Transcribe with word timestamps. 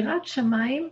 יראת 0.00 0.24
שמיים 0.24 0.88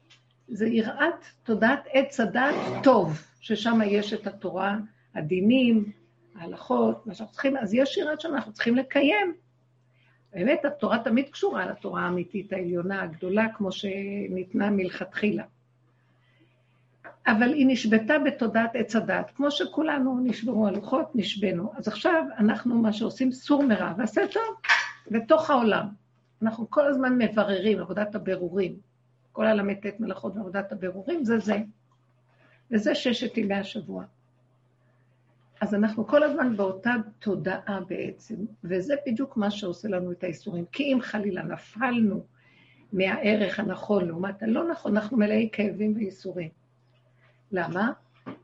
זה 0.49 0.67
יראת 0.67 1.25
תודעת 1.43 1.87
עץ 1.93 2.21
הדת 2.21 2.55
טוב, 2.83 3.23
ששם 3.41 3.81
יש 3.87 4.13
את 4.13 4.27
התורה, 4.27 4.77
הדינים, 5.15 5.93
ההלכות, 6.35 7.07
מה 7.07 7.15
שאנחנו 7.15 7.33
צריכים, 7.33 7.57
אז 7.57 7.75
יש 7.75 7.97
יראת 7.97 8.21
שמיים, 8.21 8.37
אנחנו 8.37 8.53
צריכים 8.53 8.77
לקיים. 8.77 9.35
באמת, 10.33 10.65
התורה 10.65 10.99
תמיד 10.99 11.29
קשורה 11.29 11.67
לתורה 11.67 12.03
האמיתית 12.03 12.53
העליונה, 12.53 13.03
הגדולה, 13.03 13.47
כמו 13.55 13.73
שניתנה 13.73 14.71
מלכתחילה. 14.71 15.45
אבל 17.27 17.55
היא 17.55 17.67
נשבתה 17.69 18.19
בתודעת 18.19 18.71
עץ 18.75 18.97
הדת, 18.97 19.31
כמו 19.35 19.51
שכולנו 19.51 20.21
נשברו 20.25 20.67
הלוחות, 20.67 21.11
נשבנו. 21.15 21.73
אז 21.77 21.89
עכשיו 21.89 22.25
אנחנו, 22.39 22.75
מה 22.75 22.93
שעושים, 22.93 23.33
סור 23.33 23.63
מרע, 23.63 23.93
ועשה 23.99 24.21
טוב, 24.33 24.55
בתוך 25.11 25.51
העולם. 25.51 25.87
אנחנו 26.43 26.71
כל 26.71 26.87
הזמן 26.87 27.19
מבררים, 27.19 27.79
עבודת 27.79 28.15
הבירורים. 28.15 28.88
כל 29.39 29.47
הל"ט 29.47 30.01
מלאכות 30.01 30.37
ועבודת 30.37 30.73
הבירורים, 30.73 31.25
זה 31.25 31.39
זה. 31.39 31.57
וזה 32.71 32.95
ששת 32.95 33.37
ימי 33.37 33.55
השבוע. 33.55 34.05
אז 35.61 35.75
אנחנו 35.75 36.07
כל 36.07 36.23
הזמן 36.23 36.57
באותה 36.57 36.95
תודעה 37.19 37.81
בעצם, 37.89 38.35
וזה 38.65 38.95
בדיוק 39.07 39.37
מה 39.37 39.51
שעושה 39.51 39.89
לנו 39.89 40.13
את 40.13 40.25
האיסורים. 40.25 40.65
כי 40.73 40.83
אם 40.83 40.99
חלילה 41.01 41.43
נפלנו 41.43 42.25
מהערך 42.93 43.61
הנכון 43.61 44.07
לעומת 44.07 44.43
הלא 44.43 44.69
נכון, 44.71 44.97
אנחנו 44.97 45.17
מלאי 45.17 45.49
כאבים 45.53 45.97
ואיסורים. 45.97 46.49
למה? 47.53 47.93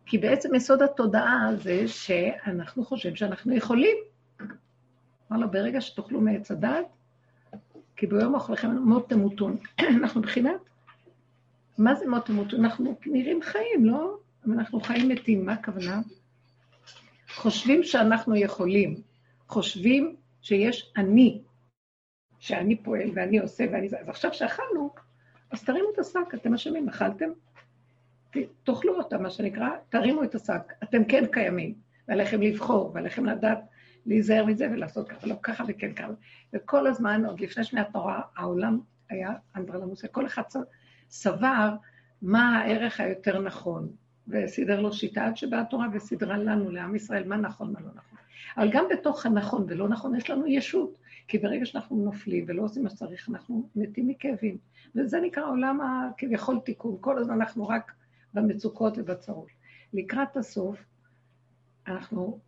כי 0.07 0.19
בעצם 0.19 0.55
יסוד 0.55 0.83
התודעה 0.83 1.51
זה 1.63 1.89
שאנחנו 1.89 2.85
חושבים 2.85 3.17
שאנחנו 3.17 3.55
יכולים. 3.55 3.97
אמר 5.31 5.41
לו, 5.41 5.51
ברגע 5.51 5.81
שתאכלו 5.81 6.21
מעץ 6.21 6.51
הדת, 6.51 6.87
כי 7.97 8.07
ביום 8.07 8.35
אוכלכם 8.35 8.71
מות 8.71 9.09
תמותון. 9.09 9.57
אנחנו 10.01 10.21
מבחינת, 10.21 10.74
מה 11.79 11.95
זה 11.95 12.09
מות 12.09 12.27
תמותון? 12.27 12.65
אנחנו 12.65 12.97
נראים 13.07 13.43
חיים, 13.43 13.85
לא? 13.85 14.19
אנחנו 14.47 14.81
חיים 14.81 15.09
מתים, 15.09 15.47
מה 15.47 15.53
הכוונה? 15.53 16.01
חושבים 17.35 17.83
שאנחנו 17.83 18.37
יכולים, 18.37 18.95
חושבים 19.49 20.17
שיש 20.43 20.93
אני, 20.97 21.43
שאני 22.39 22.77
פועל 22.77 23.11
ואני 23.15 23.39
עושה 23.39 23.65
ואני... 23.73 23.87
אז 24.01 24.09
עכשיו 24.09 24.35
שאכלנו, 24.35 24.91
אז 25.51 25.65
תרימו 25.65 25.91
את 25.95 25.99
השק, 25.99 26.35
אתם 26.35 26.55
אשמים, 26.55 26.89
אכלתם? 26.89 27.31
תאכלו 28.65 28.99
אותה, 28.99 29.19
מה 29.19 29.31
שנקרא, 29.31 29.69
תרימו 29.89 30.25
את 30.25 30.35
השק, 30.35 30.73
אתם 30.83 31.05
כן 31.05 31.25
קיימים, 31.33 31.75
ועליכם 32.09 32.43
לבחור, 32.43 32.91
ועליכם 32.95 33.27
לדעת 33.27 33.59
להיזהר 34.07 34.45
מזה 34.45 34.67
ולעשות 34.73 35.09
ככה, 35.09 35.27
לא 35.27 35.35
ככה 35.43 35.65
וכן 35.69 35.95
ככה. 35.95 36.13
וכל 36.53 36.87
הזמן, 36.87 37.25
עוד 37.25 37.41
לפני 37.41 37.65
שני 37.65 37.81
התורה, 37.81 38.21
העולם 38.37 38.81
היה 39.11 39.31
אנדרלמוסיה, 39.57 40.09
כל 40.09 40.27
אחד 40.27 40.43
סבר 41.15 41.75
מה 42.23 42.59
הערך 42.59 43.01
היותר 43.01 43.41
נכון, 43.41 43.89
וסידר 44.29 44.81
לו 44.81 44.93
שיטה 44.93 45.27
עד 45.27 45.37
שבאה 45.37 45.61
התורה 45.61 45.87
וסידרה 45.93 46.39
לנו, 46.39 46.71
לעם 46.71 46.97
ישראל, 46.97 47.29
מה 47.29 47.37
נכון, 47.37 47.73
מה 47.73 47.81
לא 47.81 47.87
נכון. 47.95 48.19
אבל 48.57 48.71
גם 48.71 48.85
בתוך 48.91 49.27
הנכון 49.27 49.67
ולא 49.69 49.89
נכון, 49.89 50.17
יש 50.17 50.31
לנו 50.31 50.47
ישות, 50.47 50.99
כי 51.29 51.39
ברגע 51.39 51.67
שאנחנו 51.67 51.97
נופלים 51.97 52.45
ולא 52.49 52.63
עושים 52.63 52.83
מה 52.83 52.91
שצריך, 52.91 53.29
אנחנו 53.29 53.69
מתים 53.77 54.09
מכאבים. 54.09 54.59
וזה 54.95 55.21
נקרא 55.21 55.45
עולם 55.45 55.81
הכביכול 55.81 56.61
תיקון, 56.65 56.97
כל 57.01 57.19
הזמן 57.19 57.35
אנחנו 57.35 57.69
רק 57.69 57.93
במצוקות 58.35 58.99
ובצרות. 58.99 59.49
לקראת 59.93 60.37
הסוף, 60.37 60.85
אנחנו 61.87 62.39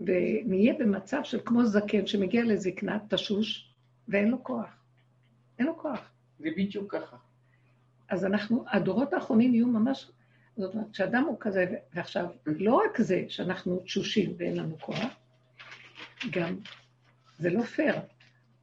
ונהיה 0.00 0.74
במצב 0.78 1.20
של 1.24 1.38
כמו 1.44 1.64
זקן 1.64 2.06
שמגיע 2.06 2.44
לזקנה, 2.44 2.98
תשוש, 3.08 3.74
ואין 4.08 4.28
לו 4.28 4.44
כוח. 4.44 4.76
אין 5.58 5.66
לו 5.66 5.78
כוח. 5.78 6.11
זה 6.42 6.48
בדיוק 6.56 6.92
ככה. 6.96 7.16
אז 8.08 8.24
אנחנו, 8.24 8.64
הדורות 8.68 9.12
האחרונים 9.12 9.54
יהיו 9.54 9.66
ממש, 9.66 10.10
זאת 10.56 10.74
אומרת, 10.74 10.90
כשאדם 10.92 11.24
הוא 11.24 11.36
כזה, 11.40 11.66
ועכשיו, 11.94 12.26
לא 12.46 12.74
רק 12.74 13.00
זה 13.00 13.24
שאנחנו 13.28 13.78
תשושים 13.78 14.34
ואין 14.38 14.56
לנו 14.56 14.78
כוח, 14.80 15.16
גם, 16.30 16.56
זה 17.38 17.50
לא 17.50 17.62
פייר. 17.62 17.94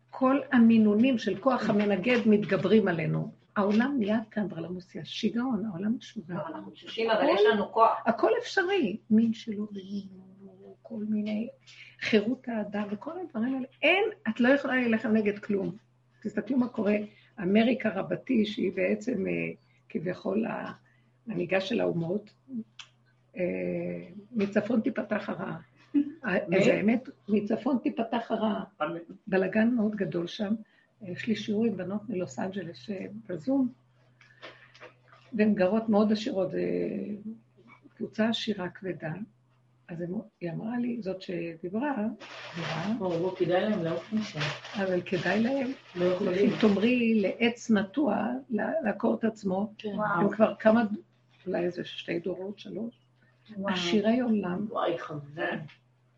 כל 0.09 0.39
המינונים 0.51 1.17
של 1.17 1.39
כוח 1.39 1.69
המנגד 1.69 2.19
מתגברים 2.25 2.87
עלינו. 2.87 3.31
העולם 3.55 3.95
נהיה 3.99 4.19
כאן 4.31 4.49
ברלמוסיה, 4.49 5.05
שיגעון, 5.05 5.65
העולם 5.65 5.95
משוגע. 5.97 6.35
אנחנו 6.47 6.71
תשושים, 6.71 7.09
אבל 7.09 7.25
יש 7.35 7.41
לנו 7.51 7.71
כוח. 7.71 8.03
הכל 8.05 8.31
אפשרי, 8.41 8.97
מין 9.09 9.33
שלו 9.33 9.67
כל 10.81 11.03
מיני, 11.09 11.49
חירות 12.01 12.47
האדם 12.47 12.87
וכל 12.91 13.11
הדברים 13.19 13.55
האלה. 13.55 13.67
אין, 13.81 14.03
את 14.29 14.39
לא 14.39 14.49
יכולה 14.49 14.75
להילחם 14.75 15.09
נגד 15.09 15.39
כלום. 15.39 15.75
תסתכלו 16.21 16.57
מה 16.57 16.67
קורה, 16.67 16.95
אמריקה 17.43 17.89
רבתי, 17.89 18.45
שהיא 18.45 18.71
בעצם 18.75 19.27
אה, 19.27 19.51
כביכול 19.89 20.45
המנהיגה 21.27 21.61
של 21.61 21.81
האומות, 21.81 22.33
אה, 23.37 23.43
מצפון 24.31 24.81
תיפתח 24.81 25.29
הרע. 25.29 25.57
אז 26.23 26.67
האמת, 26.67 27.09
מצפון 27.29 27.77
תיפתח 27.83 28.31
הרע. 28.31 28.63
בלאגן 29.27 29.69
מאוד 29.75 29.95
גדול 29.95 30.27
שם. 30.27 30.53
יש 31.01 31.27
לי 31.27 31.35
שיעור 31.35 31.65
עם 31.65 31.77
בנות 31.77 32.09
מלוס 32.09 32.39
אנג'לס 32.39 32.89
אה, 32.89 33.05
בזום, 33.27 33.69
והן 35.33 35.53
גרות 35.53 35.89
מאוד 35.89 36.11
עשירות, 36.11 36.49
קבוצה 37.97 38.29
עשירה 38.29 38.69
כבדה. 38.69 39.13
אז 39.89 40.03
היא 40.41 40.51
אמרה 40.51 40.77
לי, 40.77 41.01
זאת 41.01 41.21
שדיברה, 41.21 41.95
דיברה. 42.55 42.93
כדאי 43.35 43.61
להם 43.61 43.83
לעוף 43.83 44.13
משם. 44.13 44.39
אבל 44.75 45.01
כדאי 45.01 45.43
להם. 45.43 45.71
לא 45.95 46.31
אם 46.35 46.49
תאמרי 46.61 47.21
לעץ 47.21 47.71
נטוע, 47.71 48.27
לעקור 48.83 49.15
את 49.15 49.23
עצמו, 49.23 49.73
כן. 49.77 49.89
הם 50.15 50.29
כבר 50.29 50.55
כמה, 50.59 50.83
אולי 51.47 51.65
איזה 51.65 51.85
שתי 51.85 52.19
דורות, 52.19 52.59
שלוש, 52.59 52.93
עשירי 53.65 54.19
עולם. 54.19 54.65
וואי, 54.69 54.99
חבר. 54.99 55.51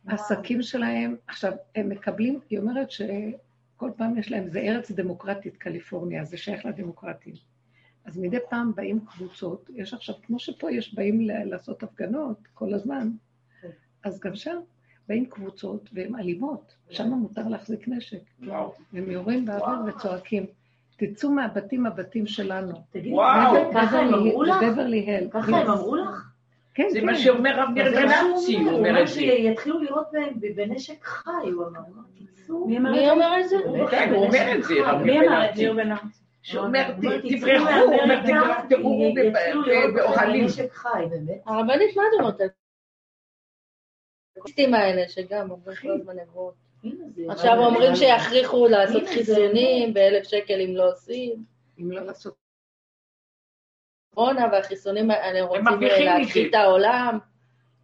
העסקים 0.08 0.62
שלהם, 0.62 1.16
עכשיו, 1.28 1.52
הם 1.76 1.90
מקבלים, 1.90 2.40
היא 2.50 2.60
אומרת 2.60 2.92
שכל 2.92 3.92
פעם 3.98 4.18
יש 4.18 4.32
להם, 4.32 4.50
זה 4.50 4.60
ארץ 4.60 4.92
דמוקרטית, 4.92 5.58
קליפורניה, 5.58 6.24
זה 6.24 6.38
שייך 6.38 6.66
לדמוקרטים. 6.66 7.34
אז 8.06 8.18
מדי 8.18 8.38
פעם 8.50 8.76
באים 8.76 9.00
קבוצות, 9.06 9.70
יש 9.76 9.94
עכשיו, 9.94 10.16
כמו 10.24 10.40
שפה 10.40 10.72
יש, 10.72 10.94
באים 10.94 11.22
לעשות 11.22 11.84
הפגנות 11.84 12.38
כל 12.54 12.74
הזמן, 12.74 13.12
אז 14.04 14.20
גם 14.20 14.36
שם 14.36 14.58
באים 15.08 15.26
קבוצות 15.26 15.90
והן 15.94 16.16
אלימות, 16.16 16.76
שם 16.90 17.08
מותר 17.08 17.48
להחזיק 17.48 17.88
נשק. 17.88 18.22
הם 18.94 19.12
יורים 19.12 19.46
באוויר 19.46 19.78
וצועקים. 19.88 20.46
תצאו 20.98 21.32
מהבתים, 21.32 21.86
הבתים 21.86 22.28
שלנו. 22.28 22.74
תגידי, 22.92 23.16
ככה 23.74 24.00
הם 24.00 24.14
אמרו 24.14 24.44
לך? 24.44 24.56
בבברלי 24.64 25.16
הל. 25.16 25.28
ככה 25.32 25.58
הם 25.58 25.68
אמרו 25.68 25.96
לך? 25.96 26.32
כן, 26.74 26.88
זה 26.90 27.00
כן. 27.00 27.06
מה 27.06 27.16
שאומר 27.16 27.60
רב 27.60 27.70
ניר 27.74 27.92
גנצי, 27.92 28.56
הוא 28.58 28.64
הוא 28.64 28.78
אומר 28.78 28.90
אומר 28.90 29.02
את 29.02 29.08
זה. 29.08 29.14
שיתחילו 29.14 29.80
לראות 29.80 30.06
בהם 30.12 30.34
בנשק 30.56 31.04
חי, 31.04 31.50
הוא 31.54 31.66
אמר. 31.68 31.80
תצאו. 32.36 32.68
מי 32.68 33.10
אומר 33.10 33.40
את 33.40 33.50
זה? 33.50 33.56
כן, 33.92 34.12
הוא 34.16 34.26
אומר 34.26 34.56
את 34.56 34.64
זה, 34.64 34.74
רב 34.86 35.02
ניר 35.02 35.22
זה? 35.30 35.38
ארצי? 35.38 35.68
שאומר, 36.44 36.86
הוא 36.98 37.04
אומר, 37.04 37.22
תברחו, 37.22 37.70
הוא 38.82 39.10
אומר, 39.10 39.30
בכם 39.32 39.94
באוהלים. 39.96 40.46
הרבנית, 41.46 41.96
מה 41.98 42.04
את 42.30 42.52
האקטיביסטים 44.38 44.74
האלה 44.74 45.10
שגם 45.10 45.52
אומרים 45.52 45.78
כל 45.82 45.92
הזמן 45.92 46.14
נבואות. 46.20 46.54
עכשיו 47.30 47.58
אומרים 47.58 47.96
שיכריחו 47.96 48.68
לעשות 48.68 49.04
חיסונים 49.08 49.94
באלף 49.94 50.24
שקל 50.24 50.62
אם 50.62 50.76
לא 50.76 50.92
עושים. 50.92 51.44
אם 51.80 51.92
לא 51.92 52.02
לעשות... 52.02 52.36
קורונה 54.16 54.46
והחיסונים 54.52 55.12
האלה 55.12 55.42
רוצים 55.42 55.64
מזה. 56.22 56.42
את 56.50 56.54
העולם. 56.54 57.20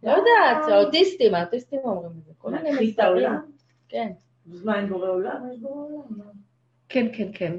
לא 0.02 0.10
יודעת, 0.10 0.68
האוטיסטים, 0.68 1.34
האוטיסטים 1.34 1.80
אומרים 1.84 2.12
את 2.18 2.24
זה. 2.24 2.32
כל 2.38 2.50
מיני 2.50 2.70
להשחית 2.70 2.88
את 2.88 3.04
מספרים. 3.04 3.26
העולם? 3.26 3.50
כן. 3.88 4.12
אז 4.52 4.64
מה, 4.64 4.78
אין 4.78 4.88
בורא 4.88 5.08
עולם? 5.08 5.50
יש 5.52 5.58
בורא 5.60 5.82
עולם. 5.82 6.32
כן, 6.88 7.06
כן, 7.12 7.28
כן. 7.34 7.52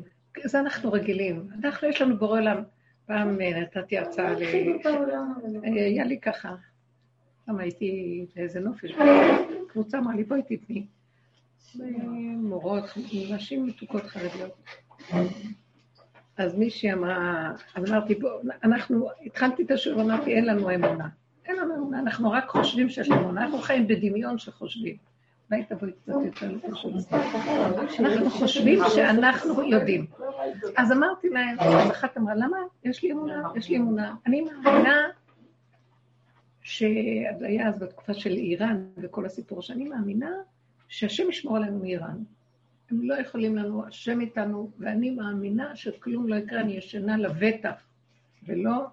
זה 0.43 0.59
אנחנו 0.59 0.91
רגילים. 0.91 1.49
אנחנו, 1.63 1.87
יש 1.87 2.01
לנו 2.01 2.17
בורא 2.17 2.39
עולם. 2.39 2.63
פעם 3.05 3.41
אה, 3.41 3.59
נתתי 3.61 3.97
הרצאה 3.97 4.33
ל... 4.33 4.43
את 4.81 4.85
העולם. 4.85 5.33
אה, 5.63 5.85
היה 5.85 6.05
לי 6.05 6.19
ככה. 6.19 6.55
פעם 7.49 7.59
הייתי 7.59 8.25
באיזה 8.35 8.59
נופש, 8.59 8.91
קבוצה 9.67 9.99
אמרה 9.99 10.15
לי, 10.15 10.23
בואי 10.23 10.41
תתני. 10.41 10.85
מורות, 12.37 12.83
נשים 13.29 13.65
מתוקות 13.65 14.03
חרדיות. 14.03 14.63
אז 16.37 16.55
מישהי 16.55 16.93
אמרה, 16.93 17.51
אז 17.75 17.91
אמרתי, 17.91 18.15
בואו, 18.15 18.39
אנחנו, 18.63 19.09
התחלתי 19.25 19.63
את 19.63 19.71
השיעור, 19.71 20.01
אמרתי, 20.01 20.35
אין 20.35 20.45
לנו 20.45 20.75
אמונה. 20.75 21.07
אין 21.45 21.55
לנו 21.55 21.75
אמונה, 21.75 21.99
אנחנו 21.99 22.31
רק 22.31 22.49
חושבים 22.49 22.89
שיש 22.89 23.11
אמונה, 23.11 23.41
אנחנו 23.41 23.57
חיים 23.57 23.87
בדמיון 23.87 24.37
שחושבים. 24.37 24.97
אולי 25.51 25.63
תבואי 25.63 25.91
קצת 25.91 26.13
יותר 26.25 26.51
לפשוט. 26.51 26.93
אנחנו 27.99 28.29
חושבים 28.29 28.79
שאנחנו 28.95 29.63
יודעים. 29.63 30.05
אז 30.77 30.91
אמרתי 30.91 31.29
להם, 31.29 31.59
אז 31.59 31.91
אחת 31.91 32.17
אמרה, 32.17 32.35
למה? 32.35 32.57
יש 32.83 33.03
לי 33.03 33.11
אמונה, 33.11 33.49
יש 33.55 33.69
לי 33.69 33.77
אמונה. 33.77 34.15
אני 34.25 34.41
מאמינה 34.41 35.09
שזה 36.69 37.47
היה 37.47 37.67
אז 37.67 37.79
בתקופה 37.79 38.13
של 38.13 38.29
איראן 38.29 38.85
וכל 38.97 39.25
הסיפור, 39.25 39.61
שאני 39.61 39.89
מאמינה 39.89 40.31
שהשם 40.87 41.29
ישמור 41.29 41.57
עלינו 41.57 41.79
מאיראן. 41.79 42.23
הם 42.91 43.01
לא 43.03 43.15
יכולים 43.15 43.55
לנו, 43.55 43.85
השם 43.85 44.21
איתנו, 44.21 44.71
ואני 44.79 45.09
מאמינה 45.09 45.75
שכלום 45.75 46.27
לא 46.27 46.35
יקרה, 46.35 46.61
אני 46.61 46.73
ישנה 46.73 47.17
לבטח. 47.17 47.83
ולא, 48.43 48.85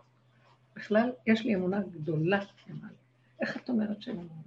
בכלל, 0.76 1.12
יש 1.26 1.44
לי 1.44 1.54
אמונה 1.54 1.80
גדולה 1.80 2.40
למעלה. 2.68 2.94
איך 3.40 3.56
את 3.56 3.68
אומרת 3.68 4.02
שאין 4.02 4.16
אמונה? 4.16 4.42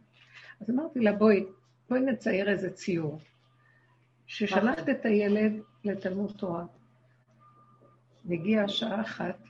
אז 0.62 0.70
אמרתי 0.70 1.00
לה, 1.00 1.14
בואי, 1.14 1.46
בואי 1.90 2.02
נצייר 2.02 2.50
איזה 2.50 2.70
ציור. 2.70 3.20
ששלחת 4.28 4.90
את 4.90 5.06
הילד 5.06 5.54
לתלמוד 5.84 6.34
תורה, 6.38 6.66
והגיעה 8.26 8.68
שעה 8.68 9.02
אחת, 9.02 9.49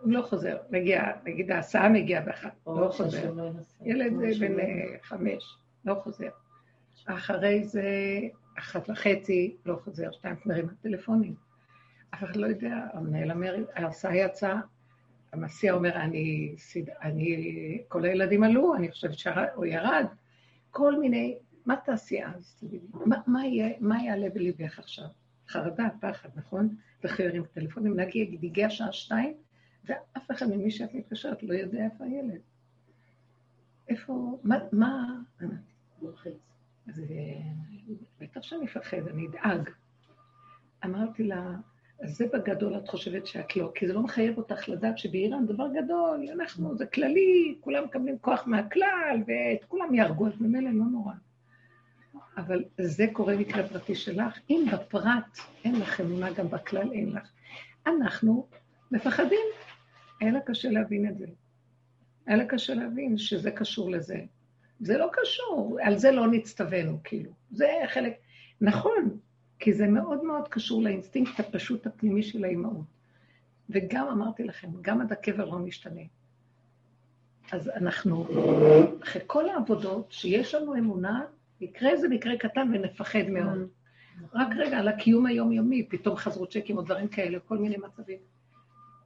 הוא 0.00 0.12
לא 0.12 0.22
חוזר, 0.22 0.56
מגיע, 0.70 1.02
נגיד 1.24 1.50
ההסעה 1.50 1.88
מגיעה 1.88 2.22
באחת, 2.22 2.52
לא 2.66 2.90
חוזר. 2.92 3.32
ילד 3.84 4.12
בן 4.40 4.60
אה, 4.60 4.96
חמש, 5.02 5.56
לא 5.84 5.94
חוזר. 5.94 6.28
אחרי 7.06 7.64
זה 7.64 7.84
אחת 8.58 8.90
וחצי, 8.90 9.56
לא 9.66 9.80
חוזר, 9.84 10.10
שתיים 10.12 10.36
מרים 10.46 10.68
הטלפונים. 10.68 11.34
אף 12.14 12.24
אחד 12.24 12.36
לא 12.36 12.46
יודע, 12.46 12.74
המנהל 12.92 13.30
אומר, 13.32 13.56
ההסעה 13.74 14.16
יצאה, 14.16 14.60
המסיע 15.32 15.72
אומר, 15.72 15.96
אני, 15.96 16.54
אני, 17.02 17.82
כל 17.88 18.04
הילדים 18.04 18.42
עלו, 18.42 18.74
אני 18.74 18.90
חושבת 18.90 19.18
שהוא 19.18 19.64
ירד. 19.64 20.06
כל 20.70 21.00
מיני, 21.00 21.38
מה 21.66 21.76
תעשי 21.76 22.24
אז? 22.24 22.56
תגידי, 22.60 22.86
מה, 22.92 23.16
מה, 23.26 23.46
יהיה, 23.46 23.68
מה 23.80 24.02
יעלה 24.02 24.28
בליבך 24.34 24.78
עכשיו? 24.78 25.06
חרדה, 25.48 25.88
פחד, 26.00 26.28
נכון? 26.34 26.76
וחירים 27.04 27.44
טלפונים, 27.52 28.00
נגיד, 28.00 28.38
הגיע 28.42 28.70
שעה 28.70 28.92
שתיים, 28.92 29.34
ואף 29.84 30.30
אחד 30.30 30.46
ממי 30.46 30.70
שאת 30.70 30.94
מתקשרת 30.94 31.42
לא 31.42 31.54
יודע 31.54 31.84
איפה 31.84 32.04
הילד. 32.04 32.40
איפה, 33.88 34.38
מה, 34.42 34.58
מה... 34.72 35.18
אז 36.88 37.02
בטח 38.20 38.42
שאני 38.42 38.64
אפחד, 38.64 39.08
אני 39.08 39.26
אדאג. 39.26 39.70
אמרתי 40.84 41.22
לה, 41.22 41.54
זה 42.04 42.26
בגדול 42.32 42.76
את 42.76 42.88
חושבת 42.88 43.26
שאת 43.26 43.56
לא, 43.56 43.72
כי 43.74 43.86
זה 43.86 43.92
לא 43.92 44.02
מחייב 44.02 44.38
אותך 44.38 44.68
לדעת 44.68 44.98
שבאיראן 44.98 45.46
דבר 45.46 45.66
גדול, 45.68 46.28
אנחנו, 46.32 46.76
זה 46.76 46.86
כללי, 46.86 47.58
כולם 47.60 47.84
מקבלים 47.84 48.18
כוח 48.18 48.46
מהכלל, 48.46 49.22
ואת 49.26 49.64
כולם 49.68 49.94
יהרגו, 49.94 50.26
אז 50.26 50.32
ממילא 50.40 50.70
לא 50.70 50.84
נורא. 50.84 51.12
אבל 52.36 52.64
זה 52.80 53.06
קורה 53.12 53.36
מקרה 53.36 53.68
פרטי 53.68 53.94
שלך. 53.94 54.38
אם 54.50 54.64
בפרט 54.72 55.38
אין 55.64 55.80
לך 55.80 56.00
אמונה, 56.00 56.32
גם 56.32 56.48
בכלל 56.48 56.92
אין 56.92 57.12
לך. 57.12 57.30
אנחנו 57.86 58.46
מפחדים. 58.90 59.46
היה 60.20 60.32
לה 60.32 60.40
קשה 60.40 60.70
להבין 60.70 61.08
את 61.08 61.18
זה. 61.18 61.26
היה 62.26 62.36
לה 62.36 62.46
קשה 62.46 62.74
להבין 62.74 63.18
שזה 63.18 63.50
קשור 63.50 63.90
לזה. 63.90 64.20
זה 64.80 64.98
לא 64.98 65.10
קשור, 65.12 65.78
על 65.82 65.98
זה 65.98 66.10
לא 66.10 66.26
נצטווינו, 66.26 66.98
כאילו. 67.04 67.30
זה 67.50 67.68
חלק... 67.86 68.16
נכון, 68.60 69.18
כי 69.58 69.72
זה 69.72 69.86
מאוד 69.86 70.24
מאוד 70.24 70.48
קשור 70.48 70.82
לאינסטינקט 70.82 71.40
הפשוט 71.40 71.86
הפנימי 71.86 72.22
של 72.22 72.44
האימהות. 72.44 72.86
וגם 73.70 74.08
אמרתי 74.08 74.44
לכם, 74.44 74.68
גם 74.80 75.00
עד 75.00 75.12
הקבר 75.12 75.44
לא 75.44 75.58
משתנה. 75.58 76.00
אז 77.52 77.68
אנחנו, 77.68 78.26
אחרי 79.02 79.22
כל 79.26 79.48
העבודות, 79.48 80.12
שיש 80.12 80.54
לנו 80.54 80.74
אמונה, 80.74 81.24
יקרה 81.60 81.90
איזה 81.90 82.08
מקרה 82.08 82.36
קטן 82.36 82.70
ונפחד 82.74 83.28
מאוד. 83.28 83.68
רק 84.34 84.48
רגע, 84.56 84.78
על 84.78 84.88
הקיום 84.88 85.26
היומיומי, 85.26 85.86
פתאום 85.90 86.16
חזרו 86.16 86.46
צ'קים 86.46 86.76
או 86.76 86.82
דברים 86.82 87.08
כאלה, 87.08 87.40
כל 87.40 87.58
מיני 87.58 87.76
מצבים. 87.76 88.18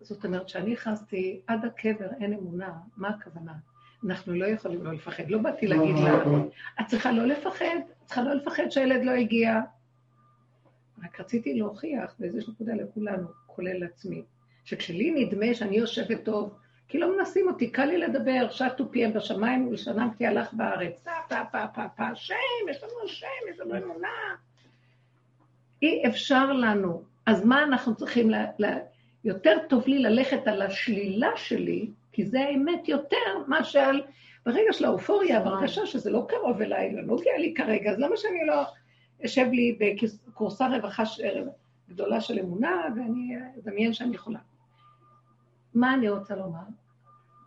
זאת 0.04 0.24
אומרת, 0.24 0.48
שאני 0.48 0.72
נכנסתי 0.72 1.40
עד 1.46 1.64
הקבר 1.64 2.08
אין 2.20 2.32
אמונה, 2.32 2.72
מה 2.96 3.08
הכוונה? 3.08 3.52
אנחנו 4.06 4.34
לא 4.34 4.46
יכולים 4.46 4.84
לא 4.84 4.92
לפחד. 4.92 5.30
לא 5.30 5.38
באתי 5.38 5.66
להגיד 5.66 5.96
לה, 5.96 6.24
את 6.80 6.86
צריכה 6.86 7.12
לא 7.12 7.26
לפחד, 7.26 7.76
את 7.88 8.06
צריכה 8.06 8.22
לא 8.22 8.34
לפחד 8.34 8.68
שהילד 8.68 9.04
לא 9.04 9.10
הגיע. 9.10 9.60
רק 11.04 11.20
רציתי 11.20 11.54
להוכיח 11.54 12.14
באיזושהי 12.18 12.52
נקודה 12.52 12.74
לכולנו, 12.74 13.28
כולל 13.46 13.84
עצמי, 13.84 14.22
שכשלי 14.64 15.10
נדמה 15.10 15.54
שאני 15.54 15.76
יושבת 15.76 16.24
טוב, 16.24 16.54
כי 16.88 16.98
לא 16.98 17.16
מנסים 17.16 17.48
אותי, 17.48 17.70
קל 17.70 17.84
לי 17.84 17.98
לדבר, 17.98 18.50
שטו 18.50 18.90
פיהם 18.90 19.12
בשמיים 19.12 19.68
ולשנמתי 19.68 20.26
הלך 20.26 20.52
בארץ. 20.52 21.04
פה, 21.04 21.10
פה, 21.28 21.36
פה, 21.52 21.66
פה, 21.74 21.82
פה, 21.96 22.14
שם, 22.14 22.34
יש 22.70 22.82
לנו 22.82 23.08
שם, 23.08 23.26
יש 23.50 23.60
לנו 23.60 23.76
אמונה. 23.76 24.08
אי 25.82 26.02
אפשר 26.08 26.52
לנו. 26.52 27.02
אז 27.26 27.44
מה 27.44 27.62
אנחנו 27.62 27.94
צריכים. 27.94 28.30
לה... 28.30 28.78
יותר 29.24 29.58
טוב 29.68 29.86
לי 29.86 29.98
ללכת 29.98 30.46
על 30.46 30.62
השלילה 30.62 31.30
שלי, 31.36 31.90
כי 32.12 32.26
זה 32.26 32.40
האמת 32.40 32.88
יותר 32.88 33.38
מה 33.46 33.64
שעל... 33.64 34.02
ברגע 34.46 34.72
של 34.72 34.84
האופוריה, 34.84 35.40
בבקשה 35.40 35.86
שזה 35.86 36.10
לא 36.10 36.26
קרוב 36.28 36.62
אליי, 36.62 36.94
לא 36.94 37.02
נוגע 37.02 37.38
לי 37.38 37.54
כרגע, 37.56 37.90
אז 37.90 37.98
למה 37.98 38.16
שאני 38.16 38.46
לא 38.46 38.62
אשב 39.24 39.46
לי 39.52 39.78
בקורסה 39.80 40.68
רווחה 40.68 41.06
ש... 41.06 41.20
גדולה 41.88 42.20
של 42.20 42.38
אמונה, 42.38 42.82
ואני 42.96 43.36
אדמיין 43.58 43.92
שאני 43.92 44.14
יכולה. 44.14 44.38
מה 45.74 45.94
אני 45.94 46.08
רוצה 46.08 46.36
לומר? 46.36 46.64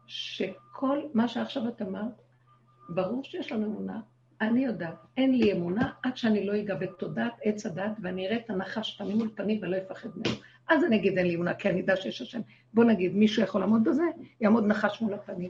שכל 0.07 1.00
מה 1.13 1.27
שעכשיו 1.27 1.68
את 1.68 1.81
אמרת, 1.81 2.21
ברור 2.89 3.24
שיש 3.24 3.51
לנו 3.51 3.65
אמונה. 3.65 4.00
אני 4.41 4.65
יודעת, 4.65 4.95
אין 5.18 5.38
לי 5.38 5.53
אמונה 5.53 5.91
עד 6.03 6.18
שאני 6.18 6.45
לא 6.45 6.59
אגע 6.59 6.75
בתודעת 6.75 7.33
עץ 7.44 7.65
הדת 7.65 7.91
ואני 8.01 8.27
אראה 8.27 8.38
את 8.38 8.50
הנחש 8.50 8.97
פנים 8.97 9.18
מול 9.18 9.29
פנים 9.35 9.59
ולא 9.62 9.77
אפחד 9.77 10.09
ממנו. 10.15 10.35
אז 10.69 10.83
אני 10.83 10.95
אגיד 10.95 11.17
אין 11.17 11.27
לי 11.27 11.35
אמונה, 11.35 11.53
כי 11.53 11.69
אני 11.69 11.81
אדע 11.81 11.95
שיש 11.95 12.21
השם. 12.21 12.39
בוא 12.73 12.83
נגיד, 12.83 13.15
מישהו 13.15 13.43
יכול 13.43 13.61
לעמוד 13.61 13.83
בזה? 13.83 14.03
יעמוד 14.41 14.65
נחש 14.67 15.01
מול 15.01 15.13
הפנים. 15.13 15.49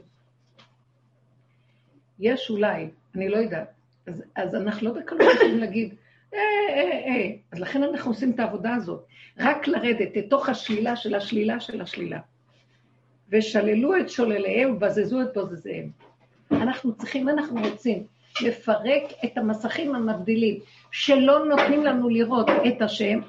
יש 2.18 2.50
אולי, 2.50 2.88
אני 3.14 3.28
לא 3.28 3.36
יודעת. 3.36 3.72
אז, 4.06 4.22
אז 4.36 4.54
אנחנו 4.54 4.88
לא 4.88 5.00
בקלות 5.00 5.34
יכולים 5.34 5.58
להגיד, 5.58 5.94
אה, 6.34 6.40
אה, 6.68 6.82
אה. 7.06 7.30
אז 7.52 7.58
לכן 7.58 7.82
אנחנו 7.82 8.10
עושים 8.10 8.30
את 8.30 8.40
העבודה 8.40 8.74
הזאת. 8.74 9.04
רק 9.38 9.68
לרדת 9.68 10.16
לתוך 10.16 10.48
השלילה 10.48 10.96
של 10.96 11.14
השלילה 11.14 11.60
של 11.60 11.80
השלילה. 11.80 12.20
ושללו 13.28 13.96
את 13.96 14.10
שולליהם 14.10 14.74
ובזזו 14.74 15.22
את 15.22 15.28
בוזזיהם. 15.34 15.90
אנחנו 16.50 16.94
צריכים, 16.94 17.28
אנחנו 17.28 17.60
רוצים 17.60 18.06
לפרק 18.42 19.02
את 19.24 19.38
המסכים 19.38 19.94
המבדילים, 19.94 20.60
שלא 20.90 21.44
נותנים 21.44 21.84
לנו 21.84 22.08
לראות 22.08 22.46
את 22.66 22.82
השם, 22.82 23.20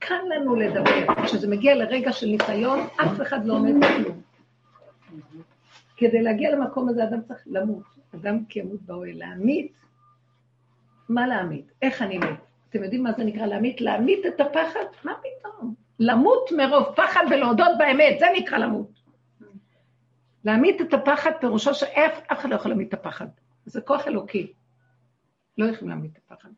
קל 0.00 0.20
לנו 0.34 0.56
לדבר. 0.56 1.24
כשזה 1.24 1.48
מגיע 1.48 1.74
לרגע 1.74 2.12
של 2.12 2.26
ניסיון, 2.26 2.78
אף 2.80 3.20
אחד 3.22 3.46
לא 3.46 3.54
עומד 3.54 3.74
בכלום. 3.84 4.20
כדי 5.96 6.22
להגיע 6.22 6.50
למקום 6.50 6.88
הזה, 6.88 7.04
אדם 7.04 7.22
צריך 7.22 7.40
למות. 7.46 7.82
אדם 8.14 8.44
כימות 8.44 8.82
באוהל. 8.82 9.18
להמית, 9.18 9.72
מה 11.08 11.26
להמית? 11.26 11.72
איך 11.82 12.02
אני 12.02 12.18
מת? 12.18 12.38
אתם 12.70 12.82
יודעים 12.82 13.02
מה 13.02 13.12
זה 13.12 13.24
נקרא 13.24 13.46
להמית? 13.46 13.80
להמית 13.80 14.26
את 14.26 14.40
הפחד? 14.40 14.84
מה 15.04 15.12
פתאום? 15.20 15.74
למות 15.98 16.50
מרוב 16.56 16.94
פחד 16.96 17.24
ולהודות 17.30 17.78
באמת, 17.78 18.18
זה 18.18 18.26
נקרא 18.36 18.58
למות. 18.58 19.00
להמית 20.44 20.80
את 20.80 20.94
הפחד 20.94 21.30
פירושו 21.40 21.74
שאף 21.74 22.20
אחד 22.28 22.48
לא 22.48 22.54
יכול 22.54 22.70
להמית 22.70 22.88
את 22.88 22.94
הפחד. 22.94 23.26
זה 23.64 23.80
כוח 23.80 24.08
אלוקי. 24.08 24.52
לא 25.58 25.64
יכולים 25.64 25.88
להמית 25.88 26.12
את 26.12 26.22
הפחד. 26.26 26.48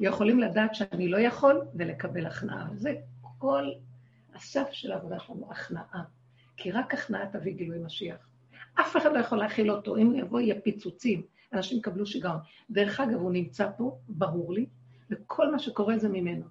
יכולים 0.00 0.40
לדעת 0.40 0.74
שאני 0.74 1.08
לא 1.08 1.18
יכול 1.18 1.60
ולקבל 1.74 2.26
הכנעה. 2.26 2.66
זה 2.74 2.94
כל 3.38 3.70
הסף 4.34 4.68
של 4.72 4.92
העבודה 4.92 5.18
שלנו, 5.18 5.50
הכנעה. 5.50 6.04
כי 6.56 6.70
רק 6.70 6.94
הכנעה 6.94 7.26
תביא 7.26 7.52
גילוי 7.52 7.78
משיח. 7.78 8.16
אף 8.80 8.96
אחד 8.96 9.12
לא 9.12 9.18
יכול 9.18 9.38
להכיל 9.38 9.70
אותו. 9.70 9.96
אם 9.96 10.06
הוא 10.06 10.18
יבוא, 10.18 10.40
יהיה 10.40 10.60
פיצוצים. 10.60 11.22
אנשים 11.52 11.78
יקבלו 11.78 12.06
שיגעון. 12.06 12.38
דרך 12.70 13.00
אגב, 13.00 13.20
הוא 13.20 13.32
נמצא 13.32 13.68
פה, 13.76 13.98
ברור 14.08 14.52
לי, 14.52 14.66
וכל 15.10 15.52
מה 15.52 15.58
שקורה 15.58 15.98
זה 15.98 16.08
ממנו. 16.08 16.44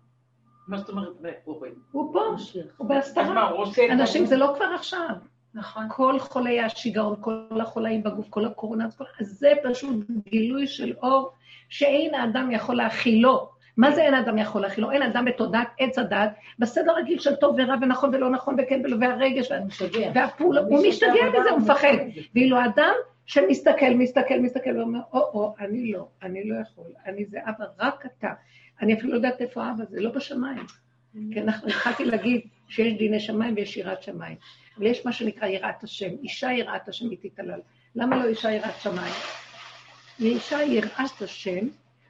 מה 0.67 0.77
זאת 0.77 0.89
אומרת? 0.89 1.09
הוא 1.93 2.13
פה, 2.13 2.19
הוא 2.77 2.87
בהסתרה. 2.89 3.49
אנשים, 3.91 4.25
זה 4.25 4.37
לא 4.37 4.53
כבר 4.57 4.65
עכשיו. 4.75 5.15
נכון. 5.55 5.85
כל 5.89 6.19
חולי 6.19 6.59
השיגעון, 6.61 7.15
כל 7.21 7.61
החולאים 7.61 8.03
בגוף, 8.03 8.29
כל 8.29 8.45
הקורונה, 8.45 8.85
אז 9.19 9.27
זה 9.27 9.53
פשוט 9.63 10.05
גילוי 10.29 10.67
של 10.67 10.93
אור 11.03 11.31
שאין 11.69 12.15
האדם 12.15 12.51
יכול 12.51 12.75
להכילו. 12.75 13.49
מה 13.77 13.91
זה 13.91 14.01
אין 14.01 14.13
האדם 14.13 14.37
יכול 14.37 14.61
להכילו? 14.61 14.91
אין 14.91 15.01
אדם 15.01 15.25
בתודעת 15.25 15.67
עץ 15.79 15.99
הדת, 15.99 16.29
בסדר 16.59 16.95
רגיל 16.95 17.19
של 17.19 17.35
טוב 17.35 17.55
ורע 17.57 17.75
ונכון 17.81 18.15
ולא 18.15 18.29
נכון 18.29 18.55
וכן 18.59 18.81
ולא, 18.83 18.97
והרגש, 19.01 19.51
והפעולה, 20.13 20.61
הוא 20.61 20.87
משתגע 20.87 21.29
בזה, 21.39 21.49
הוא 21.49 21.59
מפחד. 21.59 21.97
ואילו 22.35 22.57
האדם 22.57 22.93
שמסתכל, 23.25 23.89
מסתכל, 23.95 24.39
מסתכל, 24.39 24.77
ואומר, 24.77 24.99
או-או, 25.13 25.55
אני 25.59 25.91
לא, 25.91 26.07
אני 26.23 26.43
לא 26.43 26.55
יכול, 26.61 26.85
אני 27.05 27.25
זה 27.25 27.39
אבא, 27.43 27.65
רק 27.79 28.05
אתה. 28.05 28.29
אני 28.81 28.93
אפילו 28.93 29.09
לא 29.09 29.15
יודעת 29.15 29.41
איפה 29.41 29.71
אבא, 29.71 29.85
זה 29.89 30.01
לא 30.01 30.09
בשמיים. 30.09 30.63
כי 31.33 31.41
אנחנו 31.41 31.67
התחלתי 31.67 32.05
להגיד 32.05 32.41
שיש 32.69 32.93
דיני 32.93 33.19
שמיים 33.19 33.55
ויש 33.55 33.77
יראת 33.77 34.03
שמיים. 34.03 34.37
אבל 34.77 34.85
יש 34.85 35.05
מה 35.05 35.11
שנקרא 35.11 35.47
יראת 35.47 35.83
השם. 35.83 36.09
אישה 36.23 36.51
יראת 36.51 36.89
השם 36.89 37.09
היא 37.09 37.17
תתעלל. 37.21 37.59
למה 37.95 38.17
לא 38.17 38.29
אישה 38.29 38.51
יראת 38.51 38.81
שמיים? 38.81 39.13
לאישה 40.19 40.63
יראת 40.63 41.21
השם, 41.21 41.67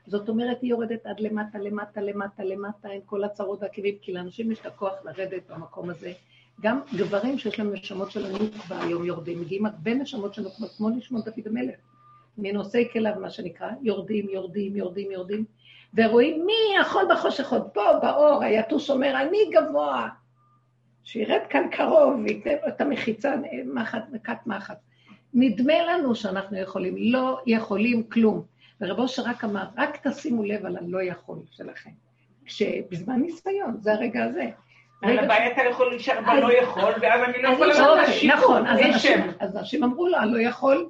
זאת 0.07 0.29
אומרת, 0.29 0.61
היא 0.61 0.69
יורדת 0.69 1.05
עד 1.05 1.19
למטה, 1.19 1.59
למטה, 1.59 2.01
למטה, 2.01 2.43
למטה, 2.43 2.89
עם 2.89 3.01
כל 3.05 3.23
הצרות 3.23 3.61
והכאבים, 3.61 3.95
כי 4.01 4.13
לאנשים 4.13 4.51
יש 4.51 4.59
את 4.59 4.65
הכוח 4.65 4.93
לרדת 5.05 5.41
במקום 5.49 5.89
הזה. 5.89 6.13
גם 6.61 6.79
גברים 6.95 7.37
שיש 7.37 7.59
להם 7.59 7.73
נשמות 7.73 8.11
של 8.11 8.25
הנוקבה 8.25 8.83
היום 8.83 9.05
יורדים, 9.05 9.41
מגיעים 9.41 9.65
הרבה 9.65 9.93
נשמות 9.93 10.33
של 10.33 10.41
נוקבה, 10.41 10.67
כמו 10.77 10.89
נשמות 10.89 11.25
דוד 11.25 11.47
המלך. 11.47 11.75
מנושאי 12.37 12.89
כליו, 12.93 13.13
מה 13.21 13.29
שנקרא, 13.29 13.69
יורדים, 13.81 14.29
יורדים, 14.29 14.75
יורדים, 14.75 15.11
יורדים, 15.11 15.45
ורואים 15.97 16.45
מי 16.45 16.81
יכול 16.81 17.03
בחושך 17.11 17.51
עוד 17.51 17.69
פה, 17.73 17.81
באור, 18.01 18.43
היתוש 18.43 18.89
אומר, 18.89 19.21
אני 19.21 19.37
גבוה. 19.51 20.09
שירד 21.05 21.41
כאן 21.49 21.67
קרוב 21.71 22.19
וייתן 22.23 22.55
את 22.67 22.81
המחיצה, 22.81 23.35
מחט, 23.73 24.03
מכת 24.11 24.37
מחט. 24.45 24.77
נדמה 25.33 25.73
לנו 25.83 26.15
שאנחנו 26.15 26.57
יכולים, 26.57 26.95
לא 26.97 27.41
יכולים 27.45 28.03
כלום. 28.03 28.43
ורב 28.81 28.99
אושר 28.99 29.23
רק 29.25 29.43
אמר, 29.43 29.65
רק 29.77 30.07
תשימו 30.07 30.43
לב 30.43 30.65
על 30.65 30.77
הלא 30.77 31.03
יכול 31.03 31.37
שלכם. 31.51 31.89
כשבזמן 32.45 33.21
ניסיון, 33.21 33.77
זה 33.79 33.93
הרגע 33.93 34.23
הזה. 34.23 34.49
על 35.01 35.19
הבעיה 35.19 35.51
אתה 35.51 35.61
יכול 35.61 35.89
להישאר 35.89 36.21
בלא 36.21 36.53
יכול, 36.53 36.93
ואז 37.01 37.21
אני 37.23 37.41
לא 37.41 37.49
יכול 37.49 37.67
לעשות 37.67 37.99
את 37.99 38.25
נכון, 38.25 38.65
אנשים-. 38.67 39.31
אז 39.39 39.57
אנשים 39.57 39.83
אמרו 39.83 40.07
לו, 40.07 40.17
הלא 40.17 40.39
יכול, 40.39 40.89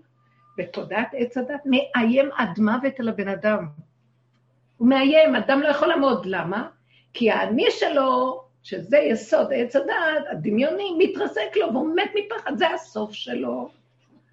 בתודעת 0.58 1.08
עץ 1.14 1.38
הדת, 1.38 1.62
מאיים 1.66 2.30
עד 2.38 2.60
מוות 2.60 3.00
על 3.00 3.10
הבן 3.10 3.28
אדם. 3.28 3.68
הוא 4.78 4.88
מאיים, 4.88 5.36
אדם 5.36 5.62
לא 5.62 5.68
יכול 5.68 5.88
לעמוד. 5.88 6.26
למה? 6.26 6.68
כי 7.14 7.32
האני 7.32 7.66
שלו, 7.70 8.45
שזה 8.66 8.98
יסוד 8.98 9.48
עץ 9.56 9.76
הדת, 9.76 10.26
הדמיוני, 10.32 10.96
מתרסק 10.98 11.56
לו 11.56 11.74
והוא 11.74 11.96
מת 11.96 12.12
מפחד, 12.16 12.58
זה 12.58 12.70
הסוף 12.70 13.14
שלו. 13.14 13.70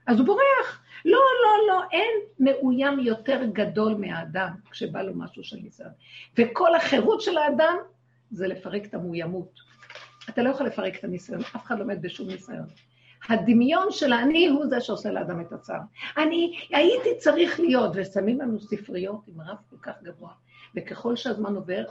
אז 0.06 0.18
הוא 0.18 0.26
בורח. 0.26 0.82
לא, 1.04 1.20
לא, 1.42 1.66
לא, 1.68 1.82
אין 1.92 2.10
מאוים 2.40 3.00
יותר 3.00 3.44
גדול 3.52 3.94
מהאדם 3.94 4.50
כשבא 4.70 5.02
לו 5.02 5.12
משהו 5.14 5.44
של 5.44 5.56
ניסיון. 5.56 5.90
וכל 6.38 6.74
החירות 6.74 7.20
של 7.20 7.38
האדם 7.38 7.76
זה 8.30 8.46
לפרק 8.46 8.84
את 8.84 8.94
המאוימות. 8.94 9.60
אתה 10.28 10.42
לא 10.42 10.50
יכול 10.50 10.66
לפרק 10.66 10.98
את 10.98 11.04
הניסיון, 11.04 11.40
אף 11.40 11.66
אחד 11.66 11.78
לא 11.78 11.84
מת 11.84 12.00
בשום 12.00 12.26
ניסיון. 12.26 12.66
הדמיון 13.28 13.86
של 13.90 14.12
האני 14.12 14.48
הוא 14.48 14.66
זה 14.66 14.80
שעושה 14.80 15.10
לאדם 15.10 15.40
את 15.40 15.52
הצער. 15.52 15.80
אני 16.16 16.58
הייתי 16.70 17.08
צריך 17.18 17.60
להיות, 17.60 17.92
ושמים 17.94 18.40
לנו 18.40 18.60
ספריות 18.60 19.20
עם 19.28 19.40
רף 19.40 19.58
כל 19.70 19.76
כך 19.82 20.02
גבוה, 20.02 20.30
וככל 20.76 21.16
שהזמן 21.16 21.54
עובר, 21.54 21.84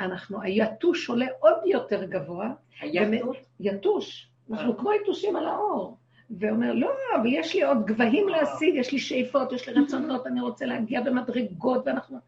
אנחנו, 0.00 0.42
היתוש 0.42 1.08
עולה 1.08 1.26
עוד 1.40 1.58
יותר 1.64 2.04
גבוה, 2.04 2.50
היהדות, 2.80 3.36
יתוש, 3.60 4.28
אנחנו 4.50 4.72
אה. 4.72 4.78
כמו 4.78 4.92
יתושים 4.92 5.36
על 5.36 5.46
האור. 5.46 5.96
ואומר, 6.38 6.72
לא, 6.72 6.90
אבל 7.16 7.26
יש 7.32 7.54
לי 7.54 7.62
עוד 7.62 7.86
גבהים 7.86 8.28
להשיג, 8.28 8.74
יש 8.74 8.92
לי 8.92 8.98
שאיפות, 8.98 9.52
יש 9.52 9.68
לי 9.68 9.82
רצונות, 9.82 10.26
אני 10.26 10.40
רוצה 10.40 10.66
להגיע 10.66 11.00
במדרגות, 11.02 11.82
ואנחנו... 11.86 12.18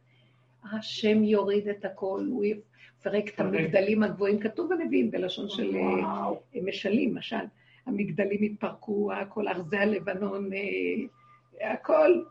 השם 0.72 1.24
יוריד 1.24 1.68
את 1.68 1.84
הכל, 1.84 2.26
הוא 2.30 2.44
יפרק 2.44 3.34
את 3.34 3.40
המגדלים 3.40 4.02
הגבוהים, 4.02 4.40
כתוב 4.40 4.74
בנביאים 4.74 5.10
בלשון 5.10 5.48
של 5.48 5.76
אה. 5.76 6.62
משלים, 6.62 7.14
משל. 7.14 7.44
המגדלים 7.86 8.42
התפרקו, 8.42 9.12
הכל 9.12 9.48
ארזי 9.48 9.76
הלבנון, 9.76 10.50
אה, 10.52 11.72
הכל. 11.72 12.22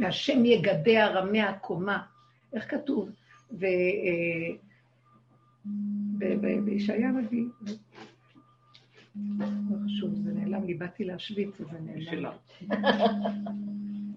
והשם 0.00 0.44
יגדע 0.44 1.06
רמי 1.06 1.42
הקומה. 1.42 1.98
איך 2.52 2.70
כתוב? 2.70 3.08
ו... 3.52 3.64
אה, 3.64 4.56
הנביא. 7.04 7.44
לא 9.40 9.76
חשוב, 9.84 10.14
זה 10.14 10.32
נעלם 10.32 10.64
לי, 10.64 10.74
באתי 10.74 11.04
להשוויץ, 11.04 11.58
זה 11.58 11.64
נעלם. 11.80 12.00
שלה. 12.00 12.32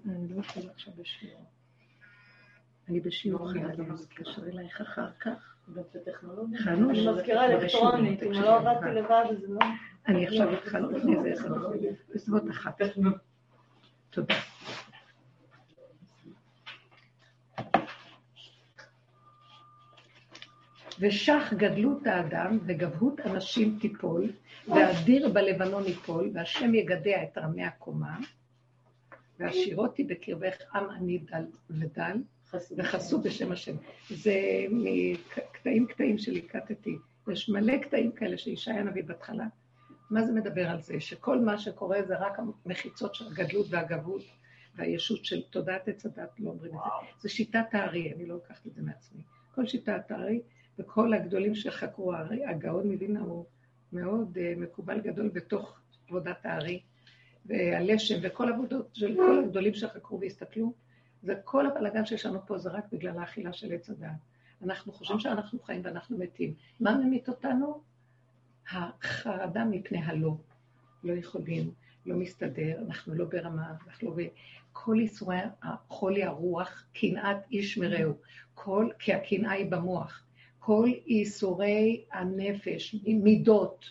אני 0.09 0.27
לא 0.29 0.39
יכולה 0.39 0.71
עכשיו 0.71 0.93
בשיעור. 0.97 1.45
אני 2.89 2.99
בשיעור 2.99 3.51
אחר, 3.51 3.59
אני 3.59 3.89
מתקשר 3.89 4.47
אלייך 4.47 4.81
אחר 4.81 5.11
כך. 5.19 5.55
חנוש. 6.63 6.97
אני 6.99 7.07
מזכירה 7.07 7.45
אלקטרונית, 7.45 8.23
אם 8.23 8.31
לא 8.31 8.55
עבדתי 8.55 8.89
לבד, 8.95 9.23
אז 9.29 9.49
לא... 9.49 9.59
אני 10.07 10.27
עכשיו 10.27 10.53
התחלתי 10.53 10.95
בסביבות 12.15 12.49
אחת. 12.49 12.81
תודה. 14.09 14.35
ושח 21.01 21.53
גדלות 21.57 22.07
האדם 22.07 22.59
וגבהות 22.65 23.19
אנשים 23.19 23.77
תיפול, 23.81 24.31
והאדיר 24.67 25.29
בלבנון 25.29 25.83
ייפול, 25.85 26.31
והשם 26.33 26.75
יגדע 26.75 27.23
את 27.23 27.37
רמי 27.37 27.63
הקומה, 27.63 28.17
והשירותי 29.39 30.03
בקרבך 30.03 30.55
עם 30.75 30.89
אני 30.89 31.17
דל 31.17 31.45
ודל, 31.69 32.17
וחסו 32.77 33.21
בשם 33.21 33.51
השם. 33.51 33.75
זה 34.09 34.35
מקטעים 34.69 35.87
קטעים 35.87 36.17
שליקטתי. 36.17 36.97
יש 37.31 37.49
מלא 37.49 37.77
קטעים 37.77 38.11
כאלה 38.11 38.37
שישעיה 38.37 38.79
הנביא 38.79 39.03
בהתחלה. 39.03 39.45
מה 40.09 40.23
זה 40.23 40.33
מדבר 40.33 40.67
על 40.69 40.81
זה? 40.81 40.99
שכל 40.99 41.39
מה 41.39 41.57
שקורה 41.57 42.03
זה 42.03 42.17
רק 42.19 42.39
המחיצות 42.65 43.15
של 43.15 43.27
הגדלות 43.27 43.65
והגבות 43.69 44.21
והישות 44.75 45.25
של 45.25 45.41
תודעת 45.41 45.87
עץ 45.87 46.05
הדת, 46.05 46.39
לא 46.39 46.49
אומרים 46.49 46.71
את 46.71 46.79
זה. 46.79 47.21
זה 47.21 47.29
שיטת 47.29 47.65
הארי, 47.71 48.13
אני 48.15 48.25
לא 48.25 48.35
לוקחת 48.35 48.67
את 48.67 48.73
זה 48.73 48.81
מעצמי. 48.81 49.21
כל 49.55 49.65
שיטת 49.67 50.11
הארי 50.11 50.41
וכל 50.81 51.13
הגדולים 51.13 51.55
שחקרו 51.55 52.13
הארי, 52.13 52.45
הגאון 52.45 52.91
מווילנה 52.91 53.19
הוא 53.19 53.45
מאוד 53.93 54.37
uh, 54.37 54.59
מקובל 54.59 55.01
גדול 55.01 55.29
בתוך 55.29 55.79
עבודת 56.07 56.45
הארי, 56.45 56.81
והלשם 57.45 58.15
וכל 58.21 58.49
עבודות 58.49 58.89
של 58.93 59.15
כל 59.15 59.39
הגדולים 59.43 59.73
שחקרו 59.73 60.19
והסתכלו, 60.19 60.73
זה 61.23 61.35
כל 61.43 61.65
הבלאגן 61.65 62.05
שיש 62.05 62.25
לנו 62.25 62.39
פה 62.45 62.57
זה 62.57 62.69
רק 62.69 62.85
בגלל 62.91 63.19
האכילה 63.19 63.53
של 63.53 63.73
עץ 63.73 63.89
הדעת. 63.89 64.11
אנחנו 64.63 64.93
חושבים 64.93 65.19
שאנחנו 65.19 65.59
חיים 65.59 65.81
ואנחנו 65.83 66.17
מתים. 66.17 66.53
מה 66.79 66.97
ממית 66.97 67.29
אותנו? 67.29 67.81
החרדה 68.71 69.65
מפני 69.65 70.03
הלא. 70.03 70.35
לא 71.03 71.13
יכולים, 71.13 71.71
לא 72.05 72.15
מסתדר, 72.15 72.79
אנחנו 72.87 73.15
לא 73.15 73.25
ברמה, 73.25 73.73
אנחנו 73.87 74.09
לא 74.09 74.15
ב... 74.15 74.27
כל 74.73 74.95
ייסורי 74.99 75.37
חולי 75.87 76.23
הרוח, 76.23 76.85
קנאת 76.93 77.37
איש 77.51 77.77
מרעהו. 77.77 78.13
כל, 78.53 78.89
כי 78.99 79.13
הקנאה 79.13 79.51
היא 79.51 79.71
במוח. 79.71 80.23
כל 80.63 80.89
ייסורי 81.05 82.03
הנפש, 82.11 82.95
מידות, 83.07 83.85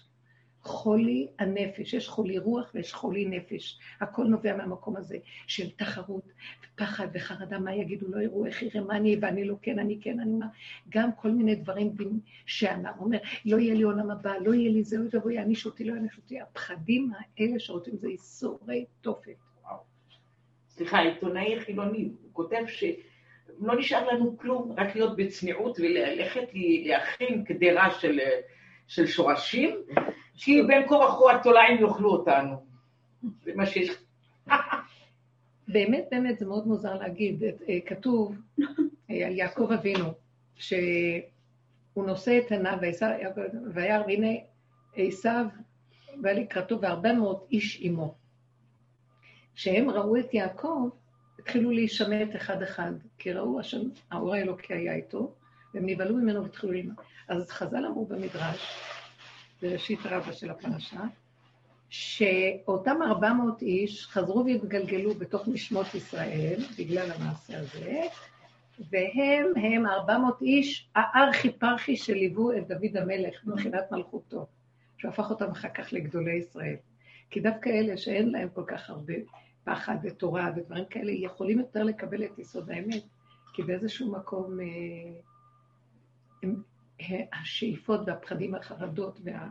חולי 0.63 1.29
הנפש, 1.39 1.95
יש 1.95 2.09
חולי 2.09 2.39
רוח 2.39 2.71
ויש 2.75 2.95
חולי 2.95 3.25
נפש. 3.25 3.79
הכל 4.01 4.25
נובע 4.25 4.57
מהמקום 4.57 4.97
הזה 4.97 5.19
של 5.47 5.71
תחרות, 5.71 6.33
פחד 6.75 7.07
וחרדה, 7.15 7.59
מה 7.59 7.75
יגידו, 7.75 8.07
לא 8.09 8.21
יראו 8.21 8.47
איך 8.47 8.63
יראה, 8.63 8.81
מה 8.81 8.97
אני, 8.97 9.17
ואני 9.21 9.45
לא 9.45 9.55
כן, 9.63 9.79
אני 9.79 9.99
כן, 10.01 10.21
אני 10.21 10.33
מה. 10.33 10.47
גם 10.89 11.11
כל 11.13 11.31
מיני 11.31 11.55
דברים 11.55 11.97
שאנה 12.47 12.93
אומר, 12.99 13.19
לא 13.45 13.57
יהיה 13.57 13.75
לי 13.75 13.83
עולם 13.83 14.11
הבא, 14.11 14.33
לא 14.45 14.55
יהיה 14.55 14.71
לי 14.71 14.85
זה, 14.85 14.99
אוי 14.99 15.09
ואבוי, 15.13 15.35
יעניש 15.35 15.67
אותי, 15.67 15.85
לא 15.85 15.95
יעניש 15.95 16.17
אותי. 16.17 16.41
הפחדים 16.41 17.13
האלה 17.15 17.59
שרוצים 17.59 17.97
זה 17.97 18.09
ייסורי 18.09 18.85
תופת. 19.01 19.37
סליחה, 20.69 20.99
עיתונאי 20.99 21.61
חילוני, 21.61 22.03
הוא 22.23 22.31
כותב 22.33 22.63
שלא 23.61 23.79
נשאר 23.79 24.07
לנו 24.07 24.39
כלום, 24.39 24.75
רק 24.77 24.97
להיות 24.97 25.17
בצניעות 25.17 25.81
וללכת 25.81 26.49
להכין 26.85 27.45
קדרה 27.45 27.91
של, 27.91 28.19
של 28.87 29.07
שורשים, 29.07 29.77
כי 30.35 30.63
בין 30.63 30.89
כה 30.89 30.95
וכה 30.95 31.35
התולעים 31.35 31.81
יאכלו 31.81 32.11
אותנו. 32.11 32.67
זה 33.43 33.53
מה 33.55 33.67
שיש. 33.67 33.91
באמת, 35.69 36.05
באמת, 36.11 36.39
זה 36.39 36.47
מאוד 36.47 36.67
מוזר 36.67 36.95
להגיד. 36.95 37.43
אה, 37.45 37.79
כתוב 37.87 38.37
אה, 39.11 39.27
על 39.27 39.33
יעקב 39.33 39.73
אבינו, 39.73 40.13
שהוא 40.55 42.07
נושא 42.07 42.39
את 42.39 42.53
עיניו, 42.53 42.79
וירא, 43.75 44.03
והנה 44.07 44.33
עשיו 44.97 45.45
בא 46.17 46.33
לקראתו 46.33 46.81
והרבה 46.81 47.13
מאוד 47.13 47.41
איש 47.51 47.79
עמו. 47.81 48.15
כשהם 49.55 49.91
ראו 49.91 50.17
את 50.17 50.35
יעקב, 50.35 50.89
התחילו 51.41 51.71
להישמט 51.71 52.37
אחד-אחד, 52.37 52.93
כי 53.19 53.33
ראו 53.33 53.61
השם, 53.61 53.81
האור 54.11 54.35
האלוקי 54.35 54.75
היה 54.75 54.95
איתו, 54.95 55.35
והם 55.75 55.87
נבהלו 55.87 56.17
ממנו 56.17 56.43
והתחילו 56.43 56.73
ללמוד. 56.73 56.95
אז 57.29 57.51
חז"ל 57.51 57.87
אמרו 57.87 58.07
במדרש, 58.07 58.77
בראשית 59.63 59.99
רבה 60.05 60.33
של 60.33 60.51
הפרשה, 60.51 61.01
שאותם 61.89 63.03
400 63.03 63.63
איש 63.63 64.07
חזרו 64.07 64.45
והתגלגלו 64.45 65.15
בתוך 65.15 65.49
נשמות 65.49 65.95
ישראל, 65.95 66.61
בגלל 66.79 67.11
המעשה 67.11 67.59
הזה, 67.59 68.01
והם, 68.91 69.47
הם 69.57 69.87
400 69.87 70.43
איש, 70.43 70.89
הארכי 70.95 71.51
פרחי 71.51 71.97
שליוו 71.97 72.53
את 72.53 72.69
דוד 72.69 72.97
המלך 72.97 73.47
מבחינת 73.47 73.93
מלכותו, 73.93 74.47
שהוא 74.99 75.09
הפך 75.09 75.31
אותם 75.31 75.51
אחר 75.51 75.69
כך 75.69 75.93
לגדולי 75.93 76.37
ישראל. 76.37 76.77
כי 77.31 77.41
דווקא 77.41 77.69
אלה 77.69 77.97
שאין 77.97 78.31
להם 78.31 78.49
כל 78.55 78.65
כך 78.67 78.91
הרבה 78.91 79.15
פחד 79.71 79.97
ותורה 80.03 80.51
ודברים 80.57 80.85
כאלה, 80.85 81.13
יכולים 81.13 81.59
יותר 81.59 81.83
לקבל 81.83 82.25
את 82.25 82.39
יסוד 82.39 82.71
האמת, 82.71 83.03
כי 83.53 83.63
באיזשהו 83.63 84.13
מקום 84.13 84.61
אה, 84.61 84.67
הם, 86.43 86.63
השאיפות 87.33 88.01
והפחדים 88.07 88.53
והחרדות 88.53 89.19
וה... 89.25 89.49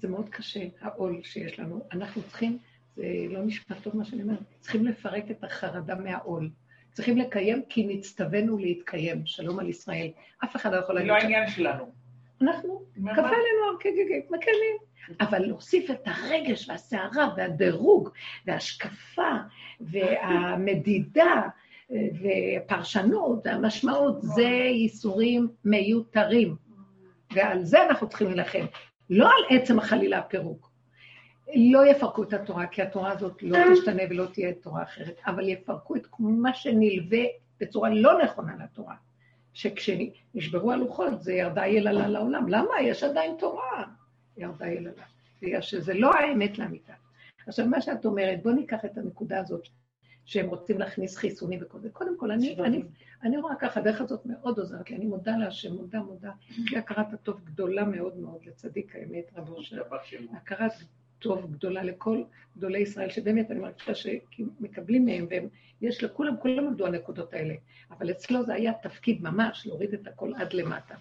זה 0.00 0.08
מאוד 0.08 0.28
קשה, 0.28 0.60
העול 0.80 1.22
שיש 1.22 1.60
לנו. 1.60 1.80
אנחנו 1.92 2.22
צריכים, 2.22 2.58
זה 2.96 3.04
לא 3.30 3.42
נשמע 3.44 3.76
טוב 3.80 3.96
מה 3.96 4.04
שאני 4.04 4.22
אומרת, 4.22 4.38
צריכים 4.60 4.86
לפרק 4.86 5.24
את 5.30 5.44
החרדה 5.44 5.94
מהעול. 5.94 6.50
צריכים 6.92 7.18
לקיים 7.18 7.62
כי 7.68 7.86
נצטווינו 7.86 8.58
להתקיים. 8.58 9.26
שלום 9.26 9.58
על 9.58 9.68
ישראל. 9.68 10.08
אף 10.44 10.56
אחד 10.56 10.72
לא 10.72 10.76
יכול 10.76 10.98
זה 10.98 11.04
להגיד... 11.04 11.12
לא 11.12 11.16
העניין 11.16 11.50
שלנו. 11.50 11.92
אנחנו, 12.42 12.82
מה? 12.96 13.12
קפה 13.12 13.22
לנו, 13.22 13.78
כן, 13.80 13.90
כן, 13.96 14.06
כן, 14.08 14.34
מקיימים. 14.36 14.89
אבל 15.20 15.38
להוסיף 15.38 15.90
את 15.90 16.00
הרגש 16.06 16.68
והסערה 16.68 17.28
והדירוג 17.36 18.08
וההשקפה 18.46 19.32
והמדידה 19.80 21.42
ופרשנות, 21.90 23.40
והמשמעות, 23.44 24.22
זה 24.22 24.42
ייסורים 24.42 25.48
מיותרים. 25.64 26.56
ועל 27.34 27.64
זה 27.64 27.86
אנחנו 27.86 28.08
צריכים 28.08 28.26
להילחם. 28.26 28.64
לא 29.10 29.26
על 29.26 29.56
עצם 29.56 29.78
החלילה 29.78 30.18
הפירוק. 30.18 30.70
לא 31.54 31.86
יפרקו 31.86 32.22
את 32.22 32.32
התורה, 32.32 32.66
כי 32.66 32.82
התורה 32.82 33.12
הזאת 33.12 33.42
לא 33.42 33.58
תשתנה 33.72 34.02
ולא 34.10 34.26
תהיה 34.32 34.52
תורה 34.52 34.82
אחרת, 34.82 35.20
אבל 35.26 35.48
יפרקו 35.48 35.96
את 35.96 36.06
מה 36.18 36.54
שנלווה 36.54 37.24
בצורה 37.60 37.90
לא 37.90 38.22
נכונה 38.22 38.52
לתורה. 38.64 38.94
שכשנשברו 39.52 40.72
הלוחות 40.72 41.22
זה 41.22 41.32
ירדה 41.32 41.66
יללה 41.66 42.08
לעולם. 42.08 42.48
למה? 42.48 42.80
יש 42.82 43.02
עדיין 43.02 43.34
תורה. 43.38 43.84
ירדה 44.40 44.68
יללה. 44.68 45.02
בגלל 45.42 45.60
שזה 45.60 45.94
לא 45.94 46.10
האמת 46.14 46.58
לאמיתה. 46.58 46.92
עכשיו, 47.46 47.66
מה 47.66 47.80
שאת 47.80 48.04
אומרת, 48.04 48.42
בואו 48.42 48.54
ניקח 48.54 48.84
את 48.84 48.98
הנקודה 48.98 49.38
הזאת 49.38 49.68
שהם 50.24 50.46
רוצים 50.46 50.78
להכניס 50.78 51.16
חיסונים 51.16 51.58
וכל 51.62 51.80
זה. 51.80 51.90
קודם 51.90 52.18
כל, 52.18 52.30
אני, 52.30 52.56
אני, 52.60 52.82
אני 53.22 53.36
רואה 53.36 53.54
ככה, 53.54 53.80
הדרך 53.80 54.00
הזאת 54.00 54.26
מאוד 54.26 54.58
עוזרת 54.58 54.90
לי, 54.90 54.96
אני 54.96 55.04
מודה 55.04 55.36
להשם, 55.36 55.74
מודה, 55.74 56.00
מודה. 56.00 56.32
לי 56.58 56.78
הכרת 56.78 57.12
הטוב 57.12 57.40
גדולה 57.44 57.84
מאוד 57.84 58.16
מאוד 58.16 58.38
לצדיק 58.46 58.96
האמת, 58.96 59.30
רבו 59.36 59.54
אושר. 59.54 59.82
הכרת 60.32 60.72
טוב 61.18 61.52
גדולה 61.52 61.82
לכל 61.82 62.22
גדולי 62.56 62.78
ישראל, 62.78 63.10
שבאמת 63.10 63.50
אני 63.50 63.60
מרגישה 63.60 63.94
שמקבלים 63.94 65.04
מהם, 65.04 65.26
והם, 65.30 65.48
יש 65.80 66.04
לכולם, 66.04 66.36
כולם 66.36 66.66
עמדו 66.66 66.86
הנקודות 66.86 67.32
האלה. 67.32 67.54
אבל 67.90 68.10
אצלו 68.10 68.44
זה 68.44 68.54
היה 68.54 68.72
תפקיד 68.82 69.22
ממש, 69.22 69.66
להוריד 69.66 69.94
את 69.94 70.06
הכל 70.06 70.32
עד 70.36 70.52
למטה. 70.52 70.94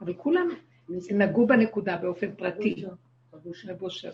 אבל 0.00 0.14
כולם 0.14 0.48
נגעו 0.88 1.46
בנקודה 1.46 1.96
באופן 1.96 2.34
פרטי. 2.34 2.84
רב 3.68 3.82
אושר. 3.82 4.10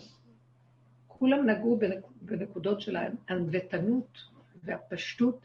כולם 1.07 1.49
נגעו 1.49 1.79
בנקודות 2.21 2.81
של 2.81 2.95
הענוותנות 2.95 4.17
והפשטות, 4.63 5.39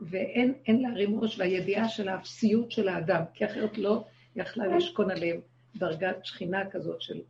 ואין 0.00 0.54
להרים 0.66 1.20
ראש 1.20 1.38
והידיעה 1.38 1.88
של 1.88 2.08
האפסיות 2.08 2.70
של 2.70 2.88
האדם, 2.88 3.22
כי 3.34 3.44
אחרת 3.44 3.78
לא 3.78 4.04
יכלה 4.36 4.66
לשכון 4.76 5.10
עליהם 5.10 5.40
דרגת 5.76 6.24
שכינה 6.24 6.70
כזאת 6.70 7.02
של 7.02 7.20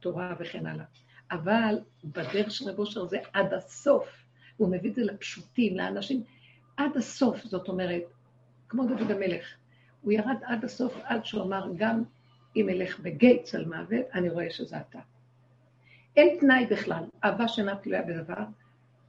תורה 0.00 0.34
וכן 0.40 0.66
הלאה. 0.66 0.84
אבל 1.30 1.78
בדרך 2.04 2.50
של 2.50 2.70
רב 2.70 2.78
אושר 2.78 3.06
זה 3.06 3.18
עד 3.32 3.54
הסוף, 3.54 4.08
הוא 4.56 4.68
מביא 4.68 4.90
את 4.90 4.94
זה 4.94 5.02
לפשוטים, 5.02 5.76
לאנשים, 5.76 6.22
עד 6.76 6.96
הסוף, 6.96 7.44
זאת 7.44 7.68
אומרת, 7.68 8.02
כמו 8.68 8.86
דוד 8.86 9.10
המלך, 9.10 9.44
הוא 10.02 10.12
ירד 10.12 10.36
עד 10.42 10.64
הסוף, 10.64 10.96
עד 11.04 11.24
שהוא 11.24 11.42
אמר, 11.42 11.66
גם 11.76 12.02
אם 12.56 12.68
אלך 12.68 13.00
בגיא 13.00 13.42
צל 13.42 13.64
מוות, 13.64 14.06
אני 14.14 14.28
רואה 14.28 14.50
שזה 14.50 14.76
אתה. 14.80 14.98
אין 16.16 16.38
תנאי 16.40 16.66
בכלל, 16.66 17.04
אהבה 17.24 17.48
שאינה 17.48 17.76
תלויה 17.76 18.02
בדבר, 18.02 18.44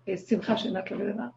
אה, 0.07 0.17
שמחה 0.17 0.57
שאינה 0.57 0.81
תלויה 0.81 1.05
בדבר, 1.05 1.27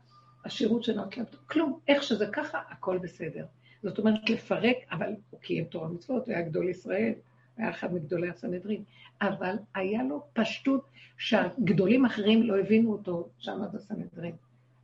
השירות 0.44 0.84
שאינה 0.84 1.06
תלויה 1.06 1.26
בדבר, 1.26 1.42
כלום, 1.46 1.78
איך 1.88 2.02
שזה 2.02 2.26
ככה, 2.32 2.60
הכל 2.68 2.98
בסדר. 2.98 3.46
זאת 3.82 3.98
אומרת, 3.98 4.30
לפרק, 4.30 4.76
אבל 4.90 5.12
הוא 5.30 5.40
קיים 5.40 5.64
תורה 5.64 5.90
ומצוות, 5.90 6.26
הוא 6.26 6.34
היה 6.34 6.42
גדול 6.42 6.68
ישראל, 6.68 7.12
היה 7.56 7.70
אחד 7.70 7.94
מגדולי 7.94 8.28
הסנהדרין, 8.28 8.84
אבל 9.22 9.56
היה 9.74 10.02
לו 10.02 10.22
פשטות 10.32 10.88
שהגדולים 11.18 12.04
אחרים 12.04 12.42
לא 12.42 12.58
הבינו 12.58 12.92
אותו 12.92 13.28
שם 13.38 13.60
בסנהדרין. 13.72 14.34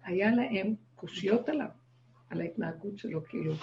היה 0.05 0.31
להם 0.31 0.75
קושיות 0.95 1.49
עליו, 1.49 1.69
על 2.31 2.41
ההתנהגות 2.41 2.99
שלו, 2.99 3.25
כאילו. 3.25 3.55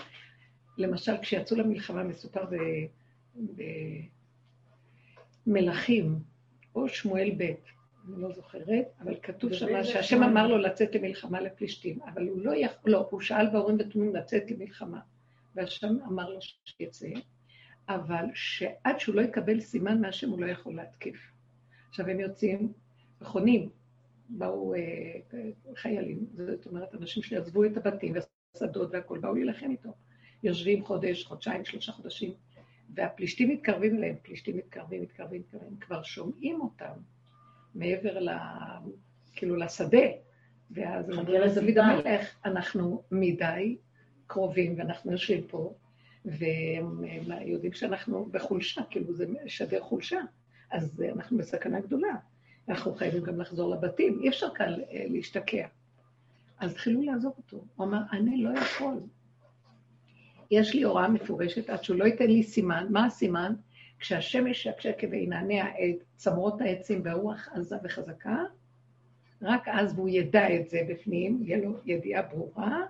למשל, 0.77 1.17
כשיצאו 1.21 1.57
למלחמה, 1.57 2.03
מסופר 2.03 2.45
במלכים, 5.47 6.19
או 6.75 6.89
שמואל 6.89 7.31
ב', 7.37 7.43
אני 8.07 8.21
לא 8.21 8.31
זוכרת, 8.31 8.85
אבל 9.01 9.15
כתוב 9.23 9.53
שם 9.53 9.83
שהשם 9.83 10.23
אמר 10.23 10.47
לו 10.47 10.57
לצאת 10.57 10.95
למלחמה 10.95 11.41
לפלישתים, 11.41 12.01
אבל 12.01 12.27
הוא 12.27 12.41
לא 12.41 12.55
יכול, 12.55 12.91
לא, 12.91 13.07
הוא 13.11 13.21
שאל 13.21 13.49
בהורים 13.49 13.77
ותומים 13.79 14.15
לצאת 14.15 14.51
למלחמה, 14.51 14.99
והשם 15.55 15.97
אמר 16.07 16.29
לו 16.29 16.39
שיצא, 16.65 17.07
אבל 17.89 18.25
שעד 18.33 18.99
שהוא 18.99 19.15
לא 19.15 19.21
יקבל 19.21 19.59
סימן 19.59 20.01
מהשם 20.01 20.29
הוא 20.29 20.41
לא 20.41 20.45
יכול 20.45 20.75
להתקיף. 20.75 21.31
עכשיו 21.89 22.07
הם 22.07 22.19
יוצאים 22.19 22.73
וחונים, 23.21 23.69
באו 24.29 24.75
אה, 24.75 24.79
חיילים, 25.75 26.25
זאת 26.35 26.65
אומרת, 26.65 26.95
אנשים 26.95 27.23
שעזבו 27.23 27.65
את 27.65 27.77
הבתים 27.77 28.13
והשדות 28.13 28.89
והכול, 28.93 29.19
באו 29.19 29.33
להילחם 29.35 29.71
איתו. 29.71 29.89
יושבים 30.43 30.85
חודש, 30.85 31.25
חודשיים, 31.25 31.65
שלושה 31.65 31.91
חודשים, 31.91 32.33
והפלישתים 32.93 33.49
מתקרבים 33.49 33.97
אליהם, 33.97 34.15
פלישתים 34.21 34.57
מתקרבים, 34.57 35.01
מתקרבים, 35.01 35.41
מתקרבים, 35.41 35.77
כבר 35.79 36.03
שומעים 36.03 36.61
אותם 36.61 36.93
מעבר 37.75 38.19
ל... 38.19 38.29
כאילו 39.35 39.55
לשדה, 39.55 40.07
ואז 40.71 41.09
אומרים 41.09 41.41
לדוד 41.41 41.77
המלך, 41.77 42.35
אנחנו 42.45 43.03
מדי 43.11 43.77
קרובים 44.27 44.75
ואנחנו 44.77 45.11
יושבים 45.11 45.47
פה, 45.47 45.73
והם 46.25 47.03
יודעים 47.45 47.73
שאנחנו 47.73 48.25
בחולשה, 48.31 48.81
כאילו 48.89 49.13
זה 49.13 49.25
משדר 49.45 49.81
חולשה, 49.81 50.19
אז 50.71 51.03
אנחנו 51.15 51.37
בסכנה 51.37 51.79
גדולה. 51.79 52.15
אנחנו 52.69 52.95
חייבים 52.95 53.23
גם 53.23 53.41
לחזור 53.41 53.75
לבתים, 53.75 54.19
אי 54.23 54.29
אפשר 54.29 54.47
כאן 54.55 54.73
להשתקע. 54.91 55.67
אז 56.59 56.71
התחילו 56.71 57.01
לעזוב 57.01 57.33
אותו. 57.37 57.65
הוא 57.75 57.85
אמר, 57.85 58.01
אני 58.11 58.43
לא 58.43 58.59
יכול. 58.59 58.99
יש 60.51 60.75
לי 60.75 60.83
הוראה 60.83 61.07
מפורשת, 61.07 61.69
עד 61.69 61.83
שהוא 61.83 61.97
לא 61.97 62.05
ייתן 62.05 62.27
לי 62.27 62.43
סימן. 62.43 62.87
מה 62.89 63.05
הסימן? 63.05 63.53
כשהשמש 63.99 64.65
יקשק 64.65 64.97
וינענע 65.11 65.65
את 65.69 66.03
צמרות 66.15 66.61
העצים 66.61 67.01
והרוח 67.03 67.49
עזה 67.53 67.75
וחזקה, 67.83 68.43
רק 69.41 69.67
אז 69.67 69.93
והוא 69.93 70.09
ידע 70.09 70.55
את 70.55 70.69
זה 70.69 70.81
בפנים, 70.89 71.39
יהיה 71.43 71.57
לו 71.57 71.77
ידיעה 71.85 72.21
ברורה, 72.21 72.81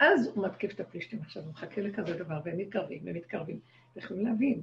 אז 0.00 0.30
הוא 0.34 0.46
מתקיף 0.46 0.74
את 0.74 0.80
הפלישתים. 0.80 1.18
עכשיו, 1.22 1.42
הוא 1.42 1.50
מחכה 1.50 1.80
לכזה 1.80 2.18
דבר, 2.18 2.40
והם 2.44 2.58
מתקרבים, 2.58 3.00
והם 3.04 3.16
מתקרבים, 3.16 3.58
ויכולים 3.96 4.26
להבין. 4.26 4.62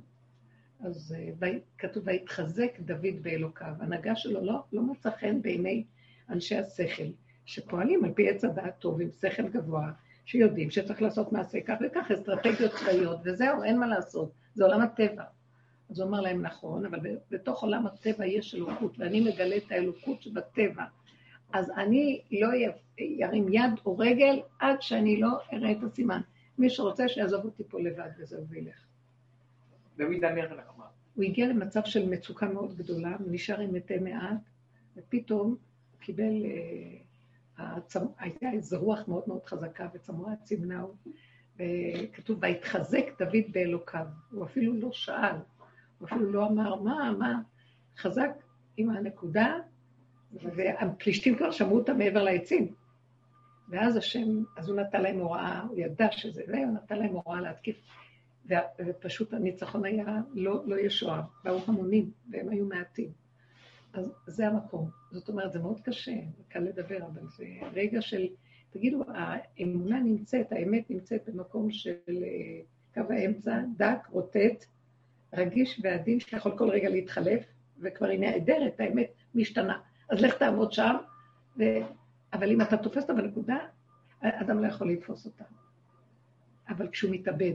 אז 0.80 1.16
uh, 1.42 1.46
כתוב, 1.78 2.04
ויתחזק 2.08 2.80
דוד 2.80 3.22
באלוקיו. 3.22 3.74
הנהגה 3.80 4.16
שלו 4.16 4.46
לא, 4.46 4.64
לא 4.74 4.82
מצא 4.82 5.10
חן 5.20 5.42
בעיני 5.42 5.84
אנשי 6.30 6.56
השכל, 6.58 7.08
שפועלים 7.46 8.06
על 8.06 8.14
פי 8.14 8.30
עץ 8.30 8.46
הדעת 8.46 8.80
טוב, 8.80 9.02
עם 9.02 9.10
שכל 9.22 9.48
גבוה, 9.48 9.92
שיודעים 10.30 10.72
שצריך 10.72 11.02
לעשות 11.02 11.32
מעשה 11.32 11.62
כך 11.62 11.78
וכך, 11.86 12.12
אסטרטגיות 12.12 12.72
צבאיות, 12.72 13.20
וזהו, 13.26 13.64
אין 13.64 13.80
מה 13.80 13.88
לעשות, 13.88 14.32
זה 14.56 14.66
עולם 14.66 14.82
הטבע. 14.82 15.24
אז 15.90 16.00
הוא 16.00 16.10
אמר 16.10 16.22
להם, 16.22 16.42
נכון, 16.42 16.86
אבל 16.86 17.00
בתוך 17.32 17.64
עולם 17.64 17.88
הטבע 17.88 18.26
יש 18.26 18.56
אלוקות, 18.56 19.00
ואני 19.00 19.20
מגלה 19.20 19.58
את 19.58 19.72
האלוקות 19.72 20.22
שבטבע. 20.22 20.84
אז 21.54 21.72
אני 21.78 22.22
לא 22.32 22.48
ירים 22.98 23.54
יד 23.54 23.72
או 23.86 23.98
רגל 23.98 24.40
עד 24.60 24.82
שאני 24.82 25.22
לא 25.22 25.30
אראה 25.54 25.72
את 25.72 25.84
הסימן. 25.84 26.22
מי 26.58 26.70
שרוצה 26.70 27.08
שיעזוב 27.08 27.46
אותי 27.46 27.64
פה 27.70 27.80
לבד 27.80 28.10
וזהו 28.20 28.48
וילך. 28.50 28.86
דוד 29.98 30.24
המלך 30.24 30.52
אמר. 30.52 30.86
הוא 31.16 31.24
הגיע 31.24 31.48
למצב 31.48 31.82
של 31.86 32.10
מצוקה 32.10 32.46
מאוד 32.46 32.78
גדולה, 32.78 33.16
הוא 33.20 33.28
נשאר 33.32 33.60
עם 33.60 33.74
מתי 33.74 33.98
מעט, 33.98 34.38
ופתאום 34.98 35.56
קיבל, 36.00 36.46
אה, 36.46 36.98
הייתה 38.18 38.52
איזו 38.54 38.80
רוח 38.80 39.08
מאוד 39.08 39.24
מאוד 39.28 39.46
חזקה, 39.46 39.88
וצמרה 39.94 40.36
צימנהו, 40.44 40.96
וכתוב, 41.56 42.40
ויתחזק 42.42 43.06
דוד 43.20 43.52
באלוקיו. 43.52 44.06
הוא 44.32 44.46
אפילו 44.46 44.74
לא 44.74 44.90
שאל, 44.92 45.36
הוא 46.00 46.08
אפילו 46.08 46.32
לא 46.32 46.48
אמר, 46.48 46.76
מה, 46.76 47.12
מה, 47.20 47.42
חזק 47.98 48.32
עם 48.78 48.90
הנקודה, 48.90 49.58
והפלישתים 50.32 51.36
כבר 51.38 51.52
שמעו 51.52 51.78
אותה 51.78 51.94
מעבר 51.94 52.24
לעצים. 52.24 52.74
ואז 53.70 53.96
השם, 53.96 54.44
אז 54.58 54.70
הוא 54.70 54.80
נתן 54.80 55.02
להם 55.02 55.20
הוראה, 55.20 55.62
הוא 55.62 55.80
ידע 55.80 56.12
שזה 56.12 56.44
זה, 56.46 56.58
הוא 56.58 56.74
נתן 56.74 57.00
להם 57.00 57.14
הוראה 57.14 57.42
להתקיף. 57.42 57.78
ופשוט 58.80 59.34
הניצחון 59.34 59.86
היה 59.86 60.22
לא, 60.34 60.64
לא 60.66 60.80
ישועה, 60.80 61.22
באו 61.44 61.60
המונים, 61.68 62.12
והם 62.32 62.50
היו 62.50 62.66
מעטים. 62.66 63.10
אז 63.94 64.12
זה 64.26 64.48
המקום. 64.48 64.90
זאת 65.12 65.30
אומרת, 65.30 65.52
זה 65.52 65.60
מאוד 65.60 65.80
קשה, 65.82 66.16
קל 66.48 66.60
לדבר, 66.60 66.98
אבל 66.98 67.28
זה 67.28 67.46
רגע 67.74 68.02
של, 68.02 68.28
תגידו, 68.70 69.04
האמונה 69.08 70.00
נמצאת, 70.00 70.52
האמת 70.52 70.90
נמצאת 70.90 71.30
במקום 71.30 71.72
של 71.72 71.94
אה, 72.08 72.62
קו 72.94 73.14
האמצע, 73.14 73.60
דק, 73.78 74.08
רוטט, 74.10 74.66
רגיש 75.34 75.82
ועדין, 75.84 76.20
שיכול 76.20 76.58
כל 76.58 76.70
רגע 76.70 76.90
להתחלף, 76.90 77.46
וכבר 77.80 78.08
היא 78.08 78.20
נעדרת, 78.20 78.80
האמת 78.80 79.12
משתנה. 79.36 79.80
אז 80.10 80.22
לך 80.22 80.34
תעבוד 80.34 80.74
שם, 80.74 80.96
ו... 81.58 81.64
אבל 82.34 82.52
אם 82.52 82.62
אתה 82.62 82.78
תופס 82.78 83.02
אותה 83.02 83.14
בנקודה, 83.14 83.58
אדם 84.22 84.60
לא 84.64 84.68
יכול 84.68 84.92
לתפוס 84.92 85.26
אותה. 85.26 85.44
אבל 86.70 86.90
כשהוא 86.92 87.12
מתאבד, 87.12 87.54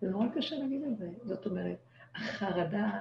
זה 0.00 0.10
נורא 0.10 0.26
קשה 0.34 0.56
להגיד 0.56 0.82
את 0.82 0.98
זה. 0.98 1.08
זאת 1.22 1.46
אומרת, 1.46 1.78
החרדה 2.14 3.00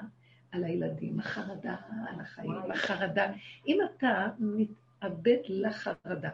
על 0.52 0.64
הילדים, 0.64 1.20
החרדה 1.20 1.76
על 2.08 2.20
החיים, 2.22 2.72
החרדה. 2.74 3.32
אם 3.68 3.78
אתה 3.86 4.28
מתאבד 4.40 5.38
לחרדה, 5.48 6.30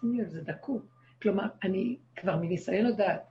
שימי 0.00 0.18
לב, 0.18 0.28
זה 0.28 0.42
דקות. 0.42 0.82
כלומר, 1.22 1.46
אני 1.62 1.96
כבר 2.16 2.36
מניסיון 2.36 2.86
יודעת, 2.86 3.22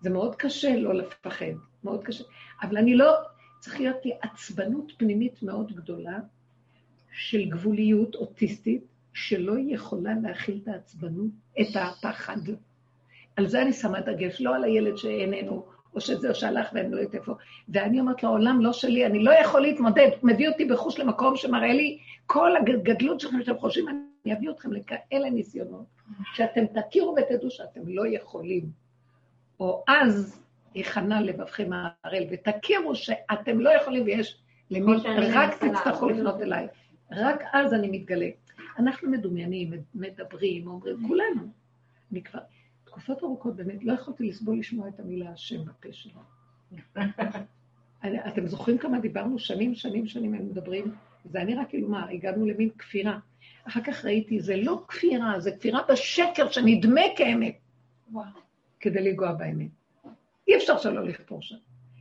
זה 0.00 0.10
מאוד 0.10 0.34
קשה 0.34 0.76
לא 0.76 0.94
לפחד, 0.94 1.46
מאוד 1.84 2.04
קשה. 2.04 2.24
אבל 2.62 2.76
אני 2.76 2.96
לא, 2.96 3.12
צריך 3.60 3.80
להיות 3.80 4.04
לי 4.04 4.12
עצבנות 4.22 4.92
פנימית 4.96 5.42
מאוד 5.42 5.72
גדולה, 5.72 6.18
של 7.12 7.44
גבוליות 7.48 8.14
אוטיסטית, 8.14 8.84
שלא 9.14 9.54
יכולה 9.68 10.12
להכיל 10.22 10.60
את 10.62 10.68
העצבנות, 10.68 11.30
את 11.60 11.76
הפחד. 11.76 12.36
על 13.36 13.48
זה 13.48 13.62
אני 13.62 13.72
שמה 13.72 14.00
דגש, 14.00 14.40
לא 14.40 14.56
על 14.56 14.64
הילד 14.64 14.96
שאיננו, 14.96 15.66
או 15.94 16.00
שזה 16.00 16.28
או 16.28 16.34
שהלך 16.34 16.68
ואני 16.72 16.90
לא 16.90 16.96
יודעת 16.96 17.14
איפה. 17.14 17.32
ואני 17.68 18.00
אומרת 18.00 18.22
לו, 18.22 18.28
העולם 18.28 18.60
לא 18.60 18.72
שלי, 18.72 19.06
אני 19.06 19.24
לא 19.24 19.30
יכול 19.30 19.60
להתמודד, 19.60 20.08
מביא 20.22 20.48
אותי 20.48 20.64
בחוש 20.64 20.98
למקום 20.98 21.36
שמראה 21.36 21.72
לי 21.72 21.98
כל 22.26 22.56
הגדלות 22.56 23.20
שלכם 23.20 23.42
שאתם 23.42 23.58
חושבים, 23.58 23.88
אני 23.88 24.34
אביא 24.34 24.50
אתכם 24.50 24.72
לכאלה 24.72 25.30
ניסיונות, 25.30 25.84
שאתם 26.34 26.66
תכירו 26.66 27.14
ותדעו 27.18 27.50
שאתם 27.50 27.80
לא 27.84 28.06
יכולים. 28.06 28.64
או 29.60 29.84
אז 29.88 30.42
יכנע 30.74 31.20
לבבכם 31.20 31.70
הערל, 31.72 32.24
ותכירו 32.30 32.94
שאתם 32.94 33.60
לא 33.60 33.70
יכולים 33.70 34.04
ויש 34.04 34.42
למי, 34.70 34.92
רק 35.32 35.64
תצטרכו 35.64 36.08
לפנות 36.08 36.40
אליי. 36.40 36.66
רק 37.10 37.42
אז 37.52 37.74
אני 37.74 37.88
מתגלה. 37.90 38.28
אנחנו 38.78 39.10
מדומיינים, 39.10 39.72
מדברים, 39.94 40.66
אומרים, 40.66 40.96
כולנו. 41.08 41.42
אני 42.12 42.22
כבר, 42.22 42.40
תקופות 42.92 43.22
ארוכות 43.22 43.56
באמת 43.56 43.84
לא 43.84 43.92
יכולתי 43.92 44.28
לסבול 44.28 44.58
לשמוע 44.58 44.88
את 44.88 45.00
המילה 45.00 45.30
השם 45.30 45.64
בפה 45.64 45.88
שלו. 45.92 46.20
אתם 48.28 48.46
זוכרים 48.46 48.78
כמה 48.78 49.00
דיברנו 49.00 49.38
שנים, 49.38 49.74
שנים, 49.74 50.06
שנים, 50.06 50.34
הם 50.34 50.46
מדברים, 50.46 50.94
זה 51.24 51.38
היה 51.38 51.46
נראה 51.46 51.64
כאילו 51.64 51.88
מה, 51.88 52.08
הגענו 52.10 52.46
למין 52.46 52.70
כפירה. 52.78 53.18
אחר 53.64 53.80
כך 53.80 54.04
ראיתי, 54.04 54.40
זה 54.40 54.56
לא 54.56 54.84
כפירה, 54.88 55.40
זה 55.40 55.52
כפירה 55.52 55.80
בשקר 55.88 56.50
שנדמה 56.50 57.00
כאמת, 57.16 57.54
כדי 58.80 59.02
לנגוע 59.02 59.32
באמת. 59.32 59.70
אי 60.48 60.56
אפשר 60.56 60.78
שלא 60.78 61.04
לכפור 61.04 61.42
שם. 61.42 61.56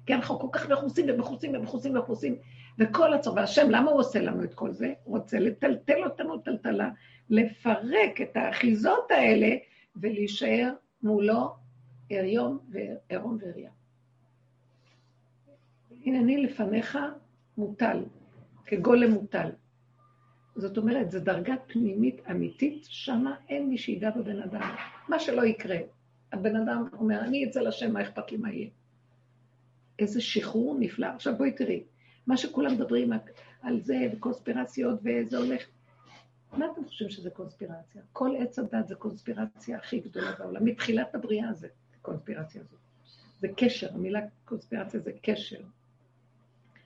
כי 0.06 0.14
אנחנו 0.14 0.40
כל 0.40 0.48
כך 0.52 0.70
מכוסים 0.70 1.06
ומכוסים 1.10 1.56
ומכוסים 1.56 1.96
ומכוסים, 1.96 2.36
וכל 2.80 3.14
הצורך, 3.14 3.38
והשם, 3.38 3.70
למה 3.70 3.92
הוא 3.92 4.00
עושה 4.00 4.20
לנו 4.20 4.44
את 4.44 4.54
כל 4.54 4.72
זה? 4.72 4.94
הוא 5.04 5.18
רוצה 5.18 5.40
לטלטל 5.40 6.04
אותנו 6.04 6.38
טלטלה, 6.38 6.90
לפרק 7.30 8.22
את 8.22 8.38
האחיזות 8.38 9.12
האלה 9.12 9.56
ולהישאר 9.96 10.74
מולו 11.04 11.56
עריום 12.10 12.60
ועריה. 13.10 13.72
הנה, 16.06 16.20
אני 16.20 16.38
לפניך 16.44 16.98
מוטל, 17.58 18.04
כגולם 18.66 19.12
מוטל. 19.12 19.50
זאת 20.56 20.78
אומרת, 20.78 21.12
זו 21.12 21.20
דרגה 21.20 21.56
פנימית 21.68 22.22
אמיתית, 22.32 22.86
שמה 22.90 23.36
אין 23.50 23.70
מי 23.70 23.78
שיגע 23.78 24.10
בבן 24.10 24.42
אדם. 24.42 24.76
מה 25.08 25.20
שלא 25.20 25.46
יקרה. 25.46 25.78
הבן 26.32 26.56
אדם 26.56 26.86
אומר, 26.94 27.20
אני 27.20 27.46
אצל 27.46 27.68
השם, 27.68 27.94
מה 27.94 28.02
אכפת 28.02 28.32
לי 28.32 28.38
מה 28.38 28.54
יהיה? 28.54 28.70
איזה 30.00 30.22
שחרור 30.22 30.78
נפלא. 30.80 31.08
עכשיו 31.08 31.38
בואי 31.38 31.52
תראי, 31.52 31.84
מה 32.28 32.38
שכולם 32.38 32.74
מדברים 32.74 33.12
על 33.62 33.82
זה, 33.82 33.98
וקונספירציות, 34.14 35.00
וזה 35.04 35.38
הולך... 35.38 35.66
מה 36.58 36.66
אתם 36.72 36.86
חושבים 36.86 37.10
שזה 37.10 37.30
קונספירציה? 37.30 38.02
כל 38.14 38.36
עץ 38.40 38.60
הדת 38.60 38.88
זה 38.88 38.96
קונספירציה 38.96 39.78
הכי 39.78 40.00
גדולה 40.00 40.32
בעולם. 40.40 40.66
מתחילת 40.66 41.16
הבריאה 41.16 41.54
זה 41.54 41.68
קונספירציה 42.02 42.62
הזאת. 42.62 42.80
זה 43.40 43.48
קשר, 43.58 43.94
המילה 43.94 44.20
קונספירציה 44.46 45.00
זה 45.00 45.12
קשר. 45.22 45.62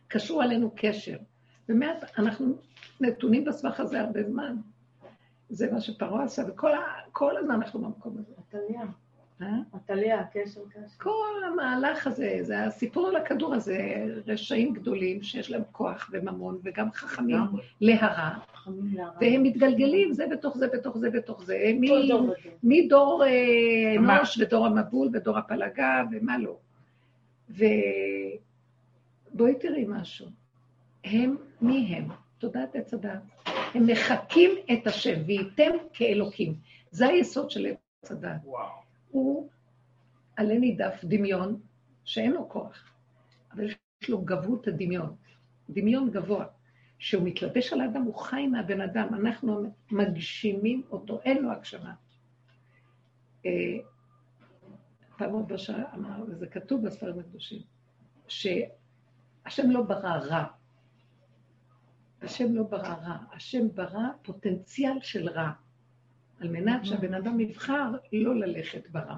קשרו 0.08 0.41
עלינו 0.41 0.71
קשר. 0.75 1.17
ומעט 1.69 2.19
אנחנו 2.19 2.58
נתונים 3.01 3.45
בסבך 3.45 3.80
הזה 3.80 4.01
הרבה 4.01 4.23
זמן. 4.23 4.56
זה 5.49 5.71
מה 5.71 5.82
שפרעה 5.82 6.23
עשה, 6.23 6.43
וכל 6.47 7.38
הזמן 7.38 7.56
אנחנו 7.56 7.82
במקום 7.82 8.17
הזה. 8.17 8.34
עתליה. 8.38 8.86
עתליה, 9.73 10.19
הקשר 10.19 10.62
קשר. 10.69 10.97
כל 10.97 11.43
המהלך 11.47 12.08
הזה, 12.08 12.38
זה 12.41 12.63
הסיפור 12.63 13.08
על 13.08 13.15
הכדור 13.15 13.54
הזה, 13.54 14.06
רשעים 14.28 14.73
גדולים 14.73 15.23
שיש 15.23 15.51
להם 15.51 15.63
כוח 15.71 16.10
וממון, 16.13 16.60
וגם 16.63 16.91
חכמים 16.91 17.39
להרע, 17.82 18.30
והם 19.21 19.43
מתגלגלים 19.43 20.13
זה 20.13 20.25
בתוך 20.32 20.58
זה, 20.58 20.67
בתוך 20.67 20.97
זה, 20.97 21.10
בתוך 21.10 21.43
זה, 21.43 21.71
מדור 22.63 23.23
אה, 23.25 23.95
אנוש 23.97 24.38
ודור 24.38 24.65
המבול 24.65 25.10
ודור 25.13 25.38
הפלגה 25.38 26.04
ומה 26.12 26.38
לא. 26.38 26.58
ובואי 27.49 29.56
תראי 29.60 29.86
משהו. 29.88 30.28
הם, 31.04 31.36
מי 31.62 31.95
הם? 31.95 32.08
תודעת 32.38 32.75
עץ 32.75 32.93
הדת. 32.93 33.21
הם 33.45 33.88
מחקים 33.88 34.51
את 34.73 34.88
השם, 34.88 35.21
וייתם 35.25 35.71
כאלוקים. 35.93 36.56
זה 36.91 37.08
היסוד 37.08 37.51
של 37.51 37.65
עץ 37.65 38.12
הדת. 38.12 38.41
הוא 39.12 39.49
עלה 40.36 40.60
נידף 40.60 41.04
דמיון 41.04 41.60
שאין 42.04 42.32
לו 42.32 42.49
כוח, 42.49 42.91
אבל 43.51 43.69
יש 43.69 44.10
לו 44.10 44.21
גבות 44.21 44.67
הדמיון, 44.67 45.15
דמיון 45.69 46.12
גבוה. 46.12 46.45
כשהוא 47.05 47.23
מתלבש 47.23 47.73
על 47.73 47.81
האדם, 47.81 48.01
הוא 48.01 48.15
חי 48.15 48.47
מהבן 48.47 48.81
אדם, 48.81 49.07
אנחנו 49.13 49.73
מגשימים 49.91 50.83
אותו, 50.91 51.21
אין 51.21 51.43
לו 51.43 51.51
הגשמה. 51.51 51.93
אה, 53.45 53.51
פעם 55.17 55.31
עוד 55.31 55.47
בשעה 55.47 55.95
אמר, 55.95 56.23
וזה 56.27 56.47
כתוב 56.47 56.85
בספרים 56.85 57.19
הקדושים, 57.19 57.61
שהשם 58.27 59.71
לא 59.71 59.81
ברא 59.81 60.17
רע, 60.17 60.45
השם 62.21 62.55
לא 62.55 62.63
ברא 62.63 62.95
רע, 63.03 63.17
השם 63.31 63.69
ברא 63.75 64.07
פוטנציאל 64.21 64.97
של 65.01 65.29
רע. 65.29 65.51
על 66.39 66.47
מנת 66.49 66.85
שהבן 66.85 67.13
אדם 67.13 67.39
יבחר 67.39 67.91
לא 68.13 68.35
ללכת 68.35 68.89
ברע. 68.89 69.17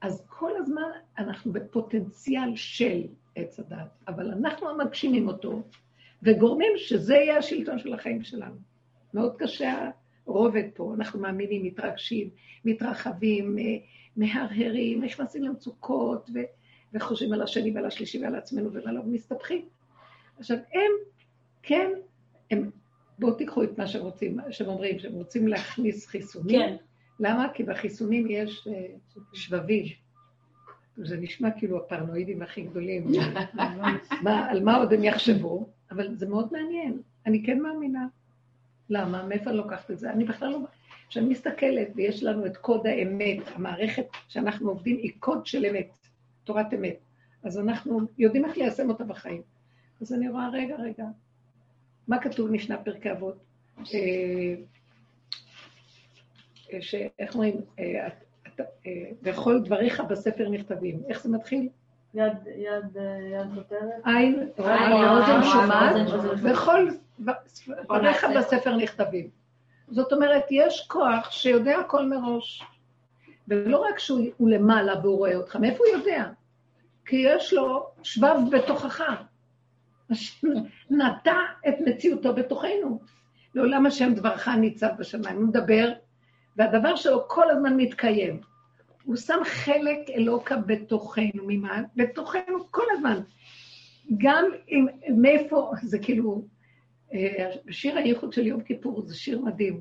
אז 0.00 0.26
כל 0.28 0.52
הזמן 0.56 0.90
אנחנו 1.18 1.52
בפוטנציאל 1.52 2.56
של 2.56 3.02
עץ 3.34 3.60
הדת, 3.60 3.88
אבל 4.08 4.30
אנחנו 4.30 4.68
המגשימים 4.70 5.28
אותו, 5.28 5.62
וגורמים 6.26 6.72
שזה 6.76 7.14
יהיה 7.14 7.38
השלטון 7.38 7.78
של 7.78 7.94
החיים 7.94 8.24
שלנו. 8.24 8.56
מאוד 9.14 9.36
קשה 9.38 9.90
הרובד 10.26 10.64
פה, 10.74 10.94
אנחנו 10.98 11.20
מאמינים, 11.20 11.62
מתרגשים, 11.62 12.30
מתרחבים, 12.64 13.58
אה, 13.58 13.64
מהרהרים, 14.16 15.04
נכנסים 15.04 15.42
למצוקות, 15.42 16.30
ו- 16.34 16.38
וחושבים 16.92 17.32
על 17.32 17.42
השני 17.42 17.70
ועל 17.70 17.86
השלישי 17.86 18.22
ועל 18.22 18.34
עצמנו 18.34 18.72
ועליו, 18.72 19.02
ומסתבכים. 19.06 19.64
עכשיו, 20.38 20.56
הם, 20.56 20.90
כן, 21.62 21.90
הם 22.50 22.70
בואו 23.18 23.32
תיקחו 23.34 23.62
את 23.62 23.78
מה 23.78 23.86
שרוצים, 23.86 24.38
שהם 24.50 24.68
אומרים, 24.68 24.98
שהם 24.98 25.12
רוצים 25.12 25.48
להכניס 25.48 26.06
חיסונים. 26.06 26.60
כן. 26.60 26.76
למה? 27.20 27.48
כי 27.54 27.62
בחיסונים 27.62 28.26
יש 28.30 28.68
אה, 28.70 28.86
שבבים. 29.32 29.84
זה 30.96 31.16
נשמע 31.16 31.50
כאילו 31.50 31.76
הפרנואידים 31.78 32.42
הכי 32.42 32.62
גדולים. 32.62 33.06
מה, 34.24 34.50
על 34.50 34.64
מה 34.64 34.76
עוד 34.76 34.92
הם 34.92 35.04
יחשבו? 35.04 35.75
אבל 35.90 36.14
זה 36.14 36.28
מאוד 36.28 36.52
מעניין. 36.52 37.02
אני 37.26 37.42
כן 37.46 37.60
מאמינה. 37.60 38.06
למה? 38.90 39.26
מאיפה 39.26 39.50
אני 39.50 39.56
לוקחת 39.56 39.90
את 39.90 39.98
זה? 39.98 40.10
אני 40.10 40.24
בכלל 40.24 40.48
לא... 40.48 40.58
כשאני 41.08 41.28
מסתכלת, 41.28 41.88
ויש 41.94 42.22
לנו 42.22 42.46
את 42.46 42.56
קוד 42.56 42.86
האמת, 42.86 43.38
המערכת 43.54 44.06
שאנחנו 44.28 44.68
עובדים 44.68 44.96
היא 44.96 45.12
קוד 45.18 45.46
של 45.46 45.66
אמת, 45.66 45.98
תורת 46.44 46.74
אמת. 46.74 46.96
אז 47.42 47.58
אנחנו 47.58 48.00
יודעים 48.18 48.44
איך 48.44 48.56
ליישם 48.56 48.88
אותה 48.88 49.04
בחיים. 49.04 49.42
אז 50.00 50.12
אני 50.12 50.28
רואה, 50.28 50.48
רגע, 50.48 50.76
רגע, 50.76 51.04
מה 52.08 52.18
כתוב 52.20 52.50
משנה 52.50 52.76
פרקי 52.76 53.12
אבות? 53.12 53.36
אה, 53.78 54.54
אה, 56.72 56.82
שאיך 56.82 57.34
אומרים, 57.34 57.60
אה, 57.78 58.08
וכל 59.22 59.60
דבריך 59.64 60.00
בספר 60.00 60.48
נכתבים. 60.48 61.02
איך 61.08 61.22
זה 61.22 61.28
מתחיל? 61.28 61.68
יד, 62.16 62.96
כותרת? 63.54 63.90
עין, 64.04 64.48
אוזן 64.58 65.42
שומעת, 65.42 65.96
וכל 66.42 66.88
דבריך 67.68 68.26
בספר 68.36 68.76
נכתבים. 68.76 69.28
זאת 69.88 70.12
אומרת, 70.12 70.44
יש 70.50 70.86
כוח 70.88 71.30
שיודע 71.30 71.78
הכל 71.78 72.06
מראש. 72.06 72.62
ולא 73.48 73.78
רק 73.78 73.98
שהוא 73.98 74.50
למעלה 74.50 75.00
והוא 75.02 75.16
רואה 75.18 75.36
אותך, 75.36 75.56
מאיפה 75.56 75.84
הוא 75.88 75.98
יודע? 75.98 76.24
כי 77.06 77.16
יש 77.16 77.52
לו 77.52 77.86
שבב 78.02 78.36
בתוכך. 78.50 79.02
נטע 80.90 81.36
את 81.68 81.74
מציאותו 81.86 82.34
בתוכנו. 82.34 83.00
לעולם 83.54 83.86
השם 83.86 84.14
דברך 84.14 84.48
ניצב 84.48 84.88
בשמיים. 84.98 85.36
הוא 85.36 85.44
מדבר, 85.44 85.92
והדבר 86.56 86.96
שלו 86.96 87.28
כל 87.28 87.50
הזמן 87.50 87.76
מתקיים. 87.76 88.40
הוא 89.06 89.16
שם 89.16 89.38
חלק 89.44 89.98
אלוקה 90.10 90.56
בתוכנו, 90.56 91.42
ממה? 91.46 91.82
בתוכנו 91.96 92.70
כל 92.70 92.82
הזמן. 92.90 93.20
גם 94.18 94.44
אם, 94.70 94.86
מאיפה, 95.16 95.70
זה 95.82 95.98
כאילו, 95.98 96.42
אה, 97.12 97.50
שיר 97.70 97.96
הייחוד 97.98 98.32
של 98.32 98.46
יום 98.46 98.60
כיפור 98.60 99.02
זה 99.06 99.16
שיר 99.16 99.40
מדהים. 99.40 99.80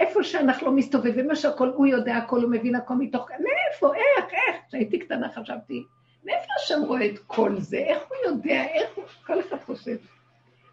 איפה 0.00 0.22
שאנחנו 0.22 0.66
לא 0.66 0.72
מסתובבים, 0.72 1.26
מה 1.26 1.36
שהכל, 1.36 1.68
הוא 1.68 1.86
יודע 1.86 2.16
הכל, 2.16 2.42
הוא 2.42 2.50
מבין 2.50 2.74
הכל 2.74 2.94
מתוך, 2.94 3.30
מאיפה, 3.30 3.94
איך, 3.94 4.24
איך? 4.32 4.56
כשהייתי 4.68 4.98
קטנה 4.98 5.32
חשבתי, 5.32 5.84
מאיפה 6.24 6.52
השם 6.62 6.82
רואה 6.86 7.06
את 7.06 7.18
כל 7.18 7.56
זה? 7.58 7.76
איך 7.76 8.02
הוא 8.08 8.16
יודע? 8.32 8.64
איך 8.64 8.90
הוא... 8.94 9.04
כל 9.26 9.40
אחד 9.40 9.56
חושב. 9.66 9.96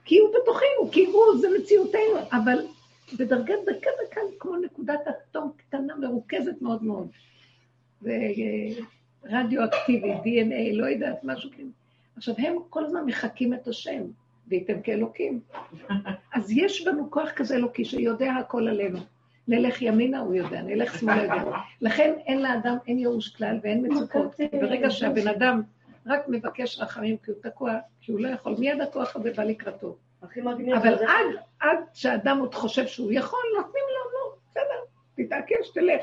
כי 0.06 0.20
הוא 0.20 0.30
בתוכנו, 0.30 0.92
כי 0.92 1.06
הוא, 1.06 1.38
זה 1.42 1.48
מציאותנו, 1.60 2.20
אבל 2.32 2.58
בדרגה 3.20 3.54
דקה 3.66 3.90
דקה, 4.06 4.22
כמו 4.40 4.56
נקודת 4.56 5.00
אטום 5.08 5.52
קטנה, 5.58 5.96
מרוכזת 5.96 6.62
מאוד 6.62 6.84
מאוד. 6.84 7.08
ורדיו-אקטיבי, 8.02 10.14
DNA, 10.14 10.76
לא 10.76 10.86
יודעת, 10.86 11.24
משהו 11.24 11.52
כאילו. 11.52 11.70
עכשיו, 12.18 12.36
הם 12.38 12.56
כל 12.70 12.86
הזמן 12.86 13.06
מחקים 13.06 13.54
את 13.54 13.68
השם, 13.68 14.02
וייתם 14.48 14.82
כאלוקים. 14.82 15.40
אז 16.34 16.52
יש 16.52 16.88
בנו 16.88 17.12
כוח 17.12 17.32
כזה 17.32 17.56
אלוקי 17.56 17.86
שיודע 17.86 18.34
הכל 18.34 18.68
עלינו. 18.68 19.00
נלך 19.48 19.82
ימינה, 19.82 20.20
הוא 20.20 20.36
יודע, 20.36 20.62
נלך 20.62 21.00
שמאלה, 21.00 21.24
יודע. 21.24 21.58
לכן 21.82 22.14
אין 22.26 22.42
לאדם, 22.42 22.78
אין 22.88 23.00
ייאוש 23.00 23.36
כלל 23.36 23.60
ואין 23.64 23.86
מצוקות. 23.88 24.36
ברגע 24.62 24.90
שהבן 24.90 25.28
אדם 25.28 25.62
רק 26.06 26.22
מבקש 26.28 26.80
רחמים 26.80 27.18
כי 27.18 27.32
הוא 27.32 27.40
תקוע, 27.42 27.74
כי 28.02 28.12
הוא 28.12 28.20
לא 28.20 28.28
יכול, 28.28 28.56
מיד 28.60 28.82
הכוח 28.82 29.16
הזה 29.16 29.32
בא 29.38 29.44
לקראתו. 29.44 29.96
אבל 30.78 30.94
עד, 30.94 31.26
עד 31.60 31.78
שהאדם 31.94 32.40
עוד 32.40 32.56
חושב 32.56 32.88
שהוא 32.88 33.12
יכול, 33.12 33.40
נותנים 33.58 33.84
לו, 33.90 34.12
נו, 34.12 34.36
בסדר, 34.52 34.80
תתעקש, 35.16 35.70
תלך. 35.74 36.02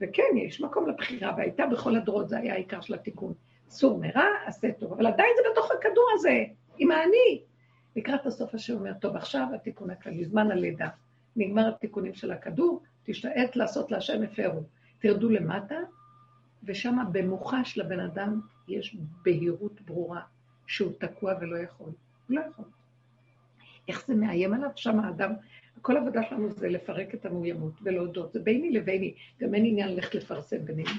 וכן, 0.00 0.36
יש 0.36 0.60
מקום 0.60 0.88
לבחירה, 0.88 1.34
והייתה 1.36 1.66
בכל 1.66 1.96
הדורות, 1.96 2.28
זה 2.28 2.38
היה 2.38 2.54
העיקר 2.54 2.80
של 2.80 2.94
התיקון. 2.94 3.32
סור 3.68 3.98
מרע, 4.00 4.26
עשה 4.46 4.72
טוב, 4.72 4.92
אבל 4.92 5.06
עדיין 5.06 5.30
זה 5.36 5.42
בתוך 5.52 5.70
הכדור 5.70 6.08
הזה, 6.14 6.44
עם 6.78 6.90
האני. 6.90 7.42
לקראת 7.96 8.26
הסוף 8.26 8.54
השם 8.54 8.74
אומר, 8.74 8.94
טוב, 8.94 9.16
עכשיו 9.16 9.46
התיקון 9.54 9.90
הכללי, 9.90 10.24
זמן 10.24 10.50
הלידה. 10.50 10.88
נגמר 11.36 11.68
התיקונים 11.68 12.14
של 12.14 12.32
הכדור, 12.32 12.82
תשתעט 13.04 13.56
לעשות 13.56 13.90
להשם 13.90 14.22
הפרו. 14.22 14.62
תרדו 14.98 15.28
למטה, 15.28 15.76
ושם 16.64 16.96
במוחש 17.12 17.78
לבן 17.78 18.00
אדם 18.00 18.40
יש 18.68 18.96
בהירות 19.22 19.80
ברורה 19.80 20.20
שהוא 20.66 20.92
תקוע 20.98 21.34
ולא 21.40 21.58
יכול. 21.58 21.86
הוא 21.86 22.36
לא 22.36 22.40
יכול. 22.40 22.64
איך 23.88 24.06
זה 24.06 24.14
מאיים 24.14 24.54
עליו? 24.54 24.70
שם 24.76 25.00
האדם, 25.00 25.32
כל 25.82 25.96
העבודה 25.96 26.22
שלנו 26.22 26.50
זה 26.50 26.68
לפרק 26.68 27.14
את 27.14 27.26
המאוימות 27.26 27.72
ולהודות. 27.82 28.32
זה 28.32 28.40
ביני 28.40 28.70
לביני, 28.70 29.14
גם 29.40 29.54
אין 29.54 29.64
עניין 29.66 29.88
ללכת 29.88 30.14
לפרסם 30.14 30.64
בינינו. 30.64 30.90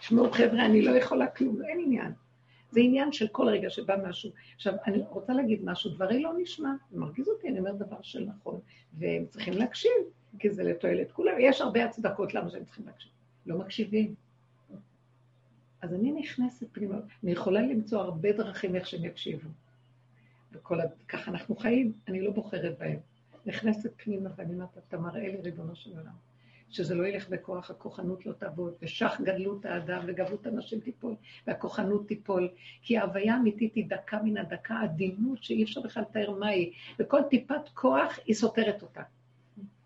תשמעו, 0.00 0.30
חבר'ה, 0.30 0.66
אני 0.66 0.82
לא 0.82 0.90
יכולה 0.90 1.26
כלום, 1.26 1.62
אין 1.64 1.80
עניין. 1.80 2.12
זה 2.70 2.80
עניין 2.80 3.12
של 3.12 3.28
כל 3.28 3.48
רגע 3.48 3.70
שבא 3.70 3.96
משהו. 4.08 4.30
עכשיו, 4.54 4.74
אני 4.86 4.98
רוצה 5.08 5.32
להגיד 5.32 5.64
משהו, 5.64 5.90
דברי 5.90 6.22
לא 6.22 6.32
נשמע, 6.38 6.70
זה 6.90 6.98
מרגיז 6.98 7.28
אותי, 7.28 7.48
אני 7.48 7.58
אומר 7.58 7.72
דבר 7.72 8.02
של 8.02 8.24
נכון, 8.24 8.60
והם 8.98 9.26
צריכים 9.26 9.54
להקשיב, 9.54 9.92
כי 10.38 10.50
זה 10.50 10.64
לתועלת 10.64 11.12
כולם. 11.12 11.32
יש 11.40 11.60
הרבה 11.60 11.84
הצדקות 11.84 12.34
למה 12.34 12.50
שהם 12.50 12.64
צריכים 12.64 12.86
להקשיב. 12.86 13.12
לא 13.46 13.58
מקשיבים. 13.58 14.14
אז 15.82 15.94
אני 15.94 16.12
נכנסת 16.12 16.66
פנימה, 16.72 16.96
אני 17.24 17.32
יכולה 17.32 17.62
למצוא 17.62 18.00
הרבה 18.00 18.32
דרכים 18.32 18.76
איך 18.76 18.86
שהם 18.86 19.04
יקשיבו. 19.04 19.48
וכל. 20.52 20.78
ככה 21.08 21.30
אנחנו 21.30 21.56
חיים, 21.56 21.92
אני 22.08 22.20
לא 22.20 22.30
בוחרת 22.30 22.78
בהם. 22.78 22.98
נכנסת 23.46 23.90
פנימה 23.96 24.30
ואני 24.36 24.54
אומרת, 24.54 24.78
אתה 24.88 24.98
מראה 24.98 25.20
לי 25.28 25.36
ריבונו 25.36 25.76
של 25.76 25.90
עולם, 25.90 26.12
שזה 26.70 26.94
לא 26.94 27.06
ילך 27.06 27.28
בכוח, 27.28 27.70
הכוחנות 27.70 28.26
לא 28.26 28.32
תעבוד, 28.32 28.74
ושך 28.82 29.20
גדלות 29.24 29.64
האדם 29.64 30.02
וגבלות 30.06 30.46
הנשים 30.46 30.80
תיפול, 30.80 31.14
והכוחנות 31.46 32.08
תיפול, 32.08 32.48
כי 32.82 32.98
ההוויה 32.98 33.34
האמיתית 33.34 33.74
היא 33.74 33.88
דקה 33.88 34.22
מן 34.22 34.36
הדקה, 34.36 34.80
עדינות 34.80 35.42
שאי 35.44 35.64
אפשר 35.64 35.80
בכלל 35.80 36.02
לתאר 36.02 36.30
מה 36.30 36.46
היא, 36.46 36.72
וכל 36.98 37.22
טיפת 37.30 37.68
כוח 37.74 38.18
היא 38.26 38.34
סותרת 38.34 38.82
אותה. 38.82 39.02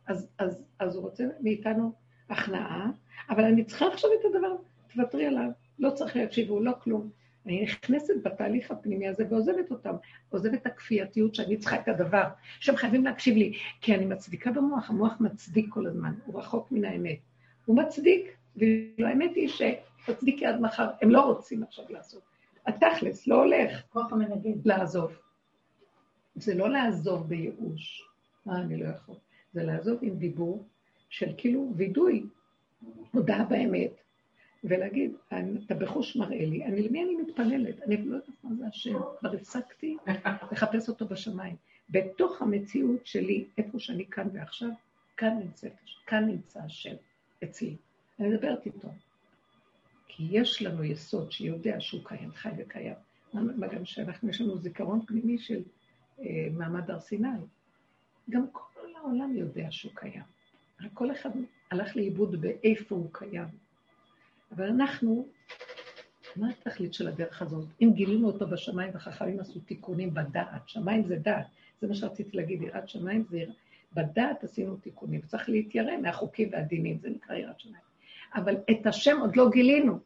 אז, 0.06 0.28
אז, 0.38 0.62
אז 0.78 0.96
הוא 0.96 1.02
רוצה 1.02 1.24
מאיתנו 1.40 1.92
הכנעה, 2.30 2.90
אבל 3.30 3.44
אני 3.44 3.64
צריכה 3.64 3.86
עכשיו 3.86 4.10
את 4.20 4.24
הדבר, 4.24 4.56
תוותרי 4.94 5.26
עליו, 5.26 5.50
לא 5.78 5.90
צריך 5.90 6.16
להקשיבו, 6.16 6.60
לא 6.60 6.72
כלום. 6.82 7.10
אני 7.46 7.62
נכנסת 7.62 8.14
בתהליך 8.22 8.70
הפנימי 8.70 9.08
הזה 9.08 9.24
ועוזבת 9.30 9.70
אותם, 9.70 9.94
עוזבת 10.28 10.54
את 10.54 10.66
הכפייתיות 10.66 11.34
שאני 11.34 11.56
צריכה 11.56 11.80
את 11.80 11.88
הדבר, 11.88 12.24
שהם 12.60 12.76
חייבים 12.76 13.04
להקשיב 13.04 13.36
לי, 13.36 13.58
כי 13.80 13.94
אני 13.94 14.06
מצדיקה 14.06 14.50
במוח, 14.50 14.90
המוח 14.90 15.12
מצדיק 15.20 15.66
כל 15.68 15.86
הזמן, 15.86 16.14
הוא 16.26 16.40
רחוק 16.40 16.72
מן 16.72 16.84
האמת. 16.84 17.18
הוא 17.66 17.76
מצדיק, 17.76 18.36
והאמת 18.56 19.30
היא 19.34 19.48
שתצדיקי 19.48 20.46
עד 20.46 20.60
מחר, 20.60 20.90
הם 21.02 21.10
לא 21.10 21.20
רוצים 21.20 21.62
עכשיו 21.62 21.84
לעשות. 21.88 22.22
התכלס, 22.66 23.26
לא 23.26 23.42
הולך. 23.42 23.82
לעזוב. 24.64 25.12
זה 26.34 26.54
לא 26.54 26.70
לעזוב 26.70 27.28
בייאוש, 27.28 28.08
מה 28.46 28.60
אני 28.60 28.76
לא 28.76 28.88
יכול, 28.88 29.14
זה 29.52 29.62
לעזוב 29.62 29.98
עם 30.02 30.16
דיבור 30.16 30.64
של 31.08 31.34
כאילו 31.36 31.72
וידוי, 31.76 32.26
הודעה 33.12 33.44
באמת, 33.44 34.03
ולהגיד, 34.64 35.12
אתה 35.66 35.74
בחוש 35.74 36.16
מראה 36.16 36.44
לי, 36.46 36.64
אני, 36.64 36.88
למי 36.88 37.04
אני 37.04 37.14
מתפללת? 37.14 37.82
אני 37.82 37.96
לא 38.04 38.16
יודעת 38.16 38.28
מה 38.44 38.54
זה 38.54 38.66
השם, 38.66 38.98
כבר 39.18 39.32
הפסקתי 39.32 39.96
לחפש 40.52 40.88
אותו 40.88 41.06
בשמיים. 41.06 41.56
בתוך 41.90 42.42
המציאות 42.42 43.06
שלי, 43.06 43.44
איפה 43.58 43.78
שאני 43.78 44.06
כאן 44.06 44.28
ועכשיו, 44.32 44.68
כאן 45.16 45.38
נמצא, 45.38 45.68
כאן 46.06 46.24
נמצא 46.24 46.60
השם, 46.60 46.94
אצלי. 47.44 47.76
אני 48.20 48.28
מדברת 48.28 48.66
איתו. 48.66 48.88
כי 50.08 50.28
יש 50.30 50.62
לנו 50.62 50.84
יסוד 50.84 51.32
שיודע 51.32 51.76
שהוא 51.80 52.00
קיים, 52.04 52.30
חי 52.32 52.50
וקיים. 52.58 52.94
מה 53.32 53.66
גם 53.66 53.84
שאנחנו, 53.84 54.30
יש 54.30 54.40
לנו 54.40 54.58
זיכרון 54.58 55.06
פנימי 55.06 55.38
של 55.38 55.62
אה, 56.20 56.48
מעמד 56.52 56.90
הר 56.90 57.00
סיני. 57.00 57.28
גם 58.30 58.46
כל 58.52 58.88
העולם 58.96 59.36
יודע 59.36 59.66
שהוא 59.70 59.92
קיים. 59.94 60.22
כל 60.94 61.12
אחד 61.12 61.30
הלך 61.70 61.96
לאיבוד 61.96 62.40
באיפה 62.40 62.94
הוא 62.94 63.08
קיים. 63.12 63.63
אבל 64.56 64.64
אנחנו, 64.64 65.26
מה 66.36 66.50
התכלית 66.50 66.94
של 66.94 67.08
הדרך 67.08 67.42
הזאת? 67.42 67.68
אם 67.82 67.90
גילינו 67.94 68.26
אותו 68.26 68.46
בשמיים 68.46 68.90
וחכמים 68.94 69.40
עשו 69.40 69.60
תיקונים 69.60 70.14
בדעת, 70.14 70.68
שמיים 70.68 71.04
זה 71.04 71.16
דעת, 71.16 71.46
זה 71.80 71.88
מה 71.88 71.94
שרציתי 71.94 72.36
להגיד, 72.36 72.62
יראת 72.62 72.88
שמיים 72.88 73.24
זה 73.30 73.38
יראת, 73.38 73.54
בדעת 73.92 74.44
עשינו 74.44 74.76
תיקונים, 74.76 75.20
צריך 75.20 75.48
להתיירא 75.48 75.96
מהחוקים 75.96 76.48
והדינים, 76.52 76.98
זה 76.98 77.10
נקרא 77.10 77.36
יראת 77.36 77.60
שמיים. 77.60 77.84
אבל 78.34 78.56
את 78.70 78.86
השם 78.86 79.20
עוד 79.20 79.36
לא 79.36 79.50
גילינו. 79.50 79.98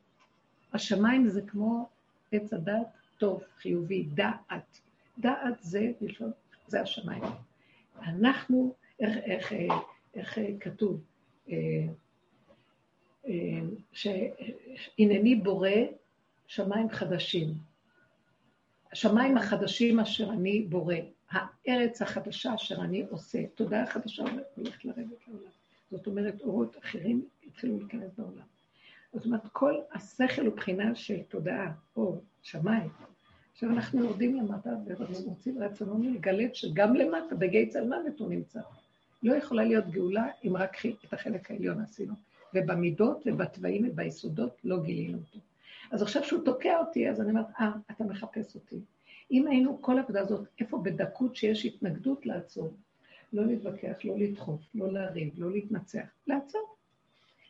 השמיים 0.72 1.28
זה 1.28 1.42
כמו 1.42 1.88
עץ 2.32 2.52
הדעת 2.52 2.86
טוב, 3.18 3.42
חיובי, 3.58 4.02
דעת. 4.02 4.80
דעת 5.18 5.54
זה, 5.60 5.92
זה 6.66 6.80
השמיים. 6.80 7.22
אנחנו, 8.02 8.74
איך, 9.00 9.16
איך, 9.16 9.52
איך, 9.52 9.72
איך 10.14 10.38
כתוב? 10.60 11.00
אה, 11.50 11.56
שהנני 13.92 15.34
בורא 15.34 15.70
שמיים 16.46 16.90
חדשים. 16.90 17.54
השמיים 18.92 19.36
החדשים 19.36 20.00
אשר 20.00 20.30
אני 20.30 20.62
בורא, 20.62 20.94
הארץ 21.30 22.02
החדשה 22.02 22.54
אשר 22.54 22.80
אני 22.80 23.06
עושה, 23.10 23.46
תודעה 23.54 23.86
חדשה 23.86 24.24
הולכת 24.56 24.84
לרדת 24.84 25.28
לעולם. 25.28 25.50
זאת 25.90 26.06
אומרת, 26.06 26.40
אורות 26.40 26.76
אחרים 26.78 27.24
התחילו 27.46 27.78
להיכנס 27.78 28.10
בעולם. 28.18 28.44
זאת 29.12 29.24
אומרת, 29.24 29.40
כל 29.52 29.74
השכל 29.92 30.46
הוא 30.46 30.56
בחינה 30.56 30.94
של 30.94 31.22
תודעה, 31.22 31.72
אור, 31.96 32.22
שמיים. 32.42 32.90
עכשיו 33.52 33.70
אנחנו 33.70 34.04
יורדים 34.04 34.36
למטה 34.36 34.70
ורוצים 34.86 35.62
רצוננו 35.62 36.14
לגלת 36.14 36.54
שגם 36.54 36.94
למטה, 36.94 37.34
בגיא 37.34 37.66
צל 37.70 37.84
מוות 37.84 38.20
הוא 38.20 38.28
נמצא. 38.28 38.60
לא 39.22 39.34
יכולה 39.34 39.64
להיות 39.64 39.90
גאולה 39.90 40.26
אם 40.44 40.56
רק 40.56 40.76
את 41.04 41.12
החלק 41.12 41.50
העליון 41.50 41.80
עשינו. 41.80 42.14
ובמידות 42.54 43.22
ובתוואים 43.26 43.88
וביסודות 43.88 44.60
לא 44.64 44.82
גילינו 44.82 45.18
אותו. 45.18 45.38
אז 45.90 46.02
עכשיו 46.02 46.24
שהוא 46.24 46.44
תוקע 46.44 46.78
אותי, 46.78 47.10
אז 47.10 47.20
אני 47.20 47.30
אומרת, 47.30 47.46
אה, 47.60 47.70
אתה 47.90 48.04
מחפש 48.04 48.54
אותי. 48.54 48.76
אם 49.30 49.46
היינו 49.46 49.82
כל 49.82 49.98
העבודה 49.98 50.20
הזאת, 50.20 50.48
איפה 50.60 50.78
בדקות 50.78 51.36
שיש 51.36 51.64
התנגדות 51.64 52.26
לעצור, 52.26 52.74
לא 53.32 53.46
להתווכח, 53.46 53.96
לא 54.04 54.18
לדחוף, 54.18 54.60
לא 54.74 54.92
לריב, 54.92 55.34
לא 55.36 55.50
להתנצח, 55.50 56.06
לעצור. 56.26 56.74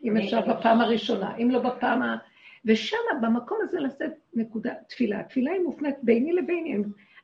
אם 0.05 0.17
אפשר 0.17 0.41
בפעם 0.41 0.81
הראשונה, 0.81 1.37
אם 1.37 1.51
לא 1.51 1.59
בפעם 1.59 2.03
ה... 2.03 2.17
ושם, 2.65 2.97
במקום 3.23 3.59
הזה 3.63 3.81
לשאת 3.81 4.13
נקודה, 4.35 4.75
תפילה. 4.89 5.21
התפילה 5.21 5.53
היא 5.53 5.61
מופנית 5.61 5.97
ביני 6.03 6.33
לביני. 6.33 6.77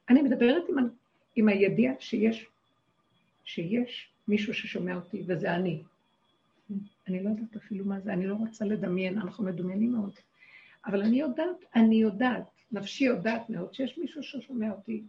אני 0.08 0.22
מדברת 0.22 0.62
עם, 0.68 0.76
עם 1.36 1.48
הידיעה 1.48 1.94
שיש, 1.98 2.46
שיש 3.44 4.10
מישהו 4.28 4.54
ששומע 4.54 4.94
אותי, 4.94 5.22
וזה 5.26 5.54
אני. 5.54 5.82
אני 7.08 7.22
לא 7.22 7.28
יודעת 7.28 7.56
אפילו 7.56 7.84
מה 7.84 8.00
זה, 8.00 8.12
אני 8.12 8.26
לא 8.26 8.34
רוצה 8.34 8.64
לדמיין, 8.64 9.18
אנחנו 9.18 9.44
מדומיינים 9.44 9.92
מאוד. 9.92 10.12
אבל 10.86 11.02
אני 11.02 11.20
יודעת, 11.20 11.64
אני 11.74 11.96
יודעת, 11.96 12.42
נפשי 12.72 13.04
יודעת 13.04 13.50
מאוד, 13.50 13.74
שיש 13.74 13.98
מישהו 13.98 14.22
ששומע 14.22 14.70
אותי. 14.70 15.02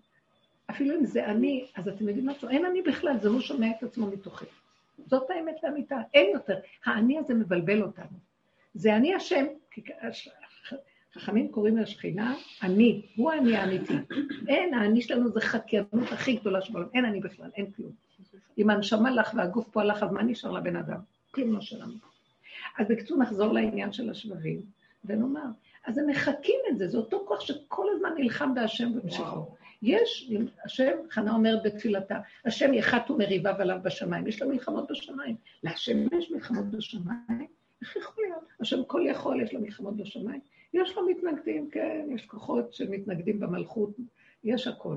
אפילו 0.69 0.99
אם 0.99 1.05
זה 1.05 1.25
אני, 1.25 1.65
אז 1.75 1.87
אתם 1.87 2.07
יודעים 2.07 2.25
משהו, 2.25 2.49
אין 2.49 2.65
אני 2.65 2.81
בכלל, 2.81 3.17
זה 3.21 3.29
הוא 3.29 3.41
שומע 3.41 3.71
את 3.77 3.83
עצמו 3.83 4.07
מתוכי. 4.07 4.45
זאת 5.05 5.29
האמת 5.29 5.55
לאמיתה, 5.63 5.97
אין 6.13 6.29
יותר. 6.33 6.59
האני 6.85 7.19
הזה 7.19 7.33
מבלבל 7.33 7.81
אותנו. 7.83 8.17
זה 8.73 8.95
אני 8.95 9.15
השם, 9.15 9.45
חכמים 11.13 11.51
קוראים 11.51 11.77
לשכינה 11.77 12.35
אני, 12.63 13.01
הוא 13.15 13.31
האני 13.31 13.55
האמיתי. 13.55 13.93
אין, 14.47 14.73
האני 14.73 15.01
שלנו 15.01 15.29
זה 15.29 15.41
חקיינות 15.41 16.11
הכי 16.11 16.35
גדולה 16.35 16.61
שבעולם, 16.61 16.87
אין 16.93 17.05
אני 17.05 17.19
בכלל, 17.19 17.49
אין 17.55 17.71
כלום. 17.71 17.91
אם 18.57 18.69
הנשמה 18.69 19.11
לך 19.11 19.33
והגוף 19.35 19.67
פה 19.71 19.81
הלך, 19.81 20.03
אז 20.03 20.11
מה 20.11 20.23
נשאר 20.23 20.51
לבן 20.51 20.75
אדם? 20.75 21.14
כלום 21.35 21.53
לא 21.53 21.61
שלנו. 21.61 21.93
אז 22.77 22.87
בקיצור, 22.89 23.17
נחזור 23.17 23.53
לעניין 23.53 23.91
של 23.91 24.09
השבבים, 24.09 24.61
ונאמר, 25.05 25.47
אז 25.85 25.97
הם 25.97 26.07
מחקים 26.07 26.59
את 26.69 26.77
זה, 26.77 26.87
זה 26.87 26.97
אותו 26.97 27.23
כוח 27.27 27.39
שכל 27.39 27.85
הזמן 27.95 28.09
נלחם 28.17 28.53
בהשם 28.55 28.91
ובמשכו. 28.97 29.55
יש, 29.81 30.31
השם, 30.65 30.91
חנה 31.09 31.33
אומרת 31.33 31.63
בתפילתה, 31.63 32.19
השם 32.45 32.73
יחת 32.73 33.09
ומריביו 33.11 33.55
עליו 33.59 33.77
בשמיים. 33.83 34.27
יש 34.27 34.41
לו 34.41 34.49
מלחמות 34.49 34.91
בשמיים. 34.91 35.35
להשם 35.63 36.17
יש 36.17 36.31
מלחמות 36.31 36.65
בשמיים? 36.65 37.47
איך 37.81 37.95
יכול 37.95 38.23
להיות? 38.23 38.43
השם 38.59 38.83
כל 38.87 39.03
יכול, 39.05 39.41
יש 39.41 39.53
לו 39.53 39.61
מלחמות 39.61 39.97
בשמיים? 39.97 40.39
יש 40.73 40.95
לו 40.95 41.07
מתנגדים, 41.09 41.69
כן, 41.69 42.05
יש 42.09 42.25
כוחות 42.25 42.73
שמתנגדים 42.73 43.39
במלכות, 43.39 43.89
יש 44.43 44.67
הכל. 44.67 44.95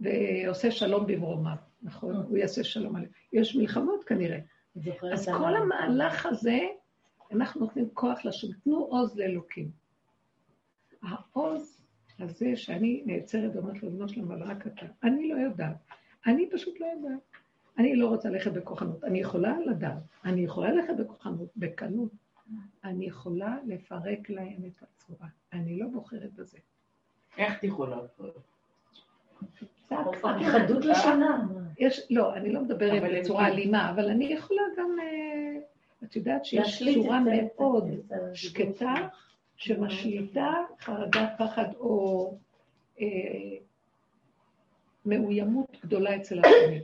ועושה 0.00 0.70
שלום 0.70 1.06
במרומיו, 1.06 1.56
נכון? 1.82 2.14
הוא 2.16 2.38
יעשה 2.38 2.64
שלום 2.64 2.96
עליהם. 2.96 3.10
יש 3.32 3.56
מלחמות 3.56 4.04
כנראה, 4.04 4.38
אז 5.12 5.28
כל 5.38 5.56
המהלך 5.56 6.26
הזה, 6.26 6.58
אנחנו 7.32 7.60
נותנים 7.60 7.88
כוח 7.94 8.24
לשם, 8.24 8.52
תנו 8.64 8.76
עוז 8.76 9.16
לאלוקים. 9.16 9.70
העוז 11.02 11.82
הזה 12.18 12.56
שאני 12.56 13.02
נעצרת 13.06 13.50
ואומרת 13.54 13.82
לבנו 13.82 14.08
שלם, 14.08 14.32
אבל 14.32 14.42
רק 14.42 14.66
אתה. 14.66 14.86
אני 15.02 15.28
לא 15.28 15.34
יודעת. 15.34 15.76
אני 16.26 16.50
פשוט 16.52 16.80
לא 16.80 16.86
יודעת. 16.86 17.20
אני 17.78 17.96
לא 17.96 18.08
רוצה 18.08 18.30
ללכת 18.30 18.52
בכוחנות. 18.52 19.04
אני 19.04 19.20
יכולה 19.20 19.60
לדעת. 19.66 20.02
אני 20.24 20.40
יכולה 20.40 20.72
ללכת 20.72 20.94
בכוחנות, 20.98 21.48
בקלות. 21.56 22.12
אני 22.84 23.06
יכולה 23.06 23.58
לפרק 23.66 24.30
להם 24.30 24.64
את 24.66 24.82
הצורה. 24.82 25.28
אני 25.52 25.78
לא 25.78 25.86
בוחרת 25.86 26.32
בזה. 26.34 26.58
איך 27.38 27.58
את 27.58 27.64
יכולה? 27.64 27.96
זה 29.90 29.98
הכוח. 29.98 30.16
חדות 30.52 30.84
לשונה. 30.84 31.46
יש, 31.78 32.06
לא, 32.10 32.34
אני 32.34 32.52
לא 32.52 32.60
מדברת 32.60 33.02
בצורה 33.20 33.48
אלימה, 33.48 33.90
אבל 33.90 34.08
אני 34.08 34.24
יכולה 34.24 34.62
גם, 34.76 34.96
אה, 35.02 35.60
את 36.04 36.16
יודעת 36.16 36.44
שיש 36.44 36.82
צורה 36.94 37.20
מאוד 37.20 37.84
שקטה. 38.34 38.94
שמשליטה 39.60 40.54
חרדת 40.80 41.28
פחד 41.38 41.74
או 41.74 42.34
אה, 43.00 43.06
מאוימות 45.06 45.76
גדולה 45.84 46.16
אצל 46.16 46.40
השני. 46.40 46.80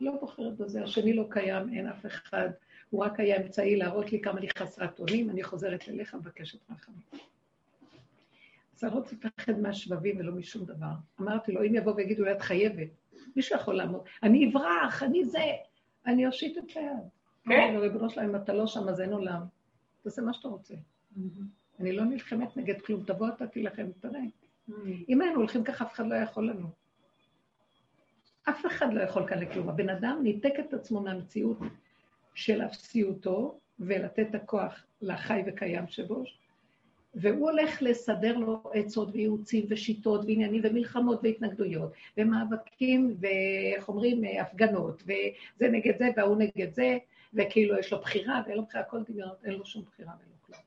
לא 0.00 0.12
בוחרת 0.20 0.56
בזה, 0.56 0.82
השני 0.82 1.12
לא 1.12 1.24
קיים, 1.28 1.72
אין 1.72 1.86
אף 1.86 2.06
אחד, 2.06 2.48
הוא 2.90 3.04
רק 3.04 3.20
היה 3.20 3.36
אמצעי 3.36 3.76
להראות 3.76 4.12
לי 4.12 4.20
כמה 4.20 4.38
אני 4.38 4.48
חסרת 4.58 5.00
אונים, 5.00 5.30
אני 5.30 5.42
חוזרת 5.42 5.88
אליך, 5.88 6.14
מבקשת 6.14 6.58
רחמים. 6.70 7.22
רוצה 8.86 9.16
לפחד 9.16 9.60
מהשבבים 9.60 10.16
ולא 10.18 10.32
משום 10.32 10.64
דבר. 10.64 10.92
אמרתי 11.20 11.52
לו, 11.52 11.62
אם 11.64 11.74
יבוא 11.74 11.92
ויגידו 11.94 12.24
לי, 12.24 12.32
את 12.32 12.42
חייבת, 12.42 12.88
מישהו 13.36 13.56
יכול 13.56 13.76
לעמוד, 13.76 14.00
אני 14.22 14.50
אברח, 14.50 15.02
אני 15.02 15.24
זה, 15.24 15.44
אני 16.06 16.26
אושיט 16.26 16.58
את 16.58 16.76
היד. 16.76 17.08
כן. 17.44 17.76
ריבונו 17.80 18.10
שלם, 18.10 18.24
אם 18.24 18.36
אתה 18.36 18.52
לא 18.52 18.66
שם, 18.66 18.88
אז 18.88 19.00
אין 19.00 19.12
עולם. 19.12 19.42
תעשה 20.02 20.22
מה 20.22 20.32
שאתה 20.32 20.48
רוצה. 20.48 20.74
אני 21.80 21.92
לא 21.92 22.04
נלחמת 22.04 22.56
נגד 22.56 22.80
כלום, 22.80 23.04
תבוא 23.04 23.28
אתה 23.28 23.46
תילחם, 23.46 23.86
תראה. 24.00 24.20
אם 25.08 25.20
היינו 25.20 25.36
הולכים 25.36 25.64
ככה, 25.64 25.84
אף 25.84 25.92
אחד 25.92 26.06
לא 26.06 26.14
יכול 26.14 26.48
לנו. 26.50 26.68
אף 28.48 28.66
אחד 28.66 28.94
לא 28.94 29.02
יכול 29.02 29.26
כאן 29.28 29.38
לכלום. 29.38 29.68
הבן 29.68 29.88
אדם 29.88 30.20
ניתק 30.22 30.52
את 30.60 30.74
עצמו 30.74 31.00
מהמציאות 31.00 31.58
של 32.34 32.62
אפסיותו, 32.62 33.58
ולתת 33.80 34.26
את 34.30 34.34
הכוח 34.34 34.84
לחי 35.00 35.42
וקיים 35.46 35.88
שבו, 35.88 36.24
והוא 37.14 37.50
הולך 37.50 37.82
לסדר 37.82 38.36
לו 38.36 38.62
עצות 38.74 39.08
וייעוצים 39.12 39.66
ושיטות 39.68 40.20
ועניינים 40.24 40.60
ומלחמות 40.64 41.20
והתנגדויות 41.22 41.92
ומאבקים 42.16 43.16
ואיך 43.20 43.88
אומרים, 43.88 44.22
הפגנות, 44.40 45.02
וזה 45.02 45.68
נגד 45.68 45.98
זה 45.98 46.08
וההוא 46.16 46.36
נגד 46.36 46.74
זה, 46.74 46.98
וכאילו 47.34 47.78
יש 47.78 47.92
לו 47.92 47.98
בחירה 47.98 48.42
ואין 48.46 48.56
לו 48.56 48.64
בחירה, 48.64 48.84
הכל 48.84 49.02
דמיונות, 49.08 49.44
אין 49.44 49.54
לו 49.54 49.66
שום 49.66 49.82
בחירה 49.82 50.12
ואין 50.18 50.28
לו 50.30 50.36
כלום. 50.40 50.60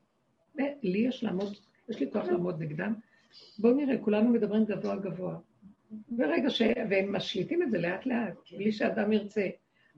ולי 0.83 0.99
יש 0.99 1.23
לעמוד, 1.23 1.53
יש 1.89 1.99
לי 1.99 2.11
כוח 2.11 2.25
לעמוד 2.25 2.61
נגדם. 2.61 2.93
בואו 3.59 3.73
נראה, 3.73 3.97
כולנו 3.97 4.29
מדברים 4.29 4.65
גבוה 4.65 4.95
גבוה. 4.95 5.37
ברגע 6.09 6.49
ש... 6.49 6.61
והם 6.89 7.15
משליטים 7.15 7.63
את 7.63 7.71
זה 7.71 7.77
לאט 7.77 8.05
לאט, 8.05 8.33
בלי 8.51 8.71
שאדם 8.71 9.13
ירצה. 9.13 9.47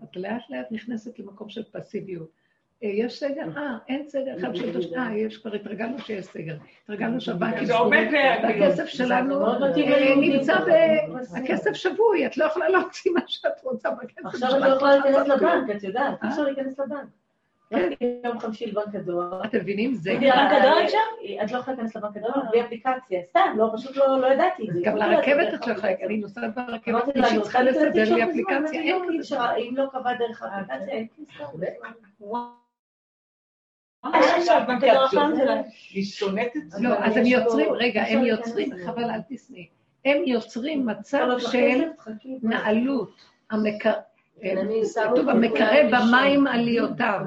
את 0.03 0.15
לאט 0.15 0.49
לאט 0.49 0.71
נכנסת 0.71 1.19
למקום 1.19 1.49
של 1.49 1.63
פסיביות. 1.63 2.42
אה, 2.84 2.89
יש 2.89 3.19
סגר? 3.19 3.58
אה, 3.58 3.78
אין 3.88 4.06
סגר 4.08 4.38
אחד 4.39 4.56
של 4.56 4.80
תשע, 4.80 4.98
אה, 4.98 5.17
יש 5.17 5.38
כבר 5.38 5.54
התרגלנו 5.54 6.00
שיש 6.00 6.26
סגר. 6.26 6.56
התרגלנו 6.84 7.22
שהבנקים 7.22 7.65
סגורים, 7.65 8.13
והכסף 8.43 8.86
שלנו 8.86 9.46
אה. 9.46 10.15
נמצא 10.15 10.60
ב... 10.60 10.69
הכסף 11.38 11.74
שבוי, 11.74 12.26
את 12.26 12.38
לא 12.38 12.46
יכולה 12.46 12.69
להוציא 12.69 13.12
מה 13.12 13.22
שאת 13.28 13.63
רוצה 13.63 13.89
בכסף 13.91 14.26
עכשיו 14.26 14.50
שלך. 14.50 14.63
את 14.63 14.69
לא 14.69 14.76
יכולה 14.76 14.96
להיכנס. 14.98 15.28
לבנק, 15.28 15.76
את 15.76 15.84
יודעת, 15.84 16.24
אי 16.24 16.30
אפשר 16.30 16.43
להיכנס 16.43 16.80
לבנק. 16.80 17.08
כן. 17.69 17.89
יום 18.24 18.39
חמישי 18.39 18.65
לבנק 18.65 18.96
הדואר. 18.96 19.46
אתם 19.46 19.58
מבינים? 19.58 19.93
זה 19.93 20.13
לבנק 20.13 20.52
הדואר 20.52 20.86
אפשר? 20.86 20.98
את 21.43 21.52
לא 21.52 21.58
יכולה 21.58 21.78
להיכנס 21.78 21.96
לבנק 21.96 22.17
הדואר 22.17 22.50
בלי 22.52 22.62
אפליקציה, 22.62 23.22
סתם, 23.30 23.54
לא, 23.58 23.69
פשוט 23.74 23.98
לא 23.98 24.22
לא 24.22 24.28
ידעתי. 24.28 24.67
גם 24.84 24.98
לרכבת 24.98 25.54
את 25.54 25.67
יכולה, 25.67 25.93
אני 26.06 26.17
נוסעת 26.17 26.56
ברכבת, 26.56 27.15
מישהי 27.15 27.41
צריכה 27.41 27.63
לסדר 27.63 27.89
לי 27.93 28.06
שם 28.06 28.30
אפליקציה. 28.30 28.82
אם 29.56 29.74
לא 29.78 29.86
קבע 29.91 30.13
דרך 30.13 30.43
האפליקציה, 30.43 30.93
אין 30.93 31.08
כניסה. 31.15 31.43
היא 35.89 36.06
שונאת 36.06 36.58
את 36.58 36.72
זה. 36.72 36.78
לא, 36.82 36.94
אז 37.00 37.18
הם 37.18 37.26
יוצרים, 37.26 37.72
רגע, 37.72 38.04
הם 38.04 38.26
יוצרים. 38.26 38.72
חבל, 38.86 39.04
אל 39.04 39.22
תשנאי. 39.30 39.68
הם 40.06 40.18
יוצרים 40.26 40.86
מצב 40.86 41.28
של. 41.38 41.82
נעלות, 42.44 43.16
כתוב, 45.13 45.30
המקרב 45.30 45.86
במים. 45.92 46.48
עליותיו. 46.48 47.20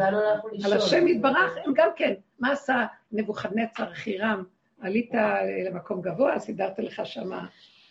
על 0.64 0.72
השם 0.72 1.08
יתברך, 1.08 1.56
הם 1.64 1.72
גם 1.76 1.88
כן. 1.96 2.14
מה 2.40 2.52
עשה 2.52 2.86
נבוכדנצר 3.12 3.92
חירם? 3.92 4.44
עלית 4.80 5.10
למקום 5.70 6.02
גבוה, 6.02 6.38
סידרת 6.38 6.78
לך 6.78 7.02
שמה. 7.04 7.46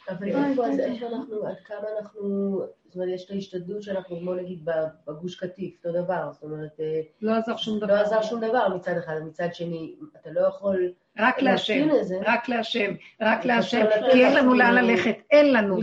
אבל 0.10 0.76
זה 0.76 0.86
איך 0.86 1.04
אנחנו, 1.04 1.48
עד 1.48 1.60
כמה 1.66 1.88
אנחנו, 1.98 2.60
זאת 2.86 2.96
אומרת, 2.96 3.10
יש 3.10 3.26
את 3.26 3.32
ההשתדלות 3.32 3.84
שאנחנו, 3.84 4.20
כמו 4.20 4.34
נגיד 4.36 4.66
בגוש 5.08 5.36
קטיף, 5.36 5.86
אותו 5.86 6.04
דבר, 6.04 6.30
זאת 6.34 6.44
אומרת, 6.44 6.80
אה, 6.80 7.02
לא 7.22 7.36
עזר 7.36 7.56
שום 7.58 7.80
לא 7.82 7.88
דבר. 7.88 7.94
עזר 7.94 8.22
שום 8.22 8.42
דבר 8.42 8.76
מצד 8.76 8.98
אחד, 8.98 9.14
מצד 9.26 9.54
שני, 9.54 9.96
אתה 10.22 10.30
לא 10.32 10.48
יכול 10.48 10.92
רק 11.20 11.42
להשם. 11.42 11.88
רק 12.26 12.50
להשם, 12.50 12.94
רק 13.22 13.46
להשם, 13.46 13.86
כי 14.12 14.26
אין 14.26 14.36
לנו 14.36 14.54
לאן 14.54 14.74
ללכת, 14.76 15.16
אין 15.32 15.54
לנו. 15.54 15.80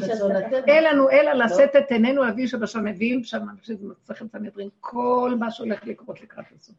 אין 0.66 0.84
לנו 0.84 1.10
אלא 1.10 1.32
לשאת 1.32 1.76
את 1.76 1.90
עינינו 1.90 2.22
להביא 2.22 2.46
שבשם 2.46 2.84
מביאים 2.84 3.24
שם, 3.24 3.46
שזה 3.62 3.86
מסכת 3.86 4.26
סנהדרין, 4.32 4.68
כל 4.80 5.34
מה 5.38 5.50
שהולך 5.50 5.86
לקרות 5.86 6.20
לקראת 6.20 6.46
הסוף. 6.56 6.76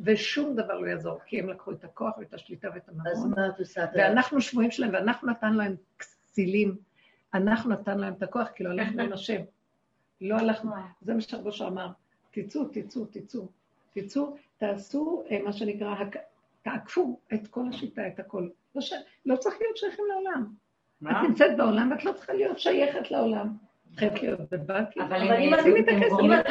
ושום 0.00 0.56
דבר 0.56 0.78
לא 0.78 0.86
יעזור, 0.86 1.18
כי 1.26 1.40
הם 1.40 1.48
לקחו 1.48 1.72
את 1.72 1.84
הכוח 1.84 2.18
ואת 2.18 2.34
השליטה 2.34 2.68
ואת 2.74 2.88
אז 2.88 2.94
הממון. 3.24 3.32
מה 3.36 3.46
את 3.46 3.58
עושה? 3.58 3.84
ואנחנו 3.94 4.40
שבויים 4.40 4.70
שלהם, 4.70 4.90
ואנחנו 4.92 5.30
נתנו 5.30 5.58
להם 5.58 5.76
כסילים, 6.32 6.76
אנחנו 7.34 7.70
נתנו 7.70 8.00
להם 8.00 8.12
את 8.12 8.22
הכוח, 8.22 8.48
כי 8.48 8.64
לא 8.64 8.70
הלכנו 8.70 9.02
עם 9.02 9.12
השם. 9.12 9.40
לא 10.20 10.36
הלכנו, 10.36 10.72
זה 11.02 11.14
מה 11.14 11.20
שהרבושר 11.20 11.68
אמר, 11.68 11.88
תצאו, 12.30 12.64
תצאו, 12.64 13.06
תצאו, 13.06 13.48
תצאו, 13.92 14.36
תעשו 14.58 15.22
אה, 15.30 15.42
מה 15.42 15.52
שנקרא, 15.52 15.94
תעקפו 16.62 17.18
את 17.34 17.48
כל 17.48 17.68
השיטה, 17.68 18.08
את 18.08 18.20
הכל. 18.20 18.48
לא, 18.74 18.80
ש... 18.80 18.92
לא 19.26 19.36
צריך 19.36 19.56
להיות 19.60 19.76
שייכים 19.76 20.04
לעולם. 20.08 20.46
מה? 21.00 21.10
את 21.10 21.28
נמצאת 21.28 21.56
בעולם 21.56 21.90
ואת 21.90 22.04
לא 22.04 22.12
צריכה 22.12 22.32
להיות 22.32 22.58
שייכת 22.58 23.10
לעולם. 23.10 23.56
חייבת 23.96 24.22
להיות 24.22 24.40
בבנקים. 24.50 25.02
אבל 25.02 25.16
הם- 25.16 25.32
אם 25.32 25.54
את 25.54 25.88
הם 25.88 26.02
יכולה, 26.02 26.42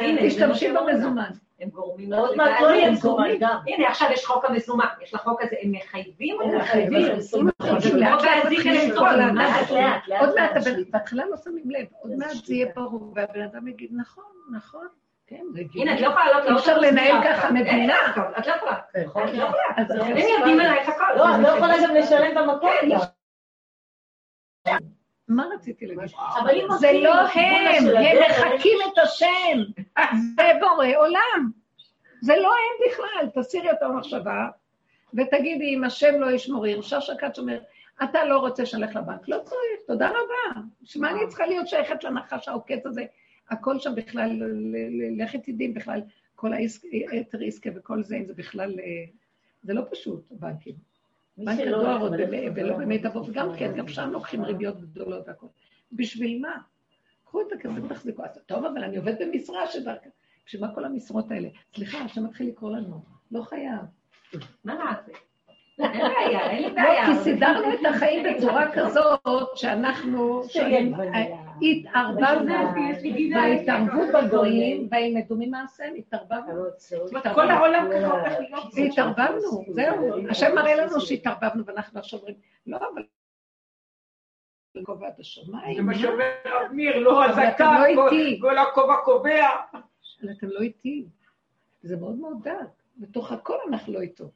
זה 0.00 0.28
תשתמשי. 0.28 0.72
במזומן. 0.72 1.30
הם 1.60 1.68
גורמים 1.68 2.12
עוד 2.12 2.30
לך 2.30 2.36
מעט 2.36 2.60
לא 2.60 2.66
יהיה. 2.68 2.90
מזומן 2.90 3.28
גם. 3.40 3.56
הנה, 3.66 3.88
עכשיו 3.88 4.08
יש 4.12 4.24
חוק 4.26 4.44
המזומן, 4.44 4.86
יש 5.02 5.14
לחוק 5.14 5.42
הזה, 5.42 5.56
הם 5.62 5.72
מחייבים 5.72 6.36
הם 6.40 6.50
אותך. 6.50 6.64
מחייבים. 6.64 7.02
לא 7.02 7.10
לאט, 9.16 9.70
לאט 10.08 10.20
עוד 10.20 10.34
מעט. 10.34 10.56
אבל 10.56 10.84
בהתחלה 10.90 11.24
לא 11.30 11.36
שמים 11.44 11.70
לב, 11.70 11.86
עוד 12.00 12.12
מעט 12.16 12.30
זה 12.30 12.54
יהיה 12.54 12.66
ברור, 12.76 13.12
והבן 13.16 13.40
אדם 13.42 13.68
יגיד, 13.68 13.90
נכון, 13.96 14.24
נכון, 14.56 14.86
כן, 15.26 15.42
זה. 15.54 15.62
הנה, 15.74 15.94
את 15.94 16.00
לא 16.00 16.06
יכולה 16.06 16.24
לעלות 16.26 16.48
אי 16.50 16.54
אפשר 16.56 16.78
לנהל 16.78 17.22
ככה. 17.24 17.50
מדינה. 17.50 17.94
את 18.38 18.46
לא 18.46 18.52
יכולה. 18.52 18.76
כן, 18.92 19.00
את 19.02 19.14
לא 19.34 19.42
יכולה. 19.42 19.62
אז 19.76 19.90
הם 19.90 20.00
הם 20.00 20.16
יודעים 20.38 20.60
עלייך 20.60 20.88
הכל. 20.88 21.02
לא, 21.16 21.34
את 21.34 21.40
לא 21.40 21.48
יכולה 21.48 21.74
גם 21.84 21.94
לשלם 21.94 22.34
במקום. 22.34 22.70
מה 25.28 25.46
רציתי 25.54 25.86
להגיד? 25.86 26.16
זה 26.78 26.92
לא 26.92 27.14
הם, 27.14 27.86
הם 27.96 28.16
מחקים 28.30 28.78
את 28.92 28.98
השם, 28.98 29.58
זה 30.36 30.42
בורא 30.60 30.86
עולם. 30.96 31.50
זה 32.20 32.34
לא 32.36 32.48
הם 32.48 32.90
בכלל, 32.90 33.42
תסירי 33.42 33.70
אותו 33.70 33.88
במחשבה, 33.88 34.48
ותגידי, 35.14 35.74
אם 35.74 35.84
השם 35.84 36.20
לא 36.20 36.30
ישמור, 36.30 36.66
ירשה 36.66 37.00
שקד 37.00 37.34
שאומר, 37.34 37.58
אתה 38.04 38.24
לא 38.24 38.38
רוצה 38.38 38.66
שנלך 38.66 38.96
לבנק, 38.96 39.28
לא 39.28 39.38
צריך, 39.44 39.80
תודה 39.86 40.08
רבה. 40.08 40.60
שמע 40.84 41.10
אני 41.10 41.26
צריכה 41.28 41.46
להיות 41.46 41.68
שייכת 41.68 42.04
לנחש 42.04 42.48
העוקץ 42.48 42.86
הזה? 42.86 43.04
הכל 43.50 43.78
שם 43.78 43.94
בכלל, 43.94 44.30
ל- 44.30 44.76
ל- 44.76 45.22
לכי 45.22 45.38
תדעי 45.38 45.68
בכלל, 45.68 46.00
כל 46.34 46.52
היתר 47.10 47.38
עסקה 47.46 47.70
וכל 47.76 48.02
זה, 48.02 48.16
אם 48.16 48.26
זה 48.26 48.34
בכלל, 48.34 48.70
אה, 48.80 48.84
זה 49.62 49.74
לא 49.74 49.82
פשוט, 49.90 50.20
הבנקים. 50.30 50.74
בנק 51.38 51.60
הדואר 51.60 52.00
עוד 52.00 52.12
ולא 52.12 52.68
לא 52.68 52.76
במיטבו, 52.76 53.18
הולך. 53.18 53.28
וגם 53.28 53.56
כן, 53.56 53.72
גם 53.76 53.88
שם 53.88 54.10
לוקחים 54.12 54.44
ריביות 54.44 54.80
גדולות 54.80 55.28
והכל. 55.28 55.46
בשביל 55.92 56.40
מה? 56.40 56.58
קחו 57.24 57.40
את 57.40 57.52
הכסף 57.52 57.84
ותחזיקו. 57.84 58.24
אז 58.24 58.40
טוב, 58.46 58.64
אבל 58.64 58.84
אני 58.84 58.96
עובד 58.96 59.14
במשרה 59.20 59.66
שדרכה. 59.66 60.08
בשביל 60.46 60.66
מה 60.66 60.74
כל 60.74 60.84
המשרות 60.84 61.30
האלה? 61.30 61.48
סליחה, 61.74 61.98
השם 61.98 62.24
מתחיל 62.24 62.48
לקרוא 62.48 62.70
לנו. 62.70 63.00
לא 63.30 63.42
חייב. 63.42 63.80
מה 64.64 64.74
נעשה? 64.74 65.12
אין 65.78 66.08
בעיה, 66.14 66.50
אין 66.50 66.62
לי 66.62 66.68
לא, 66.68 66.74
בעיה. 66.74 67.06
כי 67.06 67.14
סידרנו 67.24 67.74
את 67.74 67.94
החיים 67.94 68.26
בצורה 68.36 68.72
כזאת 68.72 69.20
שאנחנו 69.54 70.42
כן, 70.52 70.92
התערבבנו 71.62 72.54
בהתערבות 73.34 74.08
בגויים, 74.14 74.88
וילמדו 74.90 75.36
ממעשיהם, 75.38 75.94
התערבבנו. 75.94 76.50
המוצאות. 76.50 77.08
זאת 77.08 77.10
אומרת, 77.10 77.34
כל 77.34 77.50
העולם 77.50 77.88
ככה 77.92 78.06
הופך 78.06 78.38
להיות. 78.40 78.92
התערבבנו, 78.92 79.64
זהו. 79.68 80.28
השם 80.30 80.54
מראה 80.54 80.74
לנו 80.74 81.00
שהתערבבנו, 81.00 81.64
ואנחנו 81.66 81.98
עכשיו 81.98 82.18
אומרים, 82.18 82.36
לא, 82.66 82.76
אבל... 82.76 83.02
את 85.08 85.16
זה 85.16 85.20
השמיים, 85.20 85.86
מה 85.86 85.92
מה? 85.92 85.98
שאומר 85.98 86.24
רב 86.44 86.72
ניר, 86.72 86.98
לא 86.98 87.24
הזקה, 87.24 87.88
לא. 87.94 88.10
כל 88.40 88.58
הכובע 88.58 88.96
קובע. 89.04 89.48
אבל 90.22 90.32
אתם 90.32 90.46
לא 90.46 90.60
איתי. 90.60 91.06
זה 91.82 91.96
מאוד 91.96 92.14
מאוד 92.14 92.36
דק. 92.42 92.82
בתוך 92.96 93.32
הכל 93.32 93.56
אנחנו 93.68 93.92
לא 93.92 94.00
איתו. 94.00 94.30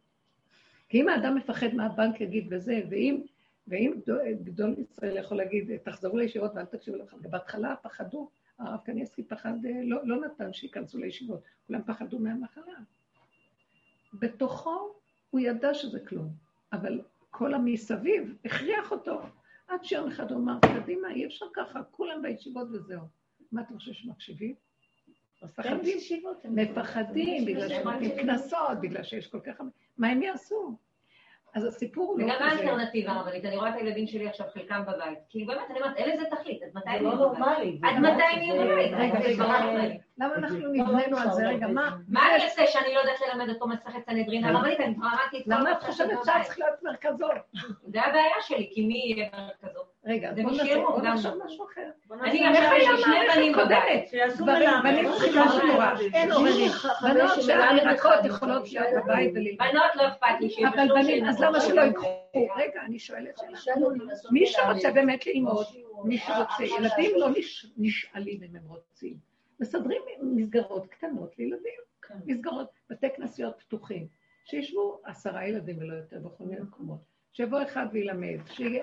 כי 0.88 1.00
אם 1.00 1.08
האדם 1.08 1.34
מפחד 1.34 1.74
מה 1.74 1.86
הבנק 1.86 2.20
יגיד 2.20 2.48
וזה, 2.50 2.80
ואם, 2.90 3.22
ואם 3.70 3.92
גדול 4.44 4.74
ישראל 4.78 5.16
יכול 5.16 5.36
להגיד, 5.36 5.76
תחזרו 5.76 6.16
לישיבות 6.16 6.52
ואל 6.54 6.64
תקשיבו 6.64 6.96
לך, 6.96 7.14
בהתחלה 7.20 7.76
פחדו, 7.76 8.30
הרב 8.58 8.80
קניאסקי 8.84 9.22
פחד, 9.22 9.64
אה, 9.64 9.82
לא, 9.84 9.98
לא 10.04 10.20
נתן 10.20 10.52
שייכנסו 10.52 10.98
לישיבות, 10.98 11.42
כולם 11.66 11.82
פחדו 11.86 12.18
מהמחלה. 12.18 12.78
בתוכו 14.14 14.94
הוא 15.30 15.40
ידע 15.40 15.74
שזה 15.74 16.00
כלום, 16.00 16.28
אבל 16.72 17.00
כל 17.30 17.54
המסביב 17.54 18.34
הכריח 18.44 18.92
אותו. 18.92 19.20
עד 19.68 19.84
שיום 19.84 20.08
אחד 20.08 20.30
הוא 20.30 20.40
אמר, 20.40 20.58
קדימה, 20.60 21.10
אי 21.10 21.26
אפשר 21.26 21.46
ככה, 21.54 21.82
כולם 21.90 22.22
בישיבות 22.22 22.68
וזהו. 22.72 23.02
מה 23.52 23.60
אתם 23.62 23.74
חושבים 23.78 23.94
שמקשיבים? 23.94 24.54
מפחדים, 25.42 25.98
מפחדים, 26.44 27.44
בגלל 27.44 27.68
שנותנים 27.68 28.10
קנסות, 28.16 28.80
בגלל 28.80 29.02
שיש 29.02 29.26
כל 29.26 29.40
כך. 29.40 29.60
מה 29.98 30.08
הם 30.08 30.22
יעשו? 30.22 30.76
אז 31.54 31.64
הסיפור 31.64 32.08
הוא 32.08 32.20
לא 32.20 32.24
וגם. 32.24 32.36
האלטרנטיבה 32.40 33.12
הרבנית, 33.12 33.44
אני 33.44 33.56
רואה 33.56 33.68
את 33.68 33.74
הילדים 33.74 34.06
שלי 34.06 34.28
עכשיו, 34.28 34.46
חלקם 34.54 34.82
בבית. 34.82 35.18
כאילו 35.28 35.46
באמת, 35.46 35.70
אני 35.70 35.80
אומרת, 35.80 35.96
אין 35.96 36.10
לזה 36.10 36.24
תכלית, 36.30 36.62
עד 36.62 36.68
מתי 36.74 37.04
לא 37.04 37.08
יהיו 37.08 37.30
בבית? 37.30 37.80
עד 37.84 37.98
מתי 37.98 38.22
הם 38.22 38.42
יהיו 38.42 38.54
בבית? 38.54 38.92
רגע. 38.92 39.18
למה 40.18 40.34
אנחנו 40.34 40.58
נבראנו 40.72 41.18
על 41.18 41.30
זה? 41.30 41.48
רגע, 41.48 41.66
מה? 41.66 41.96
מה 42.08 42.20
אני 42.34 42.44
אעשה 42.44 42.66
שאני 42.66 42.94
לא 42.94 43.00
יודעת 43.00 43.20
ללמד 43.28 43.48
אותו 43.48 43.66
מסכת 43.66 44.04
סנהדרין? 44.06 44.44
הרבנית, 44.44 44.80
אני 44.80 44.94
כבר 44.94 45.08
כל 45.30 45.38
למה 45.46 45.72
את 45.72 45.82
חושבת. 45.82 46.18
שאת 46.24 46.42
צריכה 46.44 46.64
להיות 46.64 46.82
מרכזות? 46.82 47.30
זה 47.86 48.00
הבעיה 48.02 48.34
שלי, 48.40 48.70
כי 48.74 48.86
מי 48.86 49.14
יהיה 49.16 49.28
מרכזו? 49.32 49.79
רגע, 50.10 50.32
בוא. 50.42 50.50
נחשוב 51.02 51.34
משהו 51.44 51.64
אחר. 51.72 51.90
אני 52.22 52.48
איך 52.48 52.58
עכשיו 52.64 52.76
יש 52.78 52.84
היה 52.86 52.92
לי 52.92 53.02
שני 53.02 53.14
המערכת 53.16 53.36
בנים 53.36 53.52
בבית. 53.52 54.10
בנים 54.82 55.10
צריכים 55.12 55.34
לעשות 55.34 55.62
תורה, 55.72 55.94
אין 56.14 56.32
עוררין. 56.32 56.70
בנות 57.02 57.42
שהירקות 57.42 58.24
יכולות 58.24 58.72
להיות 58.72 59.04
בבית 59.04 59.30
וללמוד. 59.34 59.58
בנות 59.58 59.96
לא 59.96 60.08
אכפת 60.08 60.26
לי 60.40 60.66
אבל 60.68 60.88
בנים, 60.88 61.24
אז. 61.28 61.40
למה 61.40 61.60
שלא 61.60 61.80
ייקחו? 61.80 62.06
רגע, 62.56 62.80
אני 62.86 62.98
שואלת 62.98 63.38
שאלה. 63.38 63.88
מי 64.30 64.46
שרוצה 64.46 64.90
באמת 64.92 65.26
ללמוד, 65.26 65.66
מי 66.04 66.18
שרוצה, 66.18 66.64
ילדים 66.64 67.10
לא 67.16 67.28
נש- 67.30 67.66
נשאלים 67.76 68.40
אם 68.42 68.56
הם 68.56 68.62
רוצים. 68.66 69.14
מסדרים 69.60 70.02
מסגרות 70.22 70.86
קטנות 70.86 71.38
לילדים, 71.38 71.80
מסגרות, 72.26 72.68
בתי 72.90 73.06
כנסיות 73.16 73.54
פתוחים, 73.62 74.06
שישבו 74.44 75.00
עשרה 75.04 75.48
ילדים 75.48 75.78
ולא 75.78 75.94
יותר 75.94 76.16
בכל 76.18 76.44
מיני 76.44 76.60
מקומות. 76.60 77.09
שיבוא 77.32 77.62
אחד 77.62 77.86
וילמד, 77.92 78.38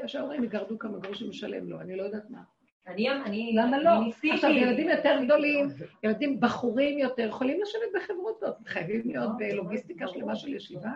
שההורים 0.08 0.44
יגרדו 0.44 0.80
כמה 0.80 0.98
גרושים 1.00 1.30
לשלם 1.30 1.70
לו, 1.70 1.82
אני 1.82 1.96
לא 1.96 2.04
יודעת 2.04 2.30
מה. 2.30 2.44
אני 2.88 3.10
אני- 3.10 3.56
למה 3.56 3.78
לא? 3.80 4.06
ניסיתי. 4.06 4.32
עכשיו, 4.32 4.50
ילדים 4.50 4.90
יותר 4.90 5.20
גדולים, 5.26 5.68
ילדים 6.04 6.40
בחורים 6.40 7.00
יותר, 7.00 7.28
יכולים 7.28 7.62
לשבת 7.62 8.02
בחברותות, 8.04 8.56
חייבים 8.66 9.02
להיות 9.06 9.30
בלוגיסטיקה 9.38 10.08
שלמה 10.08 10.36
של 10.36 10.54
ישיבה. 10.54 10.94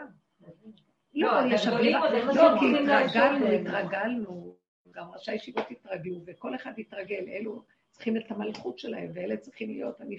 לא, 1.13 1.41
לא, 1.41 1.53
יש 1.53 1.67
אווירה, 1.67 2.11
לא, 2.13 2.59
כי 2.59 2.65
התרגלנו, 2.65 3.45
לעשות. 3.45 3.67
התרגלנו, 3.67 4.55
גם 4.91 5.09
ראשי 5.13 5.31
הישיבות 5.31 5.65
התרגלו, 5.71 6.21
וכל 6.25 6.55
אחד 6.55 6.71
התרגל, 6.77 7.23
אלו 7.27 7.63
צריכים 7.91 8.17
את 8.17 8.31
המלכות 8.31 8.79
שלהם, 8.79 9.11
ואלה 9.13 9.37
צריכים 9.37 9.69
להיות, 9.69 10.01
אני... 10.01 10.17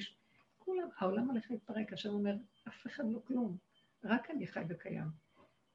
כולם, 0.59 0.89
העולם 0.99 1.31
הולך 1.31 1.45
להתפרק, 1.51 1.93
השם 1.93 2.09
אומר, 2.11 2.35
אף 2.69 2.87
אחד 2.87 3.05
לא 3.11 3.19
כלום, 3.27 3.57
רק 4.05 4.31
אני 4.31 4.47
חי 4.47 4.61
וקיים. 4.69 5.23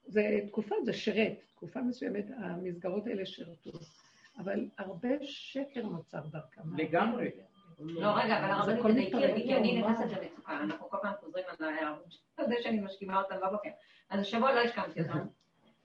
זה 0.07 0.39
תקופה, 0.47 0.75
זה 0.83 0.93
שירת, 0.93 1.33
תקופה 1.55 1.81
מסוימת, 1.81 2.25
המסגרות 2.37 3.07
האלה 3.07 3.25
שירתו, 3.25 3.71
אבל 4.39 4.65
הרבה 4.77 5.09
שקר 5.21 5.81
נוצר 5.83 6.19
דרכם. 6.31 6.61
לגמרי. 6.77 7.29
לא, 7.79 8.07
רגע, 8.07 8.37
אבל 8.39 8.65
זה 8.65 8.71
הרבנית, 8.71 9.07
הכל 9.13 9.21
תדייקי 9.27 9.43
כי 9.47 9.55
אני 9.55 9.81
נכנסת 9.81 10.05
למצוקה, 10.21 10.57
אנחנו 10.63 10.89
כל 10.89 10.97
פעם 11.01 11.13
חוזרים 11.19 11.43
על 11.59 11.65
ההערות 11.69 12.11
של 12.11 12.43
זה 12.47 12.55
שאני 12.63 12.79
משכימה 12.79 13.21
אותם 13.21 13.35
בבוקר. 13.47 13.69
אז 14.09 14.19
השבוע 14.19 14.53
לא 14.53 14.59
השכמתי 14.59 15.01
אותם. 15.01 15.19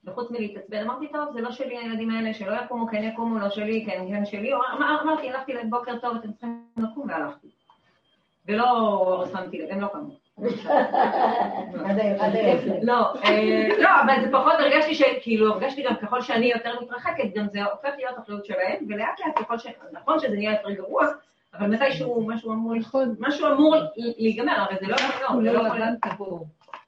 וחוץ 0.05 0.31
מלהתעצבן, 0.31 0.79
אמרתי, 0.79 1.07
טוב, 1.13 1.33
זה 1.33 1.41
לא 1.41 1.53
שלי 1.53 1.79
הילדים 1.79 2.11
האלה, 2.11 2.35
שלא 2.35 2.55
יקומו, 2.65 2.87
כן 2.87 3.03
יקומו, 3.03 3.39
לא 3.39 3.51
שלי, 3.51 3.87
כן, 3.87 4.05
כן 4.11 4.27
שלי. 4.27 4.55
אמר- 4.55 5.01
אמרתי, 5.03 5.31
הלכתי 5.31 5.53
להם, 5.53 5.71
בוקר 5.71 5.99
טוב, 5.99 6.17
אתם 6.17 6.33
צריכים 6.33 6.65
לקום, 6.77 7.09
והלכתי. 7.09 7.49
ולא 8.47 9.25
שמתי 9.33 9.59
לב, 9.59 9.71
הם 9.71 9.81
לא 9.81 9.87
קמו. 9.93 10.17
לא, 12.83 13.15
אה, 13.25 13.69
לא, 13.79 13.89
אבל 14.05 14.15
זה 14.25 14.33
פחות 14.33 14.53
הרגשתי 14.59 14.95
שכאילו, 14.95 15.53
הרגשתי 15.53 15.83
גם 15.83 15.97
ככל 15.97 16.23
שאני 16.23 16.47
יותר 16.47 16.81
מתרחקת, 16.81 17.25
גם 17.35 17.47
זה 17.53 17.65
הופך 17.65 17.91
להיות 17.97 18.19
אחריות 18.19 18.45
שלהם, 18.45 18.87
ולאט 18.89 19.21
לאט 19.21 19.39
ככל 19.39 19.59
ש... 19.59 19.67
נכון 19.93 20.21
שזה 20.21 20.37
נהיה 20.37 20.53
יותר 20.53 20.71
גרוע, 20.71 21.07
אבל 21.55 21.67
מתישהו 21.67 22.27
משהו 22.27 22.53
אמור, 22.53 22.75
נכון, 22.75 23.15
משהו 23.19 23.53
אמור 23.53 23.77
להיגמר, 23.97 24.53
הרי 24.53 24.77
זה 24.81 24.87
לא 24.87 24.97
יכול 24.97 25.43
להיות, 25.43 25.67
לא. 26.19 26.39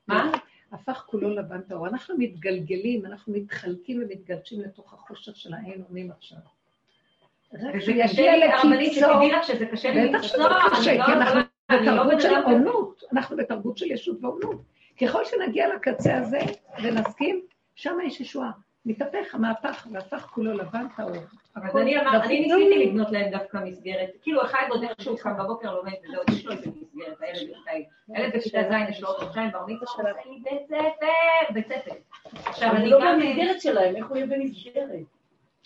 מה? 0.09 0.31
הפך 0.73 1.05
כולו 1.07 1.31
לבן 1.31 1.61
טהור. 1.61 1.89
אנחנו 1.89 2.15
מתגלגלים, 2.19 3.07
אנחנו 3.07 3.33
מתחלקים 3.33 4.03
ומתגלשים 4.03 4.61
לתוך 4.61 4.95
החושך 4.95 5.37
של 5.37 5.55
האין 5.55 5.83
אונים 5.89 6.11
עכשיו. 6.11 6.39
רק 7.55 7.75
וזה 7.75 7.93
קשה 8.05 8.37
לי, 8.37 8.53
הרבנית, 8.53 8.93
שתדעי 8.93 9.33
לך 9.33 9.45
שזה 9.45 9.67
קשה 9.67 9.91
לי. 9.91 10.09
בטח 10.09 10.23
שזה 10.23 10.43
קשה, 10.71 11.05
כי 11.07 11.13
אנחנו 11.13 11.39
אני 11.39 11.39
לא 11.39 11.54
בתרבות 11.73 12.21
של 12.21 12.35
אדם 12.35 12.43
כזה. 12.43 12.53
עונות, 12.53 13.03
אנחנו 13.13 13.37
בתרבות 13.37 13.79
של 13.79 13.91
ישות 13.91 14.17
ועונות. 14.21 14.57
ככל 15.01 15.25
שנגיע 15.25 15.75
לקצה 15.75 16.17
הזה 16.17 16.39
ונסכים, 16.83 17.41
שם 17.75 17.99
יש 18.07 18.21
ישועה. 18.21 18.51
מתהפך 18.87 19.35
המהפך, 19.35 19.87
והפך 19.93 20.27
כולו 20.31 20.53
לבן 20.53 20.87
טהור. 20.97 21.17
אז 21.55 21.77
אני 21.77 22.41
ניסיתי 22.41 22.87
לבנות 22.87 23.11
להם 23.11 23.31
דווקא 23.31 23.59
מסגרת, 23.65 24.11
כאילו 24.23 24.43
אחד 24.43 24.67
עוד 24.69 24.83
איכשהו 24.83 25.17
קם 25.17 25.39
בבוקר 25.39 25.75
לומד 25.75 25.93
וזהו, 26.05 26.23
יש 26.29 26.47
לו 26.47 26.53
איזה 26.53 26.71
מסגרת, 26.71 27.17
הילד 27.21 27.51
בכיתה, 27.51 27.71
הילד 28.09 28.37
בכיתה 28.37 28.63
ז' 28.63 28.91
יש 28.91 29.01
לו 29.01 29.09
עוד 29.09 29.17
חודשיים 29.17 29.51
בר 29.51 29.67
מצווה 29.67 30.11
לי 30.27 30.41
בית 30.43 30.67
ספר, 30.67 31.53
בית 31.55 31.69
ספר. 31.69 31.95
עכשיו 32.47 32.71
אני 32.71 32.91
לא 32.91 32.99
גם, 33.01 33.21
במסגרת 33.21 33.61
שלהם, 33.61 33.97
איך 33.97 34.07
הוא 34.07 34.17
יהיה 34.17 34.27
במסגרת? 34.27 35.07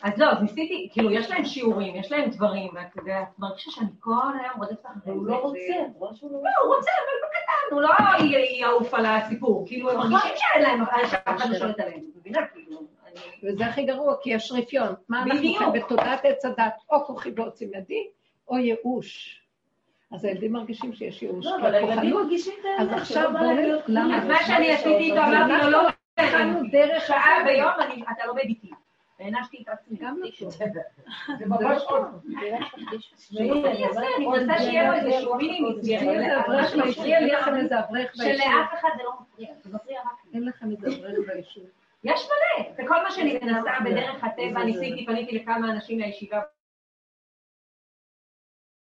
אז 0.02 0.18
לא, 0.18 0.26
אז 0.30 0.42
ניסיתי, 0.42 0.88
כאילו 0.92 1.10
יש 1.10 1.30
להם 1.30 1.44
שיעורים, 1.44 1.96
יש 1.96 2.12
להם 2.12 2.30
דברים, 2.30 2.70
ואת 2.74 2.96
יודעת, 2.96 3.28
מרגישה 3.38 3.70
שאני 3.70 3.86
כל 4.00 4.12
היום 4.40 4.52
רודפת 4.56 4.86
אחרי 4.86 5.12
הוא 5.12 5.24
זה, 5.24 5.30
לא 5.30 5.36
רוצה, 5.36 5.58
לא 6.00 6.08
לא, 6.22 6.50
הוא 6.64 6.74
רוצה, 6.74 6.90
אבל 6.90 7.28
בקטן, 7.28 7.74
הוא 7.74 7.80
לא 7.82 7.88
יעוף 8.60 8.94
על 8.94 9.06
הסיפור, 9.06 9.64
כאילו 9.66 9.90
הם 9.90 9.96
מרגישים 9.98 10.30
שאין 10.36 10.62
להם, 10.62 10.84
שאף 11.10 11.22
אחד 11.36 11.50
לא 11.50 11.58
שולט 11.58 11.80
עליהם, 11.80 11.98
את 12.00 12.16
מבינה? 12.16 12.40
כאילו. 12.46 12.78
וזה 13.44 13.66
הכי 13.66 13.84
גרוע, 13.84 14.14
כי 14.22 14.30
יש 14.30 14.52
רפיון. 14.52 14.94
מה 15.08 15.22
אנחנו. 15.22 15.38
חיים 15.40 15.72
בתודעת 15.72 16.24
עץ 16.24 16.44
הדת? 16.44 16.72
או 16.90 17.04
כוחי 17.04 17.30
ועוצם 17.36 17.66
ידי, 17.74 18.06
או 18.48 18.58
ייאוש. 18.58 19.40
אז 20.14 20.24
הילדים 20.24 20.52
מרגישים 20.52 20.92
שיש 20.92 21.22
ייאוש. 21.22 21.46
לא, 21.46 21.56
אבל 21.56 21.74
הילדים 21.74 22.14
מרגישים 22.14 22.54
את 22.60 22.64
אז 22.80 22.88
האמת, 22.88 23.00
עכשיו 23.00 23.22
שלא 23.22 23.30
בא 23.32 23.38
בואו 23.38 23.50
להם 23.50 23.58
נ- 23.58 23.62
להיות 23.62 23.82
למה? 23.88 24.04
כלום. 24.04 24.14
אז 24.14 24.26
מה 24.26 24.46
שאני 24.46 24.72
עשיתי 24.72 24.96
איתו, 24.96 25.16
אמרתי 25.16 25.64
לו, 25.64 25.70
לא, 25.70 25.88
התחלנו 26.18 26.60
דרך 26.72 27.06
שעה 27.06 27.18
אחרת. 27.42 27.44
ביום 27.46 27.70
אני- 27.80 28.02
אתה 28.16 28.26
לומד 28.26 28.40
איתי. 28.42 28.67
הענשתי 29.18 29.62
את 29.62 29.68
עצמי. 29.68 29.98
גם 29.98 30.18
לא 30.18 30.28
טוב. 30.38 30.52
זה 31.38 31.46
ממש 31.46 31.82
טוב. 31.88 32.04
אני 34.16 34.26
מנסה 34.26 34.58
שיהיה 34.58 34.88
לו 34.88 34.94
איזשהו 34.94 35.34
מיני 35.34 35.60
מסגרת. 35.60 36.02
שלאף 38.34 38.74
אחד 38.80 38.88
זה 38.96 39.02
לא 39.02 39.12
מפריע, 39.20 39.48
זה 39.62 39.74
מפריע 39.74 40.00
רק. 40.00 40.34
אין 40.34 40.44
לכם 40.44 40.70
איזה 40.70 40.86
אברך 40.88 41.28
ביישוב. 41.28 41.64
יש 42.04 42.20
מלא, 42.28 42.70
זה 42.76 42.82
כל 42.88 43.02
מה 43.02 43.10
שאני 43.10 43.38
מנסה 43.42 43.70
בדרך 43.84 44.24
הטבע, 44.24 44.64
ניסיתי, 44.64 45.06
פניתי 45.06 45.38
לכמה 45.38 45.70
אנשים 45.72 45.98
מהישיבה. 45.98 46.40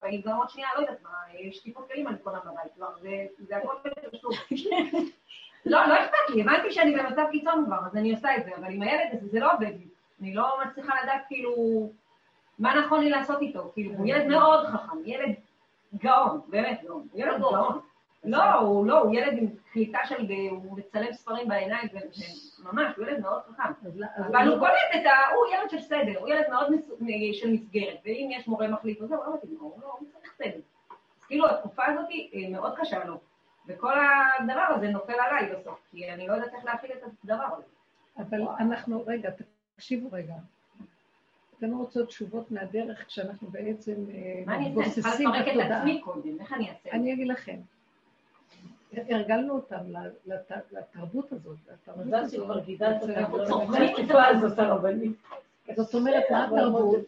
ואני 0.02 0.22
גם 0.22 0.36
עוד 0.36 0.50
שנייה, 0.50 0.68
לא 0.76 0.80
יודעת 0.80 1.02
מה, 1.02 1.10
יש 1.40 1.56
שטיפות 1.56 1.88
כלים 1.88 2.08
אני 2.08 2.18
קונה 2.18 2.40
בבית, 2.40 2.72
כבר, 2.76 2.86
זה- 3.00 3.56
הכל. 3.56 3.74
לא, 5.66 5.86
לא 5.86 5.94
אכפת 6.04 6.34
לי, 6.34 6.42
הבנתי 6.42 6.72
שאני 6.72 6.94
במצב 6.94 7.24
קיצון 7.32 7.64
כבר, 7.66 7.76
אז 7.86 7.96
אני 7.96 8.12
עושה 8.12 8.36
את 8.36 8.44
זה, 8.44 8.50
אבל 8.56 8.72
עם 8.72 8.82
הילד 8.82 9.08
הזה 9.12 9.28
זה 9.28 9.40
לא 9.40 9.52
עובד 9.52 9.66
לי. 9.78 9.86
אני 10.20 10.34
לא 10.34 10.58
מצליחה 10.66 10.94
לדעת 11.02 11.22
כאילו 11.28 11.54
מה 12.58 12.80
נכון 12.80 13.00
לי 13.00 13.10
לעשות 13.10 13.40
איתו, 13.40 13.70
כאילו, 13.74 13.94
הוא 13.94 14.06
ילד 14.06 14.26
מאוד 14.26 14.66
חכם, 14.66 14.96
ילד 15.04 15.34
גאון, 15.94 16.40
באמת 16.48 16.80
גאון, 16.84 17.06
הוא 17.12 17.20
ילד 17.20 17.40
גאון. 17.40 17.78
לא, 18.24 18.52
הוא 18.52 18.86
לא, 18.86 18.98
הוא 18.98 19.14
ילד 19.14 19.38
עם 19.38 19.46
קליטה 19.72 19.98
של, 20.04 20.26
הוא 20.50 20.78
מצלם 20.78 21.12
ספרים 21.12 21.48
בעיניים, 21.48 21.88
ממש, 22.64 22.96
הוא 22.96 23.06
ילד 23.06 23.20
מאוד 23.20 23.42
חכם. 23.56 23.72
לא- 23.94 24.06
אבל 24.16 24.44
לא- 24.44 24.52
הוא 24.52 24.58
קולט 24.60 24.72
את 25.00 25.06
ה... 25.06 25.34
הוא 25.34 25.44
ילד 25.54 25.70
של 25.70 25.80
סדר, 25.80 26.18
הוא 26.18 26.28
ילד 26.28 26.44
מאוד 26.50 26.66
של 27.32 27.50
מסגרת, 27.52 27.98
ואם 28.04 28.28
יש 28.32 28.48
מורה 28.48 28.68
מחליט 28.68 29.00
הוא 29.00 29.10
לא 29.10 29.34
מתאים 29.34 29.54
לו, 29.54 29.60
הוא 29.60 29.80
לא, 29.82 29.98
צריך 30.20 30.32
סדר. 30.32 30.58
אז 31.20 31.24
כאילו 31.26 31.50
התקופה 31.50 31.86
הזאת 31.86 32.08
היא 32.08 32.52
מאוד 32.52 32.78
קשה 32.78 33.04
לו, 33.04 33.20
וכל 33.66 33.92
הדבר 34.40 34.64
הזה 34.68 34.88
נופל 34.88 35.12
עליי 35.12 35.52
בסוף, 35.52 35.78
כי 35.90 36.10
אני 36.10 36.26
לא 36.28 36.32
יודעת 36.34 36.54
איך 36.54 36.64
להפעיל 36.64 36.92
את 36.92 37.02
הדבר 37.24 37.44
הזה. 37.52 37.62
אבל 38.18 38.42
אנחנו, 38.60 39.04
רגע, 39.06 39.30
תקשיבו 39.76 40.08
רגע. 40.12 40.34
אתן 41.58 41.70
לא 41.70 41.76
רוצות 41.76 42.06
תשובות 42.08 42.50
מהדרך 42.50 43.06
כשאנחנו 43.06 43.48
בעצם 43.48 43.92
אה, 44.14 44.42
מה 44.46 44.54
אני 44.56 44.66
אעשה? 44.68 44.80
אני 44.80 44.90
צריכה 44.90 45.08
מתבוססים 45.08 45.28
לפרק 45.28 45.48
את 45.48 45.52
בתודעה. 45.52 45.78
עצמי 45.78 46.00
קודם, 46.04 46.40
איך 46.40 46.52
אני 46.52 46.70
אעשה? 46.70 46.90
אני 46.92 47.12
אגיד 47.12 47.28
לכם, 47.28 47.56
הרגלנו 48.92 49.54
אותם 49.54 49.76
לת- 50.26 50.50
לתרבות 50.72 51.32
הזאת. 51.32 51.56
לתרבות 51.72 52.06
מזל 52.06 52.16
הזאת. 52.16 52.30
שכבר 52.40 52.58
גידלת 52.64 53.02
אותם, 53.02 53.32
לא. 53.36 53.44
זאת 55.76 55.94
אומרת, 55.94 56.24
מה 56.30 56.44
התרבות? 56.44 56.98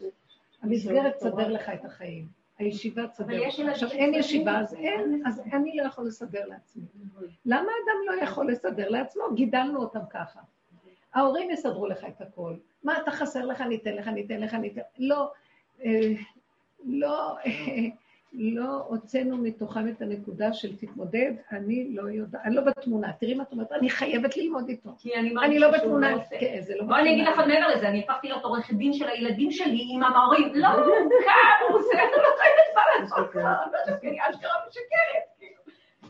המסגרת 0.62 1.14
תסדר 1.16 1.48
לך 1.48 1.68
את 1.68 1.84
החיים. 1.84 2.26
הישיבה 2.58 3.08
תסדר. 3.08 3.42
עכשיו, 3.70 3.90
אין 3.90 4.14
ישיבה, 4.14 4.58
אז. 4.60 4.74
אין, 4.74 5.22
אז 5.26 5.40
אני 5.52 5.76
לא 5.76 5.82
יכול 5.82 6.06
לסדר 6.06 6.46
לעצמי. 6.46 6.82
למה 7.46 7.60
אדם 7.84 8.16
לא 8.16 8.22
יכול 8.22 8.50
לסדר 8.50 8.88
לעצמו? 8.88 9.22
גידלנו 9.34 9.80
אותם 9.80 10.00
ככה. 10.10 10.40
ההורים 11.14 11.50
יסדרו 11.50 11.86
לך 11.86 12.04
את 12.04 12.20
הכל. 12.20 12.54
מה, 12.84 12.98
אתה 13.02 13.10
חסר 13.10 13.46
לך, 13.46 13.60
אני 13.60 13.76
אתן 13.76 13.94
לך, 13.94 14.08
אני 14.08 14.26
אתן 14.26 14.40
לך, 14.40 14.54
אני 14.54 14.68
אתן... 14.68 14.80
לא, 14.98 15.32
אה, 15.84 16.12
לא, 16.84 17.36
אה, 17.46 17.52
לא 18.32 18.84
הוצאנו 18.88 19.36
מתוכם 19.36 19.88
את 19.88 20.02
הנקודה 20.02 20.52
של 20.52 20.76
תתמודד, 20.76 21.32
אני 21.52 21.94
לא 21.94 22.02
יודעת, 22.02 22.42
אני 22.44 22.54
לא 22.54 22.62
בתמונה. 22.62 23.12
תראי 23.12 23.34
מה 23.34 23.42
את 23.42 23.52
אומרת, 23.52 23.72
אני 23.72 23.90
חייבת 23.90 24.36
ללמוד 24.36 24.68
איתו. 24.68 24.90
כי 24.98 25.14
אני 25.14 25.34
אני 25.44 25.58
לא 25.58 25.66
מרגישה 25.66 25.84
בתמונה, 25.84 26.10
לא. 26.10 26.18
כן, 26.40 26.60
זה 26.60 26.74
לא 26.76 26.84
בואי 26.84 27.00
אני 27.00 27.12
אגיד 27.12 27.26
לך 27.28 27.38
עוד 27.38 27.48
מעבר 27.48 27.68
לזה, 27.68 27.88
אני 27.88 28.00
הפכתי 28.00 28.28
להיות 28.28 28.44
עורכת 28.44 28.74
דין 28.74 28.92
של 28.92 29.08
הילדים 29.08 29.50
שלי 29.50 29.86
עם 29.90 30.02
המורים. 30.02 30.54
לא, 30.54 30.68
כאן 31.24 31.68
הוא 31.68 31.78
עושה, 31.78 31.92
אני 31.92 32.10
לא 32.10 32.16
יודעת 32.16 32.74
מה 32.74 32.82
לעשות 33.00 33.36
אני 33.36 33.92
לא 33.92 34.00
כי 34.00 34.08
אני 34.08 34.18
אשכרה 34.30 34.52
משקרת. 34.68 35.33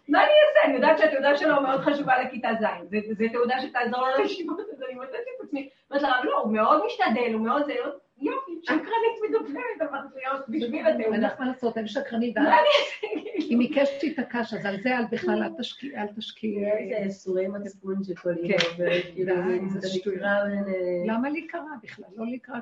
מה 0.09 0.19
אני 0.25 0.31
אעשה? 0.49 0.65
אני 0.65 0.75
יודעת 0.75 0.99
שהתעודה 0.99 1.37
שלו 1.37 1.61
מאוד 1.63 1.81
חשובה 1.81 2.23
לכיתה 2.23 2.49
ז', 2.61 2.65
זה- 2.91 3.15
זה 3.15 3.25
תעודה 3.33 3.61
שתעזור 3.61 4.01
לו 4.09 4.23
לישיבות, 4.23 4.61
אז 4.61 4.83
אני 4.83 4.95
מוצאת 4.95 5.11
את 5.15 5.45
עצמי, 5.45 5.69
אומרת 5.91 6.03
לה, 6.03 6.25
לא, 6.25 6.39
הוא 6.39 6.53
מאוד 6.53 6.83
משתדל, 6.87 7.33
הוא 7.35 7.41
מאוד 7.41 7.65
זה, 7.67 7.73
יופי, 8.19 8.53
שקרנית 8.63 9.19
מדוברת, 9.29 9.91
אמרתי 9.91 10.15
להיות 10.15 10.49
בשביל 10.49 10.75
אין 10.87 11.01
התעודה. 11.01 11.19
לך 11.27 11.41
מה 11.41 11.47
לעשות, 11.47 11.77
הם 11.77 11.87
שקרנים, 11.87 12.33
מה 12.37 12.41
אני 12.43 12.53
אעשה? 12.55 13.07
אם 13.55 13.59
עיקש 13.61 13.89
תתעקש, 14.01 14.55
אז 14.55 14.67
על 14.67 14.77
זה 14.83 14.99
אל 14.99 15.05
בכלל, 15.13 15.43
אל 15.43 15.49
תשקיעי, 15.59 15.97
אל 15.97 16.07
תשקיעי. 16.17 16.71
איזה 16.73 16.95
ייסורי 16.95 17.49
מצפון 17.49 17.95
שכל 18.05 18.31
אימא 18.31 18.59
כן. 18.59 18.67
עוברת, 18.71 19.03
כאילו, 19.15 19.35
זה 19.69 19.89
בין... 20.05 20.25
אה, 20.25 21.15
למה 21.15 21.31
להיקרא 21.31 21.61
בכלל? 21.83 22.07
לא 22.17 22.25
להיקרא. 22.27 22.59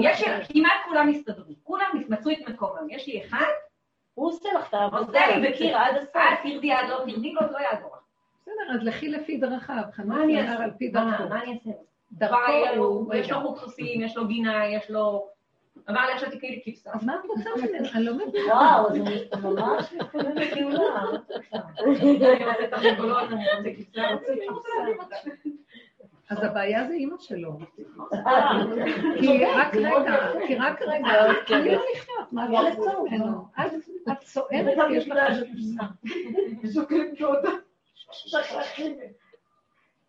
יש, 0.00 0.22
כמעט 0.52 0.72
כולם 0.88 1.08
הסתדרו, 1.08 1.54
כולם 1.62 2.04
מצאו 2.08 2.30
את 2.32 2.48
מקומם, 2.48 2.90
יש 2.90 3.06
לי 3.06 3.22
אחד, 3.24 3.46
הוא 4.14 4.28
עושה 4.28 4.48
לך 4.58 4.68
את 4.68 4.74
העבודה, 4.74 5.00
עושה 5.00 5.36
לי 5.36 5.50
מכיר 5.50 5.76
עד 5.76 5.96
הסוף. 5.96 6.16
אל 6.16 6.36
תרדי 6.42 6.72
עד 6.72 6.88
לא 6.88 6.96
תרדי 7.06 7.32
לו, 7.32 7.40
לא 7.40 7.58
יעזור 7.58 7.90
לך. 7.96 8.02
בסדר, 8.42 8.74
אז 8.74 8.82
לכי 8.82 9.08
לפי 9.08 9.36
דרכיו, 9.36 9.82
חנוך 9.92 10.08
מה 10.08 10.24
אני 10.24 10.32
ינר 10.32 10.50
אעשה? 10.52 10.64
על 10.64 10.70
פי 10.78 10.90
מה 10.94 11.10
דרכו. 11.10 11.28
מה 11.28 11.42
אני 11.42 11.52
אעשה? 11.52 11.70
דרכו 12.12 12.36
הוא... 12.76 13.14
יש 13.14 13.30
לו 13.30 13.56
חוסים, 13.56 14.00
יש 14.00 14.16
לו 14.16 14.26
גינה, 14.26 14.66
יש 14.66 14.90
לו... 14.90 15.28
אמר 15.90 16.06
לי 16.06 16.12
עכשיו 16.12 16.30
תקראי 16.30 16.50
לי 16.50 16.60
כבשה. 16.64 16.90
אז 16.94 17.04
מה 17.04 17.14
את 17.14 17.24
רוצה 17.24 17.50
ממנו? 17.56 17.88
אני 17.94 18.04
לא 18.04 18.14
מבינה. 18.14 18.54
וואו, 18.54 18.92
זה 18.92 18.98
ממש 19.42 19.92
מתכונן 19.92 20.34
לגאולה. 20.36 21.04
את? 21.14 21.32
אני 21.78 22.44
רוצה 22.44 22.66
תרנגולות, 22.70 23.28
אני 23.32 23.44
רוצה 23.54 23.70
כבשה. 23.76 25.50
אז 26.30 26.38
הבעיה 26.42 26.88
זה 26.88 26.94
אימא 26.94 27.16
שלו. 27.18 27.58
כי 29.20 29.44
רק 29.44 29.74
רגע, 29.74 30.32
כי 30.46 30.54
רק 30.54 30.82
רגע, 30.82 31.08
אני 31.50 31.72
לא 31.72 31.82
לחיות, 31.94 32.32
מה 32.32 32.44
את 32.44 32.50
רוצה 32.78 32.92
ממנו? 33.10 33.46
את 33.54 33.72
את 34.12 34.18
צוערת, 34.18 34.78
יש 34.90 35.08
לך. 35.08 35.18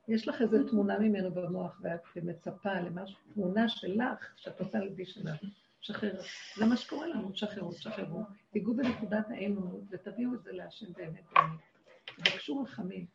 יש 0.08 0.28
לך 0.28 0.42
איזו 0.42 0.70
תמונה 0.70 1.00
ממנו 1.00 1.32
במוח, 1.32 1.80
ואת 1.82 2.02
מצפה 2.24 2.74
למשהו, 2.74 3.18
תמונה 3.34 3.70
שלך, 3.70 4.34
שאת 4.36 4.62
רוצה 4.62 4.80
להלביש 4.80 5.18
עליו. 5.18 5.34
שחרר. 5.82 6.22
זה 6.56 6.66
מה 6.66 6.78
שקורה 6.78 7.08
לנו, 7.08 7.32
תשחררו, 7.32 7.72
תשחררו. 7.72 8.24
תיגעו 8.52 8.74
בנקודת 8.74 9.30
האמונות 9.30 9.82
ותביאו 9.90 10.34
את 10.34 10.44
זה 10.44 10.52
להשם 10.52 10.94
באמת 10.98 11.24
באמת. 11.36 11.60
תבקשו 12.06 12.62
רחמים. 12.62 13.06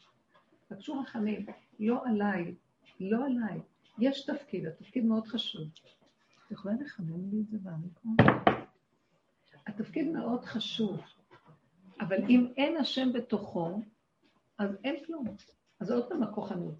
תבקשו 0.68 1.00
רחמים. 1.00 1.46
לא 1.80 2.02
עליי, 2.06 2.54
לא 3.00 3.26
עליי. 3.26 3.60
יש 3.98 4.24
תפקיד, 4.24 4.66
התפקיד 4.66 5.04
מאוד 5.04 5.26
חשוב. 5.26 5.68
את 6.46 6.50
יכולה 6.50 6.74
לחמם 6.80 7.30
לי 7.30 7.40
את 7.40 7.48
זה 7.50 7.58
במיקרון? 7.62 8.16
התפקיד 9.66 10.08
מאוד 10.08 10.44
חשוב, 10.44 11.00
אבל 12.00 12.16
אם 12.28 12.46
אין 12.56 12.76
השם 12.76 13.12
בתוכו, 13.12 13.82
אז 14.58 14.76
אין 14.84 15.04
כלום. 15.06 15.26
אז 15.80 15.90
עוד 15.90 16.08
פעם 16.08 16.22
הכוחנות. 16.22 16.74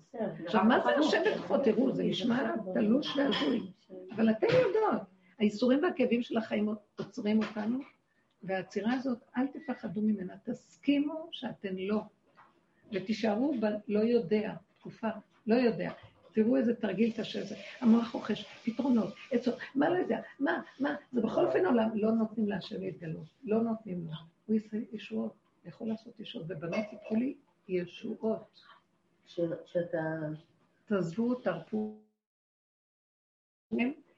עכשיו, 0.45 0.65
מה 0.65 0.81
זה 0.81 0.91
השם 0.91 1.23
בתוכו? 1.33 1.59
תראו, 1.59 1.93
זה 1.93 2.05
נשמע 2.05 2.55
תלוש 2.75 3.17
והזוי, 3.17 3.73
אבל 4.17 4.31
אתן 4.31 4.47
יודעות, 4.47 5.03
הייסורים 5.39 5.83
והכאבים 5.83 6.23
של 6.23 6.37
החיים 6.37 6.69
עוצרים 6.99 7.43
אותנו, 7.43 7.79
והעצירה 8.43 8.93
הזאת, 8.93 9.19
אל 9.37 9.47
תפחדו 9.47 10.03
ממנה, 10.03 10.35
תסכימו 10.45 11.29
שאתן 11.33 11.77
לא, 11.77 12.03
ותישארו 12.93 13.55
בלא 13.61 13.99
יודע, 13.99 14.55
תקופה, 14.79 15.09
לא 15.47 15.55
יודע. 15.55 15.93
תראו 16.33 16.57
איזה 16.57 16.75
תרגיל 16.75 17.13
קשה 17.17 17.45
זה. 17.45 17.55
המוח 17.81 18.11
רוכש 18.13 18.47
פתרונות, 18.65 19.15
עצות, 19.31 19.55
מה 19.75 19.91
לא 19.91 19.99
יודע, 19.99 20.21
מה, 20.41 20.63
מה, 20.81 20.97
זה 21.13 21.21
בכל 21.21 21.47
אופן 21.47 21.67
עולם, 21.67 21.91
לא 21.95 22.13
נותנים 22.13 22.49
להשם 22.49 22.81
להתגלות, 22.81 23.27
לא 23.45 23.63
נותנים 23.63 24.07
לו. 24.07 24.13
הוא 24.47 24.57
יעשה 24.57 24.77
ישועות, 24.93 25.35
יכול 25.65 25.89
לעשות 25.89 26.21
ישועות, 26.21 26.47
ובנות 26.51 26.93
יקחו 26.93 27.15
לי 27.15 27.35
ישועות. 27.69 28.61
שאתה... 29.27 29.99
תעזבו, 30.87 31.35
תרפו. 31.35 31.99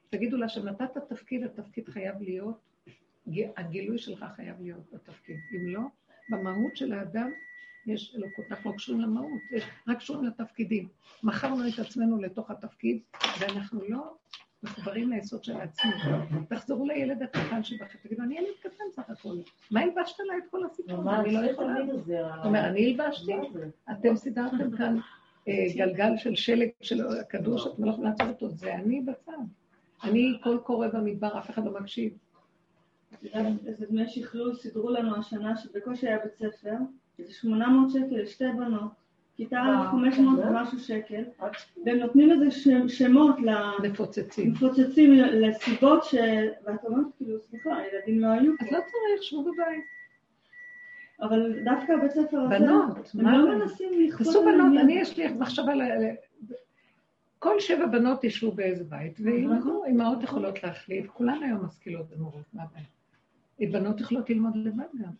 תגידו 0.09 0.37
לה 0.37 0.49
שנתת 0.49 0.97
תפקיד, 1.09 1.43
התפקיד 1.43 1.89
חייב 1.89 2.21
להיות, 2.21 2.59
הגילוי 3.57 3.97
שלך 3.97 4.25
חייב 4.35 4.61
להיות 4.61 4.93
בתפקיד. 4.93 5.37
אם 5.51 5.67
לא, 5.67 5.81
במהות 6.29 6.75
של 6.75 6.93
האדם 6.93 7.31
יש 7.87 8.15
אלוקות. 8.15 8.45
אנחנו 8.51 8.71
לא 8.71 8.75
קשורים 8.77 9.01
למהות, 9.01 9.41
יש- 9.51 9.63
רק 9.87 9.97
קשורים 9.97 10.23
לתפקידים. 10.25 10.87
מכרנו 11.23 11.67
את 11.67 11.79
עצמנו 11.79 12.17
לתוך 12.21 12.51
התפקיד, 12.51 12.99
ואנחנו 13.39 13.81
לא 13.89 14.13
מחוברים 14.63 15.09
ליסוד 15.09 15.43
של 15.43 15.55
העצמי. 15.57 15.91
תחזרו 16.49 16.85
לילד 16.87 17.23
הקטן 17.23 17.63
שבכם, 17.63 17.97
תגידו, 18.03 18.23
אני 18.23 18.37
ילד 18.37 18.47
קטן 18.61 18.83
סך 18.91 19.09
הכול. 19.09 19.37
מה 19.71 19.79
הלבשת 19.81 20.19
עליי 20.19 20.37
את 20.37 20.43
כל 20.51 20.65
הסיפור? 20.65 21.13
אני 21.15 21.33
לא 21.33 21.39
יכולה. 21.39 21.75
זאת 22.35 22.45
אומרת, 22.45 22.65
אני 22.65 22.95
הלבשתי? 22.99 23.31
אתם 23.91 24.15
סידרתם 24.15 24.77
כאן 24.77 24.97
אה, 25.47 25.53
גלגל 25.77 26.17
של 26.17 26.35
שלג 26.35 26.69
של 26.81 27.07
הכדור 27.21 27.57
שאתם 27.57 27.83
לא 27.85 27.89
יכולים 27.91 28.09
לעצור 28.11 28.27
אותו, 28.27 28.49
זה 28.49 28.75
אני 28.75 29.01
בצד. 29.01 29.31
אני 30.03 30.39
קול 30.43 30.57
קורא 30.57 30.87
במדבר, 30.87 31.39
אף 31.39 31.49
אחד 31.49 31.65
לא 31.65 31.79
מקשיב. 31.79 32.13
איזה 33.65 33.85
דמי 33.89 34.09
שכלול 34.09 34.55
סידרו 34.55 34.89
לנו 34.89 35.15
השנה 35.15 35.57
שבקושי 35.57 36.07
היה 36.07 36.17
בית 36.23 36.33
ספר, 36.35 36.73
איזה 37.19 37.33
800 37.33 37.89
שקל 37.91 38.15
לשתי 38.21 38.43
בנות, 38.57 38.91
כיתה 39.35 39.61
א' 39.61 39.91
500 39.91 40.39
ומשהו 40.39 40.79
שקל, 40.79 41.23
והם 41.85 41.97
נותנים 41.97 42.31
איזה 42.31 42.51
ש- 42.51 42.97
שמות 42.97 43.35
מפוצצים. 43.83 44.47
למפוצצים 44.49 45.13
לסיבות 45.13 46.03
ש... 46.03 46.15
ואת 46.65 46.85
אומרת, 46.85 47.05
כאילו, 47.17 47.39
סליחה, 47.39 47.69
הילדים 47.75 48.19
לא 48.19 48.27
היו 48.27 48.51
אז 48.61 48.67
פה, 48.69 48.75
לא 48.75 48.81
צריך, 48.81 49.23
שבו 49.23 49.43
בבית. 49.43 49.83
אבל 51.21 51.63
דווקא 51.63 51.91
הבית 51.91 52.11
ספר 52.11 52.37
הזה, 52.39 52.59
בנות, 52.59 52.97
הם 53.13 53.23
מה 53.23 53.37
לא? 53.37 53.57
מנסים 53.57 53.89
לכפות 53.99 54.25
תעשו 54.27 54.45
בנות. 54.45 54.81
אני 54.83 54.93
יש 54.93 55.17
לי 55.17 55.27
מחשבה 55.33 55.75
ל... 55.75 55.81
ל- 55.81 56.15
כל 57.39 57.59
שבע 57.59 57.85
בנות 57.85 58.23
ישבו 58.23 58.51
באיזה 58.51 58.83
בית, 58.83 59.19
וילמדו, 59.19 59.83
אמהות 59.89 60.23
יכולות 60.23 60.63
להחליף, 60.63 61.07
כולן 61.07 61.43
היום 61.43 61.65
משכילות 61.65 62.05
ומורות, 62.11 62.43
מה 62.53 62.63
הבעיה? 62.63 62.85
בנות 63.71 63.99
יכולות 64.01 64.29
ללמוד 64.29 64.55
לבד 64.55 64.83
גם. 65.01 65.11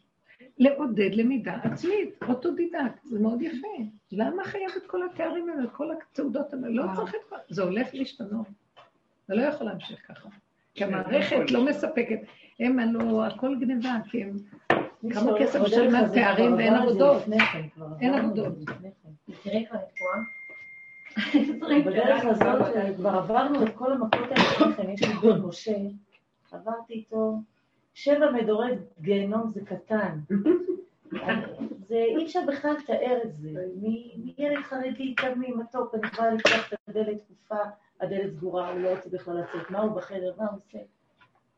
לעודד 0.57 1.09
למידה 1.13 1.55
עצמית, 1.63 2.23
אוטודידקט, 2.27 3.03
זה 3.03 3.19
מאוד 3.19 3.41
יפה. 3.41 3.67
למה 4.11 4.43
חייב 4.43 4.71
את 4.77 4.87
כל 4.87 5.03
התארים 5.03 5.49
האלה, 5.49 5.63
את 5.63 5.71
כל 5.71 5.91
התעודות 5.91 6.53
האלה? 6.53 6.69
לא 6.69 6.83
צריך 6.95 7.15
את 7.15 7.29
כל... 7.29 7.35
זה 7.49 7.63
הולך 7.63 7.87
להשתנות. 7.93 8.47
זה 9.27 9.35
לא 9.35 9.41
יכול 9.41 9.67
להמשיך 9.67 10.07
ככה. 10.07 10.29
כי 10.73 10.83
המערכת 10.83 11.51
לא 11.51 11.65
מספקת. 11.65 12.19
הם 12.59 12.79
עלו, 12.79 13.25
הכל 13.25 13.55
גניבה, 13.59 13.95
כי 14.09 14.23
הם... 14.23 14.37
כמה 15.13 15.31
כסף 15.39 15.59
משלמים 15.61 15.95
על 15.95 16.13
תארים 16.13 16.53
ואין 16.53 16.73
עבודות. 16.73 17.23
אין 18.01 18.13
עבודות. 18.13 18.53
תראי 19.43 19.65
כבר 19.69 19.79
את 19.79 19.87
תקועה. 19.95 20.21
בדרך 21.85 22.25
הזאת 22.25 22.75
אה, 22.75 22.93
כבר 22.95 23.09
עברנו 23.09 23.63
את 23.63 23.75
כל 23.75 23.91
המכות 23.91 24.31
האלה 24.79 24.91
יש 24.91 25.01
לי 25.01 25.13
בן 25.13 25.41
משה, 25.41 25.75
עברתי 26.51 26.93
איתו 26.93 27.37
שבע 27.93 28.31
מדורי 28.31 28.71
גיהנום 29.01 29.49
זה 29.49 29.61
קטן. 29.65 30.19
זה 31.87 31.95
אי 31.95 32.25
אפשר 32.25 32.39
בכלל 32.47 32.71
לתאר 32.71 33.19
את 33.23 33.35
זה. 33.35 33.49
מילד 34.17 34.63
חרדי 34.63 35.15
תמי 35.15 35.51
מתוק, 35.51 35.95
אני 35.95 36.07
יכולה 36.07 36.33
לפתוח 36.33 36.73
את 36.73 36.79
הדלת 36.87 37.17
תקופה, 37.23 37.63
הדלת 38.01 38.33
סגורה, 38.33 38.71
הוא 38.71 38.79
לא 38.79 38.89
רוצה 38.89 39.09
בכלל 39.09 39.39
לצאת, 39.39 39.71
מה 39.71 39.79
הוא 39.79 39.91
בחדר, 39.91 40.33
מה 40.37 40.45
הוא 40.45 40.59
עושה? 40.67 40.77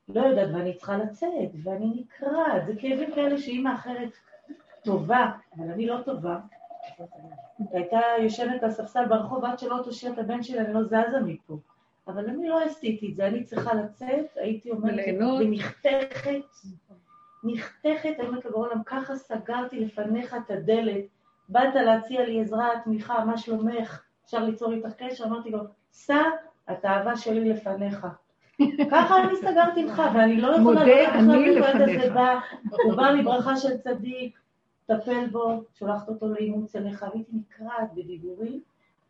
לא 0.10 0.22
יודעת, 0.22 0.50
ואני 0.54 0.74
צריכה 0.74 0.98
לצאת, 0.98 1.52
ואני 1.64 1.88
נקרעת, 1.96 2.66
זה 2.66 2.74
כאבים 2.80 3.16
כאלה 3.16 3.38
שאימא 3.38 3.74
אחרת 3.76 4.10
טובה, 4.84 5.32
אבל 5.58 5.72
אני 5.72 5.86
לא 5.86 5.98
טובה. 6.06 6.40
הייתה 7.72 8.00
יושבת 8.24 8.64
על 8.64 8.72
ספסל 8.72 9.06
ברחוב 9.06 9.46
עד 9.46 9.60
שלא 9.60 9.80
תושיע 9.84 10.12
את 10.12 10.18
הבן 10.18 10.44
שלי, 10.44 10.60
אני 10.60 10.74
לא 10.74 10.84
זזה 10.84 11.20
מפה. 11.26 11.58
אבל 12.08 12.30
אני 12.30 12.48
לא 12.50 12.64
עשיתי 12.64 13.10
את 13.12 13.16
זה, 13.16 13.28
אני 13.28 13.44
צריכה 13.44 13.74
לצאת, 13.74 14.26
הייתי 14.36 14.72
אומרת. 14.72 15.06
ונחתכת, 15.40 16.42
נחתכת, 17.44 18.14
אני 18.20 18.28
אומרת 18.28 18.46
בעולם, 18.46 18.84
ככה 18.86 19.16
סגרתי 19.16 19.80
לפניך 19.80 20.34
את 20.34 20.52
הדלת, 20.52 21.04
באת 21.50 21.76
להציע 21.76 22.26
לי 22.26 22.42
עזרה, 22.42 22.70
תמיכה, 22.84 23.26
מה 23.26 23.38
שלומך, 23.38 24.02
אפשר 24.26 24.44
ליצור 24.44 24.74
איתך 24.74 24.90
קשר, 24.98 25.24
אמרתי 25.26 25.50
לו, 25.50 25.60
סע, 25.92 26.22
את 26.72 26.86
האהבה 26.86 27.18
שלי 27.18 27.50
לפניך. 27.50 28.08
ככה 28.92 29.24
אני 29.24 29.36
סגרתי 29.36 29.84
איתך, 29.84 30.02
ואני 30.16 30.42
לא 30.42 30.56
יכולה 30.56 30.84
לדעת 30.84 31.14
אני 31.14 31.26
בכלל 31.26 31.78
מאיפה 31.78 31.80
לפניך. 31.80 32.02
זה 32.04 32.10
בא. 32.14 32.40
הוא 32.84 32.96
בא 32.96 33.12
מברכה 33.20 33.58
של 33.58 33.78
צדיק, 33.78 34.40
טפל 34.86 35.28
בו, 35.32 35.64
שולחת 35.74 36.10
אותו 36.10 36.28
לאימוץ 36.28 36.76
אליך, 36.76 37.06
והייתי 37.14 37.32
נקרעת 37.34 37.94
בדיבורים, 37.94 38.62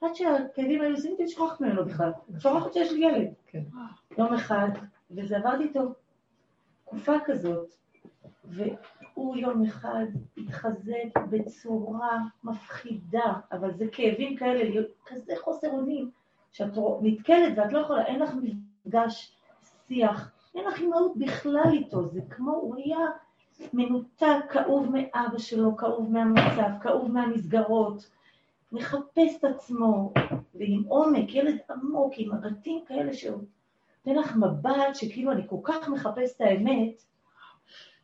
עד 0.03 0.15
שהכאבים 0.15 0.81
היו 0.81 0.95
עושים 0.95 1.11
אותי 1.11 1.23
לשכוח 1.23 1.61
ממנו 1.61 1.85
בכלל. 1.85 2.11
שוכחת 2.39 2.73
שיש 2.73 2.91
לי 2.91 3.05
ילד. 3.05 3.33
כן. 3.47 3.63
יום 4.17 4.33
אחד, 4.33 4.69
וזה 5.11 5.37
עבד 5.37 5.57
איתו 5.61 5.81
תקופה 6.85 7.13
כזאת, 7.25 7.73
והוא 8.45 9.35
יום 9.35 9.65
אחד 9.65 10.05
התחזק 10.37 11.19
בצורה 11.29 12.17
מפחידה, 12.43 13.33
אבל 13.51 13.73
זה 13.73 13.85
כאבים 13.91 14.35
כאלה, 14.35 14.63
להיות 14.63 14.87
כזה 15.05 15.33
חוסר 15.43 15.71
אונים, 15.71 16.11
שאת 16.51 16.71
נתקלת 17.01 17.57
ואת 17.57 17.73
לא 17.73 17.79
יכולה, 17.79 18.05
אין 18.05 18.19
לך 18.19 18.33
מפגש 18.41 19.35
שיח, 19.87 20.31
אין 20.55 20.65
לך 20.65 20.79
אימהות 20.79 21.17
בכלל 21.17 21.69
איתו, 21.71 22.07
זה 22.07 22.21
כמו, 22.29 22.51
הוא 22.51 22.75
היה 22.75 23.07
מנותק, 23.73 24.45
כאוב 24.49 24.89
מאבא 24.91 25.37
שלו, 25.37 25.77
כאוב 25.77 26.11
מהמצב, 26.11 26.69
כאוב 26.81 27.11
מהמסגרות, 27.11 28.09
מחפש 28.73 29.35
את 29.39 29.43
עצמו, 29.43 30.13
ועם 30.55 30.83
עומק, 30.87 31.35
ילד 31.35 31.57
עמוק, 31.69 32.13
עם 32.17 32.35
מבטים 32.35 32.83
כאלה 32.87 33.13
שהוא 33.13 33.43
נותן 34.05 34.19
לך 34.19 34.35
מבט 34.35 34.95
שכאילו 34.95 35.31
אני 35.31 35.41
כל 35.47 35.59
כך 35.63 35.89
מחפש 35.89 36.35
את 36.35 36.41
האמת, 36.41 37.03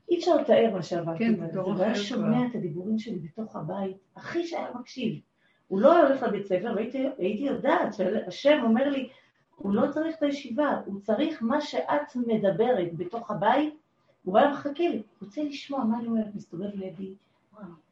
אי 0.10 0.20
אפשר 0.20 0.36
לתאר 0.36 0.70
מה 0.74 0.84
שעברתי. 0.84 1.20
כן. 1.20 1.48
דור 1.54 1.72
הוא 1.72 1.82
היה 1.82 1.92
אחר 1.92 2.02
שומע. 2.02 2.48
את 2.50 2.56
הדיבורים 2.56 3.00
שלי 3.00 3.20
בתוך 3.20 3.56
הבית, 3.56 3.98
אחי 4.16 4.48
שהיה 4.48 4.68
מקשיב. 4.80 5.20
הוא 5.68 5.82
לא 5.82 5.94
היה 5.94 6.08
הולך 6.08 6.24
לבית 6.24 6.46
ספר, 6.46 6.74
והייתי 6.76 7.08
הייתי 7.18 7.44
יודעת 7.44 7.94
שהשם 7.94 8.60
אומר 8.64 8.90
לי, 8.90 9.10
הוא 9.56 9.74
לא 9.74 9.92
צריך 9.92 10.18
את 10.18 10.24
הישיבה, 10.24 10.82
הוא 10.86 11.02
צריך 11.02 11.44
מה 11.44 11.62
שאת 11.62 12.16
מדברת 12.16 12.94
בתוך 12.98 13.32
הבית, 13.32 13.74
הוא 14.24 14.38
היה 14.38 14.52
מחכה 14.52 14.84
לי, 14.90 15.02
רוצה 15.22 15.44
לשמוע 15.44 15.84
מה 15.84 16.00
אני 16.00 16.08
אומרת, 16.08 16.36
מסתובב 16.36 16.76
לידי. 16.76 17.14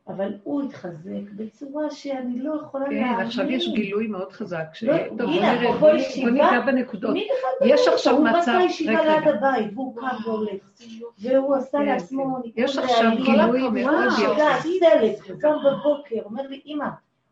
אבל 0.07 0.33
הוא 0.43 0.61
התחזק 0.63 1.31
בצורה 1.35 1.89
שאני 1.91 2.39
לא 2.39 2.53
יכולה 2.61 2.85
כן, 2.85 2.91
להאמין. 2.95 3.25
עכשיו 3.25 3.49
יש 3.51 3.69
גילוי 3.69 4.07
מאוד 4.07 4.31
חזק. 4.31 4.65
ש- 4.73 4.83
לא, 4.83 4.93
טוב, 5.07 5.17
בוא 5.17 5.25
הנה, 5.29 5.77
בוא 5.79 5.89
ישיבה, 5.89 6.31
ניגע 6.31 6.59
בנקודות. 6.65 7.13
מי 7.13 7.27
בכלל 7.59 7.69
יש 7.69 7.87
עכשיו? 7.87 8.13
מצב- 8.21 8.35
הוא 8.35 8.55
בא 8.57 8.57
לישיבה 8.63 8.91
רגע, 9.01 9.19
ליד. 9.19 9.27
הבית, 9.27 9.71
והוא 9.73 9.95
קם 9.97 10.15
והולך. 10.25 10.71
והוא 11.19 11.55
עשה 11.55 11.77
כן, 11.77 11.85
לעצמו 11.85 12.35
כן. 12.43 12.49
יש 12.55 12.77
עכשיו. 12.77 13.11
גילוי 13.15 13.69
מאוד. 13.83 14.11
יפה. 14.21 14.61
סלק, 14.79 15.29
הוא 15.29 15.39
קם 15.41 15.53
בבוקר, 15.65 16.21
אומר 16.25 16.43
לי, 16.47 16.61
אמא, 16.65 16.85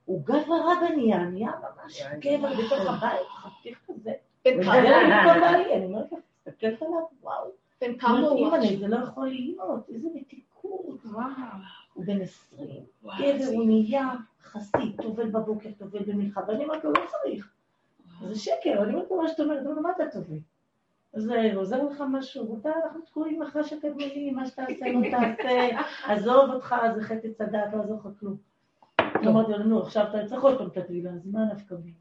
הוא 0.05 0.21
גבר 0.25 0.37
רבא 0.65 0.95
נהיה, 0.95 1.17
נהיה 1.19 1.51
ממש 1.83 2.01
גבר 2.19 2.49
בתוך 2.53 2.87
הבית, 2.93 3.27
חתיך 3.27 3.77
כזה. 3.87 4.11
בעלי, 4.45 4.95
אני 5.75 5.85
אומרת 5.85 6.05
לך, 6.11 6.19
מסתכלת 6.47 6.81
עליו, 6.81 6.99
וואו. 7.23 7.43
בן 7.81 7.97
כמה 7.97 8.19
הוא? 8.19 8.37
אימא, 8.37 8.77
זה 8.79 8.87
לא 8.87 8.97
יכול 9.03 9.27
להיות, 9.27 9.89
איזה 9.93 10.07
מתיקות. 10.15 10.99
וואו. 11.05 11.25
הוא 11.95 12.05
בן 12.05 12.21
עשרים. 12.21 12.83
גבר, 13.03 13.43
זה- 13.45 13.51
הוא 13.55 13.65
נהיה 13.65 14.09
חסיד, 14.43 15.01
טובל 15.01 15.29
בבוקר, 15.29 15.69
טובל 15.77 15.99
במנחה, 16.07 16.41
ואני 16.47 16.63
אומרת 16.63 16.83
לו, 16.83 16.91
לא 16.91 17.01
צריך. 17.11 17.51
זה 18.27 18.39
שקר, 18.39 18.83
אני 18.83 18.93
אומרת 18.93 19.07
לו 19.11 19.21
מה 19.21 19.27
שאת 19.27 19.39
אומרת, 19.39 19.65
אבל 19.65 19.81
מה 19.81 19.89
אתה 19.91 20.03
טובל? 20.11 20.37
אז 21.13 21.31
אה, 21.31 21.55
עוזר 21.55 21.83
לך 21.83 22.03
משהו, 22.11 22.57
אתה, 22.61 22.69
אנחנו 22.85 23.01
תקועים 23.01 23.41
אחרי 23.41 23.63
שקדמונים, 23.63 24.35
מה 24.35 24.45
שתעשה, 24.45 24.73
לא 24.91 25.09
תעשה, 25.11 25.67
עזוב 26.07 26.49
אותך, 26.51 26.75
זה 26.95 27.03
חטא 27.03 27.27
צדק, 27.37 27.51
לא 27.73 27.77
יעזור 27.77 27.97
לך 27.99 28.19
כלום. 28.19 28.37
אמרתי 29.27 29.51
לו, 29.51 29.57
נו, 29.63 29.81
עכשיו 29.81 30.05
אתה 30.09 30.25
צריך 30.27 30.41
עוד 30.43 30.57
פעם 30.57 30.67
את 30.67 30.77
הטבילה, 30.77 31.09
אז 31.11 31.27
מה 31.27 31.39
נפקא 31.53 31.75
מינה? 31.83 31.97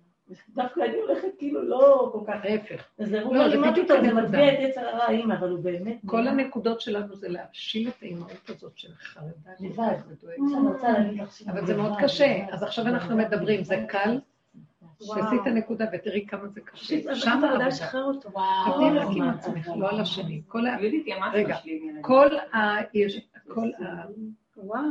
דווקא 0.55 0.81
אני 0.81 0.97
הולכת 1.01 1.29
כאילו 1.39 1.62
לא 1.62 2.11
כל 2.12 2.18
כך... 2.27 2.45
ההפך. 2.45 2.85
אז 2.99 3.12
הוא 3.12 3.20
לא, 3.20 3.27
אומר 3.27 3.47
לי, 3.47 3.51
זה 3.51 3.59
מה 3.59 3.70
בדיוק 3.70 3.87
פתאום, 3.87 4.01
זה 4.05 4.09
הנקודה. 4.11 4.27
מטביע 4.29 4.55
את 4.55 4.59
יצר 4.61 4.81
הרע, 4.81 5.09
אימא, 5.11 5.35
אבל 5.35 5.51
הוא 5.51 5.59
באמת... 5.59 5.97
כל 6.07 6.29
הנקודות 6.29 6.81
שלנו 6.81 7.16
זה 7.16 7.29
להפשיל 7.29 7.89
את 7.89 8.03
האימהות 8.03 8.51
הזאת 8.51 8.79
של 8.79 8.95
חרדה. 8.95 9.29
לבד. 9.61 9.97
ודואגת. 10.09 10.39
אני 10.39 10.68
רוצה 10.68 10.93
להגיד 10.93 11.20
לך 11.22 11.33
שהיא 11.33 11.51
אבל 11.51 11.66
זה 11.66 11.77
מאוד 11.77 11.93
קשה. 12.03 12.45
אז 12.51 12.62
עכשיו 12.62 12.87
אנחנו 12.87 13.16
מדברים. 13.16 13.64
זה 13.64 13.85
קל? 13.89 14.18
וואו. 15.01 15.18
שעשית 15.18 15.47
נקודה 15.47 15.85
ותראי 15.93 16.27
כמה 16.27 16.49
זה 16.49 16.61
קשה. 16.61 17.14
שם 17.14 17.45
העבודה. 17.45 17.66
לשחרר 17.66 18.05
אותו. 18.05 18.31
וואו. 18.31 18.72
תתני 18.72 18.91
כל 18.91 18.99
רק 18.99 19.16
עם 19.16 19.29
עצמך, 19.29 19.70
לא 19.77 19.89
על 19.91 20.01
השני. 20.01 20.43
כל 20.49 20.66
ה- 20.66 20.77
רגע. 21.33 21.57
כל 22.01 22.37
ה... 22.53 22.59
כל 23.49 23.68
ה... 23.79 24.03
וואו. 24.57 24.83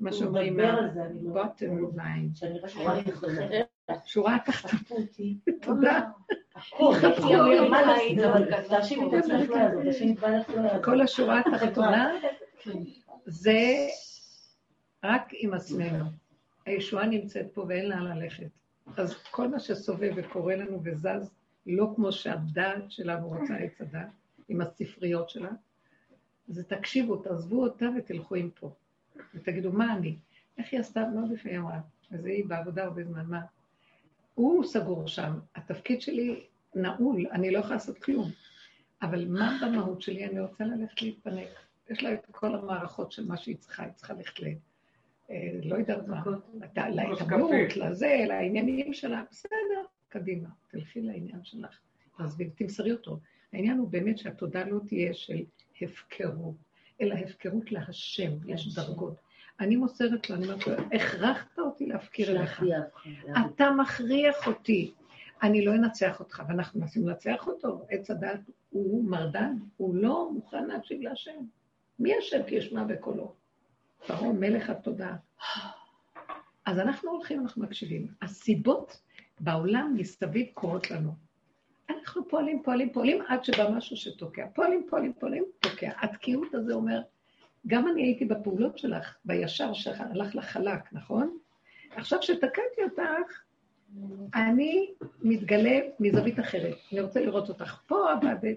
מה 0.00 0.12
שאומרים, 0.12 0.60
לא... 0.60 1.42
bottom 1.42 1.98
line. 1.98 2.46
שורה 4.04 4.38
תחתונה. 4.44 4.82
שורה 4.86 5.08
התחתונה. 5.08 5.52
תודה. 5.62 6.10
את 8.60 8.68
לא 8.68 8.82
את 10.40 10.48
לא. 10.48 10.82
כל 10.82 11.00
השורה 11.00 11.40
התחתונה 11.40 12.12
זה 13.26 13.88
רק 15.04 15.28
עם 15.32 15.54
עצמנו. 15.54 16.04
הישועה 16.66 17.06
נמצאת 17.06 17.46
פה 17.54 17.64
ואין 17.68 17.88
לאן 17.88 18.02
ללכת. 18.02 18.48
אז 18.96 19.16
כל 19.30 19.48
מה 19.48 19.60
שסובב 19.60 20.12
וקורה 20.16 20.56
לנו 20.56 20.80
וזז, 20.84 21.30
לא 21.66 21.92
כמו 21.96 22.12
שהדעת 22.12 22.90
שלנו 22.90 23.28
רוצה 23.28 23.56
עץ 23.56 23.80
הדעת, 23.80 24.08
עם 24.48 24.60
הספריות 24.60 25.30
שלה, 25.30 25.50
אז 26.48 26.64
תקשיבו, 26.68 27.16
תעזבו 27.16 27.62
אותה 27.62 27.86
ותלכו 27.98 28.34
עם 28.34 28.50
פה. 28.50 28.70
ותגידו, 29.34 29.72
מה 29.72 29.96
אני? 29.96 30.16
איך 30.58 30.66
היא 30.72 30.80
עשתה? 30.80 31.04
מאוד 31.14 31.32
יפה 31.32 31.48
היא 31.48 31.58
אמרה. 31.58 31.80
אז 32.10 32.24
היא 32.24 32.44
בעבודה 32.44 32.84
הרבה 32.84 33.04
זמן, 33.04 33.26
מה? 33.26 33.40
הוא 34.36 34.64
סגור 34.64 35.08
שם, 35.08 35.32
התפקיד 35.54 36.00
שלי 36.00 36.46
נעול, 36.74 37.26
אני 37.32 37.50
לא 37.50 37.58
יכולה 37.58 37.74
לעשות 37.74 37.98
כלום. 37.98 38.30
אבל 39.02 39.28
מה 39.28 39.58
במהות 39.62 40.02
שלי? 40.02 40.26
אני 40.26 40.40
רוצה 40.40 40.64
ללכת 40.64 41.02
להתפנק. 41.02 41.48
יש 41.90 42.02
לה 42.02 42.12
את 42.12 42.26
כל 42.30 42.54
המערכות 42.54 43.12
של 43.12 43.26
מה 43.26 43.36
שהיא 43.36 43.56
צריכה, 43.56 43.82
היא 43.82 43.92
צריכה 43.92 44.14
ללכת 44.14 44.40
ל... 44.40 44.46
אה, 45.30 45.50
לא 45.64 45.76
יודעת 45.76 46.08
מה, 46.08 46.22
להתעמלות, 46.76 47.76
לזה, 47.76 48.24
לעניינים 48.28 48.92
שלה, 48.92 49.22
בסדר, 49.30 49.82
קדימה, 50.08 50.48
תלכי 50.70 51.00
לעניין 51.00 51.44
שלך, 51.44 51.78
תעזבי, 52.16 52.50
תמסרי 52.50 52.92
אותו. 52.92 53.20
העניין 53.52 53.78
הוא 53.78 53.88
באמת 53.88 54.18
שהתודה 54.18 54.64
לא 54.64 54.80
תהיה 54.86 55.14
של 55.14 55.44
הפקרות, 55.82 56.54
אלא 57.00 57.14
הפקרות 57.14 57.72
להשם, 57.72 58.32
יש 58.46 58.74
דרגות. 58.74 59.25
אני 59.60 59.76
מוסרת 59.76 60.30
לו, 60.30 60.36
אני 60.36 60.44
אומרת 60.44 60.66
לו, 60.66 60.74
הכרחת 60.92 61.58
אותי 61.58 61.86
להפקיר 61.86 62.30
אליך. 62.30 62.62
אתה 63.46 63.70
מכריח 63.70 64.46
אותי. 64.46 64.92
אני 65.42 65.64
לא 65.64 65.74
אנצח 65.74 66.20
אותך, 66.20 66.42
ואנחנו 66.48 66.80
מנסים 66.80 67.08
לנצח 67.08 67.46
אותו. 67.46 67.86
עץ 67.90 68.10
הדת 68.10 68.40
הוא 68.70 69.04
מרדן, 69.04 69.56
הוא 69.76 69.94
לא 69.94 70.30
מוכן 70.32 70.66
להקשיב 70.66 71.00
להשם. 71.00 71.40
מי 71.98 72.14
השם 72.14 72.42
כי 72.46 72.54
ישמע 72.54 72.84
בקולו? 72.84 73.34
פרעה 74.06 74.32
מלך 74.32 74.70
התודעה. 74.70 75.16
אז 76.66 76.78
אנחנו 76.78 77.10
הולכים, 77.10 77.40
אנחנו 77.40 77.62
מקשיבים. 77.62 78.06
הסיבות 78.22 79.00
בעולם 79.40 79.94
מסביב 79.96 80.46
קורות 80.54 80.90
לנו. 80.90 81.12
אנחנו 81.90 82.28
פועלים, 82.28 82.62
פועלים, 82.62 82.92
פועלים, 82.92 83.22
עד 83.28 83.44
שבא 83.44 83.70
משהו 83.70 83.96
שתוקע. 83.96 84.46
פועלים, 84.54 84.86
פועלים, 84.90 85.12
פועלים, 85.12 85.44
תוקע. 85.60 85.90
התקיעות 86.02 86.54
הזה 86.54 86.74
אומר, 86.74 87.00
גם 87.66 87.88
אני 87.88 88.02
הייתי 88.02 88.24
בפעולות 88.24 88.78
שלך, 88.78 89.16
בישר 89.24 89.72
שהלך 89.72 90.34
לך 90.34 90.44
חלק, 90.44 90.92
נכון? 90.92 91.38
עכשיו 91.90 92.22
שתקעתי 92.22 92.84
אותך, 92.84 93.42
אני 94.34 94.90
מתגלה 95.22 95.80
מזווית 96.00 96.40
אחרת. 96.40 96.76
אני 96.92 97.00
רוצה 97.00 97.20
לראות 97.20 97.48
אותך 97.48 97.80
פה, 97.86 98.12
עבדת. 98.12 98.56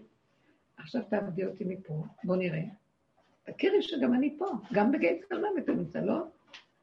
עכשיו 0.77 1.01
תעבדי 1.09 1.45
אותי 1.45 1.63
מפה, 1.67 2.03
בוא 2.23 2.35
נראה. 2.35 2.61
תכירי 3.43 3.81
שגם 3.81 4.13
אני 4.13 4.35
פה, 4.37 4.45
גם 4.73 4.91
בגיא 4.91 5.09
צלמם 5.29 5.57
אתה 5.63 5.71
נמצא, 5.71 5.99
לא? 5.99 6.23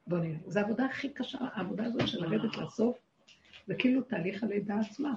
בוא 0.07 0.17
נראה. 0.17 0.37
זו 0.47 0.59
העבודה 0.59 0.85
הכי 0.85 1.09
קשה, 1.09 1.37
העבודה 1.41 1.85
הזאת 1.85 2.07
של 2.07 2.25
לרדת 2.25 2.57
לסוף, 2.57 2.97
זה 3.67 3.75
כאילו 3.75 4.01
תהליך 4.01 4.43
הלידה 4.43 4.79
עצמה. 4.79 5.13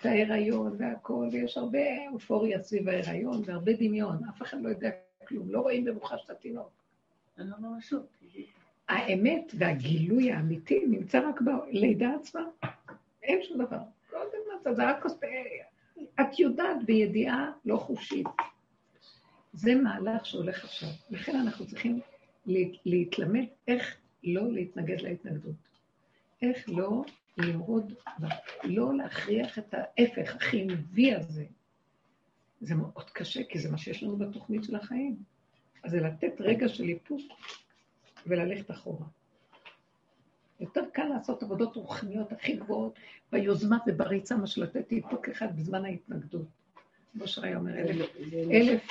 את 0.00 0.06
ההיריון 0.06 0.76
והכל, 0.78 1.28
ויש 1.32 1.56
הרבה 1.56 1.78
אופוריה 2.12 2.62
סביב 2.62 2.88
ההיריון 2.88 3.42
והרבה 3.44 3.72
דמיון, 3.72 4.18
אף 4.28 4.42
אחד 4.42 4.62
לא 4.62 4.68
יודע 4.68 4.90
כלום, 5.28 5.50
לא 5.50 5.60
רואים 5.60 5.84
במוחש 5.84 6.24
את 6.24 6.30
התינוק. 6.30 6.70
לא. 7.92 7.98
האמת 8.88 9.52
והגילוי 9.58 10.32
האמיתי 10.32 10.84
נמצא 10.86 11.28
רק 11.28 11.40
בלידה 11.40 12.08
עצמה. 12.20 12.40
אין 13.22 13.42
שום 13.42 13.64
דבר. 13.64 13.78
קודם 14.10 14.22
אתה, 14.62 14.74
זה 14.74 14.88
רק 14.90 15.02
כוס... 15.02 15.18
את 16.20 16.38
יודעת 16.38 16.84
בידיעה 16.86 17.52
לא 17.64 17.76
חופשית. 17.76 18.26
זה 19.52 19.74
מהלך 19.74 20.26
שהולך 20.26 20.64
עכשיו. 20.64 20.88
לכן 21.10 21.36
אנחנו 21.36 21.66
צריכים 21.66 22.00
לה- 22.46 22.60
להתלמד 22.86 23.44
איך 23.68 23.96
לא 24.24 24.52
להתנגד 24.52 25.00
להתנגדות. 25.00 25.54
איך 26.42 26.68
לא 26.68 27.04
למרוד, 27.38 27.92
לא 28.64 28.94
להכריח 28.96 29.58
את 29.58 29.74
ההפך 29.74 30.36
החיובי 30.36 31.14
הזה. 31.14 31.44
זה 32.64 32.74
מאוד 32.74 33.10
קשה, 33.12 33.40
כי 33.48 33.58
זה 33.58 33.70
מה 33.70 33.78
שיש 33.78 34.02
לנו 34.02 34.16
בתוכנית 34.16 34.64
של 34.64 34.76
החיים. 34.76 35.16
אז 35.84 35.90
זה 35.90 36.00
לתת 36.00 36.32
רגע 36.40 36.68
של 36.68 36.84
איפוק 36.88 37.20
וללכת 38.26 38.70
אחורה. 38.70 39.06
יותר 40.60 40.80
קל 40.92 41.04
לעשות 41.04 41.42
עבודות 41.42 41.76
רוחניות 41.76 42.32
הכי 42.32 42.56
גבוהות 42.56 42.98
ביוזמה 43.32 43.78
ובריצה, 43.86 44.36
מה 44.36 44.46
שלתת 44.46 44.92
איפוק 44.92 45.28
אחד 45.28 45.56
בזמן 45.56 45.84
ההתנגדות. 45.84 46.46
כמו 47.12 47.28
שהיה 47.28 47.56
אומר, 47.56 47.78
אלף, 47.78 48.10
זה- 48.18 48.30
זה- 48.30 48.50
אלף 48.52 48.82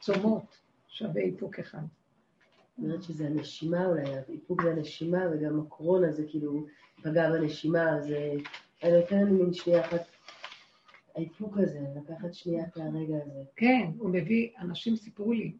צומות 0.00 0.58
שווה 0.88 1.22
איפוק 1.22 1.58
אחד. 1.58 1.82
אומרת 2.78 3.02
שזה 3.02 3.26
הנשימה 3.26 3.86
אולי, 3.86 4.02
האיפוק 4.28 4.62
זה 4.62 4.70
הנשימה, 4.70 5.18
וגם 5.32 5.60
הקורונה 5.60 6.12
זה 6.12 6.22
כאילו 6.28 6.66
פגע 7.02 7.30
בנשימה, 7.30 8.00
זה... 8.00 8.32
אני 8.82 8.92
נותן 9.00 9.16
לנו 9.18 9.32
מין 9.44 9.52
שנייה 9.54 9.80
אחת, 9.86 10.00
האיפוק 11.18 11.58
הזה, 11.58 11.80
לקחת 11.96 12.34
שנייה 12.34 12.64
את 12.64 12.76
הרגע 12.76 13.16
הזה. 13.24 13.42
כן, 13.56 13.90
הוא 13.98 14.10
מביא, 14.10 14.48
אנשים 14.58 14.96
סיפרו 14.96 15.32
לי, 15.32 15.52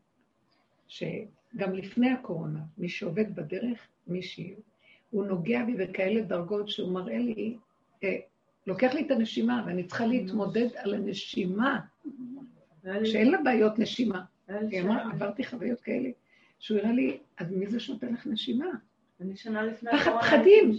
שגם 0.88 1.72
לפני 1.74 2.10
הקורונה, 2.10 2.60
מי 2.78 2.88
שעובד 2.88 3.34
בדרך, 3.34 3.86
מישהי, 4.06 4.54
הוא 5.10 5.24
נוגע 5.26 5.64
בי 5.64 5.74
בכאלה 5.74 6.20
דרגות 6.20 6.68
שהוא 6.68 6.92
מראה 6.92 7.18
לי, 7.18 7.56
אה, 8.04 8.16
לוקח 8.66 8.94
לי 8.94 9.06
את 9.06 9.10
הנשימה, 9.10 9.62
ואני 9.66 9.84
צריכה 9.84 10.06
להתמודד 10.06 10.68
על 10.76 10.94
הנשימה, 10.94 11.80
שאין 13.04 13.30
לה 13.30 13.38
בעיות 13.44 13.78
נשימה. 13.78 14.24
היא 14.48 14.82
אמרה, 14.82 14.98
שנה- 15.02 15.12
עברתי 15.12 15.44
חוויות 15.44 15.80
כאלה, 15.80 16.10
שהוא 16.58 16.78
הראה 16.78 16.92
לי, 16.92 17.18
אז 17.38 17.52
מי 17.52 17.66
זה 17.66 17.80
שנותן 17.80 18.12
לך 18.12 18.26
נשימה? 18.26 18.66
אני 19.20 19.36
שנה 19.36 19.62
לפני 19.62 19.90
פחד 19.92 20.12
פחדים. 20.20 20.72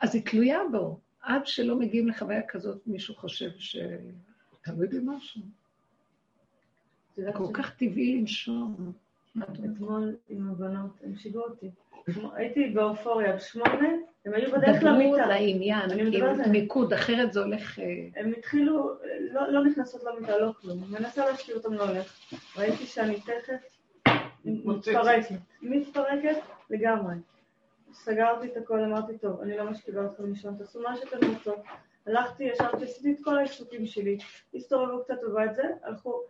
אז 0.00 0.14
היא 0.14 0.22
תלויה 0.24 0.58
בו. 0.72 0.98
עד 1.22 1.46
שלא 1.46 1.76
מגיעים 1.76 2.08
לחוויה 2.08 2.42
כזאת, 2.48 2.86
מישהו 2.86 3.14
חושב 3.14 3.50
שתלוי 3.58 4.86
במשהו. 4.86 5.42
כל 7.34 7.46
כך 7.52 7.74
טבעי 7.74 8.16
לנשום. 8.20 8.92
אתמול 9.38 10.16
עם 10.28 10.50
הבנות, 10.50 10.90
הם 11.04 11.16
שיגעו 11.16 11.42
אותי. 11.42 11.70
הייתי 12.34 12.70
באופוריה 12.70 13.36
בשמונה, 13.36 13.88
הם 14.24 14.34
היו 14.34 14.52
בדרך 14.52 14.76
דברו 14.76 14.92
למיטה. 14.92 15.26
לעניין, 15.26 15.90
אני 15.90 16.18
עם. 16.18 16.50
מיקוד, 16.50 16.92
אחרת 16.92 17.32
זה 17.32 17.40
הולך... 17.40 17.78
אה, 17.78 17.84
הם 18.16 18.32
התחילו, 18.38 18.94
לא, 19.32 19.52
לא 19.52 19.64
נכנסות 19.64 20.02
למיטה, 20.04 20.38
לא 20.38 20.52
כלום. 20.60 20.84
מנסה 20.90 21.30
להשאיר 21.30 21.56
אותם 21.56 21.72
לא 21.72 21.88
הולך. 21.88 22.18
ראיתי 22.56 22.86
שאני 22.86 23.20
תכף. 23.20 23.78
מתפרקת. 24.44 25.34
מתפרקת 25.62 26.36
לגמרי. 26.70 27.14
סגרתי 27.92 28.46
את 28.46 28.56
הכל, 28.56 28.80
אמרתי, 28.80 29.18
טוב, 29.18 29.40
אני 29.40 29.56
לא 29.56 29.70
משכיבה 29.70 30.06
אתכם 30.06 30.26
לישון, 30.26 30.54
תעשו 30.58 30.80
מה 30.80 30.96
שאתם 30.96 31.26
רוצות. 31.28 31.62
הלכתי, 32.06 32.44
ישבתי, 32.44 32.84
עשיתי 32.84 33.12
את 33.12 33.24
כל 33.24 33.38
העיסוקים 33.38 33.86
שלי, 33.86 34.18
הסתובבו 34.54 35.04
קצת 35.04 35.14
בבית 35.28 35.54
זה, 35.54 35.62
הלכו, 35.82 36.22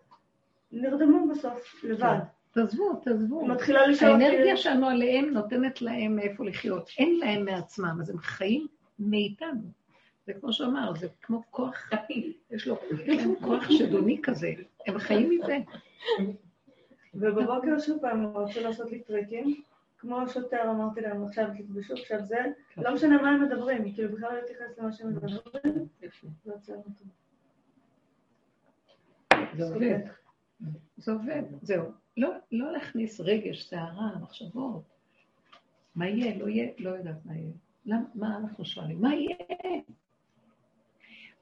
נרדמו 0.73 1.29
בסוף, 1.29 1.85
לבד. 1.85 2.19
תעזבו, 2.53 2.95
תעזבו. 3.05 3.47
מתחילה 3.47 3.87
לשאול. 3.87 4.11
האנרגיה 4.11 4.57
שלנו 4.57 4.89
עליהם 4.89 5.25
נותנת 5.25 5.83
להם 5.83 6.17
מאיפה 6.17 6.45
לחיות. 6.45 6.91
אין 6.99 7.19
להם 7.19 7.45
מעצמם, 7.45 7.99
אז 8.01 8.11
הם 8.11 8.19
חיים 8.19 8.67
מאיתנו. 8.99 9.63
זה 10.27 10.33
כמו 10.41 10.53
שאמר, 10.53 10.93
זה 10.95 11.09
כמו 11.23 11.43
כוח, 11.51 11.91
יש 12.51 12.67
לו 12.67 12.77
יש 13.07 13.25
להם 13.25 13.35
כוח 13.41 13.71
שדוני 13.71 14.21
כזה, 14.23 14.53
הם 14.87 14.99
חיים 14.99 15.31
מזה. 15.31 15.59
ובבוקר 17.15 17.79
שוב 17.79 17.99
פעם 18.01 18.25
הם 18.25 18.37
רצו 18.37 18.61
לעשות 18.61 18.91
לי 18.91 19.01
טריקים, 19.01 19.63
כמו 20.03 20.29
שוטר 20.29 20.71
אמרתי 20.71 21.01
להם, 21.01 21.25
עכשיו 21.25 21.49
תתבשו, 21.59 21.95
עכשיו 21.95 22.25
זה, 22.25 22.39
לא 22.77 22.95
משנה 22.95 23.23
מה 23.23 23.31
הם 23.31 23.43
מדברים, 23.45 23.95
כאילו 23.95 24.17
בכלל 24.17 24.33
לא 24.33 24.41
להתייחס 24.41 24.79
למה 24.79 24.93
שהם 24.93 25.09
מדברים, 25.11 25.37
לא. 26.47 26.55
זה 29.57 29.65
עובד. 29.65 29.99
זה 30.97 31.13
עובד, 31.13 31.43
זהו. 31.63 31.85
לא, 32.17 32.31
לא 32.53 32.73
להכניס 32.73 33.21
רגש, 33.21 33.69
סערה, 33.69 34.19
מחשבות. 34.23 34.83
מה 35.95 36.09
יהיה, 36.09 36.39
לא 36.39 36.49
יהיה, 36.49 36.73
לא 36.79 36.91
יודעת 36.91 37.25
מה 37.25 37.37
יהיה. 37.37 37.53
למה, 37.87 38.05
מה 38.15 38.37
אנחנו 38.37 38.65
שואלים? 38.65 39.01
מה 39.01 39.15
יהיה? 39.15 39.37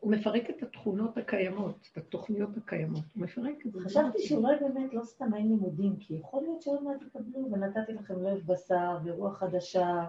הוא 0.01 0.13
מפרק 0.13 0.51
את 0.51 0.63
התכונות 0.63 1.19
הקיימות, 1.19 1.89
את 1.93 1.97
התוכניות 1.97 2.57
הקיימות. 2.57 3.05
הוא 3.15 3.23
מפרק 3.25 3.67
את 3.67 3.73
זה. 3.73 3.81
חשבתי 3.81 4.23
שאולי 4.23 4.57
באמת 4.61 4.95
לא 4.95 5.03
סתם 5.03 5.35
אין 5.35 5.49
לימודים, 5.49 5.97
כי 5.97 6.15
יכול 6.15 6.43
להיות 6.43 6.63
שעוד 6.63 6.83
מעט 6.83 6.97
תקבלו, 7.01 7.53
ונתתי 7.53 7.93
לכם 7.93 8.23
לב 8.23 8.41
בשר, 8.47 8.99
ורוח 9.05 9.39
חדשה, 9.39 10.05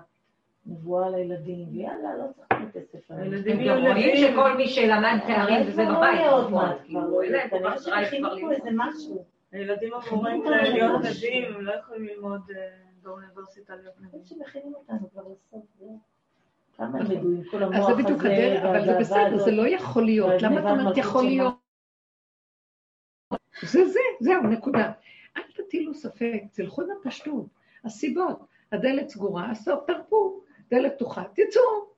נבואה 0.65 1.09
לילדים, 1.09 1.67
ויאללה, 1.71 2.17
לא 2.17 2.23
צריך 2.35 2.47
בתי 2.67 2.79
ספר. 2.91 3.13
הילדים 3.13 3.57
גם 3.67 3.77
רואים 3.77 3.85
לבים, 3.85 4.15
שכל 4.15 4.57
מי 4.57 4.67
שלמד 4.67 5.17
תארים 5.27 5.67
וזה 5.67 5.83
לא 5.83 5.97
בבית, 5.97 6.19
יהיה 6.19 6.31
עוד 6.31 6.43
נכון, 6.43 6.53
מעט, 6.53 6.77
כאילו, 6.85 7.01
כנראה 7.21 7.49
כבר 7.49 8.39
פה 8.41 8.51
איזה. 8.51 8.69
משהו. 8.73 9.25
הילדים 9.51 9.91
אמורים 9.93 10.43
להיות. 10.43 11.01
נביאים, 11.01 11.55
הם 11.55 11.61
לא 11.61 11.73
יכולים 11.73 12.05
ללמוד 12.05 12.41
אה, 12.55 12.69
באוניברסיטה 13.03 13.75
להיות 13.75 13.93
אני 13.99 14.07
נביאים. 14.07 14.23
חושבת 14.23 14.39
שמכינים 14.39 14.73
אותנו 14.75 15.09
כבר 15.11 15.21
לסוף, 15.21 15.65
זהו. 15.79 15.99
אז 16.81 17.85
זה 17.87 18.03
בדיוק 18.03 18.19
הדרך, 18.25 18.63
אבל 18.63 18.85
זה 18.85 18.99
בסדר. 18.99 19.37
זה 19.37 19.51
לא 19.51 19.67
יכול 19.67 20.05
להיות. 20.05 20.41
למה 20.41 20.59
את 20.59 20.65
אומרת 20.65 20.97
יכול 20.97 21.23
להיות? 21.23 21.55
זה 23.61 23.85
זה, 23.85 23.99
זהו, 24.19 24.43
נקודה. 24.43 24.91
אל 25.37 25.41
תטילו 25.55 25.93
ספק, 25.93 26.43
תלכו 26.51 26.81
בפשטות. 26.81 27.45
הסיבות, 27.85 28.45
הדלת 28.71 29.09
סגורה, 29.09 29.51
הסוף 29.51 29.79
תרפו, 29.87 30.43
דלת 30.71 30.93
פתוחה, 30.95 31.23
תצאו. 31.23 31.91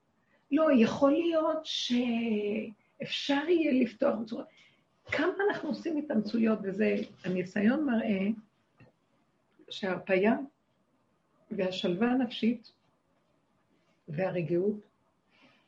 לא, 0.52 0.68
יכול 0.76 1.12
להיות 1.12 1.60
שאפשר 1.64 3.50
יהיה 3.50 3.84
לפתוח 3.84 4.16
בצורה... 4.22 4.44
כמה 5.12 5.34
אנחנו 5.50 5.70
עושים 5.70 5.98
התאמצויות, 5.98 6.60
וזה, 6.64 6.96
הניסיון 7.26 7.86
מראה 7.86 8.28
שההרפאיה 9.70 10.34
והשלווה 11.52 12.12
הנפשית 12.12 12.72
והרגיעות 14.08 14.76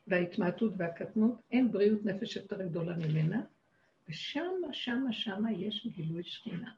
וההתמעטות 0.06 0.72
והקטנות, 0.76 1.40
אין 1.52 1.72
בריאות 1.72 2.04
נפש 2.04 2.36
יותר 2.36 2.62
גדולה 2.62 2.96
ממנה, 2.96 3.42
ושמה, 4.08 4.72
שמה, 4.72 5.12
שמה 5.12 5.52
יש 5.52 5.86
גילוי 5.86 6.22
שכינה. 6.24 6.72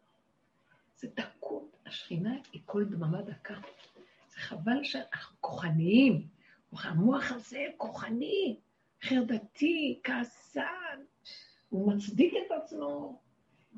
זה 0.97 1.09
דקות, 1.17 1.77
השכינה 1.87 2.35
היא 2.53 2.63
כל 2.65 2.85
דממה 2.85 3.23
דקה. 3.23 3.55
זה 4.29 4.37
חבל 4.37 4.85
שאנחנו 4.85 5.37
כוחניים. 5.41 6.27
המוח 6.73 7.33
הזה 7.33 7.67
כוחני, 7.77 8.57
חרדתי, 9.03 10.01
כעסן. 10.05 11.03
הוא 11.69 11.93
מצדיק 11.93 12.35
את 12.47 12.53
עצמו, 12.63 13.21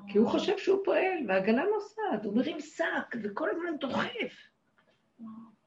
כי 0.08 0.18
הוא 0.18 0.28
חושב 0.28 0.58
שהוא 0.58 0.84
פועל, 0.84 1.18
והעגלה 1.28 1.62
נוסעת, 1.74 2.24
הוא 2.24 2.36
מרים 2.36 2.60
שק, 2.60 3.16
וכל 3.22 3.50
הזמן 3.50 3.76
דוחף. 3.80 4.34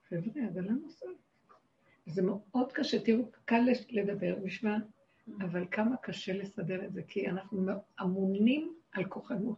חבר'ה, 0.09 0.43
העגלה 0.43 0.71
נוסעת. 0.71 1.09
זה 2.05 2.21
מאוד 2.21 2.71
קשה, 2.71 2.99
תראו, 2.99 3.31
קל 3.45 3.61
לדבר 3.89 4.35
בשמה, 4.43 4.77
אבל 5.39 5.65
כמה 5.71 5.97
קשה 5.97 6.33
לסדר 6.33 6.85
את 6.85 6.93
זה, 6.93 7.01
כי 7.07 7.29
אנחנו 7.29 7.65
אמונים 8.01 8.73
על 8.91 9.05
כוחנות. 9.05 9.57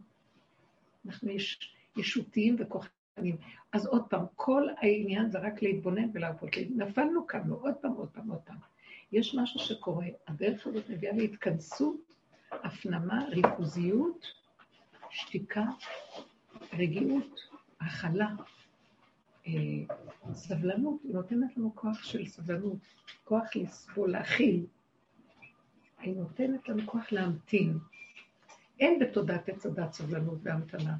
אנחנו 1.05 1.31
יש, 1.31 1.75
ישותיים 1.97 2.55
וכוחניים. 2.59 3.37
אז 3.71 3.85
עוד 3.85 4.03
פעם, 4.09 4.25
כל 4.35 4.67
העניין 4.77 5.29
זה 5.29 5.39
רק 5.39 5.61
להתבונן 5.61 6.09
ולעבוד. 6.13 6.49
נפלנו, 6.75 7.27
קמנו, 7.27 7.55
עוד 7.55 7.73
פעם, 7.81 7.91
עוד 7.91 8.09
פעם, 8.09 8.29
עוד 8.31 8.39
פעם. 8.45 8.57
יש 9.11 9.35
משהו 9.35 9.59
שקורה, 9.59 10.05
הדרך 10.27 10.67
הזאת 10.67 10.89
מביאה 10.89 11.13
להתכנסות, 11.13 12.13
הפנמה, 12.51 13.25
ריכוזיות, 13.25 14.25
שתיקה, 15.09 15.65
רגיעות, 16.73 17.41
הכלה, 17.81 18.27
סבלנות, 20.33 21.03
היא 21.03 21.13
נותנת 21.13 21.57
לנו 21.57 21.75
כוח 21.75 22.03
של 22.03 22.25
סבלנות, 22.25 22.77
כוח 23.23 23.55
לסבול, 23.55 24.11
להכיל. 24.11 24.65
היא 25.99 26.15
נותנת 26.15 26.69
לנו 26.69 26.81
כוח 26.85 27.11
להמתין. 27.11 27.77
אין 28.79 28.99
בתודעת 28.99 29.49
עץ 29.49 29.65
הדת 29.65 29.93
סבלנות 29.93 30.39
והמתנה. 30.43 30.97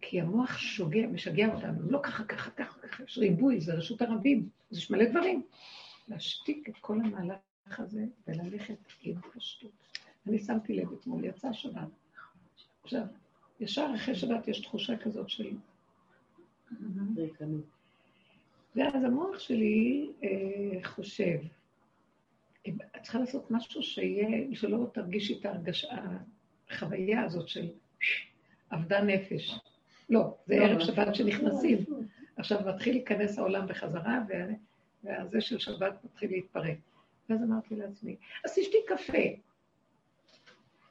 כי 0.00 0.20
המוח 0.20 0.58
שוגע, 0.58 1.06
משגע 1.06 1.54
אותנו, 1.54 1.90
לא 1.90 2.00
ככה, 2.02 2.24
ככה, 2.24 2.50
ככה, 2.50 2.80
ככה, 2.80 3.02
יש 3.02 3.18
ריבוי, 3.18 3.60
זה 3.60 3.74
רשות 3.74 4.02
הרבים, 4.02 4.48
יש 4.72 4.90
מלא 4.90 5.04
דברים. 5.10 5.42
להשתיק 6.08 6.68
את 6.68 6.74
כל 6.80 7.00
המהלך 7.00 7.38
הזה 7.80 8.04
וללכת 8.26 8.78
עם 9.02 9.20
פשטות. 9.34 9.70
אני 10.26 10.38
שמתי 10.38 10.74
לב 10.76 10.92
אתמול, 10.92 11.24
יצא 11.24 11.52
שבת. 11.52 11.88
עכשיו, 12.82 13.06
ישר 13.60 13.86
אחרי 13.96 14.14
שבת 14.14 14.48
יש 14.48 14.60
תחושה 14.60 14.96
כזאת 14.96 15.28
של... 15.28 15.50
ואז 18.76 19.04
המוח 19.04 19.38
שלי 19.38 20.10
אה, 20.24 20.84
חושב, 20.84 21.38
את 22.68 23.02
צריכה 23.02 23.18
לעשות 23.18 23.50
משהו 23.50 23.82
שיהיה, 23.82 24.54
שלא 24.54 24.86
תרגישי 24.92 25.38
את 25.40 25.46
ההרגשה, 25.46 25.88
החוויה 26.70 27.22
הזאת 27.22 27.48
של 27.48 27.68
אבדה 28.72 29.02
נפש. 29.02 29.54
לא, 30.10 30.36
זה 30.46 30.54
ערב 30.54 30.80
שבת 30.80 31.14
שנכנסים. 31.14 31.84
עכשיו 32.36 32.60
מתחיל 32.74 32.94
להיכנס 32.94 33.38
העולם 33.38 33.66
בחזרה, 33.66 34.20
והזה 35.04 35.40
של 35.40 35.58
שבת 35.58 36.04
מתחיל 36.04 36.30
להתפרק. 36.30 36.78
ואז 37.28 37.42
אמרתי 37.42 37.76
לעצמי, 37.76 38.16
אז 38.44 38.54
תשתי 38.54 38.76
קפה. 38.86 39.22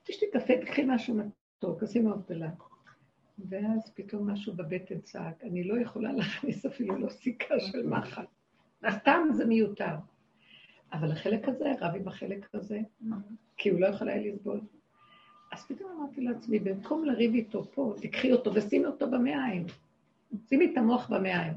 תשתי 0.04 0.26
קפה, 0.34 0.54
תקחי 0.62 0.84
משהו 0.88 1.16
מתוק, 1.58 1.84
עשינו 1.84 2.14
הבדלה. 2.14 2.50
ואז 3.50 3.92
פתאום 3.96 4.30
משהו 4.30 4.54
בבטן 4.54 5.00
צעק, 5.00 5.44
אני 5.44 5.64
לא 5.64 5.80
יכולה 5.80 6.12
להכניס 6.14 6.66
אפילו 6.66 6.98
לא 6.98 7.10
סיכה 7.10 7.60
של 7.60 7.88
מחט. 7.88 8.28
סתם 8.90 9.28
זה 9.34 9.46
מיותר. 9.46 9.96
אבל 10.94 11.12
החלק 11.12 11.48
הזה 11.48 11.72
רב 11.82 11.96
עם 11.96 12.08
החלק 12.08 12.50
הזה, 12.54 12.80
כי 13.58 13.70
הוא 13.70 13.80
לא 13.80 13.88
יכול 13.88 14.10
היה 14.10 14.22
לסבול. 14.22 14.62
אז 15.52 15.66
פתאום 15.66 15.92
אמרתי 15.98 16.22
לעצמי, 16.22 16.60
במקום 16.60 17.06
לריב 17.06 17.34
איתו 17.34 17.72
פה, 17.72 17.96
תקחי 18.02 18.32
אותו 18.32 18.54
ושימי 18.54 18.86
אותו 18.86 19.12
במעיים. 19.12 19.66
שימי 20.50 20.72
את 20.72 20.78
המוח 20.78 21.10
במעיים. 21.10 21.54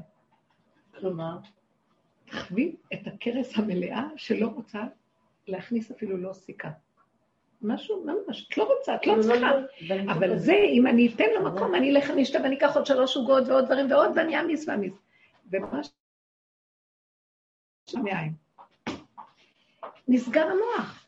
כלומר, 0.95 1.37
תחווי 2.25 2.75
את 2.93 3.07
הכרס 3.07 3.57
המלאה 3.57 4.07
שלא 4.15 4.47
רוצה 4.47 4.83
להכניס 5.47 5.91
אפילו 5.91 6.17
לא 6.17 6.33
סיכה. 6.33 6.71
משהו 7.61 8.03
ממש, 8.05 8.47
את 8.47 8.57
לא 8.57 8.63
רוצה, 8.63 8.95
את 8.95 9.07
לא 9.07 9.15
צריכה. 9.21 9.51
אבל 10.11 10.37
זה, 10.37 10.53
אם 10.53 10.87
אני 10.87 11.11
אתן 11.15 11.25
לו 11.35 11.51
מקום, 11.51 11.75
אני 11.75 11.91
אלך, 11.91 12.09
אני 12.09 12.23
אשתה 12.23 12.39
ואני 12.43 12.57
אקח 12.57 12.75
עוד 12.75 12.85
שלוש 12.85 13.15
עוגות 13.15 13.47
ועוד 13.47 13.65
דברים 13.65 13.91
ועוד, 13.91 14.11
ואני 14.15 14.37
אעמיס 14.37 14.67
ואעמיס. 14.67 14.93
ומה 15.51 15.83
ש... 15.83 15.89
המעיים. 17.93 18.31
נסגר 20.07 20.47
המוח. 20.47 21.05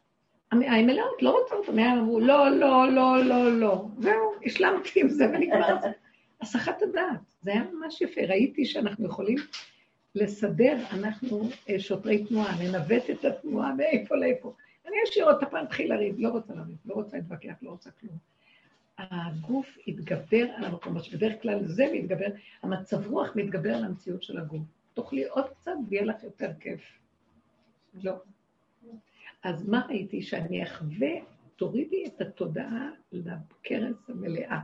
המעיים 0.52 0.88
מלאות, 0.88 1.22
לא 1.22 1.38
רוצות, 1.40 1.70
המעיים 1.70 2.00
אמרו, 2.00 2.20
לא, 2.20 2.50
לא, 2.50 2.92
לא, 2.92 3.24
לא, 3.24 3.60
לא. 3.60 3.86
זהו, 4.00 4.34
השלמתי 4.46 5.02
עם 5.02 5.10
זה 5.10 5.26
ונגמר. 5.26 5.76
הסחת 6.42 6.82
הדעת, 6.82 7.20
זה 7.42 7.52
היה 7.52 7.64
ממש 7.74 8.02
יפה. 8.02 8.22
ראיתי 8.22 8.66
שאנחנו 8.66 9.06
יכולים 9.06 9.38
לסדר, 10.16 10.78
אנחנו 10.92 11.50
אה, 11.70 11.80
שוטרי 11.80 12.26
תנועה, 12.26 12.56
לנווט 12.64 13.10
את 13.10 13.26
התנועה 13.26 13.74
מאיפה 13.74 14.16
לאיפה. 14.16 14.54
אני 14.88 14.96
אשאיר 15.10 15.32
אותה 15.32 15.46
פעם, 15.46 15.66
תתחיל 15.66 15.94
לריב, 15.94 16.16
לא 16.20 16.30
רוצה 16.30 16.54
לריב, 16.54 16.78
לא 16.86 16.94
רוצה 16.94 17.18
להתווכח, 17.18 17.54
לא 17.62 17.70
רוצה 17.70 17.92
כלום. 17.92 18.18
הגוף 18.98 19.78
יתגבר 19.88 20.46
על 20.56 20.66
המקום, 20.66 20.98
בדרך 21.14 21.42
כלל 21.42 21.66
זה 21.66 21.86
מתגבר, 21.94 22.28
המצב 22.64 23.08
רוח 23.08 23.36
מתגבר 23.36 23.76
על 23.76 23.84
המציאות 23.84 24.24
של 24.24 24.38
הגוף. 24.38 24.62
תאכלי 24.94 25.26
עוד 25.26 25.46
קצת 25.50 25.72
ויהיה 25.90 26.06
לך 26.06 26.24
יותר 26.24 26.52
כיף. 26.60 26.82
לא. 27.94 28.14
אז 29.44 29.70
מה 29.70 29.86
ראיתי? 29.90 30.22
שאני 30.22 30.64
אחווה, 30.64 31.10
תורידי 31.56 32.06
את 32.06 32.22
התודעה 32.22 32.90
לכרס 33.12 34.10
המלאה, 34.10 34.60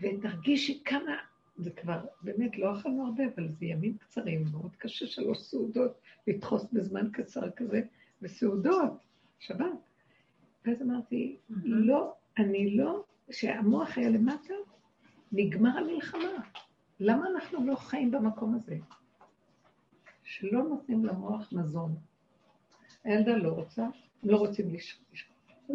ותרגישי 0.00 0.82
כמה, 0.84 1.16
זה 1.56 1.70
כבר, 1.70 2.00
באמת, 2.22 2.58
לא 2.58 2.78
אכלנו 2.78 3.06
הרבה, 3.06 3.24
אבל 3.34 3.48
זה 3.48 3.66
ימים 3.66 3.96
קצרים, 3.98 4.44
מאוד 4.52 4.76
קשה 4.76 5.06
שלוש 5.06 5.38
סעודות, 5.38 6.00
לדחוס 6.26 6.66
בזמן 6.72 7.10
קצר 7.12 7.50
כזה, 7.50 7.80
וסעודות, 8.22 8.92
שבת. 9.38 9.66
ואז 10.64 10.82
אמרתי, 10.82 11.36
לא, 11.64 12.14
אני 12.38 12.76
לא, 12.76 13.04
כשהמוח 13.30 13.98
היה 13.98 14.08
למטה, 14.08 14.54
נגמר 15.32 15.78
המלחמה. 15.78 16.40
למה 17.00 17.26
אנחנו 17.34 17.66
לא 17.66 17.74
חיים 17.74 18.10
במקום 18.10 18.54
הזה? 18.54 18.76
שלא 20.24 20.62
נותנים 20.62 21.04
למוח 21.04 21.52
מזון. 21.52 21.96
הילדה 23.04 23.36
לא 23.36 23.48
רוצה, 23.48 23.86
לא 24.22 24.36
רוצים 24.36 24.74
לשחוט. 24.74 25.06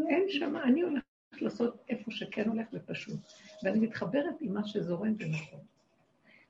אין 0.09 0.25
שם, 0.29 0.55
אני 0.57 0.81
הולכת 0.81 1.05
לעשות 1.41 1.77
איפה 1.89 2.11
שכן 2.11 2.49
הולך 2.49 2.67
ופשוט. 2.73 3.19
ואני 3.63 3.79
מתחברת 3.79 4.35
עם 4.41 4.53
מה 4.53 4.67
שזורם 4.67 5.13
ונכון. 5.19 5.59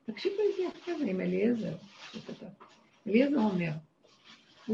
תקשיבו 0.04 0.36
איזה 0.50 0.62
יפה 0.62 0.98
זה 0.98 1.04
עם 1.04 1.20
אליעזר, 1.20 1.76
אליעזר 3.06 3.38
אומר, 3.38 3.70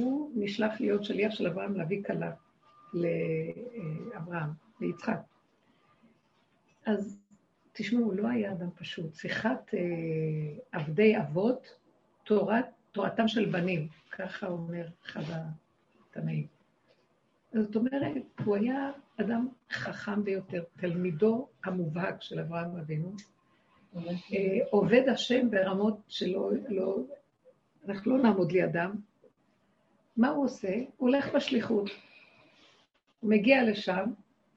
הוא 0.03 0.33
נשלח 0.35 0.81
להיות 0.81 1.05
שליח 1.05 1.35
של 1.35 1.47
אברהם 1.47 1.75
להביא 1.75 2.03
כלה 2.05 2.33
לאברהם, 2.95 4.51
ליצחק. 4.81 5.21
אז 6.87 7.19
תשמעו, 7.73 8.05
הוא 8.05 8.15
לא 8.15 8.29
היה 8.29 8.53
אדם 8.53 8.71
פשוט. 8.71 9.15
שיחת 9.15 9.75
אה, 9.75 9.81
עבדי 10.73 11.19
אבות, 11.19 11.75
תורת, 12.25 12.65
תורתם 12.93 13.29
של 13.29 13.45
בנים, 13.45 13.89
ככה 14.11 14.47
אומר 14.47 14.87
אחד 15.07 15.23
התנאים. 16.11 16.47
זאת 17.53 17.77
אומרת, 17.77 18.13
הוא 18.45 18.57
היה 18.57 18.93
אדם 19.21 19.49
חכם 19.71 20.25
ביותר, 20.25 20.65
תלמידו 20.77 21.49
המובהק 21.65 22.23
של 22.23 22.41
אברהם 22.41 22.77
אבינו, 22.77 23.13
אה, 23.97 24.03
עובד 24.71 25.09
השם 25.09 25.51
ברמות 25.51 26.01
שלא, 26.09 26.51
לא, 26.69 26.99
אנחנו 27.89 28.17
לא 28.17 28.23
נעמוד 28.23 28.53
לידם. 28.53 28.95
מה 30.19 30.29
הוא 30.29 30.45
עושה? 30.45 30.75
הוא 30.97 31.09
הולך 31.09 31.35
בשליחות. 31.35 31.91
הוא 33.21 33.31
מגיע 33.31 33.63
לשם 33.71 34.05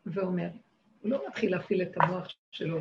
ואומר, 0.05 0.49
הוא 1.01 1.11
לא 1.11 1.21
מתחיל 1.27 1.51
להפעיל 1.51 1.81
את 1.81 1.91
המוח 1.97 2.27
שלו, 2.51 2.79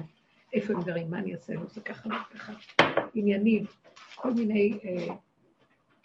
איפה 0.52 0.72
הם 0.72 0.82
גרים, 0.82 1.10
מה 1.10 1.18
אני 1.18 1.34
אעשה, 1.34 1.54
לא 1.54 1.60
עושה 1.60 1.80
ככה 1.80 2.08
וככה, 2.34 2.52
עניינים, 3.14 3.64
כל 4.14 4.34
מיני 4.34 4.78
אה, 4.84 5.14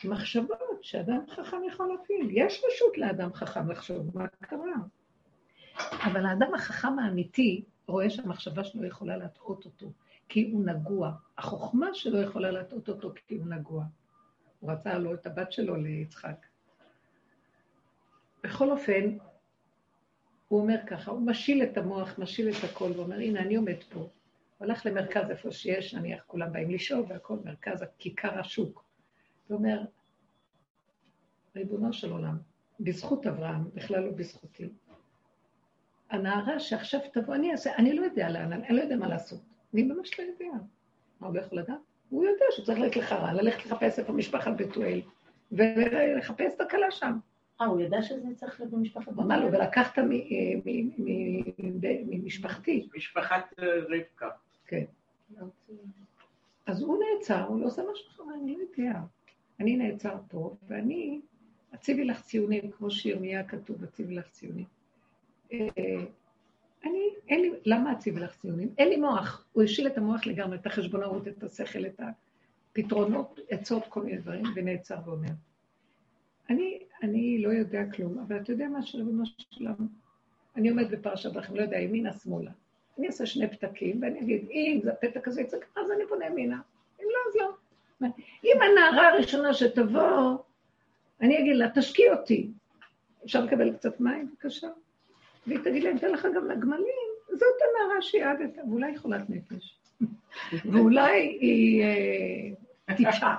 מחשבות 0.03 0.59
שאדם 0.81 1.19
חכם 1.29 1.57
יכול 1.67 1.87
להפעיל. 1.87 2.27
יש 2.31 2.61
רשות 2.67 2.97
לאדם 2.97 3.33
חכם 3.33 3.71
לחשוב 3.71 4.17
מה 4.17 4.27
קרה. 4.27 4.75
אבל 6.03 6.25
האדם 6.25 6.53
החכם 6.53 6.99
האמיתי 6.99 7.63
רואה 7.87 8.09
שהמחשבה 8.09 8.63
שלו 8.63 8.85
יכולה 8.85 9.17
להטעות 9.17 9.65
אותו, 9.65 9.91
כי 10.29 10.49
הוא 10.51 10.65
נגוע. 10.65 11.11
החוכמה 11.37 11.87
שלו 11.93 12.21
יכולה 12.21 12.51
להטעות 12.51 12.89
אותו 12.89 13.11
כי 13.27 13.35
הוא 13.35 13.47
נגוע. 13.47 13.83
הוא 14.59 14.71
רצה 14.71 14.97
לו 14.97 15.13
את 15.13 15.25
הבת 15.25 15.51
שלו 15.51 15.75
ליצחק. 15.75 16.44
בכל 18.45 18.71
אופן, 18.71 19.17
הוא 20.47 20.61
אומר 20.61 20.75
ככה, 20.87 21.11
הוא 21.11 21.21
משיל 21.21 21.63
את 21.63 21.77
המוח, 21.77 22.19
משיל 22.19 22.49
את 22.49 22.63
הכל, 22.63 22.91
ואומר, 22.95 23.15
הנה, 23.15 23.39
אני 23.39 23.55
עומד 23.55 23.83
פה. 23.89 23.99
הוא 23.99 24.09
הלך 24.59 24.85
למרכז 24.85 25.29
איפה 25.29 25.51
שיש, 25.51 25.93
נניח, 25.93 26.23
כולם 26.27 26.53
באים 26.53 26.69
לשאול, 26.69 27.05
והכל 27.07 27.37
מרכז 27.45 27.81
הכיכר 27.81 28.39
השוק. 28.39 28.83
הוא 29.47 29.57
אומר, 29.57 29.81
ריבונו 31.55 31.93
של 31.93 32.11
עולם, 32.11 32.37
בזכות 32.79 33.27
אברהם, 33.27 33.69
בכלל 33.73 34.03
לא 34.03 34.11
בזכותי. 34.11 34.69
הנערה 36.09 36.59
שעכשיו 36.59 36.99
תבוא, 37.13 37.35
אני 37.35 37.51
אעשה, 37.51 37.75
אני 37.75 37.93
לא 37.93 38.01
יודע 38.01 38.29
לאן, 38.29 38.53
אני 38.53 38.75
לא 38.75 38.81
יודע 38.81 38.95
מה 38.95 39.07
לעשות. 39.07 39.41
אני 39.73 39.83
ממש 39.83 40.19
לא 40.19 40.23
יודע. 40.23 40.57
מה 41.19 41.27
הוא 41.27 41.35
לא 41.35 41.41
יכול 41.41 41.59
לדעת? 41.59 41.79
הוא 42.09 42.25
יודע 42.25 42.45
שהוא 42.51 42.65
צריך 42.65 42.79
ללכת 42.79 42.95
לחרן, 42.95 43.35
ללכת 43.35 43.65
לחפש 43.65 43.99
איפה 43.99 44.13
משפחת 44.13 44.51
בתואל, 44.57 45.01
ולחפש 45.51 46.53
את 46.55 46.61
הכלה 46.61 46.91
שם. 46.91 47.17
אה, 47.61 47.65
הוא 47.65 47.81
ידע 47.81 48.01
שזה 48.01 48.35
צריך 48.35 48.59
להיות 48.59 48.73
במשפחת 48.73 49.07
הוא 49.07 49.23
אמר 49.23 49.39
לו, 49.39 49.51
ולקחת 49.51 49.99
ממשפחתי. 52.07 52.87
משפחת 52.95 53.53
אה, 53.59 53.65
רבקה. 53.89 54.29
כן. 54.67 54.83
אז 56.65 56.81
הוא 56.81 56.97
נעצר, 57.03 57.43
הוא 57.43 57.61
לא 57.61 57.65
עושה 57.65 57.81
משהו 57.91 58.07
אחר, 58.09 58.23
אני 58.43 58.57
לא 58.57 58.83
יודע. 58.83 58.99
אני 59.59 59.75
נעצר 59.75 60.17
פה, 60.27 60.55
ואני, 60.67 61.21
אציבי 61.75 62.05
לך 62.05 62.21
ציונים, 62.21 62.71
כמו 62.71 62.91
שירמיה 62.91 63.43
כתוב, 63.43 63.83
אציבי 63.83 64.15
לך 64.15 64.29
ציונים. 64.29 64.65
אה, 65.53 65.67
אני, 66.83 67.09
אין 67.29 67.41
לי, 67.41 67.51
למה 67.65 67.93
אציבי 67.93 68.19
לך 68.19 68.35
ציונים? 68.35 68.69
אין 68.77 68.89
לי 68.89 68.97
מוח. 68.97 69.45
הוא 69.53 69.63
השיל 69.63 69.87
את 69.87 69.97
המוח 69.97 70.27
לגמרי, 70.27 70.57
את 70.57 70.65
החשבונאות, 70.65 71.27
את 71.27 71.43
השכל, 71.43 71.85
את 71.85 72.01
הפתרונות, 72.71 73.39
עצות, 73.49 73.83
כל 73.89 74.03
מיני 74.03 74.17
דברים, 74.17 74.43
ונעצר 74.55 74.97
ואומר. 75.05 75.29
אני, 76.49 76.79
אני 77.03 77.43
לא 77.43 77.49
יודע 77.49 77.83
כלום, 77.95 78.19
אבל 78.19 78.37
אתה 78.37 78.51
יודע 78.51 78.67
מה 78.67 78.81
שלום 78.81 79.23
שלום? 79.51 79.87
אני 80.55 80.69
עומד 80.69 80.91
בפרשת 80.91 81.33
דרכים, 81.33 81.55
לא 81.55 81.61
יודע, 81.61 81.77
ימינה, 81.77 82.13
שמאלה. 82.13 82.51
אני 82.97 83.07
אעשה 83.07 83.25
שני 83.25 83.47
פתקים, 83.47 84.01
ואני 84.01 84.19
אגיד, 84.19 84.47
אם 84.51 84.79
זה 84.83 84.91
הפתק 84.91 85.27
הזה 85.27 85.41
יצא 85.41 85.57
ככה, 85.59 85.81
אז 85.81 85.91
אני 85.91 86.03
פונה 86.09 86.25
ימינה. 86.25 86.59
אם 86.99 87.05
לא, 87.05 87.19
אז 87.29 87.35
לא. 87.35 87.55
אם 88.43 88.57
הנערה 88.61 89.07
הראשונה 89.09 89.53
שתבוא, 89.53 90.37
אני 91.21 91.39
אגיד 91.39 91.55
לה, 91.55 91.69
תשקיע 91.75 92.13
אותי. 92.13 92.49
אפשר 93.25 93.45
לקבל 93.45 93.73
קצת 93.73 93.99
מים, 93.99 94.29
בבקשה? 94.29 94.67
והיא 95.47 95.59
תגיד 95.63 95.83
לי, 95.83 95.89
אני 95.89 95.99
אתן 95.99 96.11
לך 96.11 96.27
גם 96.35 96.47
לגמלים, 96.47 97.09
זאת 97.29 97.55
הנערה 97.61 98.01
שיעדת, 98.01 98.57
ואולי 98.69 98.91
היא 98.91 98.97
חולת 98.97 99.29
נפש. 99.29 99.77
ואולי 100.71 101.37
היא 101.41 101.83
אה, 101.83 102.95
טיפשה. 102.95 103.35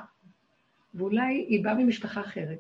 ואולי 0.95 1.47
היא 1.49 1.65
באה 1.65 1.75
ממשפחה 1.75 2.21
אחרת. 2.21 2.59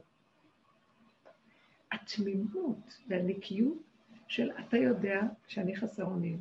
התמימות 2.06 2.98
והנקיות 3.08 3.82
של 4.28 4.50
אתה 4.60 4.76
יודע 4.76 5.20
שאני 5.46 5.76
חסר 5.76 6.04
אונים. 6.04 6.40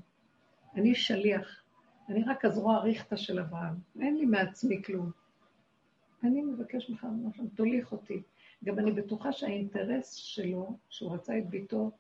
אני 0.76 0.96
שליח, 0.96 1.64
אני 2.10 2.24
רק 2.24 2.46
הזרוע 2.46 2.76
הריכטה 2.76 3.18
של 3.18 3.40
אברהם, 3.40 3.74
אין 4.02 4.18
לי 4.18 4.26
מעצמי 4.26 4.84
כלום. 4.84 5.12
אני 6.24 6.42
מבקש 6.42 6.90
ממך, 6.90 7.08
תוליך 7.56 7.92
אותי. 7.92 8.22
גם 8.64 8.80
אני 8.80 8.92
בטוחה 8.92 9.32
שהאינטרס 9.32 10.14
שלו, 10.14 10.78
שהוא 10.90 11.14
רצה 11.14 11.38
את 11.38 11.50
ביתו, 11.50 11.92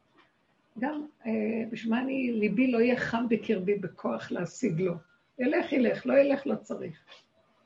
גם 0.80 1.05
אה, 1.26 1.32
בשביל 1.72 1.91
מה 1.93 2.01
אני, 2.01 2.32
ליבי 2.32 2.72
לא 2.72 2.78
יהיה 2.78 2.99
חם 2.99 3.26
בקרבי 3.30 3.76
בכוח 3.76 4.32
להשיג 4.32 4.82
לו. 4.82 4.93
ילך, 5.39 5.72
ילך, 5.72 6.05
לא 6.05 6.13
ילך, 6.13 6.47
לא 6.47 6.55
צריך. 6.55 7.05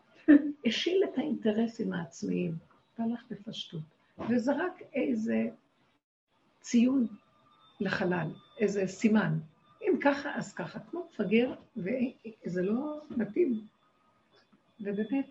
השיל 0.65 1.03
את 1.03 1.17
האינטרסים 1.17 1.93
העצמיים, 1.93 2.55
והלך 2.99 3.23
בפשטות, 3.31 3.81
וזרק 4.29 4.81
איזה 4.93 5.49
ציון 6.61 7.07
לחלל, 7.79 8.27
איזה 8.59 8.87
סימן. 8.87 9.39
אם 9.81 9.93
ככה, 10.01 10.35
אז 10.35 10.53
ככה, 10.53 10.79
כמו 10.79 11.09
מפגר, 11.13 11.53
וזה 11.77 12.61
לא 12.61 13.01
מתאים. 13.17 13.61
ובאמת, 14.79 15.29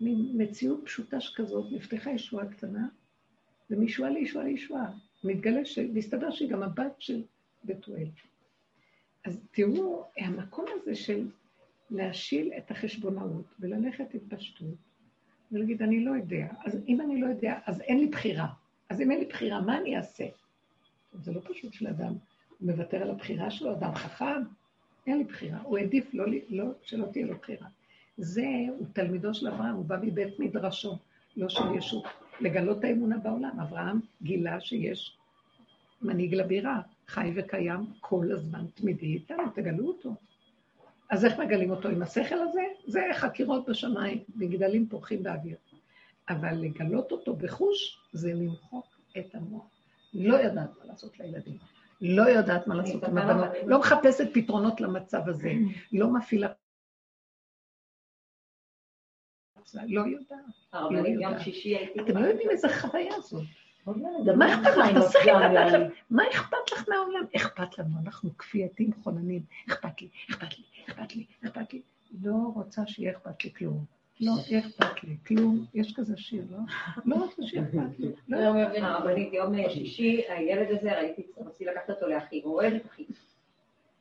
מין 0.00 0.32
מציאות 0.34 0.80
פשוטה 0.84 1.20
שכזאת, 1.20 1.72
נפתחה 1.72 2.10
ישועה 2.10 2.46
קטנה, 2.46 2.88
ומישועה 3.70 4.10
לישועה 4.10 4.44
לישועה. 4.44 4.92
מתגלה 5.24 5.64
שמסתבר 5.64 6.30
שהיא 6.30 6.50
גם 6.50 6.62
הבת 6.62 6.94
של 6.98 7.22
בתואל. 7.64 8.08
אז 9.24 9.40
תראו, 9.50 10.04
המקום 10.18 10.64
הזה 10.74 10.94
של 10.94 11.28
להשיל 11.90 12.52
את 12.58 12.70
החשבונאות 12.70 13.44
וללכת 13.60 14.14
התפשטות 14.14 14.74
ולהגיד, 15.52 15.82
אני 15.82 16.04
לא 16.04 16.10
יודע. 16.10 16.46
אז 16.64 16.78
אם 16.88 17.00
אני 17.00 17.20
לא 17.20 17.26
יודע, 17.26 17.58
אז 17.66 17.80
אין 17.80 17.98
לי 17.98 18.06
בחירה. 18.06 18.46
אז 18.88 19.00
אם 19.00 19.10
אין 19.10 19.20
לי 19.20 19.26
בחירה, 19.26 19.60
מה 19.60 19.78
אני 19.78 19.96
אעשה? 19.96 20.24
זה 21.22 21.32
לא 21.32 21.40
פשוט 21.44 21.72
של 21.72 21.86
אדם. 21.86 22.12
הוא 22.58 22.72
מוותר 22.72 23.02
על 23.02 23.10
הבחירה 23.10 23.50
שלו, 23.50 23.72
אדם 23.72 23.94
חכם, 23.94 24.42
אין 25.06 25.18
לי 25.18 25.24
בחירה. 25.24 25.58
הוא 25.62 25.78
העדיף 25.78 26.14
לא, 26.14 26.24
לא, 26.48 26.64
שלא 26.82 27.06
תהיה 27.12 27.26
לו 27.26 27.38
בחירה. 27.38 27.68
זה, 28.16 28.46
הוא 28.78 28.86
תלמידו 28.92 29.34
של 29.34 29.48
אברהם, 29.48 29.74
הוא 29.74 29.84
בא 29.84 29.96
מבית 30.02 30.38
מדרשו, 30.38 30.98
לא 31.36 31.48
של 31.48 31.74
ישות. 31.74 32.04
לגלות 32.40 32.84
האמונה 32.84 33.18
בעולם. 33.18 33.60
אברהם 33.60 34.00
גילה 34.22 34.60
שיש 34.60 35.16
מנהיג 36.02 36.34
לבירה, 36.34 36.80
חי 37.06 37.32
וקיים 37.34 37.86
כל 38.00 38.32
הזמן 38.32 38.64
תמידי 38.74 39.06
איתנו, 39.06 39.50
תגלו 39.54 39.88
אותו. 39.88 40.14
אז 41.10 41.24
איך 41.24 41.38
מגלים 41.38 41.70
אותו 41.70 41.88
עם 41.88 42.02
השכל 42.02 42.38
הזה? 42.38 42.62
זה 42.86 43.00
חקירות 43.14 43.68
בשמיים, 43.68 44.18
מגדלים 44.36 44.88
פורחים 44.88 45.22
באוויר. 45.22 45.56
אבל 46.28 46.54
לגלות 46.54 47.12
אותו 47.12 47.36
בחוש 47.36 47.98
זה 48.12 48.32
למחוק 48.34 48.86
את 49.18 49.34
המוח. 49.34 49.75
לא 50.16 50.36
יודעת 50.36 50.70
מה 50.78 50.84
לעשות 50.84 51.18
לילדים. 51.20 51.58
לא 52.00 52.22
יודעת 52.22 52.66
מה 52.66 52.74
לעשות 52.74 53.04
עם 53.04 53.18
הבנות. 53.18 53.50
לא 53.66 53.78
מחפשת 53.78 54.34
פתרונות 54.34 54.80
למצב 54.80 55.28
הזה. 55.28 55.52
לא 55.92 56.08
מפעילה... 56.14 56.48
לא 59.88 60.04
יודעת. 60.06 61.40
שישי 61.40 61.76
הייתי... 61.76 62.00
אתם 62.00 62.16
לא 62.16 62.26
יודעים 62.26 62.50
איזה 62.50 62.68
חוויה 62.68 63.20
זאת. 63.20 63.44
מה 64.36 64.54
אכפת 64.54 64.76
לך. 64.76 65.92
מה 66.10 66.22
אכפת 66.32 66.72
לך 66.72 66.88
מהעולם? 66.88 67.24
אכפת 67.36 67.78
לנו, 67.78 67.98
אנחנו 68.04 68.36
כפייתים 68.38 68.92
חוננים. 69.02 69.42
אכפת 69.68 70.02
לי, 70.02 70.08
אכפת 70.30 70.58
לי, 70.58 70.64
אכפת 70.88 71.16
לי, 71.16 71.26
אכפת 71.44 71.72
לי. 71.72 71.82
לא 72.22 72.36
רוצה 72.54 72.86
שיהיה 72.86 73.12
אכפת 73.12 73.44
לי 73.44 73.52
כלום. 73.52 73.95
לא 74.20 74.32
אכפת 74.58 75.04
לי, 75.04 75.16
כלום. 75.26 75.64
יש 75.74 75.94
כזה 75.96 76.16
שיר, 76.16 76.44
לא? 76.50 76.58
לא 77.04 77.16
רוצה 77.16 77.42
שיהיה 77.42 77.64
אכפת 77.64 77.98
לי. 77.98 78.08
לא 78.28 78.38
הרבנית, 78.82 79.32
יום 79.32 79.68
שישי, 79.68 80.22
הילד 80.28 80.78
הזה, 80.78 80.98
ראיתי, 80.98 81.22
רציתי 81.46 81.64
לקחת 81.64 81.90
אותו 81.90 82.06
לאחי, 82.06 82.40
הוא 82.44 82.54
אוהב 82.54 82.74
את 82.74 82.86
אחי. 82.86 83.04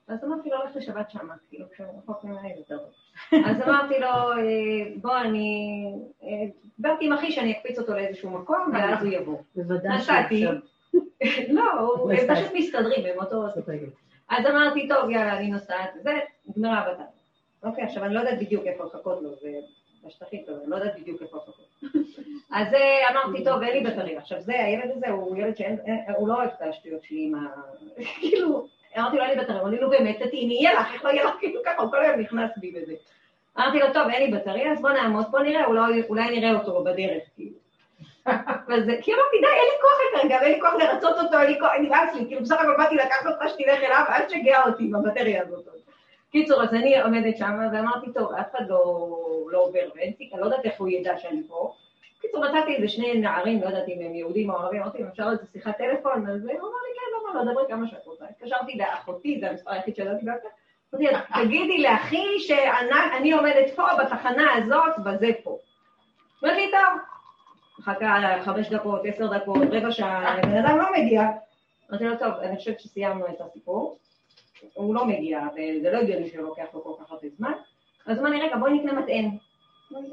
אז 0.07 0.23
אמרתי 0.23 0.49
לו, 0.49 0.57
הולך 0.57 0.75
לשבת 0.75 1.11
שמה, 1.11 1.35
כאילו, 1.49 1.65
כשהוא 1.71 1.87
רחוק 1.97 2.23
ממני 2.23 2.53
זה 2.57 2.63
טוב. 2.67 2.79
אז 3.45 3.61
אמרתי 3.61 3.99
לו, 3.99 4.07
בוא, 5.01 5.17
אני... 5.17 5.83
דיברתי 6.77 7.05
עם 7.05 7.13
אחי 7.13 7.31
שאני 7.31 7.51
אקפיץ 7.51 7.79
אותו 7.79 7.93
לאיזשהו 7.93 8.29
מקום, 8.29 8.71
ואז 8.73 9.03
הוא 9.03 9.13
יבוא. 9.13 9.37
בוודאי 9.55 9.97
נסעתי. 9.97 10.45
לא, 11.55 12.07
הם 12.11 12.35
פשוט 12.35 12.51
מסתדרים, 12.53 13.05
הם 13.05 13.19
אותו... 13.19 13.45
אז 14.29 14.45
אמרתי, 14.45 14.87
טוב, 14.87 15.09
יאללה, 15.09 15.37
אני 15.37 15.49
נוסעת, 15.49 15.89
זה, 16.03 16.19
נגמרה 16.47 16.79
הבטה. 16.79 17.03
אוקיי, 17.63 17.83
עכשיו 17.83 18.03
אני 18.03 18.13
לא 18.13 18.19
יודעת 18.19 18.39
בדיוק 18.39 18.65
איפה 18.65 18.83
לחכות 18.83 19.21
לו, 19.21 19.35
זה 20.05 20.09
בשטחים, 20.09 20.43
אני 20.61 20.69
לא 20.69 20.75
יודעת 20.75 20.99
בדיוק 20.99 21.21
איפה 21.21 21.37
לחכות. 21.37 21.65
אז 22.57 22.67
אמרתי, 23.11 23.43
טוב, 23.43 23.61
אין 23.61 23.83
לי 23.83 23.91
בטריה. 23.91 24.19
עכשיו 24.19 24.41
זה, 24.41 24.63
הילד 24.63 24.91
הזה 24.95 25.09
הוא 25.09 25.37
ילד 25.37 25.57
שאין, 25.57 25.79
הוא 26.17 26.27
לא 26.27 26.33
אוהב 26.33 26.49
את 26.57 26.61
השטויות 26.61 27.03
שלי 27.03 27.23
עם 27.23 27.35
ה... 27.35 27.47
כאילו, 28.19 28.67
אמרתי 28.97 29.17
לו, 29.17 29.23
אין 29.23 29.37
לי 29.37 29.43
בטריה, 29.43 29.61
אמרתי 29.61 29.77
לו, 29.77 29.89
באמת, 29.89 30.21
תטעיני, 30.21 30.53
יהיה 30.53 30.73
לך, 30.73 30.93
איך 30.93 31.05
לא 31.05 31.09
יהיה 31.09 31.25
לך, 31.25 31.35
כאילו 31.39 31.61
ככה, 31.65 31.81
הוא 31.81 31.91
כל 31.91 32.03
היום 32.03 32.19
נכנס 32.19 32.51
בי 32.57 32.71
בזה. 32.71 32.93
אמרתי 33.57 33.79
לו, 33.79 33.93
טוב, 33.93 34.09
אין 34.09 34.31
לי 34.31 34.39
בטריה, 34.39 34.71
אז 34.71 34.81
בוא 34.81 34.89
נעמוד, 34.89 35.25
בוא 35.31 35.39
נראה, 35.39 35.65
אולי 36.09 36.39
נראה 36.39 36.59
אותו 36.59 36.83
בדרך, 36.83 37.23
כאילו. 37.35 37.55
וזה, 38.67 38.95
כי 39.01 39.13
אמרתי, 39.13 39.37
די, 39.41 39.47
אין 39.47 39.65
לי 39.71 39.77
כוח 39.81 40.21
כרגע, 40.21 40.37
ואין 40.41 40.51
לי 40.51 40.61
כוח 40.61 40.73
לרצות 40.73 41.17
אותו, 41.23 41.39
אין 41.39 41.51
לי 41.51 41.59
כוח, 41.59 41.71
נמאס 41.81 42.15
לי, 42.15 42.25
כאילו 42.27 42.41
בסך 42.41 42.55
הכל 42.59 42.77
באתי 42.77 42.95
לקחת 42.95 43.25
אותך 43.25 43.49
שתלך 43.49 43.83
אליו, 43.83 44.03
אל 44.09 44.25
תשגע 44.25 44.63
אותי 44.65 44.87
בבטריה 44.87 45.41
הזאת. 45.41 45.75
קיצור, 46.35 46.63
אז 46.63 46.73
אני 46.73 47.01
עומדת 47.01 47.37
שם, 47.37 47.59
ואמרתי, 47.73 48.13
טוב, 48.13 48.33
אף 48.33 48.45
אחד 48.51 48.65
לא, 48.67 49.17
לא 49.51 49.59
עובר 49.59 49.89
ואין 49.95 50.13
אני 50.33 50.41
לא 50.41 50.45
יודעת 50.45 50.65
איך 50.65 50.73
הוא 50.77 50.87
ידע 50.87 51.17
שאני 51.17 51.43
פה. 51.47 51.73
קיצור, 52.21 52.45
נתתי 52.45 52.75
איזה 52.75 52.87
שני 52.87 53.19
נערים, 53.19 53.61
לא 53.61 53.65
יודעת 53.65 53.87
אם 53.87 54.01
הם 54.05 54.15
יהודים 54.15 54.49
או 54.49 54.55
ערבים, 54.55 54.81
אמרתי, 54.81 55.01
אם 55.01 55.07
אפשר 55.07 55.29
איזה 55.31 55.43
שיחת 55.53 55.77
טלפון, 55.77 56.27
אז 56.27 56.41
הוא 56.41 56.51
אמר 56.51 56.59
לי, 56.59 56.93
כן, 56.95 57.33
לא, 57.33 57.45
לא, 57.45 57.51
דברי 57.51 57.63
כמה 57.67 57.87
שאת 57.87 58.05
רוצה. 58.05 58.25
התקשרתי 58.29 58.77
לאחותי, 58.77 59.39
זה 59.39 59.49
המספר 59.49 59.71
היחיד 59.71 59.95
שידעתי 59.95 60.25
בעצם. 60.25 60.47
תגידי 61.33 61.81
לאחי 61.81 62.39
שאני 62.39 63.31
עומדת 63.31 63.75
פה, 63.75 63.83
בתחנה 63.99 64.53
הזאת, 64.53 64.99
בזה 65.05 65.29
פה. 65.43 65.57
אמרתי 66.43 66.59
לי, 66.59 66.71
טוב. 66.71 67.01
מחכה 67.79 68.41
חמש 68.43 68.69
דקות, 68.69 69.01
עשר 69.05 69.37
דקות, 69.37 69.67
רבע 69.71 69.91
שעה, 69.91 70.37
הבן 70.37 70.57
אדם 70.57 70.77
לא 70.77 70.85
מגיע. 70.97 71.21
אמרתי 71.89 72.05
לו, 72.05 72.17
טוב, 72.19 72.33
אני 72.41 72.57
חושבת 72.57 72.79
שסיימנו 72.79 73.27
את 73.27 73.41
הסיפור. 73.41 73.97
הוא 74.73 74.95
לא 74.95 75.05
מגיע, 75.05 75.39
וזה 75.53 75.91
לא 75.91 75.97
הגיוני 75.97 76.29
שהוא 76.29 76.43
לוקח 76.43 76.65
לו 76.73 76.83
כל 76.83 76.93
כך 76.99 77.11
הרבה 77.11 77.27
זמן. 77.37 77.51
אז 78.05 78.19
הוא 78.19 78.27
לי, 78.27 78.41
רגע, 78.41 78.57
בואי 78.57 78.73
נקנה 78.73 78.93
מטען. 78.93 79.29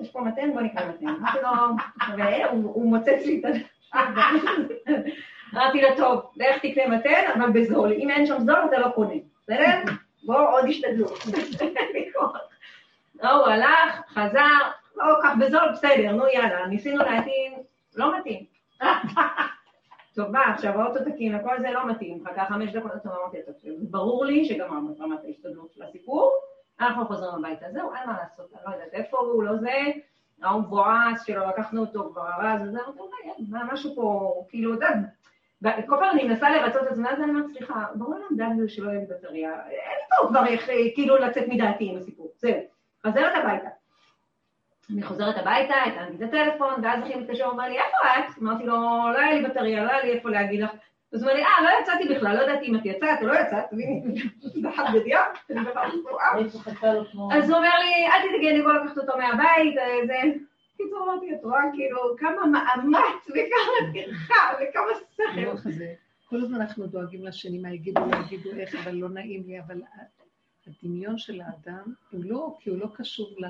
יש 0.00 0.10
פה 0.10 0.20
מטען, 0.20 0.52
בואי 0.52 0.64
נקנה 0.64 0.88
מטען. 0.88 1.08
אמרתי 1.08 1.38
לו, 1.42 2.62
והוא 2.62 2.90
מוצץ 2.90 3.26
לי 3.26 3.40
את 3.40 3.44
ה... 3.44 3.98
אמרתי 5.54 5.80
לו, 5.82 5.88
טוב, 5.96 6.20
לך 6.36 6.58
תקנה 6.66 6.96
מטען, 6.96 7.40
אבל 7.40 7.50
בזול. 7.52 7.92
אם 7.92 8.10
אין 8.10 8.26
שם 8.26 8.38
זול, 8.38 8.58
אתה 8.68 8.78
לא 8.78 8.88
קונה. 8.88 9.14
בסדר? 9.42 9.92
בואו 10.24 10.50
עוד 10.50 10.64
השתדלות. 10.68 11.18
הוא 13.22 13.46
הלך, 13.52 14.00
חזר, 14.08 14.58
לא 14.96 15.04
כך 15.22 15.34
בזול, 15.40 15.72
בסדר, 15.72 16.12
נו 16.12 16.26
יאללה, 16.26 16.66
ניסינו 16.66 16.96
להתאים, 16.96 17.52
לא 17.96 18.18
מתאים. 18.18 18.44
טוב, 20.14 20.30
מה, 20.30 20.54
עכשיו 20.54 20.80
האוטו 20.80 21.04
תקין, 21.04 21.34
הכל 21.34 21.56
זה 21.60 21.70
לא 21.70 21.90
מתאים, 21.90 22.24
חכה 22.24 22.44
חמש 22.48 22.72
דקות, 22.72 22.92
טוב, 23.02 23.12
אמרתי, 23.12 23.38
טוב, 23.46 23.54
ברור 23.90 24.24
לי 24.24 24.44
שגמרנו 24.44 24.92
את 24.92 25.00
רמת 25.00 25.24
ההשתדלות 25.24 25.72
של 25.72 25.82
הסיפור, 25.82 26.32
אנחנו 26.80 27.06
חוזרים 27.06 27.34
הביתה, 27.34 27.66
זהו, 27.72 27.94
אין 27.94 28.06
מה 28.06 28.16
לעשות, 28.22 28.52
אני 28.52 28.62
לא 28.66 28.70
יודעת 28.70 28.94
איפה 28.94 29.18
הוא, 29.18 29.42
לא 29.42 29.56
זה, 29.56 29.72
ההוא 30.42 30.62
מבואס 30.62 31.24
שלו, 31.26 31.48
לקחנו 31.48 31.80
אותו 31.80 32.10
כבר 32.12 32.22
הרז, 32.26 32.68
וזה, 32.68 32.78
אמרתי, 32.80 33.72
משהו 33.72 33.94
פה, 33.94 34.34
כאילו, 34.48 34.72
יודע, 34.72 34.88
כל 35.62 35.96
פעם 36.00 36.10
אני 36.12 36.24
מנסה 36.24 36.50
לרצות 36.50 36.88
את 36.90 36.96
זה, 36.96 37.02
ואז 37.02 37.20
אני 37.20 37.30
אומרת, 37.30 37.50
סליחה, 37.50 37.86
ברור 37.94 38.14
לנו 38.14 38.36
דאג 38.36 38.52
לזה 38.58 38.68
שלא 38.68 38.90
יהיה 38.90 39.00
לי 39.00 39.06
בטריה, 39.06 39.50
אין 39.68 39.98
לי 39.98 40.16
פה 40.22 40.28
כבר 40.28 40.46
איך, 40.46 40.68
כאילו, 40.94 41.16
לצאת 41.16 41.48
מדעתי 41.48 41.90
עם 41.90 41.96
הסיפור, 41.96 42.32
זהו, 42.38 42.60
חזרת 43.06 43.32
הביתה. 43.36 43.68
אני 44.92 45.02
חוזרת 45.02 45.36
הביתה, 45.36 45.74
התנתי 45.86 46.24
את 46.24 46.28
הטלפון, 46.28 46.74
ואז 46.82 47.02
אחי 47.02 47.14
מתקשר 47.14 47.48
ואומר 47.48 47.68
לי, 47.68 47.74
איפה 47.78 48.18
את? 48.18 48.42
אמרתי 48.42 48.64
לו, 48.64 48.76
לא 49.14 49.18
היה 49.18 49.34
לי 49.34 49.42
בטריה, 49.42 49.84
לא 49.84 49.90
היה 49.90 50.04
לי 50.04 50.12
איפה 50.12 50.30
להגיד 50.30 50.60
לך. 50.60 50.70
אז 51.12 51.22
הוא 51.22 51.30
אומר 51.30 51.34
לי, 51.34 51.44
אה, 51.44 51.64
לא 51.64 51.68
יצאתי 51.82 52.14
בכלל, 52.14 52.36
לא 52.36 52.42
ידעתי 52.42 52.66
אם 52.66 52.76
את 52.76 52.80
יצאת 52.84 53.22
או 53.22 53.26
לא 53.26 53.32
יצאת, 53.32 53.64
חד 54.76 54.84
בדיוק, 54.94 55.50
אני 55.50 55.60
בכלל 55.60 57.04
אז 57.32 57.50
הוא 57.50 57.58
אומר 57.58 57.78
לי, 57.78 58.06
אל 58.06 58.28
תדאגי, 58.28 58.50
אני 58.50 58.62
בוא 58.62 58.72
לקחת 58.72 58.98
אותו 58.98 59.12
מהבית, 59.18 59.74
זה... 60.06 60.14
קיצור, 60.76 61.04
אמרתי, 61.04 61.34
את 61.34 61.44
רואה, 61.44 61.62
כאילו, 61.74 61.98
כמה 62.18 62.46
מאמץ 62.46 63.28
וכמה 63.28 63.92
טרחה 63.92 64.52
וכמה 64.60 64.92
שכל. 65.16 65.70
כל 66.28 66.36
הזמן 66.36 66.60
אנחנו 66.60 66.86
דואגים 66.86 67.24
לשני, 67.24 67.58
מה 67.58 67.70
יגידו, 67.70 68.00
לא 68.00 68.16
יגידו 68.16 68.50
איך, 68.50 68.74
אבל 68.74 68.94
לא 68.94 69.08
נעים 69.08 69.42
לי, 69.46 69.60
אבל 69.60 69.80
הדמיון 70.66 71.18
של 71.18 71.40
האדם, 71.40 71.94
הוא 72.10 72.24
לא, 72.24 72.54
כי 72.60 72.70
הוא 72.70 72.78
לא 72.78 72.86
קשור 72.94 73.30
ל... 73.38 73.44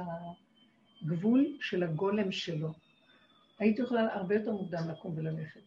גבול 1.06 1.46
של 1.60 1.82
הגולם 1.82 2.32
שלו. 2.32 2.68
הייתי 3.58 3.82
יכולה 3.82 4.14
הרבה 4.14 4.34
יותר 4.34 4.52
מוקדם 4.52 4.82
לקום 4.90 5.12
וללכת. 5.16 5.60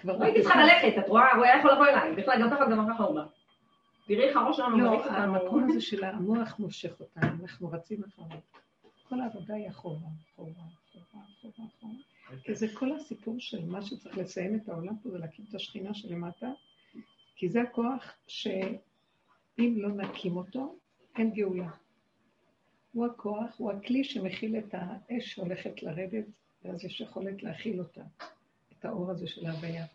כבר 0.00 0.22
הייתי 0.22 0.42
צריכה 0.42 0.64
ללכת, 0.64 0.98
את 0.98 1.08
רואה? 1.08 1.34
הוא 1.36 1.44
היה 1.44 1.58
יכול 1.58 1.72
לבוא 1.72 1.86
אליי, 1.86 2.16
בכלל 2.16 2.42
גם 2.42 2.50
ככה 2.50 2.70
גם 2.70 2.86
ככה 2.94 3.04
הוא 3.04 3.14
בא. 3.14 3.24
תראי 4.06 4.28
איך 4.28 4.36
הראש 4.36 4.56
שלנו 4.56 4.78
לא, 4.78 5.04
המקום 5.04 5.70
הזה 5.70 5.80
של 5.80 6.04
המוח 6.04 6.58
מושך 6.58 7.00
אותנו, 7.00 7.28
אנחנו 7.42 7.70
רצים 7.70 8.02
אחריו. 8.04 8.38
כל 9.08 9.20
העבודה 9.20 9.54
היא 9.54 9.68
אחורה, 9.68 9.98
אחורה, 10.34 10.50
אחורה, 10.50 11.24
אחורה, 11.40 11.68
אחורה. 11.78 11.92
כי 12.44 12.54
זה 12.54 12.66
כל 12.74 12.92
הסיפור 12.92 13.36
של 13.38 13.64
מה 13.64 13.82
שצריך 13.82 14.18
לסיים 14.18 14.54
את 14.54 14.68
העולם 14.68 14.96
פה 15.02 15.08
ולהקים 15.08 15.44
את 15.48 15.54
השכינה 15.54 15.94
שלמטה, 15.94 16.50
כי 17.36 17.48
זה 17.48 17.62
הכוח 17.62 18.12
שאם 18.26 19.74
לא 19.76 19.88
נקים 19.88 20.36
אותו, 20.36 20.76
אין 21.16 21.30
גאולה. 21.30 21.68
הוא 22.92 23.06
הכוח, 23.06 23.54
הוא 23.58 23.72
הכלי 23.72 24.04
שמכיל 24.04 24.58
את 24.58 24.68
האש 24.72 25.34
שהולכת 25.34 25.82
לרדת, 25.82 26.24
ואז 26.64 26.84
יש 26.84 27.00
יכולת 27.00 27.42
להכיל 27.42 27.80
אותה, 27.80 28.02
את 28.78 28.84
האור 28.84 29.10
הזה 29.10 29.26
של 29.26 29.46
ההוויה. 29.46 29.86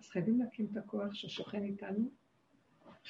אז 0.00 0.08
חייבים 0.08 0.40
להקים 0.40 0.66
את 0.72 0.76
הכוח 0.76 1.14
ששוכן 1.14 1.62
איתנו, 1.62 2.10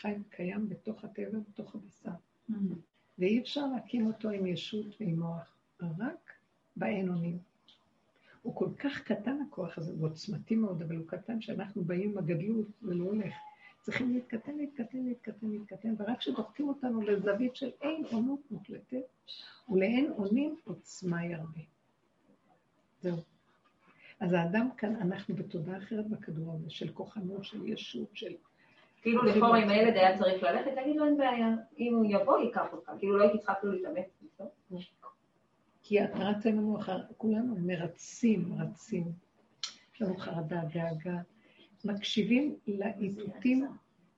חי 0.00 0.14
קיים 0.30 0.68
בתוך 0.68 1.04
הטבע, 1.04 1.38
בתוך 1.48 1.74
הבשר. 1.74 2.10
ואי 3.18 3.40
אפשר 3.40 3.66
להקים 3.66 4.06
אותו 4.06 4.30
עם 4.30 4.46
ישות 4.46 4.86
ועם 5.00 5.20
מוח, 5.20 5.56
רק 5.80 6.32
באין 6.76 7.08
אונים. 7.08 7.38
הוא 8.42 8.54
כל 8.56 8.68
כך 8.78 9.02
קטן 9.02 9.38
הכוח 9.48 9.78
הזה, 9.78 9.92
הוא 9.92 10.08
עוצמתי 10.08 10.56
מאוד, 10.56 10.82
אבל 10.82 10.96
הוא 10.96 11.06
קטן 11.06 11.40
שאנחנו 11.40 11.84
באים 11.84 12.10
עם 12.10 12.18
הגדלות 12.18 12.66
ולא 12.82 13.04
הולך. 13.04 13.34
צריכים 13.80 14.14
להתקטן, 14.14 14.56
להתקטן, 14.56 14.98
להתקטן, 14.98 15.46
להתקטן, 15.46 15.94
ורק 15.98 16.18
כשדוחקים 16.18 16.68
אותנו 16.68 17.00
לזווית 17.00 17.56
של 17.56 17.70
אין 17.82 18.02
עונות 18.12 18.40
מוחלטת, 18.50 19.02
ולאין 19.68 20.12
אונים 20.18 20.56
עוצמה 20.64 21.24
ירבה. 21.24 21.60
זהו. 23.00 23.16
אז 24.20 24.32
האדם 24.32 24.68
כאן, 24.76 24.96
אנחנו 24.96 25.34
בתודעה 25.34 25.78
אחרת 25.78 26.08
בכדור 26.08 26.54
הזה, 26.54 26.70
של 26.70 26.92
כוחנות, 26.92 27.44
של 27.44 27.68
ישות, 27.68 28.08
של... 28.14 28.32
כאילו 29.02 29.22
לכאורה 29.22 29.64
אם 29.64 29.68
הילד 29.68 29.96
היה 29.96 30.18
צריך 30.18 30.42
ללכת, 30.42 30.70
תגיד 30.82 30.96
לו 30.96 31.06
אין 31.06 31.16
בעיה, 31.16 31.48
אם 31.78 31.94
הוא 31.94 32.06
יבוא 32.08 32.38
ייקח 32.38 32.72
אותך, 32.72 32.90
כאילו 32.98 33.18
לא 33.18 33.22
הייתי 33.22 33.38
צריכה 33.38 33.52
אפילו 33.52 33.72
להתאמץ. 33.72 34.20
כי 35.82 36.00
רצה 36.00 36.50
לנו 36.50 36.78
אחר, 36.78 36.98
כולנו 37.16 37.56
מרצים, 37.58 38.54
רצים. 38.58 39.04
יש 39.94 40.02
לנו 40.02 40.16
חרדה, 40.16 40.60
דאגה. 40.64 41.20
מקשיבים 41.84 42.56
לאיתותים 42.66 43.64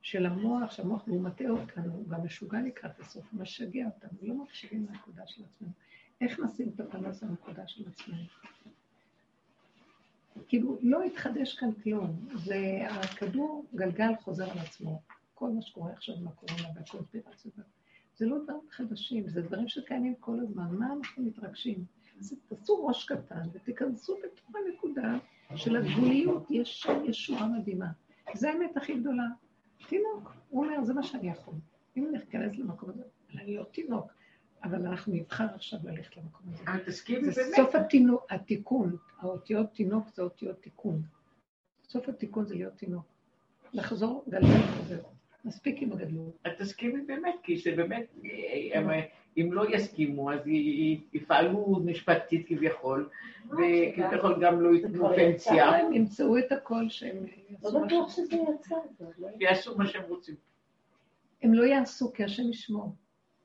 של 0.02 0.26
המוח, 0.26 0.70
שהמוח 0.70 1.02
הוא 1.06 1.22
מטעה 1.22 1.50
אותנו, 1.50 1.94
הוא 1.94 2.08
גם 2.08 2.24
משוגע 2.24 2.58
לקראת 2.60 3.00
הסוף, 3.00 3.24
הוא 3.32 3.40
משגע 3.40 3.86
אותנו, 3.86 4.18
לא 4.22 4.34
מקשיבים 4.34 4.86
לנקודה 4.90 5.22
של 5.26 5.42
עצמנו. 5.44 5.72
איך 6.20 6.40
נשים 6.40 6.72
את 6.74 6.80
הפנס 6.80 7.22
לנקודה 7.22 7.66
של 7.66 7.84
עצמנו? 7.88 8.22
כאילו, 10.48 10.78
לא 10.82 11.02
התחדש 11.02 11.54
כאן 11.54 11.72
כלום. 11.72 12.28
זה 12.34 12.78
הכדור 12.90 13.66
גלגל 13.74 14.12
חוזר 14.20 14.50
על 14.50 14.58
עצמו. 14.58 15.00
כל 15.34 15.50
מה 15.50 15.62
שקורה 15.62 15.92
עכשיו 15.92 16.14
עם 16.14 16.28
הקורונה 16.28 16.68
והקונספירציה. 16.74 17.50
זה 18.16 18.26
לא 18.26 18.36
דברים 18.44 18.60
חדשים, 18.70 19.28
זה 19.28 19.42
דברים 19.42 19.68
שקיימים 19.68 20.14
כל 20.14 20.40
הזמן. 20.40 20.74
מה 20.78 20.92
אנחנו 20.92 21.22
מתרגשים? 21.22 21.84
אז 22.20 22.34
תעשו 22.48 22.86
ראש 22.86 23.04
קטן 23.04 23.42
ותיכנסו 23.52 24.16
בתוך 24.24 24.56
הנקודה 24.56 25.18
של 25.57 25.76
הגבוליות. 25.76 26.50
יש 26.50 26.86
ישועה 27.05 27.48
מדהימה. 27.48 27.86
זו 28.34 28.48
האמת 28.48 28.76
הכי 28.76 28.94
גדולה. 28.94 29.26
תינוק, 29.88 30.32
הוא 30.48 30.64
אומר, 30.64 30.84
זה 30.84 30.94
מה 30.94 31.03
שאני 31.03 31.30
יכול. 31.30 31.55
אם 31.96 32.09
ניכנס 32.12 32.57
למקום 32.57 32.90
הזה, 32.90 33.03
אני 33.34 33.57
לא 33.57 33.64
תינוק, 33.64 34.12
אבל 34.64 34.86
אנחנו 34.86 35.12
נבחר 35.12 35.46
עכשיו 35.55 35.78
ללכת 35.84 36.16
למקום 36.16 36.46
הזה. 36.53 36.62
אבל 36.66 36.78
תסכימי 36.78 37.30
זה 37.30 37.42
באמת. 37.42 37.57
סוף 37.57 37.74
התינו, 37.74 38.18
התיקון, 38.30 38.96
האותיות 39.18 39.72
תינוק 39.72 40.09
זה 40.14 40.22
אותיות 40.22 40.62
תיקון. 40.62 41.03
סוף 41.88 42.09
התיקון 42.09 42.46
זה 42.46 42.55
להיות 42.55 42.74
תינוק. 42.74 43.05
לחזור 43.72 44.24
גלגל 44.28 44.62
חוזר. 44.78 45.03
מספיק 45.44 45.82
עם 45.82 45.92
הגדלות. 45.92 46.38
את 46.46 46.53
תסכימי 46.59 47.03
באמת, 47.07 47.34
כי 47.42 47.59
זה 47.59 47.70
באמת, 47.76 48.07
אה, 48.24 48.78
הם, 48.78 48.90
אם 49.37 49.53
לא 49.53 49.74
יסכימו, 49.74 50.33
אז 50.33 50.47
י- 50.47 50.51
י- 50.53 51.01
יפעלו 51.12 51.80
משפטית 51.85 52.49
כביכול, 52.49 53.09
וכביכול 53.51 54.39
גם 54.41 54.61
לא 54.61 54.74
ייתנו 54.74 55.09
פנסיה, 55.16 55.64
הם 55.68 55.93
ימצאו 55.93 56.39
את 56.39 56.53
הכל 56.53 56.89
שהם 56.89 57.16
יעשו 57.51 57.70
לא 57.74 57.80
מה 57.80 57.89
שהם- 57.89 58.39
לא 58.47 58.55
יצא. 58.55 58.74
ויעשו 59.39 59.78
מה 59.78 59.87
שהם 59.87 60.03
רוצים. 60.09 60.35
הם 61.43 61.55
לא 61.55 61.62
יעשו 61.64 62.12
כי 62.12 62.24
השם 62.24 62.51
ישמור. 62.51 62.95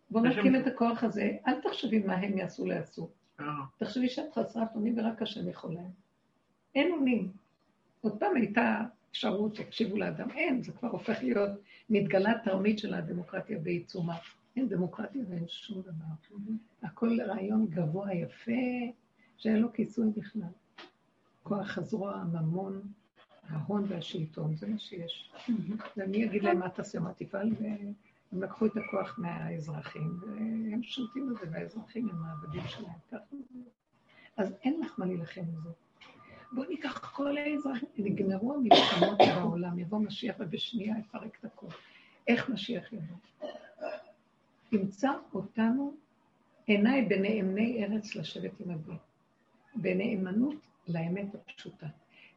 בואו 0.09 0.23
נקים. 0.23 0.55
את 0.55 0.67
הכוח 0.67 1.03
הזה, 1.03 1.31
אל 1.47 1.61
תחשבי 1.61 1.99
מה 1.99 2.13
הם 2.15 2.37
יעשו 2.37 2.65
לא 2.65 2.73
יעשו. 2.73 3.09
אה, 3.39 3.45
תחשבי 3.77 4.09
שאת 4.09 4.33
חסרת 4.33 4.67
אונים 4.75 4.99
ורק 4.99 5.21
השם 5.21 5.49
יכול 5.49 5.73
להם. 5.73 5.91
אין 6.75 6.91
אונים. 6.91 7.31
עוד 8.01 8.19
פעם 8.19 8.35
הייתה 8.35 8.81
אפשרות 9.11 9.55
שיקשיבו 9.55 9.97
לאדם, 9.97 10.31
אין, 10.31 10.61
זה 10.63 10.71
כבר 10.71 10.89
הופך 10.89 11.17
להיות 11.23 11.49
מתגלה 11.89 12.33
תרמית 12.43 12.79
של 12.79 12.93
הדמוקרטיה 12.93 13.57
בעיצומה. 13.59 14.15
אין 14.57 14.69
דמוקרטיה 14.69 15.21
ואין 15.29 15.47
שום 15.47 15.81
דבר. 15.81 16.37
הכל 16.83 17.21
רעיון 17.21 17.67
גבוה, 17.69 18.13
יפה, 18.13 18.51
שאין 19.37 19.57
לו 19.57 19.73
כיסוי 19.73 20.09
בכלל. 20.15 20.49
כוח 21.43 21.77
הזרוע, 21.77 22.13
הממון, 22.15 22.81
ההון 23.49 23.85
והשלטון, 23.87 24.55
זה 24.55 24.67
מה 24.67 24.77
שיש. 24.79 25.31
ואני 25.97 26.25
אגיד 26.25 26.43
להם 26.43 26.59
מה 26.59 26.69
תעשה, 26.69 26.99
מה 26.99 27.13
תפעל, 27.13 27.51
והם 27.59 28.43
לקחו 28.43 28.65
את 28.65 28.71
הכוח 28.77 29.19
מהאזרחים, 29.19 30.19
והם 30.21 30.83
שולטים 30.83 31.29
בזה, 31.29 31.45
והאזרחים 31.51 32.09
הם 32.09 32.23
העבדים 32.23 32.61
שלהם. 32.67 32.99
זה. 33.09 33.17
אז 34.37 34.53
אין 34.63 34.79
לך 34.81 34.99
מה 34.99 35.05
להילחם 35.05 35.41
בזה. 35.41 35.69
בואו 36.51 36.69
ניקח 36.69 36.97
כל 37.15 37.37
האזרחים, 37.37 37.89
נגמרו 37.97 38.53
המלחמות 38.53 39.17
בעולם, 39.17 39.79
יבוא 39.79 39.99
משיח 39.99 40.35
ובשנייה 40.39 40.95
יפרק 40.99 41.37
את 41.39 41.45
הכול. 41.45 41.69
איך 42.27 42.49
משיח 42.49 42.93
יבוא? 42.93 43.17
ימצא 44.71 45.11
אותנו 45.33 45.93
עיניי 46.65 47.01
בנאמני 47.01 47.85
ארץ 47.85 48.15
לשבת 48.15 48.51
עם 48.59 48.71
אבי, 48.71 48.93
בנאמנות 49.75 50.55
לאמת 50.87 51.35
הפשוטה. 51.35 51.87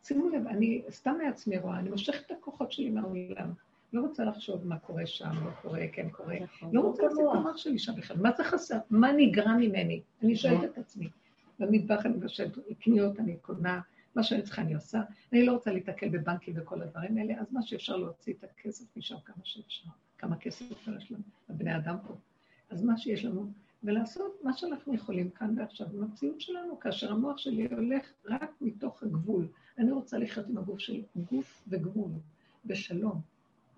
שימו 0.05 0.29
לב, 0.29 0.47
אני 0.47 0.83
סתם 0.91 1.15
מעצמי 1.25 1.59
רואה, 1.59 1.79
אני 1.79 1.91
מושכת 1.91 2.27
את 2.27 2.31
הכוחות 2.31 2.73
שלי 2.73 2.91
מהעולם. 2.91 3.53
לא 3.93 4.01
רוצה 4.01 4.25
לחשוב 4.25 4.67
מה 4.67 4.79
קורה 4.79 5.07
שם, 5.07 5.31
לא 5.45 5.51
קורה, 5.63 5.81
כן 5.93 6.11
קורה. 6.11 6.37
לא 6.73 6.81
רוצה 6.81 7.03
לעשות 7.03 7.21
את 7.33 7.37
המוח 7.37 7.57
שלי 7.57 7.79
שם 7.79 7.93
בכלל. 7.97 8.17
מה 8.17 8.33
זה 8.37 8.45
חסר? 8.45 8.79
מה 8.91 9.13
נגרע 9.17 9.57
ממני? 9.57 10.01
אני 10.23 10.37
שואלת 10.37 10.65
את 10.65 10.79
עצמי. 10.79 11.09
במטבח 11.59 12.07
אני 12.07 12.17
מבשלת, 12.17 12.59
קניות 12.81 13.21
אני 13.21 13.37
קונה, 13.37 13.81
מה 14.15 14.23
שאני 14.23 14.43
צריכה 14.43 14.63
אני 14.63 14.75
עושה. 14.75 15.01
אני 15.33 15.47
לא 15.47 15.53
רוצה 15.53 15.73
להתקל 15.73 16.09
בבנקים 16.09 16.55
וכל 16.57 16.83
הדברים 16.83 17.19
האלה, 17.19 17.35
אז 17.41 17.53
מה 17.53 17.63
שאפשר 17.63 17.97
להוציא 17.97 18.35
את 18.39 18.45
הכסף 18.45 18.97
משם 18.97 19.17
כמה 19.25 19.45
שאפשר. 19.45 19.89
כמה 20.21 20.37
כסף 20.37 20.71
יש 20.71 20.89
לנו, 21.13 21.23
לבני 21.49 21.77
אדם 21.77 21.97
פה. 22.07 22.15
אז 22.71 22.85
מה 22.85 22.99
שיש 22.99 23.25
לנו, 23.25 23.53
ולעשות 23.85 24.41
מה 24.45 24.53
שאנחנו 24.53 24.95
יכולים 24.95 25.31
כאן 25.31 25.55
ועכשיו 25.59 25.87
במציאות 25.89 26.41
שלנו, 26.41 26.81
כאשר 26.81 27.13
המוח 27.13 27.39
שלי 27.39 27.69
הולך 27.71 28.13
רק 28.27 28.51
מתוך 28.61 29.03
הגבול. 29.03 29.49
אני 29.79 29.91
רוצה 29.91 30.19
לחיות 30.19 30.49
עם 30.49 30.59
הגוף 30.59 30.79
שלי, 30.79 31.03
גוף 31.31 31.63
וגבול, 31.69 32.11
בשלום. 32.65 33.21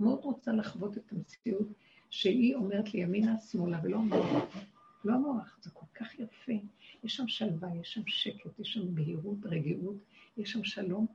מאוד 0.01 0.21
רוצה 0.23 0.53
לחוות 0.53 0.99
את 0.99 1.13
המציאות 1.13 1.69
שהיא 2.11 2.55
אומרת 2.55 2.95
לי 2.95 3.01
ימינה, 3.01 3.39
שמאלה, 3.39 3.81
ולא 3.83 3.97
המוח. 3.97 4.45
לא 5.05 5.13
המוח, 5.13 5.59
זה 5.63 5.71
כל 5.71 5.87
כך 5.95 6.19
יפה. 6.19 6.53
יש 7.05 7.17
שם 7.17 7.29
שלווה, 7.29 7.69
יש 7.81 7.95
שם 7.95 8.03
שקט, 8.07 8.59
יש 8.59 8.73
שם 8.73 8.95
בהירות, 8.95 9.39
רגיעות, 9.45 9.97
יש 10.37 10.53
שם 10.53 10.65
שלום, 10.65 11.07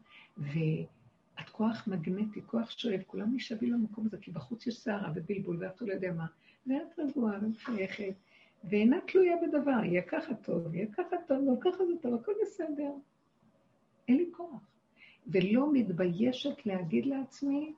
ואת 1.38 1.50
כוח 1.50 1.88
מגנטי, 1.88 2.42
כוח 2.46 2.72
שואב, 2.72 3.02
כולם 3.08 3.36
נשאבים 3.36 3.74
למקום 3.74 4.06
הזה, 4.06 4.18
כי 4.22 4.32
בחוץ 4.32 4.68
יש 4.68 4.80
סערה 4.80 5.12
ובלבול, 5.16 5.58
ואת 5.60 5.82
לא 5.82 5.94
יודע 5.94 6.12
מה. 6.12 6.26
ואת 6.68 7.00
רגועה 7.00 7.38
ומחייכת, 7.42 8.14
ואינה 8.64 8.98
תלויה 9.08 9.36
בדבר, 9.48 9.84
יהיה 9.84 10.02
ככה 10.02 10.36
טוב, 10.36 10.76
יהיה 10.76 10.88
ככה 10.92 11.16
טוב, 11.28 11.38
לא 11.46 11.54
ככה 11.62 11.86
זה 11.86 11.94
טוב, 12.02 12.14
הכל 12.14 12.32
בסדר. 12.42 12.92
אין 14.08 14.18
לי 14.18 14.30
כוח. 14.32 14.62
ולא 15.28 15.74
מתביישת 15.74 16.66
להגיד 16.66 17.06
לעצמי, 17.06 17.74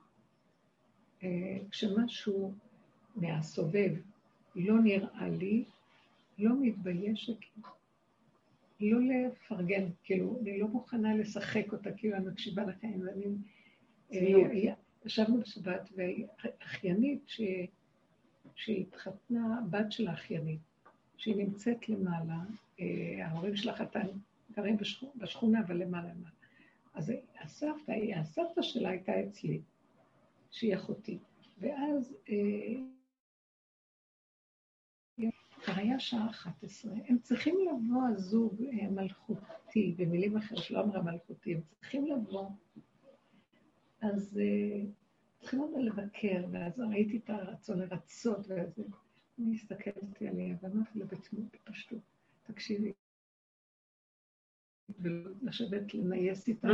אה, 1.22 1.58
כשמשהו 1.70 2.52
מהסובב 3.16 3.90
לא 4.56 4.80
נראה 4.80 5.28
לי, 5.28 5.64
לא 6.38 6.50
מתביישת 6.60 7.38
לא 8.80 8.98
לפרגן, 9.00 9.88
כאילו, 10.04 10.38
אני 10.42 10.58
לא 10.58 10.68
מוכנה 10.68 11.14
לשחק 11.14 11.72
אותה, 11.72 11.92
כאילו 11.92 12.16
אני 12.16 12.26
מקשיבה 12.26 12.64
לכם, 12.64 12.88
ואני... 13.06 13.26
אה, 14.12 14.74
ישבנו 15.06 15.40
בשבת, 15.40 15.88
ואחיינית 15.96 17.22
ש... 17.26 17.40
שהתחתנה, 18.54 19.60
בת 19.70 19.92
של 19.92 20.08
האחיינית, 20.08 20.60
שהיא 21.16 21.36
נמצאת 21.36 21.88
למעלה, 21.88 22.38
אה, 22.80 23.26
ההורים 23.26 23.56
שלה 23.56 23.76
חתן, 23.76 24.06
גרים 24.52 24.76
בשכונה, 24.76 25.12
בשכונה, 25.16 25.60
אבל 25.60 25.76
למעלה 25.76 26.08
למעלה. 26.08 26.34
אז 26.94 27.12
הסבתא, 27.40 27.92
הסבתא 28.16 28.62
שלה 28.62 28.88
הייתה 28.88 29.12
אצלי, 29.24 29.60
שהיא 30.50 30.74
אחותי, 30.74 31.18
ואז 31.58 32.14
אה, 32.28 32.36
כבר 35.64 35.72
היה 35.76 35.98
שעה 35.98 36.30
11, 36.30 36.92
הם 37.08 37.18
צריכים 37.18 37.54
לבוא, 37.68 38.02
הזוג 38.08 38.62
אה, 38.62 38.90
מלכותי, 38.90 39.94
במילים 39.98 40.36
אחרות, 40.36 40.62
שלא 40.62 40.80
אמרה 40.80 41.02
מלכותי, 41.02 41.54
הם 41.54 41.60
צריכים 41.60 42.06
לבוא. 42.06 42.48
אז 44.00 44.38
אה, 44.40 44.86
צריכים 45.40 45.62
לבוא 45.62 45.80
לבקר, 45.80 46.44
ואז 46.50 46.80
ראיתי 46.80 47.16
את 47.24 47.30
הרצון 47.30 47.78
לרצות, 47.78 48.46
ואז 48.48 48.82
אני 49.38 49.54
הסתכלתי 49.54 50.28
עליה, 50.28 50.56
ואמרתי 50.62 50.98
לה 50.98 51.04
בתמות, 51.04 51.44
בפשטות, 51.54 52.02
תקשיבי, 52.42 52.92
ולשבת 54.98 55.94
לנייס 55.94 56.48
איתה. 56.48 56.68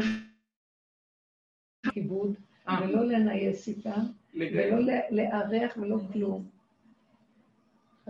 כיבוד, 1.92 2.36
ולא 2.66 3.06
לנייס 3.06 3.68
איתה, 3.68 3.94
ולא 4.34 4.78
לארח 5.10 5.76
ולא 5.76 5.98
כלום. 6.12 6.55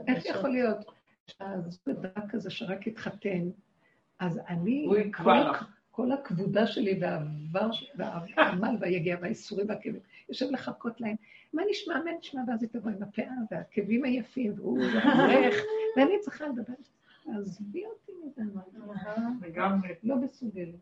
איך 0.06 0.27
יכול 0.27 0.51
להיות 0.51 0.85
שהזוג 1.27 1.81
הדק 1.86 2.35
הזה 2.35 2.51
שרק 2.51 2.86
התחתן, 2.86 3.48
אז 4.18 4.40
אני. 4.48 4.86
כל 5.90 6.12
הכבודה 6.12 6.66
שלי 6.66 6.98
והעבר, 7.01 7.70
והעמל 7.94 8.77
והיגיעה 8.81 9.18
והאיסורים 9.20 9.68
והכאבים, 9.68 10.01
יושב 10.28 10.47
לחכות 10.51 11.01
להם, 11.01 11.16
מה 11.52 11.62
נשמע, 11.70 11.94
מה 12.05 12.10
נשמע, 12.20 12.40
ואז 12.48 12.62
היא 12.62 12.70
תבוא 12.70 12.90
עם 12.90 13.02
הפאה 13.02 13.35
והעקבים 13.51 14.05
היפים, 14.05 14.52
והוא 14.56 14.78
הולך, 14.82 15.55
ואני 15.97 16.20
צריכה 16.20 16.47
לדבר. 16.47 16.73
עזבי 17.35 17.85
אותי 17.86 18.12
מזה. 18.24 18.43
לא 20.02 20.16
מסוגלת. 20.16 20.74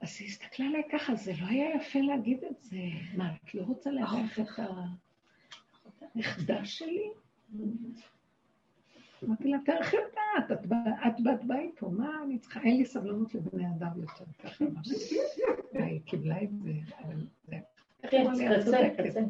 אז 0.00 0.16
היא 0.20 0.28
הסתכלה 0.28 0.66
עליי 0.66 0.82
ככה, 0.92 1.14
זה 1.14 1.32
לא 1.40 1.46
היה 1.46 1.76
יפה 1.76 1.98
להגיד 1.98 2.44
את 2.44 2.60
זה. 2.60 2.76
מה, 3.16 3.34
את 3.34 3.54
לא 3.54 3.62
רוצה 3.62 3.90
לארח 3.90 4.38
את 4.40 4.48
הנכדה 6.14 6.64
שלי? 6.64 7.10
אמרתי 9.24 9.48
לה, 9.48 9.58
תערכי 9.64 9.96
אותה, 9.96 10.54
את, 11.06 11.20
בת 11.24 11.44
בית 11.44 11.78
פה, 11.78 11.88
מה 11.88 12.22
אני 12.24 12.38
צריכה, 12.38 12.60
אין 12.60 12.76
לי 12.76 12.84
סבלנות 12.84 13.34
לבני 13.34 13.66
אדם 13.66 14.00
יותר, 14.00 14.24
ככה 14.42 14.64
אמרתי. 14.64 14.90
היא 15.72 16.00
קיבלה 16.04 16.42
את 16.42 16.48
זה, 16.62 16.72
אבל 16.98 17.26
זה... 17.48 17.56
כן, 18.02 18.24
קצה, 18.60 18.88
קצה. 18.96 19.20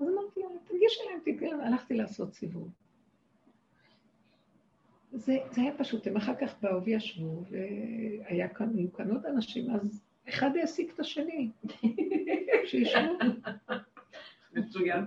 אז 0.00 0.08
אמרתי 0.08 0.40
לה, 0.40 0.46
תגישי 0.64 1.00
להם, 1.10 1.20
תגידי 1.24 1.48
להם, 1.48 1.60
הלכתי 1.60 1.94
לעשות 1.94 2.34
סיבוב. 2.34 2.68
זה, 5.12 5.38
זה 5.50 5.62
היה 5.62 5.72
פשוט, 5.78 6.06
הם 6.06 6.16
אחר 6.16 6.34
כך 6.34 6.54
באו 6.62 6.84
וישבו, 6.84 7.44
והיה 7.50 8.48
כאן, 8.48 8.76
היו 8.76 8.92
כאן 8.92 9.10
עוד 9.10 9.26
אנשים, 9.26 9.70
אז 9.70 10.02
אחד 10.28 10.50
העסיק 10.56 10.94
את 10.94 11.00
השני. 11.00 11.50
שישבו. 12.66 13.12
מצוין. 14.52 15.04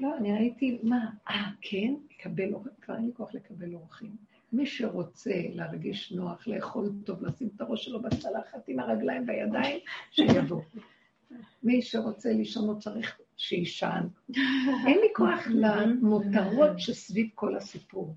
לא, 0.00 0.16
אני 0.16 0.32
ראיתי, 0.32 0.78
מה, 0.82 1.10
אה, 1.28 1.50
כן? 1.60 1.94
לקבל 2.10 2.54
אורחים, 2.54 2.72
כבר 2.82 2.96
אין 2.96 3.06
לי 3.06 3.12
כוח 3.14 3.34
לקבל 3.34 3.74
אורחים. 3.74 4.16
מי 4.52 4.66
שרוצה 4.66 5.42
להרגיש 5.50 6.12
נוח, 6.12 6.48
לאכול 6.48 6.92
טוב, 7.04 7.22
לשים 7.22 7.48
את 7.56 7.60
הראש 7.60 7.84
שלו 7.84 8.02
בצלחת 8.02 8.68
עם 8.68 8.80
הרגליים 8.80 9.24
והידיים, 9.26 9.78
שיבוא. 10.10 10.62
מי 11.62 11.82
שרוצה 11.82 12.32
לישון, 12.32 12.68
הוא 12.68 12.80
צריך 12.80 13.18
שיישן. 13.36 14.06
אין 14.86 14.98
לי 15.00 15.08
כוח 15.14 15.46
למותרות 15.50 16.70
שסביב 16.78 17.28
כל 17.34 17.56
הסיפור. 17.56 18.14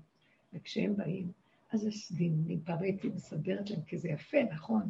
וכשהם 0.54 0.96
באים, 0.96 1.32
אז 1.72 1.88
פעם 2.64 2.78
הייתי 2.82 3.08
מסדרת 3.08 3.70
להם, 3.70 3.80
כי 3.86 3.98
זה 3.98 4.08
יפה, 4.08 4.38
נכון? 4.52 4.82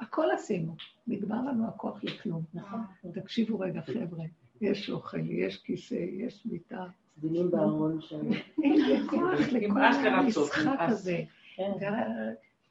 הכל 0.00 0.26
עשינו, 0.34 0.76
נגמר 1.06 1.42
לנו 1.42 1.68
הכוח 1.68 2.04
לכלום. 2.04 2.42
נכון. 2.54 2.80
תקשיבו 3.14 3.58
רגע, 3.58 3.80
חבר'ה, 3.80 4.24
יש 4.60 4.90
אוכל, 4.90 5.30
יש 5.30 5.62
כיסא, 5.62 5.94
יש 5.94 6.46
מיטה. 6.46 6.86
סדינים 7.18 7.50
בארון 7.50 8.00
שם. 8.00 8.32
אין 8.62 8.80
לי 8.86 9.08
כוח 9.08 9.40
לכל 9.52 10.06
המשחק 10.06 10.76
הזה. 10.78 11.24
כן. 11.56 11.72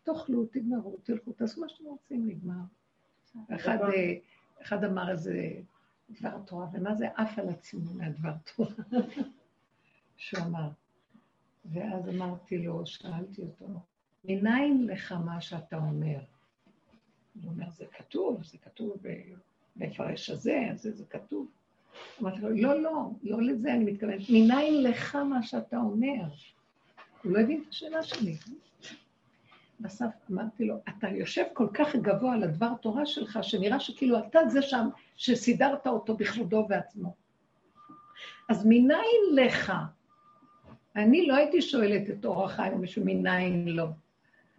תאכלו, 0.04 0.46
תגמרו, 0.46 0.98
תלכו, 1.04 1.32
תעשו 1.32 1.62
מה 1.62 1.70
שאתם 1.70 1.84
רוצים, 1.84 2.28
נגמר. 2.28 2.62
אחד, 3.56 3.78
אה, 3.82 4.14
אחד 4.62 4.84
אמר 4.84 5.12
איזה 5.12 5.52
דבר 6.10 6.40
תורה, 6.46 6.68
ומה 6.74 6.96
זה 6.96 7.08
עף 7.16 7.40
על 7.40 7.50
עצמו 7.50 7.94
מהדבר 7.94 8.34
תורה? 8.56 8.70
שהוא 10.18 10.46
אמר. 10.46 10.70
ואז 11.66 12.10
אמרתי 12.10 12.58
לו, 12.58 12.86
שאלתי 12.86 13.42
אותו, 13.42 13.66
מניין 14.26 14.88
לך 14.88 15.12
מה 15.12 15.42
שאתה 15.42 15.78
אומר? 15.78 16.20
הוא 17.44 17.52
אומר, 17.52 17.70
זה 17.70 17.86
כתוב, 17.98 18.44
זה 18.44 18.58
כתוב 18.58 18.98
במפרש 19.76 20.30
הזה, 20.30 20.60
זה, 20.76 20.92
זה 20.92 21.06
כתוב. 21.06 21.48
אמרתי 22.22 22.42
לו, 22.42 22.50
לא, 22.50 22.82
לא, 22.82 23.10
לא 23.24 23.42
לזה 23.42 23.74
אני 23.74 23.92
מתכוונת. 23.92 24.22
מניין 24.30 24.84
לך 24.84 25.16
מה 25.16 25.44
שאתה 25.44 25.78
אומר? 25.78 26.24
הוא 27.24 27.32
לא 27.32 27.40
הבין 27.40 27.62
את 27.64 27.70
השאלה 27.70 28.04
שלי. 28.04 28.36
בסוף 29.80 30.12
אמרתי 30.32 30.66
לו, 30.66 30.76
אתה 30.90 31.10
יושב 31.10 31.44
כל 31.54 31.68
כך 31.74 31.96
גבוה 31.96 32.34
על 32.34 32.44
הדבר 32.44 32.74
תורה 32.82 33.06
שלך, 33.06 33.40
שנראה 33.42 33.80
שכאילו 33.80 34.20
אתה 34.20 34.40
זה 34.50 34.62
שם 34.62 34.88
שסידרת 35.16 35.88
אותו 35.88 36.18
בכבודו 36.18 36.58
ובעצמו. 36.58 37.14
אז 38.50 38.66
מניין 38.66 39.36
לך? 39.36 39.74
אני 40.96 41.28
לא 41.28 41.36
הייתי 41.36 41.62
שואלת 41.62 42.10
את 42.10 42.26
אור 42.26 42.46
החיים 42.46 42.74
או 42.74 42.78
מישהו 42.78 43.02
מניין 43.06 43.68
לא. 43.68 43.88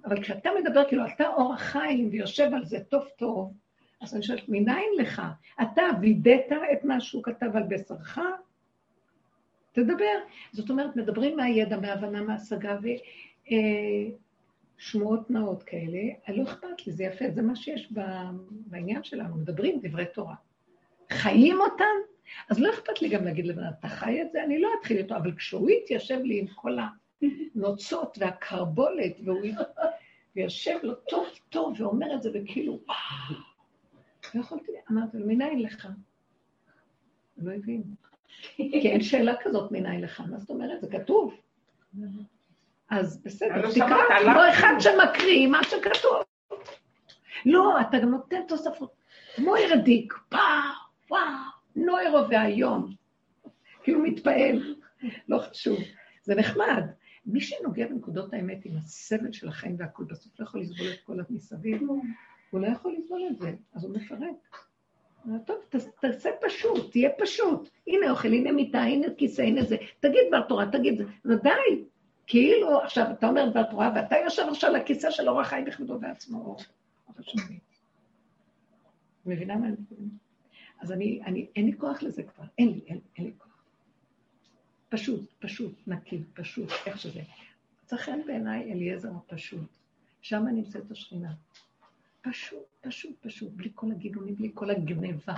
אבל 0.04 0.22
כשאתה 0.22 0.50
מדבר, 0.60 0.84
כאילו, 0.88 1.06
אתה 1.06 1.28
אור 1.28 1.54
החיים 1.54 2.08
ויושב 2.12 2.50
על 2.54 2.64
זה 2.64 2.78
טוב 2.88 3.04
טוב, 3.18 3.52
אז 4.00 4.14
אני 4.14 4.22
שואלת, 4.22 4.48
מניין 4.48 4.90
לך? 4.98 5.22
אתה 5.62 5.82
וידאת 6.00 6.52
את 6.72 6.84
מה 6.84 7.00
שהוא 7.00 7.22
כתב 7.22 7.50
על 7.54 7.62
בשרך? 7.62 8.18
תדבר. 9.72 10.18
זאת 10.52 10.70
אומרת, 10.70 10.96
מדברים 10.96 11.36
מהידע, 11.36 11.80
מהבנה, 11.80 12.22
מהשגה, 12.22 12.78
ושמועות 14.78 15.20
אה, 15.20 15.24
נאות 15.40 15.62
כאלה, 15.62 16.00
לא 16.28 16.42
אכפת 16.42 16.86
לי, 16.86 16.92
זה 16.92 17.04
יפה, 17.04 17.24
זה 17.30 17.42
מה 17.42 17.56
שיש 17.56 17.92
בעניין 18.50 19.04
שלנו, 19.04 19.36
מדברים 19.36 19.80
דברי 19.82 20.06
תורה. 20.14 20.34
חיים 21.12 21.60
אותם, 21.60 21.84
אז 22.50 22.60
לא 22.60 22.70
אכפת 22.70 23.02
לי 23.02 23.08
גם 23.08 23.24
להגיד 23.24 23.46
לבן 23.46 23.62
אתה 23.78 23.88
חי 23.88 24.22
את 24.22 24.32
זה? 24.32 24.44
אני 24.44 24.60
לא 24.60 24.68
אתחיל 24.80 24.96
איתו, 24.96 25.16
אבל 25.16 25.32
כשהוא 25.36 25.70
יתיישב 25.70 26.18
לי 26.22 26.38
עם 26.38 26.46
כל 26.46 26.78
הנוצות 27.54 28.18
והקרבולת, 28.20 29.16
והוא 29.24 29.46
יושב 30.36 30.78
לו 30.82 30.94
טוב 30.94 31.26
טוב 31.48 31.80
ואומר 31.80 32.14
את 32.14 32.22
זה, 32.22 32.30
וכאילו, 32.34 32.80
וואו. 32.86 33.55
לא 34.34 34.40
יכולתי, 34.40 34.72
אמרתי 34.90 35.18
לו, 35.18 35.26
מניין 35.26 35.62
לך? 35.62 35.88
הוא 37.34 37.48
לא 37.48 37.52
הבין. 37.52 37.82
כי 38.56 38.90
אין 38.90 39.02
שאלה 39.02 39.34
כזאת 39.42 39.72
מניין 39.72 40.00
לך, 40.00 40.20
מה 40.20 40.38
זאת 40.38 40.50
אומרת? 40.50 40.80
זה 40.80 40.86
כתוב. 40.90 41.40
אז 42.90 43.22
בסדר, 43.22 43.62
לא 43.62 43.70
תקרא, 43.74 44.20
כמו 44.22 44.40
אחד 44.50 44.74
שמקריא 44.78 45.46
מה 45.46 45.64
שכתוב. 45.64 46.22
לא, 47.46 47.80
אתה 47.80 47.98
גם 47.98 48.10
נותן 48.10 48.40
תוספות. 48.48 48.96
כמו 49.36 49.56
הרדיק, 49.56 50.14
וואו, 50.32 50.42
וואו, 51.10 51.22
נוירו 51.76 52.28
והיום. 52.30 52.94
כאילו 53.82 54.00
מתפעל, 54.00 54.74
לא 55.28 55.38
חשוב. 55.38 55.78
זה 56.22 56.34
נחמד. 56.34 56.82
מי 57.26 57.40
שנוגע 57.40 57.86
בנקודות 57.86 58.34
האמת 58.34 58.64
עם 58.64 58.76
הסבל 58.76 59.32
של 59.32 59.48
החיים 59.48 59.76
והכול, 59.78 60.06
בסוף 60.10 60.40
לא 60.40 60.44
יכול 60.44 60.60
לסבול 60.60 60.88
את 60.88 61.00
כל 61.04 61.16
המסביב. 61.28 61.82
הוא 62.50 62.60
לא 62.60 62.66
יכול 62.66 62.94
לסבול 62.98 63.22
את 63.30 63.38
זה, 63.38 63.52
אז 63.74 63.84
הוא 63.84 63.94
מפרק. 63.94 64.56
טוב, 65.46 65.56
תעשה 66.00 66.30
פשוט, 66.46 66.90
תהיה 66.90 67.10
פשוט. 67.18 67.68
הנה 67.86 68.10
אוכל, 68.10 68.28
הנה 68.28 68.52
מיטה, 68.52 68.80
הנה 68.80 69.06
כיסא, 69.18 69.42
הנה 69.42 69.62
זה. 69.62 69.76
תגיד 70.00 70.20
דבר 70.28 70.42
תורה, 70.42 70.66
תגיד 70.72 70.98
זה. 70.98 71.04
ודאי. 71.24 71.84
כאילו, 72.26 72.80
עכשיו, 72.82 73.06
אתה 73.12 73.28
אומר 73.28 73.50
דבר 73.50 73.62
תורה, 73.62 73.92
ואתה 73.94 74.16
יושב 74.24 74.42
עכשיו 74.50 74.70
על 74.70 74.76
הכיסא 74.76 75.10
של 75.10 75.28
אור 75.28 75.40
החיים 75.40 75.64
בכבודו 75.64 75.98
בעצמו. 75.98 76.56
מבינה 79.26 79.56
מה 79.56 79.66
אני 79.66 79.76
מתכוונת? 79.80 80.10
אז 80.80 80.92
אני, 80.92 81.20
אני, 81.26 81.46
אין 81.56 81.66
לי 81.66 81.78
כוח 81.78 82.02
לזה 82.02 82.22
כבר, 82.22 82.44
אין 82.58 82.68
לי, 82.68 82.80
אין, 82.86 83.00
אין 83.16 83.26
לי 83.26 83.32
כוח. 83.38 83.64
פשוט, 84.88 85.20
פשוט, 85.38 85.72
נקי, 85.86 86.22
פשוט, 86.34 86.70
איך 86.86 86.98
שזה. 86.98 87.20
מצא 87.84 87.96
חן 87.96 88.18
בעיניי 88.26 88.72
אליעזר 88.72 89.10
הפשוט. 89.16 89.76
שם 90.20 90.44
נמצאת 90.46 90.90
השכינה. 90.90 91.32
פשוט, 92.30 92.66
פשוט, 92.80 93.16
פשוט, 93.20 93.52
בלי 93.52 93.70
כל 93.74 93.92
הגינונים, 93.92 94.36
בלי 94.36 94.50
כל 94.54 94.70
הגניבה. 94.70 95.34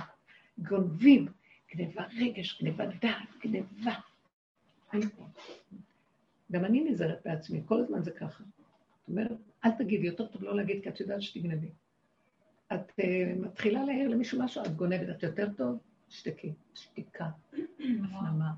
גונבים, 0.57 1.27
גניבה 1.75 2.03
רגש, 2.19 2.61
גניבה 2.61 2.85
דעת, 2.85 3.29
גניבה. 3.43 3.95
גם 6.51 6.65
אני 6.65 6.83
נזהרת 6.83 7.19
בעצמי, 7.25 7.61
כל 7.65 7.79
הזמן 7.79 8.03
זה 8.03 8.11
ככה. 8.11 8.43
זאת 8.43 9.09
אומרת, 9.09 9.37
אל 9.65 9.71
תגידי, 9.71 10.07
יותר 10.07 10.27
טוב 10.27 10.43
לא 10.43 10.55
להגיד, 10.55 10.83
כי 10.83 10.89
את 10.89 10.99
יודעת 10.99 11.21
שתגנבי. 11.21 11.69
את 12.73 12.89
uh, 12.89 13.03
מתחילה 13.39 13.83
להעיר 13.83 14.07
למישהו 14.07 14.43
משהו, 14.43 14.65
את 14.65 14.75
גונבת, 14.75 15.09
את 15.09 15.23
יותר 15.23 15.47
טוב, 15.57 15.77
שתקי, 16.09 16.53
שתיקה, 16.75 17.29
הפנמה. 17.79 18.51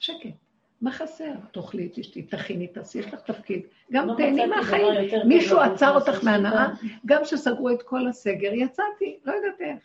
שקט. 0.00 0.47
מה 0.80 0.92
חסר? 0.92 1.32
תאכלי, 1.52 1.88
תשתי, 1.92 2.22
תכיני, 2.22 2.66
תעשי, 2.66 2.98
יש 2.98 3.06
לך 3.06 3.20
תפקיד. 3.20 3.62
גם 3.92 4.08
תהני 4.16 4.46
מהחיים. 4.46 5.10
מישהו 5.28 5.58
עצר 5.58 5.94
אותך 5.94 6.24
מהנאה, 6.24 6.68
גם 7.06 7.22
כשסגרו 7.24 7.70
את 7.70 7.82
כל 7.82 8.08
הסגר, 8.08 8.52
יצאתי, 8.54 9.18
לא 9.24 9.32
יודעת 9.32 9.60
איך. 9.60 9.78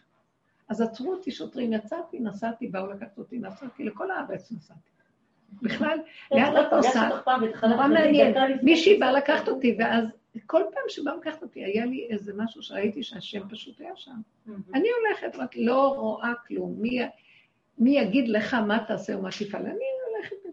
אז 0.70 0.82
עצרו 0.82 1.14
אותי 1.14 1.32
שוטרים, 1.32 1.74
יצאתי, 1.74 2.20
נסעתי, 2.20 2.68
באו 2.68 2.88
לקחת 2.88 3.18
אותי, 3.18 3.40
נסעתי, 3.40 3.84
לכל 3.84 4.12
הארץ 4.12 4.52
נסעתי. 4.52 4.90
בכלל, 5.62 5.98
לאן 6.32 6.54
את 6.62 6.74
נוסעת? 6.74 7.28
נורא 7.70 7.88
מעניין. 7.88 8.34
מישהי 8.62 9.00
באה 9.00 9.12
לקחת 9.12 9.48
אותי, 9.48 9.78
ואז 9.80 10.06
כל 10.46 10.62
פעם 10.74 10.84
שבאו 10.88 11.18
לקחת 11.18 11.42
אותי, 11.42 11.64
היה 11.64 11.86
לי 11.86 12.08
איזה 12.10 12.32
משהו 12.36 12.62
שראיתי 12.62 13.04
שהשם 13.04 13.50
פשוט 13.50 13.82
היה 13.82 13.96
שם. 13.96 14.16
אני 14.74 14.88
הולכת, 14.90 15.36
רק 15.36 15.56
לא 15.56 15.94
רואה 15.98 16.34
כלום. 16.48 16.82
מי 17.78 18.00
יגיד 18.00 18.28
לך 18.28 18.54
מה 18.54 18.80
תעשה 18.88 19.18
ומה 19.18 19.30
תפעל? 19.40 19.66
אני 19.66 19.86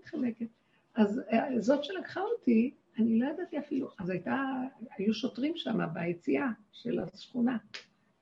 מתחלקת. 0.01 0.47
אז 0.95 1.21
אה, 1.33 1.61
זאת 1.61 1.85
שלקחה 1.85 2.21
אותי, 2.21 2.71
אני 2.99 3.19
לא 3.19 3.27
ידעתי 3.27 3.59
אפילו, 3.59 3.89
אז 3.99 4.11
הייתה, 4.11 4.45
היו 4.99 5.15
שוטרים 5.15 5.53
שם 5.57 5.79
ביציאה 5.93 6.49
של 6.73 7.01
השכונה. 7.01 7.57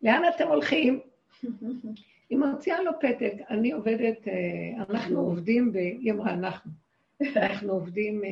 לאן 0.02 0.22
אתם 0.36 0.48
הולכים? 0.48 1.00
היא 2.30 2.38
מוציאה 2.38 2.82
לו 2.82 2.92
פתק, 3.00 3.32
אני 3.50 3.72
עובדת, 3.72 4.28
אה, 4.28 4.84
אנחנו 4.88 5.20
עובדים, 5.20 5.72
היא 5.74 6.12
אמרה 6.12 6.34
אנחנו, 6.34 6.70
אנחנו 7.36 7.72
עובדים 7.72 8.24
אה, 8.24 8.30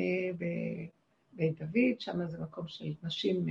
בבית 1.35 1.59
דוד, 1.59 2.01
שם 2.01 2.27
זה 2.27 2.39
מקום 2.39 2.64
של 2.68 2.93
נשים 3.02 3.47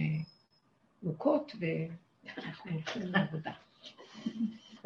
מוכות, 1.03 1.55
ואנחנו 1.59 2.71
הולכים 2.71 3.01
לעבודה. 3.05 3.51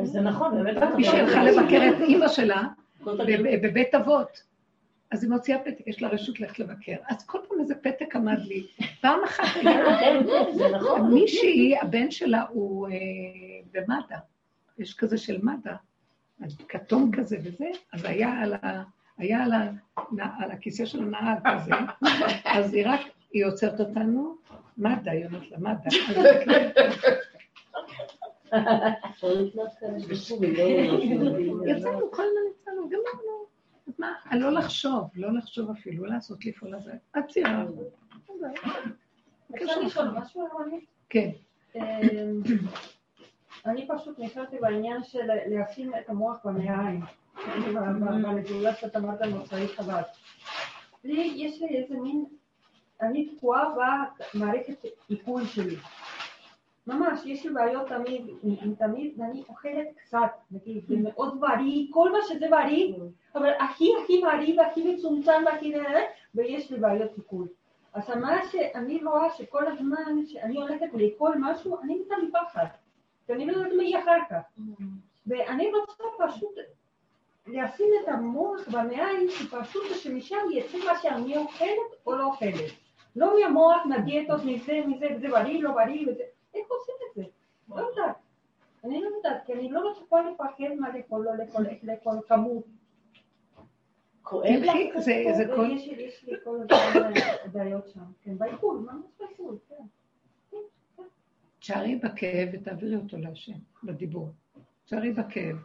זה 0.04 0.22
נכון, 0.22 0.64
באמת. 0.64 0.84
מי 0.96 1.04
שהלכה 1.04 1.44
לבקר 1.44 1.90
את 1.90 2.02
אימא 2.02 2.28
שלה 2.28 2.68
בבית 3.62 3.96
אבות. 3.96 4.49
אז 5.12 5.24
היא 5.24 5.32
מוציאה 5.32 5.60
פתק, 5.60 5.88
יש 5.88 6.02
לה 6.02 6.08
רשות 6.08 6.40
ללכת 6.40 6.60
לבקר. 6.60 6.96
אז 7.10 7.26
כל 7.26 7.40
פעם 7.48 7.60
איזה 7.60 7.76
פתק 7.76 8.16
עמד 8.16 8.40
לי. 8.40 8.68
פעם 9.02 9.20
אחת 9.24 9.44
היה... 9.56 9.84
זה 10.58 10.70
נכון. 10.70 11.14
מישהי, 11.14 11.78
הבן 11.82 12.12
שלה 12.12 12.46
הוא 12.50 12.88
אה, 12.88 12.94
במד"א. 13.72 14.16
יש 14.78 14.94
כזה 14.94 15.18
של 15.18 15.40
מד"א, 15.44 15.74
כתום 16.68 17.12
כזה 17.12 17.38
וזה, 17.44 17.66
אז 17.94 18.06
היה 18.06 18.30
על 18.30 18.54
היה 19.20 19.44
על, 19.44 19.54
ה, 19.54 19.72
על 20.40 20.52
הכיסא 20.52 20.86
של 20.86 21.04
הנהג 21.04 21.38
כזה, 21.46 21.72
אז 22.56 22.74
היא 22.74 22.84
רק, 22.88 23.02
היא 23.32 23.46
עוצרת 23.46 23.80
אותנו, 23.80 24.36
מד"א, 24.78 25.10
היא 25.10 25.26
אומרת 25.26 25.52
לה, 25.52 25.58
מד"א. 25.58 25.90
יצאנו, 31.68 32.12
כל 32.12 32.24
הזמן 32.24 32.42
יצאנו, 32.52 32.90
גמרנו. 32.90 33.39
אז 33.90 34.00
מה, 34.00 34.14
לא 34.32 34.52
לחשוב, 34.52 35.10
לא 35.16 35.34
לחשוב 35.34 35.70
אפילו, 35.72 36.06
לעשות 36.06 36.46
לפעול 36.46 36.76
לזה. 36.76 36.94
עצירה. 37.14 37.66
אפשר 39.56 39.80
לשאול 39.82 40.08
משהו, 40.08 40.48
רונית? 40.52 40.86
כן. 41.10 41.30
אמ, 41.76 41.82
אני 43.66 43.88
פשוט 43.88 44.20
נשארתי 44.20 44.58
בעניין 44.62 45.04
של 45.04 45.28
לשים 45.48 45.92
את 45.96 46.10
המוח 46.10 46.38
במעיים, 46.46 47.02
בנקודה 48.22 48.76
שאת 48.76 48.96
אמרת 48.96 49.22
מוצאי 49.22 49.68
שבת. 49.68 50.18
לי, 51.04 51.34
יש 51.36 51.62
לי 51.62 51.78
איזה 51.78 51.96
מין, 51.96 52.26
אני 53.02 53.36
תקועה 53.36 53.64
במערכת 54.34 54.86
עיכול 55.10 55.46
שלי. 55.46 55.76
ממש, 56.90 57.26
יש 57.26 57.46
לי 57.46 57.54
בעיות 57.54 57.88
תמיד, 57.88 58.22
עם- 58.44 58.76
תמיד, 58.76 59.14
ואני 59.18 59.44
אוכלת 59.50 59.88
קצת, 60.04 60.32
נגיד, 60.52 60.84
זה 60.88 60.96
מאוד 61.04 61.40
בריא, 61.42 61.88
כל 61.92 62.12
מה 62.12 62.18
שזה 62.28 62.46
בריא, 62.50 62.94
אבל 63.36 63.50
הכי 63.60 63.90
הכי 64.04 64.22
בריא 64.22 64.60
והכי 64.60 64.94
מצומצם 64.94 65.42
והכי 65.46 65.74
זה, 65.74 66.00
ויש 66.36 66.72
לי 66.72 66.78
בעיות 66.80 67.12
עיכול. 67.18 67.48
אז 67.94 68.10
מה 68.10 68.38
שאני 68.52 69.04
רואה 69.04 69.30
שכל 69.30 69.68
הזמן 69.68 70.26
שאני 70.26 70.58
הולכת 70.58 70.88
לאכול 70.94 71.36
משהו, 71.40 71.78
אני 71.84 71.96
מתה 72.00 72.16
מפחד, 72.28 72.66
כי 73.28 73.34
אני 73.34 73.46
לא 73.46 73.52
יודעת 73.54 73.74
מה 73.74 74.00
אחר 74.04 74.20
כך. 74.30 74.62
ואני 75.28 75.72
רוצה 75.72 76.04
פשוט 76.28 76.56
לשים 77.48 77.88
את 78.04 78.08
המוח 78.08 78.68
במעיים, 78.72 79.30
שפשוט 79.30 79.84
שמשם 79.96 80.36
יצא 80.52 80.78
מה 80.86 80.96
שאני 81.02 81.38
אוכלת 81.38 81.90
או 82.08 82.16
לא 82.16 82.24
אוכלת. 82.26 82.72
לא 83.16 83.34
מהמוח, 83.40 83.86
מהדיאטות, 83.86 84.42
מזה, 84.46 84.82
מזה, 84.88 85.08
וזה 85.16 85.28
בריא, 85.28 85.64
לא 85.64 85.72
בריא, 85.72 86.06
וזה... 86.08 86.24
איך 86.60 86.72
עושים 86.72 86.96
את 87.10 87.16
זה? 87.16 87.24
לא 87.76 87.82
יודעת. 87.82 88.16
אני 88.84 89.02
לא 89.02 89.10
יודעת, 89.18 89.46
כי 89.46 89.54
אני 89.54 89.72
לא 89.72 89.92
מצליחה 89.92 90.16
לפחד 90.22 90.74
מה 90.80 90.98
לאכול, 90.98 91.26
לא 91.26 91.32
איך 91.70 91.80
לאכול, 91.84 92.16
כמות. 92.28 92.64
כואב 94.22 94.60
קצת? 94.92 95.02
זה- 95.38 95.46
כל... 95.56 95.62
לי- 95.64 95.74
יש 95.98 96.24
לי 96.24 96.34
כל 96.44 96.58
הזמן 96.62 97.12
בעיות 97.52 97.88
שם. 97.88 98.00
כן, 98.24 98.38
באיחוד, 98.38 98.82
ממש 98.82 99.06
באיחוד, 99.20 99.58
כן. 99.70 100.56
תשארי 101.60 101.96
בכאב 101.96 102.50
ותעבירי 102.54 102.96
אותו 102.96 103.18
להשם, 103.18 103.54
בדיבור. 103.84 104.30
תשארי 104.86 105.12
בכאב. 105.14 105.56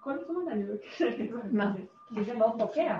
כל 0.00 0.12
הזמן 0.18 0.52
אני 0.52 0.62
מבקשת. 0.62 1.06
מה? 1.52 1.74
כי 2.14 2.24
זה 2.24 2.34
מאוד 2.34 2.52
תוקע. 2.58 2.98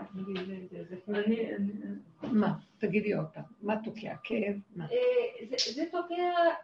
מה? 2.23 2.53
תגידי 2.78 3.12
עוד 3.12 3.27
פעם. 3.35 3.43
מה 3.62 3.77
תוקע? 3.85 4.15
כאב? 4.24 4.55
מה? 4.77 4.85
אה, 4.93 4.97
זה- 5.74 5.85
תוקע 5.91 6.15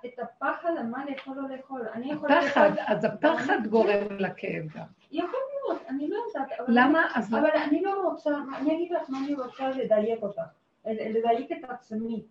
את 0.06 0.18
הפחד 0.18 0.70
על 0.78 0.86
מה 0.86 1.04
לאכול 1.10 1.38
או 1.38 1.48
לאכול. 1.56 1.80
אני 1.94 2.12
יכולה 2.12 2.38
הפחד, 2.38 2.70
לאכול- 2.76 2.84
אז 2.86 3.04
הפחד 3.04 3.66
גורם 3.70 4.06
לכאב 4.18 4.64
גם. 4.74 4.84
יכול 5.12 5.38
להיות, 5.68 5.82
אני 5.88 6.08
לא 6.08 6.16
יודעת. 6.26 6.58
למה? 6.68 7.06
אבל 7.16 7.50
אני 7.68 7.82
לא 7.82 8.02
רוצה, 8.10 8.30
אני 8.58 8.74
אגיד 8.74 8.92
לך 8.92 9.10
מה 9.10 9.18
אני 9.24 9.34
רוצה 9.34 9.68
לדייק 9.70 10.22
אותך, 10.22 10.40
לדייק 10.86 11.52
את 11.52 11.70
עצמי. 11.70 12.22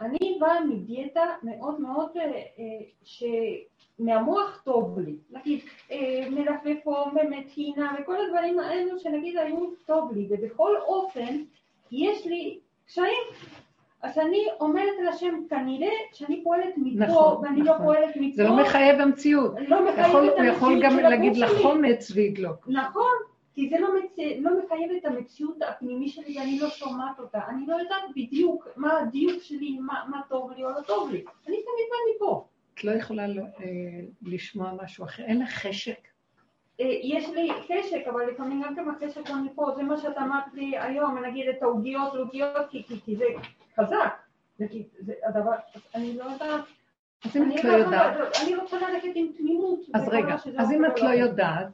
אני 0.00 0.36
באה 0.40 0.64
מדיאטה 0.64 1.22
מאוד 1.42 1.80
מאוד, 1.80 2.08
אה, 2.16 2.62
שמהמוח 3.98 4.62
טוב 4.64 4.98
לי. 4.98 5.16
נגיד, 5.30 5.60
אה, 5.92 6.26
מלפפון 6.30 7.14
ומטינה 7.16 7.94
וכל 8.00 8.16
הדברים 8.26 8.58
האלו 8.58 8.98
שנגיד 8.98 9.36
היו 9.36 9.56
טוב 9.86 10.12
לי, 10.16 10.26
ובכל 10.30 10.76
אופן 10.86 11.36
יש 11.92 12.26
לי 12.26 12.58
קשיים. 12.86 13.22
אז 14.02 14.18
אני 14.18 14.44
אומרת 14.60 14.94
לשם, 15.08 15.34
כנראה 15.50 15.92
שאני 16.12 16.44
פועלת 16.44 16.74
מפה, 16.76 17.04
נכון, 17.04 17.44
ואני 17.44 17.60
לא 17.62 17.74
נכון. 17.74 17.84
פועלת 17.86 18.16
מפה. 18.16 18.36
זה 18.36 18.44
לא 18.44 18.56
מחייב 18.56 19.00
המציאות. 19.00 19.52
לא 19.68 19.88
מחייב 19.88 20.06
יכול- 20.08 20.28
את 20.28 20.38
הוא 20.38 20.44
יכול 20.44 20.72
המציאות 20.72 20.92
גם 20.92 20.98
להגיד 21.10 21.32
הגוף 21.32 21.42
לך 21.42 21.50
שלי. 21.50 21.62
חומץ 21.62 22.10
וידלוק. 22.14 22.68
נכון, 22.68 23.12
כי 23.54 23.68
זה 23.68 23.76
לא, 23.80 23.88
מצ... 23.98 24.12
לא 24.40 24.50
מחייב 24.64 24.90
את 25.00 25.04
המציאות 25.06 25.62
הפנימי 25.62 26.08
שלי 26.08 26.38
ואני 26.38 26.58
לא 26.58 26.68
שומעת 26.68 27.18
אותה. 27.18 27.40
אני 27.48 27.66
לא 27.66 27.74
יודעת 27.76 28.02
בדיוק 28.16 28.68
מה 28.76 28.98
הדיוק 28.98 29.42
שלי, 29.42 29.78
מה, 29.80 30.04
מה 30.10 30.20
טוב 30.28 30.50
לי 30.52 30.64
או 30.64 30.70
לא 30.70 30.80
טוב 30.86 31.10
לי. 31.10 31.18
אני 31.18 31.56
תמיד 31.56 31.86
באה 31.90 31.98
מפה. 32.16 32.46
את 32.74 32.84
לא 32.84 32.90
יכולה 32.90 33.26
לא, 33.26 33.42
אה, 33.42 33.66
לשמוע 34.22 34.72
משהו 34.82 35.04
אחר. 35.04 35.22
אין 35.22 35.42
לך 35.42 35.48
חשק. 35.50 35.98
אה, 36.80 36.84
יש 37.02 37.28
לי 37.28 37.48
חשק, 37.64 38.08
אבל 38.12 38.26
לפעמים 38.30 38.62
גם 38.62 38.74
כן 38.76 38.84
החשק 38.90 39.30
גם 39.30 39.44
מפה. 39.46 39.66
זה 39.76 39.82
מה 39.82 39.96
שאת 39.96 40.18
אמרת 40.18 40.54
לי 40.54 40.78
היום, 40.78 41.18
נגיד 41.24 41.48
את 41.48 41.62
העוגיות, 41.62 42.14
עוגיות, 42.14 42.70
כי, 42.70 42.82
כי, 42.84 43.00
כי 43.00 43.16
זה 43.16 43.24
חזק. 43.80 44.14
נגיד, 44.60 44.86
זה 44.98 45.12
הדבר, 45.26 45.52
אני 45.94 46.16
לא 46.16 46.24
יודעת. 46.24 46.64
אז 47.24 47.36
אם 47.36 47.42
אני 47.42 47.58
את 47.58 47.64
לא 47.64 47.70
לא 47.70 47.76
יודעת, 47.84 48.12
יכולה- 48.14 48.30
אני 48.46 48.56
רוצה 48.56 48.76
ללכת 48.90 49.08
עם 49.14 49.26
תמימות. 49.38 49.80
אז 49.94 50.08
רגע, 50.08 50.34
אז 50.58 50.72
אם 50.72 50.84
את 50.84 51.00
לא. 51.00 51.08
יודעת, 51.08 51.66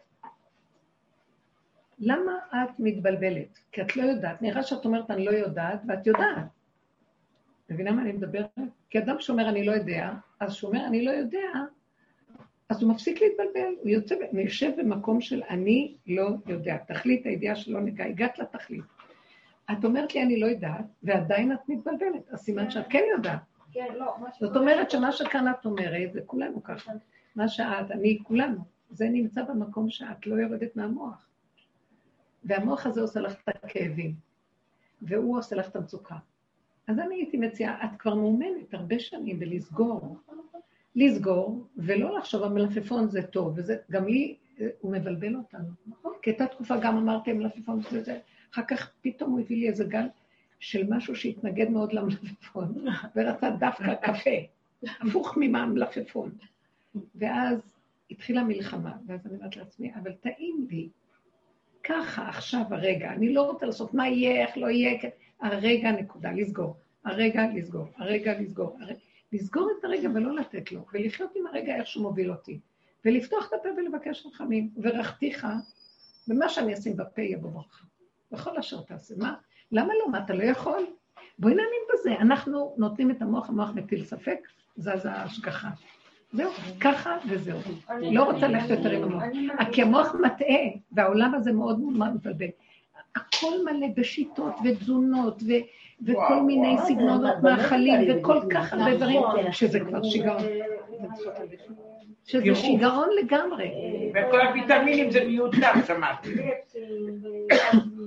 למה 2.01 2.33
את 2.53 2.71
מתבלבלת? 2.79 3.59
כי 3.73 3.83
את 3.83 3.97
לא 3.97 4.03
יודעת. 4.03 4.43
נראה 4.43 4.63
שאת 4.63 4.85
אומרת 4.85 5.11
אני 5.11 5.25
לא 5.25 5.31
יודעת, 5.31 5.81
ואת 5.89 6.07
יודעת. 6.07 6.45
מבינה 7.71 7.93
מה 7.93 8.03
אני 8.03 8.13
מדברת? 8.13 8.51
כי 8.91 8.99
אדם 8.99 9.17
שאומר 9.19 9.49
אני 9.49 9.65
לא 9.65 9.73
יודע, 9.73 10.11
אז 10.41 10.53
כשהוא 10.53 10.69
אומר 10.69 10.87
אני 10.87 11.05
לא 11.05 11.11
יודע, 11.11 11.49
אז 12.69 12.83
הוא 12.83 12.91
מפסיק 12.91 13.21
להתבלבל, 13.23 13.75
הוא 13.81 13.89
יוצא, 13.89 14.15
יושב 14.33 14.73
במקום 14.79 15.21
של 15.21 15.43
אני 15.51 15.95
לא 16.07 16.31
יודע. 16.47 16.77
תכלית 16.77 17.27
הידיעה 17.27 17.57
שלא 17.57 17.81
נגע, 17.81 18.05
הגעת 18.05 18.39
לתכלית. 18.39 18.85
את 19.73 19.85
אומרת 19.85 20.15
לי 20.15 20.23
אני 20.23 20.41
לא 20.41 20.47
יודעת, 20.47 20.85
ועדיין 21.03 21.53
את 21.53 21.69
מתבלבלת, 21.69 22.29
אז 22.31 22.39
סימן 22.39 22.71
שאת 22.71 22.87
כן 22.89 23.03
יודעת. 23.17 23.41
כן, 23.73 23.87
לא, 23.95 24.17
זאת 24.41 24.57
אומרת 24.57 24.91
שמה 24.91 25.13
שכאן 25.13 25.49
את 25.51 25.65
אומרת, 25.65 26.13
זה 26.13 26.21
כולנו 26.27 26.63
ככה. 26.63 26.93
מה 27.37 27.49
שאת, 27.49 27.91
אני, 27.91 28.19
כולנו, 28.23 28.59
זה 28.91 29.09
נמצא 29.09 29.43
במקום 29.43 29.91
שאת 29.91 30.27
לא 30.27 30.35
יורדת 30.35 30.77
מהמוח. 30.77 31.30
והמוח 32.45 32.87
הזה 32.87 33.01
עושה 33.01 33.21
לך 33.21 33.35
את 33.49 33.65
הכאבים, 33.65 34.15
והוא 35.03 35.39
עושה 35.39 35.57
לך 35.57 35.69
את 35.69 35.77
המצוקה. 35.77 36.17
אז 36.87 36.99
אני 36.99 37.15
הייתי 37.15 37.37
מציעה, 37.37 37.85
את 37.85 37.91
כבר 37.99 38.15
מאומנת 38.15 38.75
הרבה 38.75 38.99
שנים 38.99 39.39
בלסגור. 39.39 40.17
לסגור, 40.97 41.67
ולא 41.77 42.19
לחשוב, 42.19 42.43
המלפפון 42.43 43.09
זה 43.09 43.23
טוב, 43.23 43.53
וזה, 43.57 43.77
גם 43.91 44.07
לי, 44.07 44.37
אה, 44.61 44.69
הוא 44.81 44.93
מבלבל 44.93 45.37
אותנו. 45.37 45.69
כי 46.23 46.31
הייתה 46.31 46.47
תקופה, 46.47 46.77
גם 46.77 46.97
אמרתי 46.97 47.33
מלפפון 47.33 47.81
זה 47.91 48.03
זה, 48.03 48.19
אחר 48.53 48.63
כך 48.69 48.93
פתאום 49.01 49.31
הוא 49.31 49.41
הביא 49.41 49.57
לי 49.57 49.69
איזה 49.69 49.85
גל 49.85 50.07
של 50.59 50.87
משהו 50.89 51.17
שהתנגד 51.17 51.71
מאוד 51.71 51.93
למלפפון, 51.93 52.85
ורצה 53.17 53.51
דווקא 53.51 53.95
קפה, 53.95 54.31
הפוך 55.01 55.39
מהמלפפון. 55.39 56.31
ואז 57.15 57.59
התחילה 58.11 58.45
מלחמה, 58.45 58.97
ואז 59.07 59.27
אני 59.27 59.37
אומרת 59.37 59.57
לעצמי, 59.57 59.95
אבל 59.95 60.13
טעים 60.13 60.67
לי, 60.71 60.89
ככה, 61.85 62.29
עכשיו, 62.29 62.63
הרגע, 62.71 63.13
אני 63.13 63.35
לא 63.35 63.43
רוצה 63.43 63.67
לעשות 63.67 63.95
מה 63.95 64.09
יהיה, 64.09 64.47
איך 64.47 64.59
לא 64.59 64.67
יהיה. 64.67 64.99
הרגע, 65.41 65.91
נקודה, 65.91 66.33
לסגור. 66.33 66.77
הרגע, 67.05 67.43
לסגור. 67.55 67.87
הרגע, 67.97 68.41
לסגור. 68.41 68.79
הרגע, 68.81 68.99
לסגור 69.33 69.71
את 69.79 69.85
הרגע 69.85 70.09
ולא 70.15 70.35
לתת 70.35 70.73
לו, 70.73 70.87
ולחיות 70.93 71.31
עם 71.37 71.47
הרגע 71.47 71.77
איך 71.77 71.87
שהוא 71.87 72.03
מוביל 72.03 72.31
אותי. 72.31 72.61
ולפתוח 73.05 73.49
את 73.49 73.53
הפה 73.53 73.69
ולבקש 73.77 74.27
רחמים, 74.27 74.71
ורחתיך, 74.83 75.47
ומה 76.29 76.49
שאני 76.49 76.75
אשים 76.75 76.97
בפה 76.97 77.23
יהיה 77.23 77.39
בברכה. 77.39 77.85
בכל 78.33 78.59
אשר 78.59 78.81
תעשה. 78.83 79.15
מה? 79.19 79.35
למה 79.73 79.95
לא? 79.95 80.11
מה, 80.11 80.25
אתה 80.25 80.35
לא 80.35 80.43
יכול? 80.43 80.87
בואי 81.39 81.55
נאמין 81.55 81.83
בזה. 81.95 82.11
אנחנו 82.21 82.75
נותנים 82.79 83.11
את 83.11 83.23
המוח, 83.23 83.49
המוח 83.49 83.71
מטיל 83.75 84.05
ספק, 84.05 84.39
זזה 84.77 85.11
ההשגחה. 85.11 85.69
זהו, 86.33 86.51
ככה 86.81 87.17
וזהו. 87.29 87.59
לא 88.13 88.25
רוצה 88.25 88.49
ללכת 88.49 88.71
יותר 88.71 88.91
עם 88.91 89.03
המוח. 89.03 89.23
כי 89.73 89.83
המוח 89.83 90.15
מטעה, 90.15 90.57
והעולם 90.93 91.35
הזה 91.35 91.53
מאוד 91.53 91.81
מבלבל. 91.81 92.47
הכל 93.17 93.53
מלא 93.65 93.87
בשיטות 93.97 94.55
ותזונות 94.65 95.43
ו- 95.43 95.53
וכל 96.03 96.13
וואו, 96.13 96.43
מיני 96.43 96.77
סגנונות 96.87 97.35
מאכלים 97.43 98.01
וכל 98.21 98.41
כך. 98.55 98.73
הרבה 98.73 98.97
דברים, 98.97 99.21
נכון. 99.23 99.53
שזה 99.53 99.81
כבר 99.81 100.03
שיגעון, 100.03 100.43
שזה. 102.25 102.55
שיגעון 102.55 103.09
לגמרי. 103.23 103.71
וכל 104.15 104.41
הוויטמינים 104.41 105.11
זה 105.11 105.25
מיותר, 105.25 105.73
שמעתי. 105.87 106.35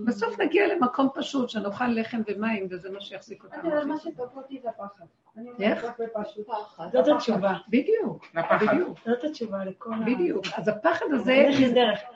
בסוף 0.05 0.39
נגיע 0.39 0.75
למקום 0.75 1.07
פשוט, 1.15 1.49
שנאכל 1.49 1.87
לחם 1.87 2.21
ומים, 2.27 2.67
וזה 2.69 2.89
מה 2.91 3.01
שיחזיק 3.01 3.45
את 3.45 3.63
יודעת, 3.63 3.85
מה 3.85 3.93
אותנו. 3.93 4.11
שטוב 4.13 4.27
אותי 4.35 4.59
זה 4.63 4.69
הפחד. 4.69 5.05
אני 5.37 5.49
איך? 5.59 5.85
זאת 6.93 7.07
התשובה. 7.15 7.53
בדיוק. 7.69 8.25
בדיוק, 8.61 8.99
זאת 9.05 9.23
התשובה 9.23 9.65
לכל 9.65 9.93
ה... 9.93 9.97
בדיוק. 10.05 10.45
אז 10.57 10.67
הפחד 10.67 11.05
הזה. 11.11 11.49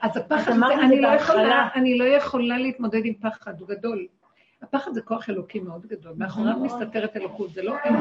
אז 0.02 0.18
הפחד 0.18 0.52
הזה, 0.52 0.74
אני 0.84 1.02
לא 1.02 1.08
יכולה. 1.08 1.68
אני 1.76 1.98
לא 1.98 2.04
יכולה 2.04 2.58
להתמודד 2.58 3.02
עם 3.06 3.14
פחד, 3.14 3.60
הוא 3.60 3.68
גדול. 3.68 4.08
הפחד 4.62 4.94
זה 4.94 5.02
כוח 5.02 5.30
אלוקי 5.30 5.60
מאוד 5.60 5.86
גדול, 5.86 6.14
מאחוריו 6.18 6.60
מסתתרת 6.60 7.18
אלוקות, 7.18 7.50
זה 7.50 7.64
לא 7.64 7.76
אין 7.84 7.96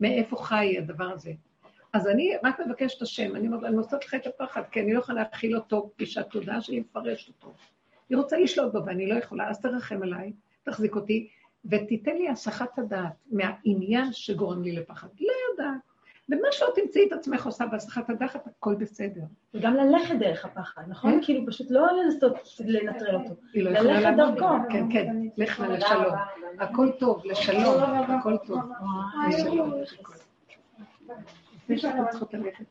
מאיפה 0.00 0.36
חי 0.36 0.78
הדבר 0.78 1.04
הזה. 1.04 1.32
אז 1.96 2.08
אני 2.08 2.32
רק 2.44 2.60
מבקשת 2.60 3.02
השם, 3.02 3.36
אני 3.36 3.46
אומרת, 3.46 3.64
אני 3.64 3.76
נושאת 3.76 4.04
לך 4.04 4.14
את 4.14 4.26
הפחד, 4.26 4.62
כי 4.70 4.80
אני 4.80 4.92
לא 4.94 4.98
יכולה 4.98 5.22
להכיל 5.22 5.56
אותו, 5.56 5.90
כפי 5.94 6.06
שהתודעה 6.06 6.60
שלי 6.60 6.80
מפרשת 6.80 7.28
אותו. 7.28 7.54
היא 8.08 8.18
רוצה 8.18 8.38
לשלוט 8.38 8.72
בו 8.72 8.84
ואני 8.86 9.06
לא 9.06 9.14
יכולה, 9.14 9.50
אז 9.50 9.60
תרחם 9.60 10.02
עליי, 10.02 10.32
תחזיק 10.64 10.96
אותי, 10.96 11.28
ותיתן 11.64 12.16
לי 12.16 12.28
הסחת 12.28 12.78
הדעת 12.78 13.12
מהעניין 13.30 14.12
שגורם 14.12 14.62
לי 14.62 14.72
לפחד. 14.72 15.08
לא 15.20 15.32
יודעת. 15.50 15.80
ומה 16.28 16.48
שלא 16.50 16.68
תמצאי 16.74 17.08
את 17.08 17.12
עצמך 17.12 17.46
עושה 17.46 17.66
בהסחת 17.66 18.10
הדעת, 18.10 18.46
הכל 18.46 18.74
בסדר. 18.74 19.22
וגם 19.54 19.74
ללכת 19.74 20.14
דרך 20.18 20.44
הפחד, 20.44 20.82
נכון? 20.88 21.12
כן. 21.12 21.20
כאילו 21.22 21.46
פשוט 21.46 21.66
לא 21.70 21.86
לנסות 22.02 22.34
לנטרל 22.60 23.14
אותו. 23.14 23.34
היא 23.52 23.62
לא 23.62 23.70
יכולה 23.70 24.00
ללכת 24.00 24.16
לעמוד 24.16 24.38
דרכו. 24.38 24.54
כן, 24.70 24.86
כן, 24.92 25.16
לך 25.36 25.64
לשלום. 25.68 26.14
הכל 26.58 26.90
טוב, 26.98 27.22
לשלום, 27.24 27.82
הכל 27.82 28.36
טוב. 28.46 28.60
לפני 31.66 31.78
שאנחנו 31.78 32.04
צריכות 32.10 32.34
ללכת. 32.34 32.64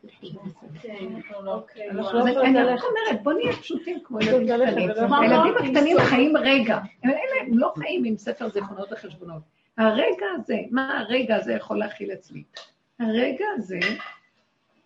אנחנו 1.92 2.16
לא 2.16 2.22
אז 2.22 2.28
יכולים 2.28 2.58
אני. 2.58 2.60
רק 2.60 2.80
אומרת, 2.84 3.24
בוא 3.24 3.34
נהיה 3.34 3.54
פשוטים 3.54 4.00
כמו 4.04 4.20
ילדים 4.20 4.48
קטנים. 4.48 5.14
הילדים 5.14 5.54
הקטנים 5.58 5.98
חיים 6.00 6.38
רגע. 6.38 6.80
הם 7.04 7.58
לא 7.58 7.74
חיים 7.78 8.04
עם 8.04 8.18
ספר 8.18 8.50
זיכרונות 8.50 8.92
וחשבונות. 8.92 9.42
הרגע 9.78 10.26
הזה, 10.36 10.58
מה 10.72 11.00
הרגע 11.00 11.36
הזה 11.36 11.54
יכול 11.54 11.80
להכיל 11.80 12.12
אצלי? 12.14 12.44
הרגע 13.00 13.46
הזה, 13.56 13.80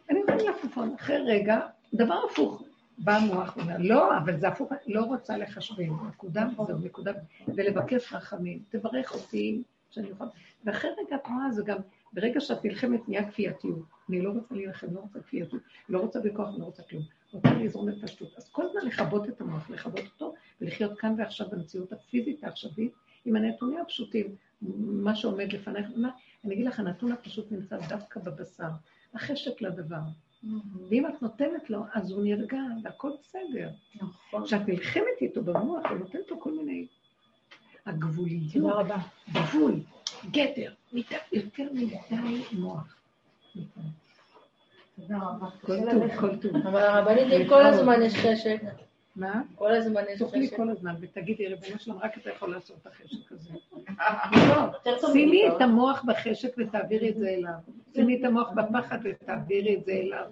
אני 0.09 0.21
אומרת 0.21 0.41
לפופון, 0.41 0.93
אחרי 0.95 1.17
רגע, 1.17 1.59
דבר 1.93 2.21
הפוך. 2.31 2.63
בא 2.97 3.15
המוח 3.15 3.57
ואומר, 3.57 3.75
לא, 3.79 4.17
אבל 4.17 4.39
זה 4.39 4.47
הפוך, 4.47 4.71
לא 4.87 5.01
רוצה 5.01 5.37
לחשבים, 5.37 5.93
נקודה, 6.09 6.47
זהו, 6.67 6.77
נקודה, 6.77 7.11
ולבקש 7.47 8.13
רחמים. 8.13 8.59
תברך 8.69 9.13
אותי, 9.13 9.61
שאני 9.91 10.09
יכולה, 10.09 10.29
ואחרי 10.65 10.89
רגע 10.91 11.15
את 11.15 11.27
רואה, 11.27 11.51
זה 11.51 11.63
גם, 11.65 11.77
ברגע 12.13 12.39
שאת 12.39 12.65
נלחמת 12.65 13.09
נהיה 13.09 13.31
כפייתיות. 13.31 13.85
אני 14.09 14.21
לא 14.21 14.31
רוצה 14.31 14.55
להילחם, 14.55 14.87
לא 14.93 14.99
רוצה 14.99 15.19
כפייתיות, 15.19 15.61
לא 15.89 15.99
רוצה 15.99 16.19
בכוח, 16.19 16.49
לא 16.57 16.65
רוצה 16.65 16.83
כלום. 16.83 17.03
רוצה 17.31 17.53
לזרום 17.53 17.91
בפשטות. 17.91 18.33
אז 18.37 18.49
כל 18.49 18.65
הזמן 18.65 18.81
לכבות 18.85 19.29
את 19.29 19.41
המוח, 19.41 19.69
לכבות 19.69 19.99
אותו, 19.99 20.33
ולחיות 20.61 20.99
כאן 20.99 21.15
ועכשיו 21.17 21.47
במציאות 21.49 21.93
הפיזית 21.93 22.43
העכשווית, 22.43 22.93
עם 23.25 23.35
הנתונים 23.35 23.79
הפשוטים, 23.79 24.35
מה 24.61 25.15
שעומד 25.15 25.53
לפניך. 25.53 25.87
מה, 25.95 26.09
אני 26.45 26.53
אגיד 26.53 26.65
לך, 26.65 26.79
הנתון 26.79 27.11
הפשוט 27.11 27.51
נמצא 27.51 27.77
דווקא 27.89 28.19
בבשר, 28.19 28.69
החשק 29.13 29.61
לדבר. 29.61 29.99
ואם 30.89 31.07
את 31.07 31.21
נותנת 31.21 31.69
לו, 31.69 31.83
אז 31.93 32.11
הוא 32.11 32.23
נרגע, 32.23 32.57
והכל 32.83 33.11
בסדר. 33.21 33.69
כשאת 34.45 34.67
נלחמת 34.67 35.21
איתו 35.21 35.43
במוח, 35.43 35.85
את 35.85 35.99
נותנת 35.99 36.31
לו 36.31 36.39
כל 36.39 36.51
מיני... 36.51 36.87
הגבוליות, 37.85 38.53
תודה 38.53 38.73
רבה. 38.73 38.97
גבול, 39.33 39.73
גדר, 40.31 40.71
יותר 41.31 41.67
מדי 41.73 41.95
מוח. 42.51 42.95
תודה 44.95 45.17
רבה. 45.17 45.47
כל 46.19 46.35
טוב. 46.37 46.55
אבל 46.55 46.81
הרבנית, 46.81 47.33
אם 47.33 47.47
כל 47.49 47.65
הזמן 47.65 48.01
יש 48.01 48.13
חשק, 48.15 48.61
מה? 49.15 49.41
כל 49.55 49.71
הזמן 49.71 50.01
יש 50.09 50.19
תאכלי 50.19 50.47
חשק. 50.47 50.57
כל 50.57 50.69
הזמן 50.69 50.95
ותגידי, 51.01 51.47
ריבונו 51.47 51.79
שלום, 51.79 51.97
רק 52.01 52.17
אתה 52.17 52.29
יכול 52.29 52.51
לעשות 52.51 52.77
את 52.81 52.87
החשק 52.87 53.31
הזה. 53.31 53.49
שימי. 55.13 55.47
את 55.47 55.61
המוח 55.61 56.03
בחשק 56.07 56.55
ותעבירי 56.57 57.09
את 57.09 57.17
זה 57.17 57.29
אליו. 57.29 57.53
שימי 57.93 58.19
את 58.19 58.25
המוח 58.25 58.49
בפחד 58.55 58.99
ותעבירי 59.03 59.75
את 59.75 59.85
זה 59.85 59.91
אליו. 59.91 60.25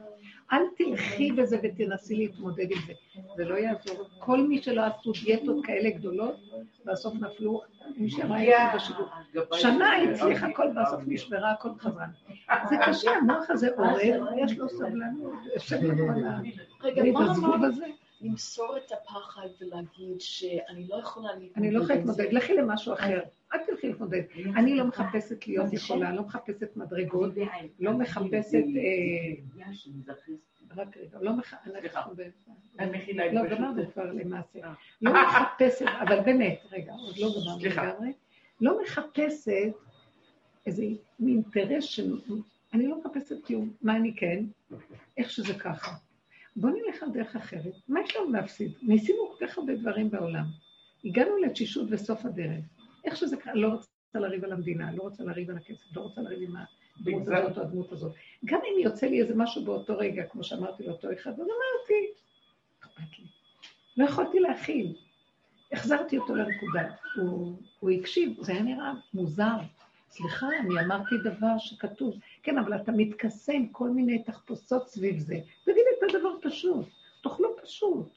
אל 0.52 0.62
תלכי 0.78 1.32
בזה 1.32 1.58
ותנסי 1.64 2.16
להתמודד 2.16 2.72
עם 2.72 2.78
זה. 2.88 2.94
זה 3.36 3.46
לא 3.46 3.56
יעזור. 3.56 4.08
כל 4.20 4.42
מי 4.42 4.62
שלא 4.62 4.82
עשו 4.86 5.12
דיאטות 5.26 5.66
כאלה 5.66 5.90
גדולות, 5.90 6.36
בסוף 6.86 7.14
נפלו, 7.14 7.62
מי 7.98 8.10
שאמרה 8.10 8.44
את 8.44 8.48
זה 8.72 8.76
בשידור. 8.76 9.08
שנה 9.54 9.90
הצליחה 9.98 10.48
הכל, 10.48 10.68
בסוף 10.82 11.02
נשברה 11.08 11.52
הכל 11.52 11.70
חזרה. 11.80 12.06
זה 12.70 12.76
קשה, 12.86 13.12
המוח 13.12 13.50
הזה 13.50 13.70
עורר, 13.78 14.24
יש 14.38 14.58
לו 14.58 14.70
סבלנות, 14.70 15.34
יושב 15.54 15.78
בכל 15.78 16.24
ה... 16.26 16.40
רגע, 16.84 17.04
מה 17.12 17.34
אמרת? 17.36 17.74
למסור 18.22 18.78
את 18.78 18.92
הפחד 18.92 19.48
ולהגיד 19.62 20.22
שאני 20.22 20.88
לא 20.88 20.96
יכולה 20.96 21.28
להתמודד 21.36 21.58
אני 21.58 21.72
לא 21.72 21.80
יכולה. 21.84 21.96
להתמודד, 21.96 22.34
לכי 22.34 22.54
למשהו 22.54 22.94
אחר. 22.94 23.20
אל 23.54 23.60
תלכי 23.66 23.88
להתמודד. 23.88 24.22
אני 24.56 24.76
לא 24.76 24.86
מחפשת 24.88 25.48
להיות 25.48 25.74
יכולה, 25.74 26.12
לא 26.14 26.22
מחפשת 26.24 26.78
מדרגות, 26.78 27.32
לא 27.80 27.94
מחפשת... 27.94 28.54
אה, 28.54 29.74
רק 30.76 30.98
רגע, 30.98 31.18
לא 31.22 31.34
מח... 31.38 31.54
אנחנו 31.86 32.14
ב- 32.16 32.22
המחילה 32.80 33.32
לא, 33.34 33.42
פשוט- 33.46 33.58
גמרנו 33.58 33.92
כבר 33.94 34.12
למעשה. 34.12 34.60
לא 35.02 35.12
מחפשת, 35.14 35.86
אבל 36.02 36.20
באמת, 36.22 36.60
רגע, 36.72 36.94
עוד 36.94 37.18
לא 37.18 37.28
גמרנו. 37.42 37.60
לגמרי. 37.66 38.14
לא 38.62 38.82
מחפשת 38.84 39.52
איזה 40.66 40.84
אינטרס 41.28 41.84
של... 41.84 42.20
אני 42.74 42.88
לא 42.88 43.00
מחפשת 43.00 43.46
כלום. 43.46 43.70
מה 43.82 43.96
אני 43.96 44.14
כן? 44.16 44.44
איך 45.18 45.30
שזה 45.32 45.54
ככה. 45.54 45.92
בוא 46.60 46.70
נלך 46.70 47.04
על 47.04 47.10
דרך 47.12 47.36
אחרת. 47.36 47.74
מה 47.88 48.02
יש 48.02 48.16
לנו 48.16 48.32
להפסיד? 48.32 48.72
ניסינו 48.82 49.18
כל 49.28 49.48
כך 49.48 49.58
הרבה 49.58 49.76
דברים 49.76 50.10
בעולם. 50.10 50.46
הגענו 51.06 51.38
לתשישות 51.38 51.90
בסוף 51.90 52.26
הדרך. 52.26 52.64
איך 53.06 53.18
שזה 53.18 53.38
ככה, 53.38 53.54
לא 53.54 53.68
רוצה 53.68 53.90
לריב 54.16 54.44
על 54.44 54.52
המדינה, 54.52 54.92
לא 54.92 55.04
רוצה 55.04 55.24
לריב 55.24 55.50
על 55.50 55.58
הכסף, 55.58 55.96
לא 55.96 56.02
רוצה 56.02 56.22
לריב 56.22 56.50
עם 56.50 56.56
הדמות 56.56 57.28
הזאת 57.28 57.58
או 57.58 57.62
הדמות 57.64 57.92
הזאת. 57.92 58.12
גם 58.46 58.60
אם 58.64 58.84
יוצא 58.84 59.08
לי 59.08 59.22
איזה 59.22 59.36
משהו 59.36 59.66
באותו 59.66 59.98
רגע, 59.98 60.24
כמו 60.24 60.44
שאמרתי 60.44 60.84
לאותו 60.84 61.14
אחד, 61.14 61.32
אז 61.32 61.40
אמרתי, 61.40 62.12
אכפת 62.80 63.20
לי. 63.20 63.26
לא 63.98 64.06
יכולתי 64.06 64.40
להכיל. 64.40 64.96
החזרתי 65.72 66.18
אותו 66.18 66.36
לנקודה. 66.36 66.90
הוא, 67.16 67.58
הוא 67.80 67.90
הקשיב, 67.90 68.38
זה 68.42 68.52
היה 68.52 68.62
נראה 68.62 68.94
מוזר. 69.14 69.58
סליחה, 70.10 70.48
אני 70.60 70.86
אמרתי 70.86 71.16
דבר 71.24 71.58
שכתוב. 71.58 72.16
כן, 72.44 72.58
אבל 72.58 72.76
אתה 72.76 72.92
מתכסה 72.92 73.54
עם 73.54 73.68
כל 73.68 73.90
מיני 73.90 74.24
תחפושות 74.24 74.88
סביב 74.88 75.20
זה. 75.20 75.40
תגיד 75.64 75.84
את 75.98 76.16
הדבר 76.16 76.34
פשוט. 76.42 76.86
תאכלו 77.24 77.56
פשוט. 77.64 78.08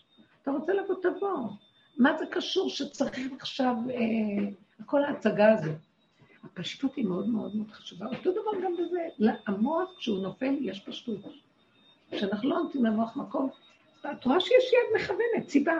אתה 0.42 0.50
רוצה 0.50 0.72
לבוא, 0.72 0.94
תבוא. 1.02 1.48
מה 1.96 2.18
זה 2.18 2.26
קשור 2.26 2.68
שצריך 2.68 3.32
עכשיו, 3.38 3.74
אה, 3.90 4.50
כל 4.86 5.04
ההצגה 5.04 5.52
הזאת? 5.52 5.76
הפשטות 6.44 6.94
היא 6.94 7.06
מאוד 7.06 7.28
מאוד 7.28 7.56
מאוד 7.56 7.70
חשובה. 7.70 8.06
אותו 8.06 8.32
דבר 8.32 8.64
גם 8.64 8.72
בזה. 8.76 9.30
המוח, 9.46 9.90
כשהוא 9.98 10.22
נופל, 10.22 10.56
יש 10.60 10.80
פשטות. 10.80 11.20
כשאנחנו 12.10 12.50
לא 12.50 12.58
נותנים 12.58 12.84
למוח 12.84 13.16
מקום, 13.16 13.50
את 14.00 14.24
רואה 14.24 14.40
שיש 14.40 14.72
יד 14.72 15.02
מכוונת, 15.02 15.48
סיבה. 15.48 15.78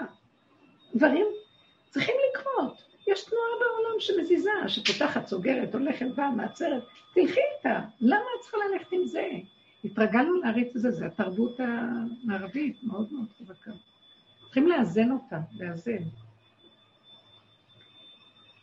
דברים 0.95 1.27
צריכים 1.91 2.15
לקרות. 2.31 2.83
יש 3.07 3.25
תנועה 3.25 3.40
שמזיזה, 4.01 4.51
שפותחת, 4.69 5.27
סוגרת, 5.27 5.75
הולכת, 5.75 6.07
באה, 6.15 6.31
מעצרת. 6.31 6.83
תלכי 7.15 7.41
איתה. 7.57 7.81
למה 8.01 8.17
את 8.37 8.41
צריכה 8.41 8.57
ללכת 8.73 8.93
עם 8.93 9.07
זה? 9.07 9.29
התרגלנו 9.85 10.35
להריץ 10.35 10.77
את 10.77 10.83
זה, 10.83 10.91
זה 10.91 11.07
התרבות 11.07 11.61
המערבית, 11.61 12.77
מאוד 12.83 13.13
מאוד 13.13 13.27
חזקה. 13.39 13.71
צריכים 14.45 14.69
לאזן 14.69 15.11
אותה, 15.11 15.41
לאזן. 15.59 16.03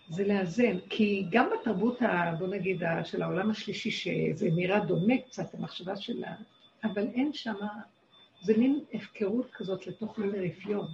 זה 0.09 0.27
לאזן, 0.27 0.79
כי 0.89 1.25
גם 1.31 1.49
בתרבות, 1.49 2.01
ה, 2.01 2.35
בוא 2.39 2.47
נגיד, 2.47 2.83
של 3.03 3.21
העולם 3.21 3.49
השלישי, 3.49 3.91
שזה 3.91 4.49
נראה 4.55 4.79
דומה 4.79 5.13
קצת, 5.17 5.53
המחשבה 5.53 5.95
שלה, 5.95 6.35
אבל 6.83 7.07
אין 7.07 7.33
שם, 7.33 7.55
זה 8.41 8.57
מין 8.57 8.79
הפקרות 8.93 9.49
כזאת 9.53 9.87
לתוך 9.87 10.17
מין 10.17 10.29
רפיון. 10.29 10.87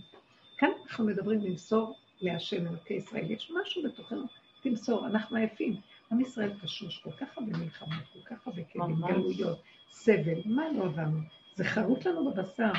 כאן 0.57 0.69
אנחנו 0.83 1.05
מדברים 1.05 1.41
למסור 1.41 1.95
להשם 2.23 2.67
אלוקי 2.67 2.93
ישראל. 2.93 3.31
יש 3.31 3.51
משהו 3.61 3.83
בתוכנו, 3.83 4.23
תמסור, 4.63 5.07
אנחנו 5.07 5.37
עייפים. 5.37 5.75
עם 6.11 6.21
ישראל 6.21 6.51
קשוש, 6.61 6.97
כל 6.97 7.11
כך 7.11 7.37
הרבה 7.37 7.57
מלחמות, 7.57 8.03
כל 8.13 8.19
כך 8.35 8.47
הרבה 8.47 8.61
כאבים, 8.63 8.95
גלויות, 8.95 9.61
סבל, 9.89 10.41
מה 10.45 10.63
לא 10.71 10.83
עברנו? 10.83 11.19
זה 11.55 11.63
חרוט 11.63 12.05
לנו 12.05 12.31
בבשר. 12.31 12.71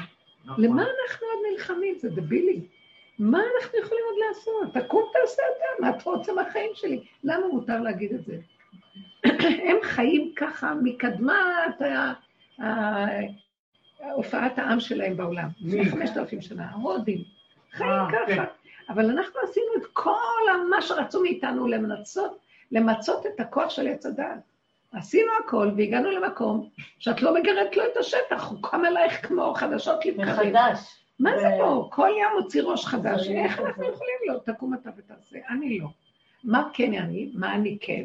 נכון. 0.45 0.65
למה 0.65 0.83
אנחנו 0.83 1.27
עוד 1.27 1.53
נלחמים? 1.53 1.95
זה 1.99 2.11
דבילי. 2.11 2.61
מה 3.19 3.39
אנחנו 3.39 3.79
יכולים 3.79 4.05
עוד 4.11 4.17
לעשות? 4.29 4.85
תקום 4.85 5.03
תעשה 5.13 5.43
אתה, 5.57 5.83
מה 5.83 5.91
את 5.91 6.03
רוצה 6.03 6.33
מהחיים 6.33 6.71
שלי? 6.75 7.05
למה 7.25 7.47
מותר 7.49 7.81
להגיד 7.81 8.13
את 8.13 8.25
זה? 8.25 8.39
הם 9.69 9.77
חיים 9.83 10.33
ככה 10.37 10.75
מקדמת 10.83 11.83
הופעת 14.15 14.59
העם 14.59 14.81
שלהם 14.81 15.17
בעולם, 15.17 15.49
לפני 15.61 15.91
חמשת 15.91 16.17
אלפים 16.17 16.41
שנה, 16.41 16.71
ההודים, 16.71 17.25
חיים 17.73 17.91
אה, 17.91 18.09
כן. 18.11 18.37
ככה. 18.37 18.44
אבל 18.89 19.11
אנחנו 19.11 19.41
עשינו 19.41 19.67
את 19.77 19.87
כל 19.93 20.67
מה 20.71 20.83
שרצו 20.83 21.23
מאיתנו 21.23 21.69
למצות, 21.69 22.39
למצות 22.73 23.27
את 23.27 23.41
הכוח 23.41 23.71
של 23.71 23.89
עץ 23.89 24.07
הדת. 24.07 24.55
עשינו 24.93 25.31
הכל 25.45 25.71
והגענו 25.77 26.11
למקום 26.11 26.69
שאת 26.99 27.23
לא 27.23 27.35
מגרדת 27.35 27.77
לו 27.77 27.85
את 27.85 27.97
השטח, 27.97 28.51
הוא 28.51 28.59
קם 28.63 28.85
אלייך 28.85 29.27
כמו 29.27 29.55
חדשות 29.55 30.07
לבקרים. 30.07 30.29
מחדש. 30.29 31.01
מה 31.19 31.31
זה 31.39 31.49
פה? 31.59 31.89
כל 31.93 32.09
יום 32.21 32.43
מוציא 32.43 32.63
ראש 32.63 32.87
חדש, 32.87 33.29
איך 33.29 33.61
אנחנו 33.61 33.85
יכולים 33.85 34.15
לא? 34.27 34.39
תקום 34.45 34.75
אתה 34.75 34.91
ותעשה. 34.97 35.39
אני 35.49 35.79
לא. 35.79 35.89
מה 36.45 36.69
כן 36.73 36.95
אני? 36.95 37.31
מה 37.35 37.55
אני 37.55 37.79
כן? 37.81 38.05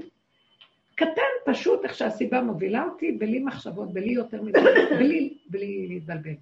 קטן, 0.95 1.22
פשוט, 1.45 1.84
איך 1.84 1.95
שהסיבה 1.95 2.41
מובילה 2.41 2.84
אותי, 2.84 3.11
בלי 3.11 3.39
מחשבות, 3.39 3.93
בלי 3.93 4.11
יותר 4.11 4.41
מדי, 4.41 4.60
בלי, 4.99 5.38
בלי 5.49 5.88
להתבלבל. 5.88 6.35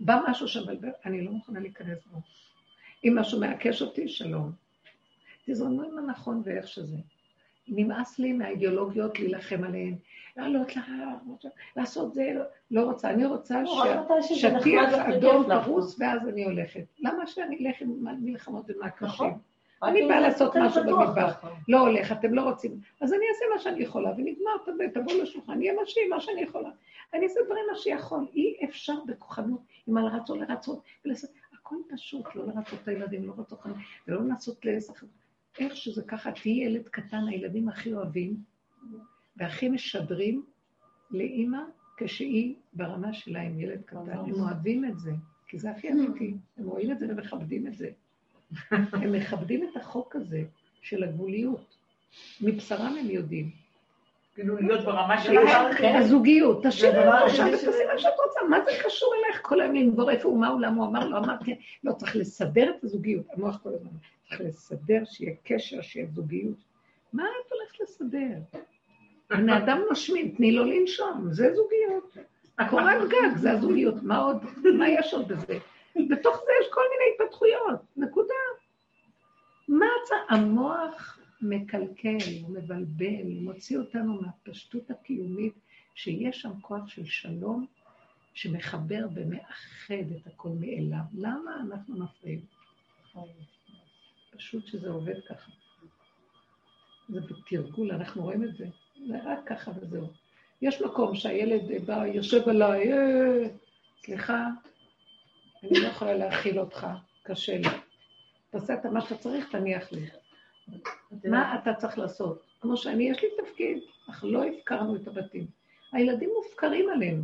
בא 0.00 0.20
משהו 0.28 0.48
שמבלבל, 0.48 0.88
אני 1.04 1.24
לא 1.24 1.30
מוכנה 1.30 1.60
להיכנס 1.60 1.98
בו. 2.06 2.18
אם 3.04 3.18
משהו 3.18 3.40
מעקש 3.40 3.82
אותי, 3.82 4.08
שלום. 4.08 4.50
תזרמו 5.46 5.82
עם 5.82 5.98
הנכון 5.98 6.42
ואיך 6.44 6.68
שזה. 6.68 6.96
נמאס 7.68 8.18
לי 8.18 8.32
מהאידיאולוגיות 8.32 9.18
להילחם 9.18 9.64
עליהן. 9.64 9.94
לעלות 10.36 10.76
להר, 10.76 11.08
לעשות 11.76 12.14
זה, 12.14 12.32
לא, 12.34 12.42
לא 12.70 12.84
רוצה. 12.86 13.10
אני 13.10 13.26
רוצה 13.26 13.62
לא, 13.62 13.82
רק 13.82 14.10
מתי 14.10 14.34
שזה 14.34 14.48
נחמד 14.48 14.60
שטיח 14.60 14.92
לך 14.92 15.14
אדום. 15.16 15.46
פרוס, 15.64 15.96
ואז 16.00 16.28
אני 16.28 16.44
הולכת. 16.44 16.84
למה 16.98 17.26
שאני 17.26 17.66
אלך 17.68 17.80
עם 17.80 17.94
מלחמות 18.24 18.64
ומעקשים? 18.68 19.08
נכון. 19.08 19.38
אני 19.82 20.08
באה 20.08 20.20
לעשות 20.20 20.54
יותר 20.54 20.66
משהו 20.66 20.82
במטבח. 20.84 21.44
לא 21.68 21.80
הולך, 21.80 22.12
אתם 22.12 22.34
לא 22.34 22.42
רוצים. 22.42 22.80
אז 23.00 23.12
אני 23.12 23.22
אעשה 23.32 23.44
מה 23.54 23.58
שאני 23.60 23.82
יכולה, 23.82 24.10
ונגמר, 24.16 24.50
תבוא- 24.64 24.86
תבואו 25.02 25.22
לשולחן, 25.22 25.62
יהיה 25.62 25.74
משי, 25.82 26.00
מה 26.10 26.20
שאני 26.20 26.40
יכולה. 26.42 26.70
אני 27.14 27.24
אעשה 27.24 27.40
דברים 27.46 27.64
מה 27.70 27.76
שיכול. 27.76 28.26
אי 28.34 28.56
אפשר 28.64 28.94
בכוחנות 29.06 29.60
עם 29.86 29.96
הלרצות, 29.96 30.38
לרצות, 30.38 30.82
ולעשות, 31.04 31.30
הכל 31.70 31.94
פשוט, 31.96 32.26
לא 32.34 32.46
לרצות 32.46 32.78
את 32.82 32.88
הילדים, 32.88 33.24
לא 33.24 33.34
לרצות 33.36 33.60
חיים, 33.60 33.74
ולא 34.08 34.20
לנסות 34.20 34.64
לשחק. 34.64 35.06
איך 35.58 35.76
שזה 35.76 36.02
ככה, 36.02 36.32
תהיי 36.32 36.64
ילד 36.64 36.88
קטן, 36.88 37.28
הילדים 37.28 37.68
הכי 37.68 37.92
אוהבים, 37.92 38.36
והכי 39.36 39.68
משדרים 39.68 40.44
לאימא 41.10 41.58
כשהיא 41.96 42.54
ברמה 42.72 43.12
שלה 43.12 43.40
עם 43.40 43.60
ילד 43.60 43.82
קטן. 43.82 44.10
הם 44.10 44.32
אוהבים 44.32 44.84
את 44.84 44.98
זה, 44.98 45.12
כי 45.46 45.58
זה 45.58 45.70
הכי 45.70 45.92
אמיתי. 45.92 46.34
הם 46.56 46.66
רואים 46.66 46.92
את 46.92 46.98
זה 46.98 47.06
ומכבדים 47.08 47.66
את 47.66 47.74
זה. 47.74 47.90
הם 49.02 49.12
מכבדים 49.12 49.68
את 49.68 49.76
החוק 49.76 50.16
הזה 50.16 50.42
של 50.82 51.02
הגבוליות. 51.04 51.76
מבשרם 52.40 52.96
הם 53.00 53.10
יודעים. 53.10 53.50
כאילו 54.34 54.56
להיות 54.56 54.84
ברמה 54.84 55.20
שלך. 55.20 55.50
כן, 55.78 55.96
הזוגיות, 55.96 56.66
תשאירי 56.66 56.98
הדבר 56.98 57.22
אותו 57.22 57.34
שם 57.34 57.46
ותעשי 57.48 57.84
מה 57.92 57.98
שאת 57.98 58.12
רוצה, 58.26 58.40
מה 58.48 58.58
זה 58.64 58.70
קשור 58.84 59.14
אלייך 59.14 59.40
כל 59.42 59.60
היום 59.60 59.74
לנבור 59.74 60.10
איפה 60.10 60.28
הוא, 60.28 60.40
מה 60.40 60.48
הוא, 60.48 60.60
למה 60.60 60.76
הוא 60.76 60.90
אמר, 60.90 61.08
לא 61.08 61.18
אמרתי, 61.18 61.58
לא, 61.84 61.92
צריך 61.92 62.16
לסדר 62.16 62.70
את 62.70 62.84
הזוגיות, 62.84 63.24
המוח 63.32 63.58
כל 63.62 63.70
הזמן, 63.74 63.90
צריך 64.28 64.40
לסדר, 64.40 65.02
שיהיה 65.04 65.34
קשר, 65.44 65.82
שיהיה 65.82 66.06
זוגיות. 66.06 66.56
מה 67.12 67.22
את 67.22 67.52
הולכת 67.52 67.80
לסדר? 67.80 68.58
בני 69.30 69.56
אדם 69.56 69.80
נושמים, 69.88 70.34
תני 70.36 70.52
לו 70.52 70.64
לנשום, 70.64 71.28
זה 71.30 71.54
זוגיות. 71.54 72.16
קורת 72.70 73.08
גג 73.08 73.36
זה 73.36 73.52
הזוגיות, 73.52 73.94
מה 74.02 74.18
עוד, 74.18 74.36
מה 74.78 74.88
יש 74.88 75.14
עוד 75.14 75.28
בזה? 75.28 75.58
בתוך 76.08 76.42
זה 76.44 76.52
יש 76.60 76.66
כל 76.72 76.80
מיני 76.90 77.04
התפתחויות, 77.14 77.80
נקודה. 77.96 78.34
מה. 79.68 79.86
המוח 80.28 81.19
מקלקל, 81.42 82.18
הוא 82.42 82.50
מבלבל, 82.50 83.22
הוא 83.22 83.42
מוציא 83.42 83.78
אותנו 83.78 84.22
מהפשטות 84.22 84.90
הקיומית, 84.90 85.54
שיש 85.94 86.40
שם 86.40 86.60
כוח 86.60 86.88
של 86.88 87.04
שלום 87.04 87.66
שמחבר 88.34 89.06
ומאחד 89.14 90.12
את 90.16 90.26
הכל 90.26 90.48
מאליו. 90.48 91.04
למה 91.14 91.60
אנחנו 91.60 91.98
מפריעים? 91.98 92.40
פשוט 94.30 94.66
שזה 94.66 94.88
עובד 94.88 95.24
ככה. 95.28 95.50
זה 97.08 97.20
בתרגול, 97.20 97.92
אנחנו 97.92 98.22
רואים 98.22 98.44
את 98.44 98.56
זה. 98.56 98.66
זה 99.08 99.18
רק 99.24 99.38
ככה 99.46 99.70
וזהו. 99.80 100.10
יש 100.62 100.82
מקום 100.82 101.14
שהילד 101.14 101.86
בא, 101.86 102.06
יושב 102.06 102.48
עליי, 102.48 102.92
אה, 102.92 103.48
סליחה, 104.04 104.46
אני 105.62 105.80
לא 105.80 105.88
יכולה 105.88 106.14
להכיל 106.14 106.60
אותך, 106.60 106.86
קשה 107.22 107.58
לי. 107.58 107.68
תעשה 108.50 108.74
את 108.74 108.86
מה 108.86 109.00
שאתה 109.00 109.16
צריך, 109.16 109.50
תניח 109.50 109.92
לי. 109.92 110.06
מה 111.24 111.58
אתה 111.62 111.74
צריך 111.74 111.98
לעשות? 111.98 112.42
כמו 112.60 112.76
שאני, 112.76 113.10
יש 113.10 113.22
לי 113.22 113.28
תפקיד, 113.44 113.78
אך 114.10 114.24
לא 114.28 114.44
הפקרנו 114.44 114.96
את 114.96 115.08
הבתים. 115.08 115.46
הילדים 115.92 116.30
מופקרים 116.36 116.88
עלינו. 116.88 117.22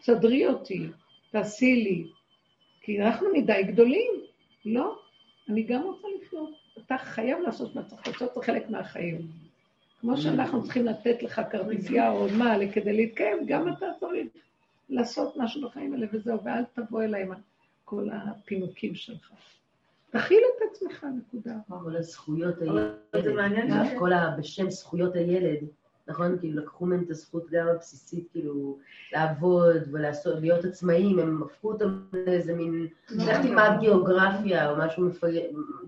סדרי 0.00 0.46
אותי, 0.46 0.86
תעשי 1.30 1.74
לי, 1.76 2.10
כי 2.80 3.02
אנחנו 3.02 3.28
מדי 3.32 3.62
גדולים. 3.62 4.12
לא, 4.64 4.98
אני 5.48 5.62
גם 5.62 5.82
רוצה 5.82 6.08
לחיות. 6.22 6.50
אתה 6.78 6.98
חייב 6.98 7.38
לעשות 7.38 7.74
מה 7.74 7.82
צריך 7.82 8.06
לעשות, 8.06 8.34
זה 8.34 8.40
חלק 8.42 8.70
מהחיים. 8.70 9.20
כמו 10.00 10.16
שאנחנו 10.16 10.62
צריכים 10.62 10.86
לתת 10.86 11.22
לך 11.22 11.40
כרטיסייה 11.50 12.10
או 12.10 12.26
מה 12.38 12.54
כדי 12.72 12.92
להתקיים, 12.92 13.46
גם 13.46 13.68
אתה 13.68 13.86
צריך 14.00 14.26
לעשות 14.88 15.36
משהו 15.36 15.68
בחיים 15.68 15.92
האלה 15.92 16.06
וזהו, 16.12 16.44
ואל 16.44 16.64
תבוא 16.74 17.02
אליי 17.02 17.22
עם 17.22 17.32
כל 17.84 18.08
הפינוקים 18.12 18.94
שלך. 18.94 19.32
תכיל 20.10 20.38
את 20.56 20.57
עצמך, 20.70 21.06
נקודה. 21.18 21.54
כל 21.84 21.96
הזכויות 21.96 22.62
אבל 22.62 22.98
זה 23.12 23.18
הילד, 23.18 23.34
מעניין 23.36 23.70
מה- 23.70 23.86
ש- 23.86 23.98
כל 23.98 24.12
ה... 24.12 24.34
בשם 24.38 24.70
זכויות 24.70 25.14
הילד, 25.16 25.58
נכון? 26.08 26.38
כאילו 26.38 26.62
לקחו 26.62 26.86
מהם 26.86 27.02
את 27.04 27.10
הזכות 27.10 27.50
גם 27.50 27.68
הבסיסית, 27.68 28.28
כאילו, 28.32 28.78
לעבוד 29.12 29.76
ולעשות, 29.92 30.40
להיות 30.40 30.64
עצמאים, 30.64 31.18
הם 31.18 31.42
הפכו 31.42 31.72
אותם 31.72 32.04
לאיזה 32.12 32.54
מין, 32.54 32.86
לך 33.10 33.38
תלמד 33.42 33.70
גיאוגרפיה 33.80 34.70
או 34.70 34.76
משהו 34.78 35.08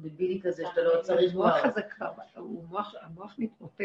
דבילי 0.02 0.40
כזה 0.42 0.62
שאתה 0.68 0.82
לא 0.82 1.02
צריך 1.02 1.32
כבר. 1.32 1.44
המוח 1.46 1.64
הזה 1.64 1.80
כבר, 1.96 2.08
המוח 3.02 3.34
מתמוטט. 3.38 3.80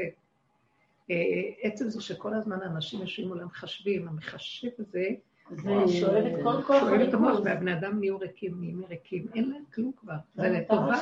אה, 1.12 1.16
עצם 1.62 1.90
זה 1.90 2.02
שכל 2.02 2.34
הזמן 2.34 2.62
אנשים 2.62 3.02
יושבים 3.02 3.28
מולם 3.28 3.46
מחשבים, 3.46 4.08
המחשב 4.08 4.70
הזה, 4.80 5.06
זה 5.50 5.64
שואב 5.88 6.26
את 6.26 6.44
כל 6.44 6.62
כוח 6.68 6.84
את 7.10 7.14
המוח, 7.14 7.28
הריכוז. 7.30 7.46
והבני 7.46 7.74
אדם 7.74 8.00
נהיו 8.00 8.18
ריקים, 8.20 8.56
נהיים 8.60 8.82
ריקים, 8.90 9.26
אין 9.36 9.50
להם 9.50 9.64
כלום 9.74 9.92
כבר. 9.98 10.14
זה 10.36 10.50
לטובה. 10.50 10.96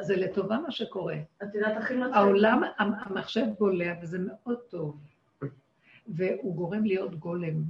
זה 0.00 0.16
לטובה 0.16 0.58
מה 0.58 0.70
שקורה. 0.70 1.16
את 1.42 1.54
יודעת 1.54 1.76
הכי 1.76 1.94
מצחיק. 1.96 2.14
העולם, 2.16 2.62
המ- 2.78 2.92
המחשב 2.98 3.44
בולע, 3.58 3.92
וזה 4.02 4.18
מאוד 4.20 4.58
טוב. 4.70 4.96
והוא 6.08 6.56
גורם 6.56 6.84
להיות 6.84 7.14
גולם. 7.14 7.62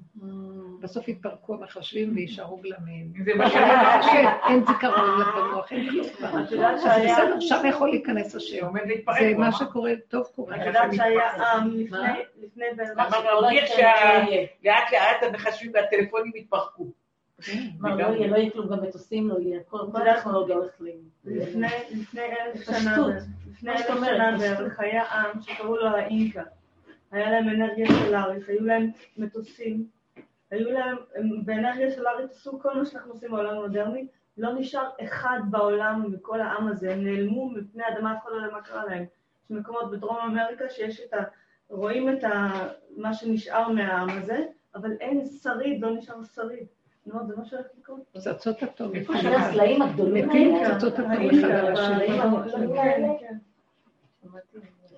בסוף 0.81 1.09
יתפרקו 1.09 1.55
המחשבים 1.55 2.15
ויישארו 2.15 2.56
גלמים. 2.56 3.12
זה 3.24 3.35
מה 3.35 3.51
שאני 3.51 4.02
כן, 4.12 4.27
אין 4.48 4.65
זיכרון 4.66 5.20
במוח, 5.36 5.73
אין 5.73 5.90
כלום 5.90 6.06
כבר. 6.09 6.43
את 6.43 6.52
יודעת 6.52 6.74
אז 6.74 6.82
שהיה... 6.82 7.15
בסדר, 7.15 7.40
שם 7.40 7.62
יכול 7.69 7.90
להיכנס 7.90 8.35
השם. 8.35 8.66
זה 9.20 9.35
מה. 9.39 9.52
שקורה, 9.52 9.93
טוב 10.09 10.27
קורה. 10.35 10.56
את 10.56 10.66
יודעת 10.66 10.94
שהיה 10.94 11.31
עם 11.31 11.70
לפני... 11.70 11.98
מה? 11.98 12.15
לפני 12.43 12.65
בערך... 12.77 12.98
אמר 12.98 13.40
לא 13.40 13.47
רבי 13.47 13.66
שלאט 13.66 14.93
לאט 14.93 15.23
המחשבים 15.23 15.70
והטלפונים 15.74 16.32
יתפרקו. 16.36 16.86
מה, 17.78 17.94
לא 17.94 18.06
יהיה, 18.06 18.28
לא 18.28 18.36
יהיה 18.36 18.51
כלום, 18.51 18.69
גם 18.69 18.82
מטוסים 18.82 19.28
לא 19.28 19.39
יהיה, 19.39 19.61
כל 19.69 19.78
הטכנולוגיה 20.09 20.56
הולכת 20.56 20.81
לאיבוד. 20.81 21.05
לפני 21.24 21.66
לפני 21.90 22.23
אלף. 22.23 22.65
שנה 22.65 22.97
לפני 23.51 23.73
אלף 23.73 23.86
שנה. 23.86 24.39
בערך 24.39 24.81
היה 24.81 25.02
עם 25.02 25.43
שקראו 25.43 25.77
לו 25.77 25.89
האינקה. 25.89 26.43
היה 27.15 27.31
להם 27.31 27.49
אנרגיה 27.49 27.86
סולארית, 27.86 28.49
היו 28.49 28.65
להם 28.65 28.91
מטוסים, 29.16 29.86
היו 30.51 30.73
להם, 30.73 30.97
הם 31.15 31.45
באנרגיה 31.45 31.91
סולארית 31.91 32.31
עשו 32.31 32.61
כל 32.61 32.78
מה 32.78 32.85
שאנחנו 32.85 33.12
עושים 33.12 33.31
בעולם 33.31 33.57
המודרני, 33.57 34.07
לא 34.39 34.55
נשאר 34.55 34.91
אחד 35.05 35.39
בעולם 35.51 36.12
מכל 36.12 36.41
העם 36.41 36.69
הזה, 36.69 36.93
הם 36.93 37.05
נעלמו 37.05 37.51
מפני 37.51 37.82
האדמה, 37.85 38.12
אף 38.12 38.23
אחד 38.23 38.31
לא 38.31 38.36
יודע 38.36 38.53
מה 38.53 38.62
קרה 38.62 38.85
להם. 38.85 39.05
יש 39.45 39.51
מקומות 39.51 39.91
בדרום 39.91 40.16
אמריקה 40.16 40.69
שיש 40.69 41.01
את 41.01 41.12
ה... 41.15 41.23
רואים 41.69 42.11
את 42.11 42.24
ה... 42.24 42.51
מה 42.97 43.15
שנשאר 43.15 43.69
מהעם 43.69 44.11
הזה, 44.11 44.45
אבל 44.74 44.93
אין 45.01 45.27
שריד, 45.43 45.82
לא 45.82 45.91
נשאר 45.91 46.24
שריד. 46.35 46.66
נו, 47.07 47.27
זה 47.27 47.36
מה 47.36 47.45
שהולך 47.45 47.66
לקרות. 47.78 48.01
פצצות 48.12 48.62
אטום. 48.62 48.95
איפה 48.95 49.16
שני 49.16 49.36
הסלעים 49.36 49.82
הגדולים 49.82 50.28
מתים 50.28 50.55
האלה? 50.55 50.74
פצצות 50.74 50.95
אטום 50.95 51.11
האינקה, 51.11 51.36
אחד 51.39 51.66
על 51.66 51.73
השני. 51.73 52.19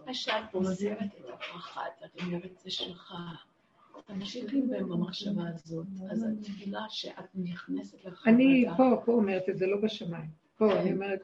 האינקה, 0.07 0.37
הגדולים 0.37 0.93
האלה? 0.93 0.99
כן. 0.99 1.05
אחרי 1.05 1.05
שאת 1.05 1.05
עוזבת 1.05 1.21
את 1.21 1.31
הפחד, 1.33 1.91
את 2.05 2.23
אומרת 2.23 2.59
זה 2.59 2.71
שלך, 2.71 3.15
בהם 4.69 4.89
במחשבה 4.89 5.43
הזאת, 5.55 5.87
אז 6.11 6.25
מבינה 6.25 6.87
שאת 6.89 7.25
נכנסת 7.35 8.05
לחרדה. 8.05 8.37
אני 8.37 8.67
פה, 8.77 9.03
פה 9.05 9.13
אומרת 9.13 9.49
את 9.49 9.59
זה, 9.59 9.67
לא 9.67 9.77
בשמיים. 9.81 10.31
פה, 10.59 10.81
אני 10.81 10.93
אומרת. 10.93 11.21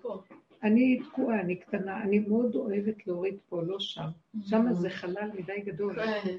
אני 0.63 1.01
תקועה, 1.11 1.41
אני 1.41 1.57
קטנה, 1.57 2.03
אני 2.03 2.19
מאוד 2.19 2.55
אוהבת 2.55 3.07
להוריד 3.07 3.37
פה, 3.49 3.63
לא 3.63 3.81
שם. 3.81 4.09
שם 4.45 4.73
זה 4.73 4.91
חלל 4.91 5.31
מדי 5.35 5.61
גדול. 5.61 5.97
כן, 6.05 6.37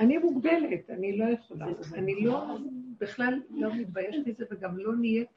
אני 0.00 0.18
מוגבלת, 0.18 0.90
אני 0.90 1.16
לא 1.16 1.24
יכולה. 1.24 1.66
אני 1.94 2.24
לא, 2.24 2.56
בכלל 3.00 3.40
לא 3.50 3.74
מתביישת 3.74 4.26
מזה, 4.26 4.44
וגם 4.50 4.78
לא 4.78 4.96
נהיית, 4.96 5.28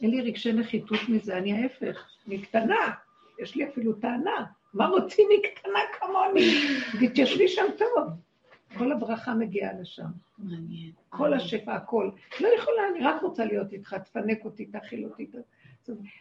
אין 0.00 0.10
לי 0.10 0.20
רגשי 0.20 0.52
נחיתות 0.52 0.98
מזה, 1.08 1.38
אני 1.38 1.52
ההפך, 1.52 2.08
אני 2.26 2.42
קטנה, 2.42 2.90
יש 3.42 3.56
לי 3.56 3.68
אפילו 3.68 3.92
טענה. 3.92 4.44
מה 4.74 4.86
רוצים 4.86 5.28
מקטנה 5.38 5.78
כמוני? 6.00 6.50
תתיישבי 7.00 7.48
שם 7.48 7.64
טוב. 7.78 8.08
כל 8.78 8.92
הברכה 8.92 9.34
מגיעה 9.34 9.72
לשם. 9.72 10.06
מעניין. 10.38 10.92
כל 11.08 11.34
השפע, 11.34 11.74
הכל. 11.74 12.10
לא 12.40 12.48
יכולה, 12.58 12.82
אני 12.94 13.04
רק 13.04 13.22
רוצה 13.22 13.44
להיות 13.44 13.72
איתך, 13.72 13.94
תפנק 13.94 14.44
אותי, 14.44 14.66
תאכיל 14.66 15.04
אותי. 15.04 15.30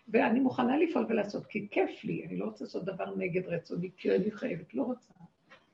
ואני 0.08 0.40
מוכנה 0.40 0.78
לפעול 0.78 1.06
ולעשות, 1.10 1.46
כי 1.46 1.68
כיף 1.72 2.04
לי, 2.04 2.26
אני 2.26 2.38
לא 2.38 2.46
רוצה 2.46 2.64
לעשות 2.64 2.86
דבר 2.86 3.16
נגד 3.16 3.48
רצוני, 3.48 3.90
כי 3.98 4.16
אני 4.16 4.32
חייבת, 4.32 4.74
לא 4.74 4.84
רוצה. 4.84 5.14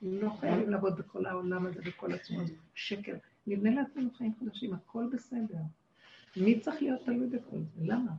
לא 0.02 0.30
חייבים 0.30 0.70
לעבוד 0.70 0.98
בכל 0.98 1.26
העולם 1.26 1.66
הזה, 1.66 1.82
בכל 1.82 2.14
עצמו 2.14 2.42
הזה. 2.42 2.54
שקר. 2.76 3.16
נבנה 3.48 3.72
לעצמנו 3.72 4.10
חיים 4.18 4.32
חדשים, 4.40 4.74
הכל 4.74 5.06
בסדר. 5.14 5.58
מי 6.38 6.60
צריך 6.60 6.82
להיות 6.82 7.02
תלוי 7.06 7.28
בכל 7.28 7.58
זה? 7.58 7.82
למה? 7.86 8.12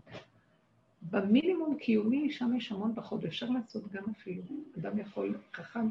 במינימום 1.03 1.77
קיומי, 1.79 2.33
שם 2.33 2.57
יש 2.57 2.73
המון 2.73 2.93
פחות, 2.95 3.25
אפשר 3.25 3.51
לעשות 3.51 3.93
גם 3.93 4.03
אפילו. 4.11 4.43
אדם 4.79 4.99
יכול, 4.99 5.35
חכם, 5.55 5.87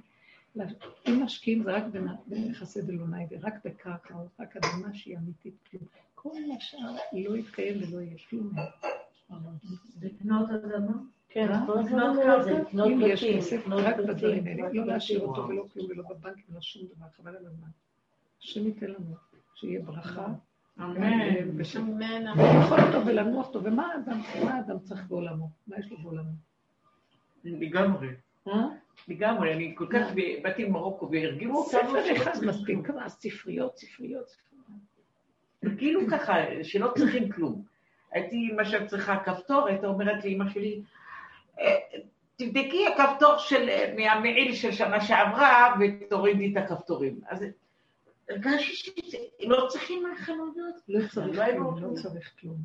אם 1.08 1.24
משקיעים 1.24 1.64
זה 1.64 1.72
רק 1.76 1.84
בנ- 1.94 2.52
בחסד 2.52 2.90
אלוני 2.90 3.26
ורק 3.32 3.54
בקרקע, 3.66 4.16
או 4.16 4.26
רק 4.40 4.56
אדמה 4.58 4.94
שהיא 4.94 5.18
אמיתית, 5.18 5.54
כלום. 5.72 5.84
כל 6.16 6.30
השאר 6.58 6.96
לא 7.14 7.38
יתקיים 7.38 7.78
ולא 7.78 8.02
יהיה 8.02 8.18
כלום. 8.30 8.52
לקנות 10.02 10.50
אדמה? 10.50 10.94
כן, 11.30 11.48
אה? 11.52 11.66
זה, 12.44 12.62
אם 12.86 13.02
יש 13.02 13.24
כסף, 13.24 13.58
לקנות 13.58 13.80
רק 13.84 13.96
בתים, 13.96 14.08
בדברים 14.16 14.48
האלה, 14.48 14.74
לא 14.74 14.86
להשאיר. 14.86 15.20
אותו 15.22 15.48
ולא 15.48 15.66
כלום 15.74 15.88
ולא 15.90 16.04
בבנקים 16.10 16.44
ולא 16.50 16.62
שום 16.62 16.84
דבר, 16.96 17.06
חבל 17.18 17.36
על 17.36 17.46
הזמן. 17.46 17.68
השם 18.42 18.66
ייתן 18.68 18.86
לנו, 18.88 19.16
שיהיה 19.56 19.82
ברכה. 19.82 20.34
אמן. 20.80 21.58
ושם- 21.58 21.82
אמן, 21.82 22.28
אמן. 22.28 22.40
ולאכול 22.42 22.80
אותו 22.80 23.06
ולנוח 23.06 23.48
אותו, 23.48 23.64
ומה 23.64 23.94
האדם, 23.94 24.22
מה 24.46 24.80
צריך 24.84 25.02
בעולמו? 25.08 25.50
מה 25.68 25.80
יש 25.80 25.92
לו 25.92 25.98
בעולמו? 25.98 26.32
לגמרי. 27.44 28.08
אה? 28.48 28.54
לגמרי, 29.08 29.54
אני 29.54 29.74
כל 29.78 29.86
כך 29.90 30.08
באתי 30.44 30.66
ממרוקו 30.66 31.12
והרגיעו 31.12 31.58
אותנו, 31.58 31.90
ספר 31.90 32.16
אחד 32.18 32.32
מספיק, 32.46 32.88
כמה 32.88 33.10
ספריות, 33.10 33.78
ספריות, 33.78 34.30
ספריות. 34.30 35.78
כאילו 35.78 36.02
ככה, 36.12 36.34
שלא 36.64 36.92
צריכים 36.98 37.30
כלום. 37.32 37.64
הייתי 38.12 38.50
למשל 38.52 38.88
צריכה 38.88 39.18
כפתור, 39.26 39.68
הייתה 39.68 39.88
אומרת 39.88 40.26
לאמא 40.26 40.50
שלי, 40.50 40.82
"אה, 41.60 41.76
תבדקי 42.36 42.86
הכפתור 42.88 43.38
של, 43.38 43.70
מהמעיל 43.98 44.54
של 44.56 44.72
שנה 44.72 45.02
שעברה 45.02 45.76
ותורידי 45.80 46.52
את 46.52 46.58
הכפתורים. 46.58 47.20
אז 47.30 47.46
הרגשתי 48.30 49.02
שלא 49.40 49.66
צריכים 49.70 50.04
מהחנויות. 50.04 50.76
לא 50.88 51.08
צריך 51.08 51.38
לא 51.40 51.46
כלום, 51.54 51.84
לא. 51.84 52.02
צריך 52.02 52.32
כלום. 52.42 52.58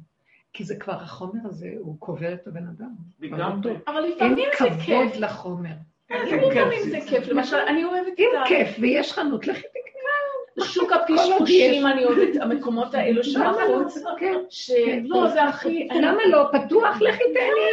כי 0.52 0.64
זה 0.64 0.76
כבר, 0.76 0.92
החומר 0.92 1.40
הזה, 1.44 1.68
הוא 1.78 1.96
קובר 1.98 2.32
את 2.34 2.46
הבן 2.46 2.64
אדם. 2.78 2.90
לא. 3.20 3.44
אבל 3.86 4.04
אין 4.04 4.12
לפעמים 4.12 4.36
זה 4.36 4.56
כבוד 4.56 4.72
כיף. 5.12 5.16
לחומר. 5.20 5.70
לפעמים 6.10 6.80
זה 6.90 6.98
כיף. 7.08 7.28
למשל, 7.28 7.56
אני 7.56 7.84
אוהבת 7.84 8.18
אם 8.18 8.28
את 8.32 8.38
ה... 8.44 8.48
כיף 8.48 8.68
ויש 8.80 9.12
חנות, 9.12 9.46
לכי 9.46 9.60
תקני. 9.60 10.64
שוק 10.66 10.92
הפשפושים. 10.92 11.86
אני 11.86 12.04
אוהבת 12.04 12.40
המקומות 12.40 12.94
האלו 12.94 13.20
למה 13.34 13.52
לא? 13.52 13.88
שבחוץ. 13.88 14.04
כן. 14.18 14.34
שלא, 14.50 15.28
זה 15.28 15.42
הכי... 15.44 15.88
למה 16.02 16.24
לא? 16.26 16.48
פתוח, 16.52 17.00
לכי 17.00 17.24
תהני. 17.34 17.70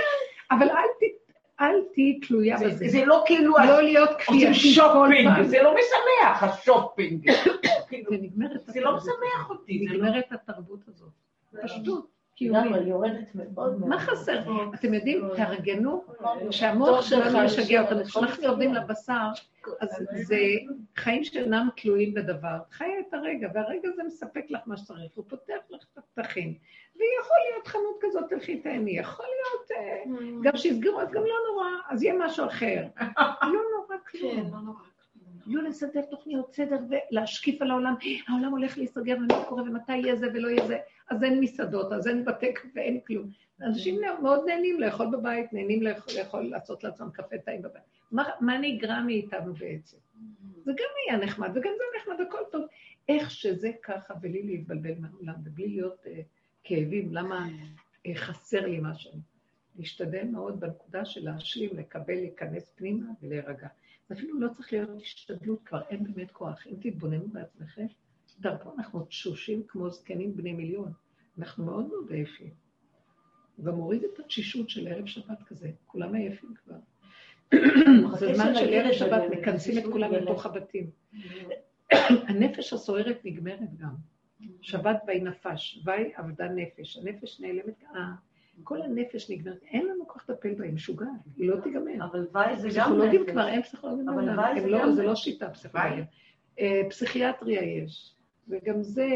אבל 0.51 0.69
אל 0.69 0.75
ת- 0.99 1.18
אל 1.61 1.75
תהיי 1.93 2.19
תלויה 2.19 2.57
זה- 2.57 2.65
בזה. 2.65 2.85
זה 2.87 3.05
לא 3.05 3.23
כאילו 3.25 3.53
לא 3.67 3.81
להיות 3.81 4.09
כפייתי 4.19 4.45
כל 4.75 5.09
פעם. 5.25 5.43
זה 5.43 5.61
לא 5.63 5.73
משמח, 5.75 6.43
השופינג. 6.43 7.31
זה 8.09 8.17
נגמרת 8.21 8.61
זה 8.65 8.81
לא. 8.81 8.95
משמח 8.97 9.49
אותי. 9.49 9.85
זה 9.87 9.97
לא- 9.97 10.05
נגמרת 10.05 10.25
התרבות 10.31 10.79
הזאת. 10.87 11.09
פשטות. 11.63 12.18
לגמרי, 12.41 12.63
קיומית. 12.63 12.81
היא 12.81 12.89
יורדת 12.91 13.35
מאוד 13.35 13.79
מאוד. 13.79 13.89
מה 13.89 13.99
חסר? 13.99 14.39
אתם 14.73 14.93
יודעים, 14.93 15.21
תארגנו, 15.35 16.03
טוב 16.39 16.51
שהמוח 16.51 17.01
שלנו 17.01 17.39
משגע 17.45 17.81
אותנו. 17.81 18.03
כשאנחנו. 18.03 18.43
יורדים 18.43 18.73
לבשר, 18.73 19.27
אז 19.79 19.89
זה 20.13 20.37
חיים 20.95 21.23
שאינם 21.23 21.69
תלויים 21.75 22.13
בדבר. 22.13 22.57
חיה 22.71 22.99
את 23.07 23.13
הרגע, 23.13 23.49
והרגע 23.53 23.89
הזה 23.89 24.03
מספק 24.03 24.45
לך 24.49 24.59
מה 24.65 24.77
שצריך, 24.77 25.11
הוא 25.15 25.25
פותח 25.27 25.59
לך 25.69 25.85
את 25.93 25.97
הפתחים. 25.97 26.53
ויכול 26.95 27.37
להיות 27.51 27.67
חנות 27.67 27.97
כזאת, 28.01 28.29
תלכי 28.29 28.59
תהני, 28.59 28.91
יכול 28.91 29.25
להיות, 29.25 29.71
אה, 29.71 30.03
גם 30.43 30.57
שיסגרו, 30.57 31.01
אז 31.01 31.09
גם 31.11 31.21
לא 31.21 31.35
נורא, 31.51 31.69
אז 31.89 32.03
יהיה 32.03 32.15
משהו 32.19 32.45
אחר. 32.45 32.83
לא 33.53 33.61
נורא 33.77 33.97
כן, 34.11 34.19
כלום. 34.19 34.53
לא 34.53 34.59
נורא. 34.59 34.79
לא 35.47 35.63
לסדר 35.63 36.01
תוכניות 36.01 36.53
סדר 36.53 36.77
ולהשקיף 36.89 37.61
על 37.61 37.71
העולם, 37.71 37.95
העולם 38.27 38.51
הולך 38.51 38.77
להיסגר 38.77 39.17
ומה 39.17 39.43
קורה 39.43 39.63
ומתי 39.63 39.97
יהיה 39.97 40.15
זה 40.15 40.27
ולא 40.33 40.47
יהיה 40.47 40.67
זה, 40.67 40.77
אז 41.09 41.23
אין 41.23 41.39
מסעדות, 41.39 41.91
אז 41.93 42.07
אין 42.07 42.25
בתי 42.25 42.53
קפה, 42.53 42.79
אין 42.79 42.99
כלום. 43.07 43.29
אנשים 43.61 44.01
מאוד 44.01 44.43
נהנים 44.45 44.79
לאכול 44.79 45.07
בבית, 45.11 45.53
נהנים 45.53 45.83
לאכול, 45.83 46.13
לאכול 46.19 46.43
לעשות 46.43 46.83
לעצמם 46.83 47.09
קפה 47.13 47.37
טעים 47.37 47.61
בבית. 47.61 47.83
מה, 48.11 48.23
מה 48.39 48.57
נגרע 48.57 49.01
מאיתנו 49.01 49.53
בעצם? 49.53 49.97
זה 50.65 50.71
גם 50.71 50.87
היה 51.07 51.25
נחמד 51.25 51.49
וגם 51.49 51.71
זה 51.77 51.83
נחמד, 51.99 52.27
הכל 52.27 52.41
טוב. 52.51 52.65
איך 53.09 53.31
שזה 53.31 53.71
ככה, 53.83 54.13
בלי 54.13 54.43
להתבלבל 54.43 54.93
מהעולם 54.99 55.35
ובלי 55.45 55.67
להיות 55.67 56.07
אה, 56.07 56.21
כאבים, 56.63 57.13
למה 57.13 57.47
אה, 58.05 58.15
חסר 58.15 58.65
לי 58.65 58.79
משהו. 58.81 59.11
להשתדל 59.75 60.23
מאוד 60.23 60.59
בנקודה 60.59 61.05
של 61.05 61.23
להשלים, 61.23 61.69
לקבל, 61.73 62.13
להיכנס 62.13 62.71
פנימה 62.75 63.05
ולהירגע. 63.21 63.67
אפילו 64.11 64.39
לא 64.39 64.47
צריך 64.47 64.73
להיות 64.73 64.89
השתדלות, 65.01 65.59
כבר 65.65 65.81
אין 65.89 66.03
באמת 66.03 66.31
כוח. 66.31 66.67
אם 66.67 66.75
תתבוננו 66.81 67.27
בעצמכם, 67.27 67.85
דרכו 68.39 68.73
אנחנו 68.77 69.05
תשושים 69.05 69.63
כמו 69.67 69.89
זקנים 69.89 70.35
בני 70.35 70.53
מיליון. 70.53 70.91
אנחנו 71.39 71.65
מאוד 71.65 71.87
מאוד 71.87 72.11
עייפים. 72.11 72.49
הוא 73.55 73.65
גם 73.65 73.75
מוריד 73.75 74.03
את 74.03 74.19
התשישות 74.19 74.69
של 74.69 74.87
ערב 74.87 75.05
שבת 75.05 75.43
כזה, 75.43 75.71
כולם 75.87 76.15
עייפים 76.15 76.53
כבר. 76.65 76.75
זה 78.19 78.33
זמן 78.33 78.55
של 78.55 78.73
ערב 78.73 78.93
שבת, 78.93 79.21
מכנסים 79.31 79.77
את 79.77 79.83
כולם 79.91 80.11
לתוך 80.11 80.45
הבתים. 80.45 80.89
הנפש 82.27 82.73
הסוערת 82.73 83.25
נגמרת 83.25 83.77
גם. 83.77 83.95
שבת 84.61 85.01
בי 85.05 85.19
נפש, 85.19 85.83
וי 85.85 86.11
אבדה 86.19 86.47
נפש. 86.47 86.97
הנפש 86.97 87.39
נעלמת, 87.39 87.83
אה, 87.95 88.01
כל 88.63 88.81
הנפש 88.81 89.31
נגמרת, 89.31 89.63
אין 89.63 89.85
לנו 89.87 90.07
כוח 90.07 90.29
לטפל 90.29 90.53
בה, 90.53 90.63
היא 90.65 90.73
משוגעת, 90.73 91.09
היא 91.37 91.49
לא 91.49 91.61
תיגמר. 91.61 92.05
אבל 92.05 92.27
וואי 92.31 92.57
זה 92.57 92.69
גם 92.75 92.85
פסיכולוגים 92.85 93.21
נפש. 93.21 93.31
כבר 93.31 93.47
אין 93.47 93.61
פסיכולוגים 93.61 94.09
אבל 94.09 94.25
בעולם, 94.25 94.39
הם 94.39 94.59
זה 94.59 94.67
לא- 94.67 94.79
גם 94.81 94.91
זה 94.91 95.03
לא 95.03 95.11
נפש. 95.11 95.23
שיטה 95.23 95.49
פסיכולוגית. 95.49 96.05
אה, 96.59 96.81
פסיכיאטריה 96.89 97.63
יש, 97.63 98.15
וגם 98.49 98.83
זה, 98.83 99.07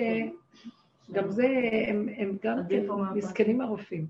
גם 1.12 1.30
זה, 1.30 1.48
הם 1.88 2.10
הם 2.18 2.38
גם 2.44 2.58
כן? 2.70 2.86
מסכנים 3.16 3.62
הרופאים. 3.62 4.08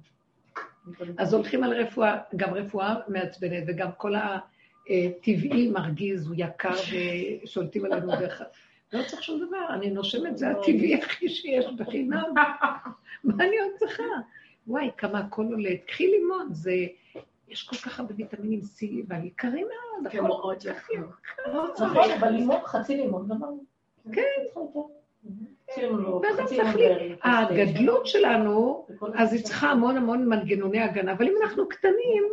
אז 1.18 1.34
הולכים 1.34 1.64
על 1.64 1.74
רפואה, 1.74 2.18
גם 2.36 2.54
רפואה 2.54 2.96
מעצבנת, 3.08 3.64
וגם 3.68 3.90
כל 3.98 4.14
הטבעי 4.16 5.70
מרגיז, 5.70 6.28
הוא 6.28 6.36
יקר 6.38 6.76
ושולטים 7.44 7.86
עלינו 7.86 8.12
דרך... 8.20 8.42
לא 8.94 9.04
צריך 9.08 9.24
שום 9.24 9.48
דבר, 9.48 9.74
אני 9.74 9.90
נושמת, 9.90 10.38
זה 10.38 10.50
הטבעי 10.50 10.96
הכי 10.96 11.30
שיש 11.30 11.66
בחינם. 11.78 12.34
מה 13.24 13.44
אני 13.44 13.60
עוד 13.60 13.72
צריכה? 13.76 14.04
וואי, 14.68 14.90
כמה 14.98 15.20
הכל 15.20 15.46
עולה. 15.46 15.70
קחי 15.88 16.08
לימון, 16.08 16.48
זה... 16.52 16.72
יש 17.50 17.64
כל 17.64 17.76
כך 17.76 18.00
הרבה 18.00 18.14
ויטמינים 18.18 18.60
C, 18.60 18.86
אבל 19.08 19.26
יקרים 19.26 19.68
מאוד, 19.68 20.12
כן, 20.12 20.18
הכל 20.18 20.28
מאוד 20.28 20.58
יקר. 20.58 21.06
לא 21.48 21.64
נכון, 21.64 21.72
צריך. 21.76 22.12
אבל 22.20 22.30
לימון, 22.30 22.60
חצי 22.66 22.98
לימון, 22.98 23.28
גמרנו. 23.28 23.64
כן. 24.14 24.22
צריך 25.66 25.78
לימון 25.78 26.26
לי... 26.76 27.16
בערב, 27.24 27.52
הגדלות 27.52 28.08
שלנו, 28.08 28.88
אז 29.16 29.34
היא 29.34 29.44
צריכה 29.44 29.70
המון 29.70 29.98
המון 29.98 30.30
מנגנוני 30.30 30.80
הגנה, 30.80 31.12
אבל 31.12 31.26
אם 31.26 31.34
אנחנו 31.44 31.70
קטנים, 31.70 32.24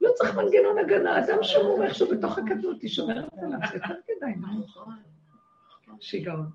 לא 0.00 0.10
צריך 0.14 0.36
מנגנון 0.36 0.78
הגנה. 0.78 1.18
אדם 1.18 1.38
שמור 1.42 1.84
איכשהו 1.84 2.08
בתוך 2.10 2.38
הקטנות, 2.38 2.82
היא 2.82 2.90
שומרת 2.90 3.32
עליו, 3.42 3.58
זה 3.70 3.74
יותר 3.74 3.94
כדאי. 4.06 4.34
מה? 4.36 4.48
שיגעון. 6.00 6.46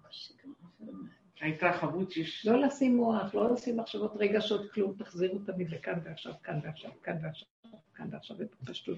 הייתה 1.41 1.73
חבות 1.73 2.11
שיש... 2.11 2.45
לא 2.45 2.61
לשים 2.61 2.95
מוח, 2.95 3.35
לא 3.35 3.53
לשים 3.53 3.77
מחשבות 3.77 4.13
רגשות, 4.15 4.71
כלום, 4.71 4.93
תחזירו 4.97 5.39
תמיד 5.39 5.69
לכאן 5.69 5.99
ועכשיו, 6.03 6.33
כאן 6.43 6.59
ועכשיו, 6.63 6.91
כאן 7.03 7.17
ועכשיו, 7.23 7.47
כאן 7.95 8.07
ועכשיו, 8.11 8.37
בפשטות. 8.61 8.97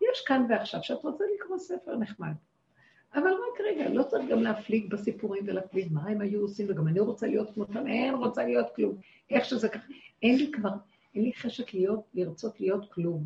יש 0.00 0.24
כאן 0.26 0.46
ועכשיו, 0.48 0.82
שאת 0.82 1.04
רוצה 1.04 1.24
לקרוא 1.34 1.58
ספר 1.58 1.96
נחמד. 1.96 2.32
אבל 3.14 3.30
רק 3.30 3.60
רגע, 3.64 3.88
לא 3.88 4.02
צריך 4.02 4.30
גם 4.30 4.42
להפליג 4.42 4.90
בסיפורים 4.90 5.44
ולהפליג 5.46 5.92
מה 5.92 6.08
הם 6.08 6.20
היו 6.20 6.40
עושים, 6.40 6.66
וגם 6.70 6.88
אני 6.88 7.00
רוצה 7.00 7.26
להיות 7.26 7.50
כמותם, 7.54 7.86
אין 7.86 8.14
רוצה 8.14 8.44
להיות 8.44 8.66
כלום. 8.76 8.96
איך 9.30 9.44
שזה 9.44 9.68
ככה. 9.68 9.86
אין 10.22 10.36
לי 10.36 10.52
כבר, 10.52 10.70
אין 11.14 11.24
לי 11.24 11.32
חשק 11.32 11.74
להיות, 11.74 12.00
לרצות 12.14 12.60
להיות 12.60 12.92
כלום. 12.92 13.24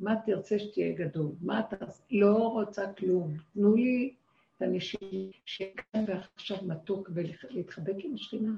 מה 0.00 0.14
תרצה 0.26 0.58
שתהיה 0.58 0.92
גדול? 0.92 1.32
מה 1.40 1.60
אתה... 1.60 1.76
לא 2.10 2.36
רוצה 2.36 2.92
כלום. 2.92 3.34
תנו 3.54 3.74
לי 3.74 4.14
את 4.56 4.62
הנשימה 4.62 5.30
שכאן 5.44 6.04
ועכשיו 6.08 6.56
מתוק 6.66 7.10
ולהתחבק 7.14 7.94
עם 7.98 8.14
השכינה. 8.14 8.52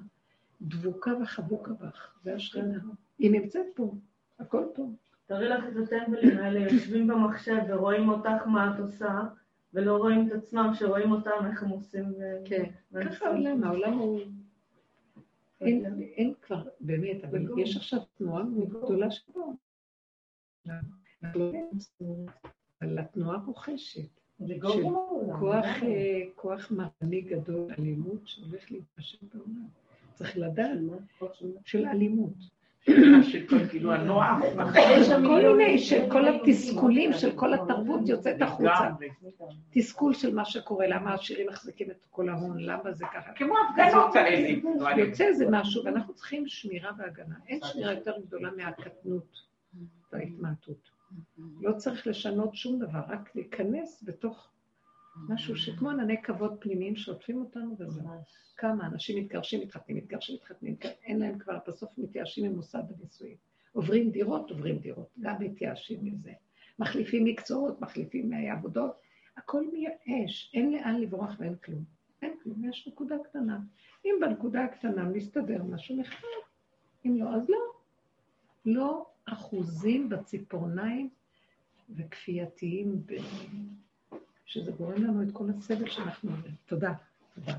דבוקה 0.63 1.11
וחבוקה 1.23 1.73
בך, 1.73 2.15
זה 2.23 2.35
השכינה. 2.35 2.79
היא 3.19 3.31
נמצאת 3.31 3.67
פה, 3.75 3.95
הכל 4.39 4.65
טוב. 4.75 4.97
תראי 5.27 5.49
לך 5.49 5.65
את 5.65 5.77
הטמבלים 5.77 6.39
האלה, 6.39 6.61
יושבים 6.61 7.07
במחשב 7.07 7.59
ורואים 7.69 8.09
אותך 8.09 8.47
מה 8.47 8.75
את 8.75 8.81
עושה, 8.81 9.21
ולא 9.75 9.97
רואים 9.97 10.29
את 10.29 10.33
עצמם, 10.33 10.71
שרואים 10.75 11.13
אותם 11.13 11.47
איך 11.51 11.63
הם 11.63 11.69
עושים. 11.69 12.05
ו- 12.05 12.45
כן, 12.45 12.65
ככה 13.05 13.27
העולם, 13.27 13.65
העולם 13.65 13.93
הוא... 13.99 14.21
אין, 15.61 16.03
אין 16.03 16.35
כבר, 16.43 16.69
באמת, 16.81 17.25
אבל 17.25 17.47
יש 17.59 17.77
עכשיו 17.77 17.99
תנועה 18.19 18.43
גדולה 18.69 19.11
שבו. 19.11 19.55
אבל 22.83 22.99
התנועה 22.99 23.39
רוכשת. 23.47 24.09
זה 24.39 24.55
של. 24.73 24.83
כוח, 25.39 25.83
אה, 25.83 26.21
כוח 26.35 26.71
מעני 26.71 27.21
גדול, 27.21 27.73
אלימות 27.79 28.21
שהולך 28.25 28.71
להתפשט 28.71 29.23
בעולם. 29.35 29.69
צריך 30.15 30.37
לדעת, 30.37 30.79
של 31.65 31.87
אלימות. 31.87 32.58
של 33.23 33.47
כל 33.51 33.69
כאילו 33.69 33.93
הנוח. 33.93 34.39
כל 35.27 35.57
מיני, 35.57 35.79
של 35.79 36.11
כל 36.11 36.29
התסכולים, 36.29 37.13
של 37.13 37.33
כל 37.37 37.55
התרבות 37.55 38.01
יוצאת 38.09 38.43
החוצה. 38.43 38.91
תסכול 39.71 40.15
של 40.15 40.35
מה 40.35 40.45
שקורה, 40.45 40.87
למה 40.87 41.11
העשירים 41.11 41.47
מחזיקים 41.49 41.91
את 41.91 42.07
כל 42.11 42.29
ההון, 42.29 42.59
למה 42.59 42.93
זה 42.93 43.05
ככה. 43.15 43.33
כמו 43.33 43.55
הפגנות 43.59 44.17
האלה. 44.17 44.59
יוצא 44.97 45.25
איזה 45.25 45.47
משהו, 45.51 45.85
ואנחנו 45.85 46.15
צריכים 46.15 46.47
שמירה 46.47 46.91
והגנה. 46.99 47.35
אין 47.49 47.61
שמירה 47.65 47.93
יותר 47.93 48.15
גדולה 48.27 48.51
מהקטנות 48.57 49.37
וההתמעטות. 50.13 50.91
לא 51.61 51.73
צריך 51.73 52.07
לשנות 52.07 52.55
שום 52.55 52.79
דבר, 52.79 53.01
רק 53.09 53.31
להיכנס 53.35 54.05
בתוך 54.07 54.51
משהו 55.29 55.57
שכמו 55.57 55.91
ענני 55.91 56.23
כבוד 56.23 56.57
פנימיים 56.61 56.97
שעוטפים 56.97 57.41
אותנו 57.41 57.77
וזהו. 57.79 58.09
כמה 58.57 58.87
אנשים 58.87 59.25
מתגרשים, 59.25 59.61
מתחתנים, 59.61 59.97
מתגרשים, 59.97 60.35
מתחתנים, 60.35 60.77
כן, 60.77 60.91
אין 61.03 61.19
להם 61.19 61.39
כבר, 61.39 61.59
בסוף 61.69 61.91
מתייאשים 61.99 62.53
ממוסד 62.53 62.83
הנישואים. 62.99 63.37
עוברים 63.73 64.11
דירות, 64.11 64.51
עוברים 64.51 64.79
דירות, 64.79 65.09
גם 65.21 65.37
מתייאשים 65.41 65.99
מזה. 66.03 66.33
מחליפים 66.79 67.25
מקצועות, 67.25 67.81
מחליפים 67.81 68.33
עבודות, 68.33 69.01
הכל 69.37 69.65
מייאש, 69.73 70.51
אין 70.55 70.73
לאן 70.73 71.01
לברוח 71.01 71.37
ואין 71.39 71.55
כלום. 71.57 71.85
אין 72.23 72.33
כלום, 72.43 72.69
יש 72.69 72.89
נקודה 72.89 73.17
קטנה. 73.25 73.59
אם 74.05 74.15
בנקודה 74.21 74.65
הקטנה 74.65 75.05
מסתדר 75.05 75.63
משהו 75.63 75.97
נחמד, 75.97 76.29
אם 77.07 77.17
לא, 77.19 77.35
אז 77.35 77.49
לא. 77.49 77.59
לא 78.67 79.07
אחוזים 79.25 80.09
בציפורניים 80.09 81.09
וכפייתיים, 81.97 83.03
ב... 83.07 83.13
שזה 84.49 84.73
גורם 84.73 85.05
לנו 85.05 85.23
את 85.23 85.29
כל 85.33 85.45
הסבל 85.59 85.91
שאנחנו 85.91 86.31
אומרים. 86.31 86.55
תודה. 86.67 86.93
תודה 87.35 87.53
רבה. 87.53 87.57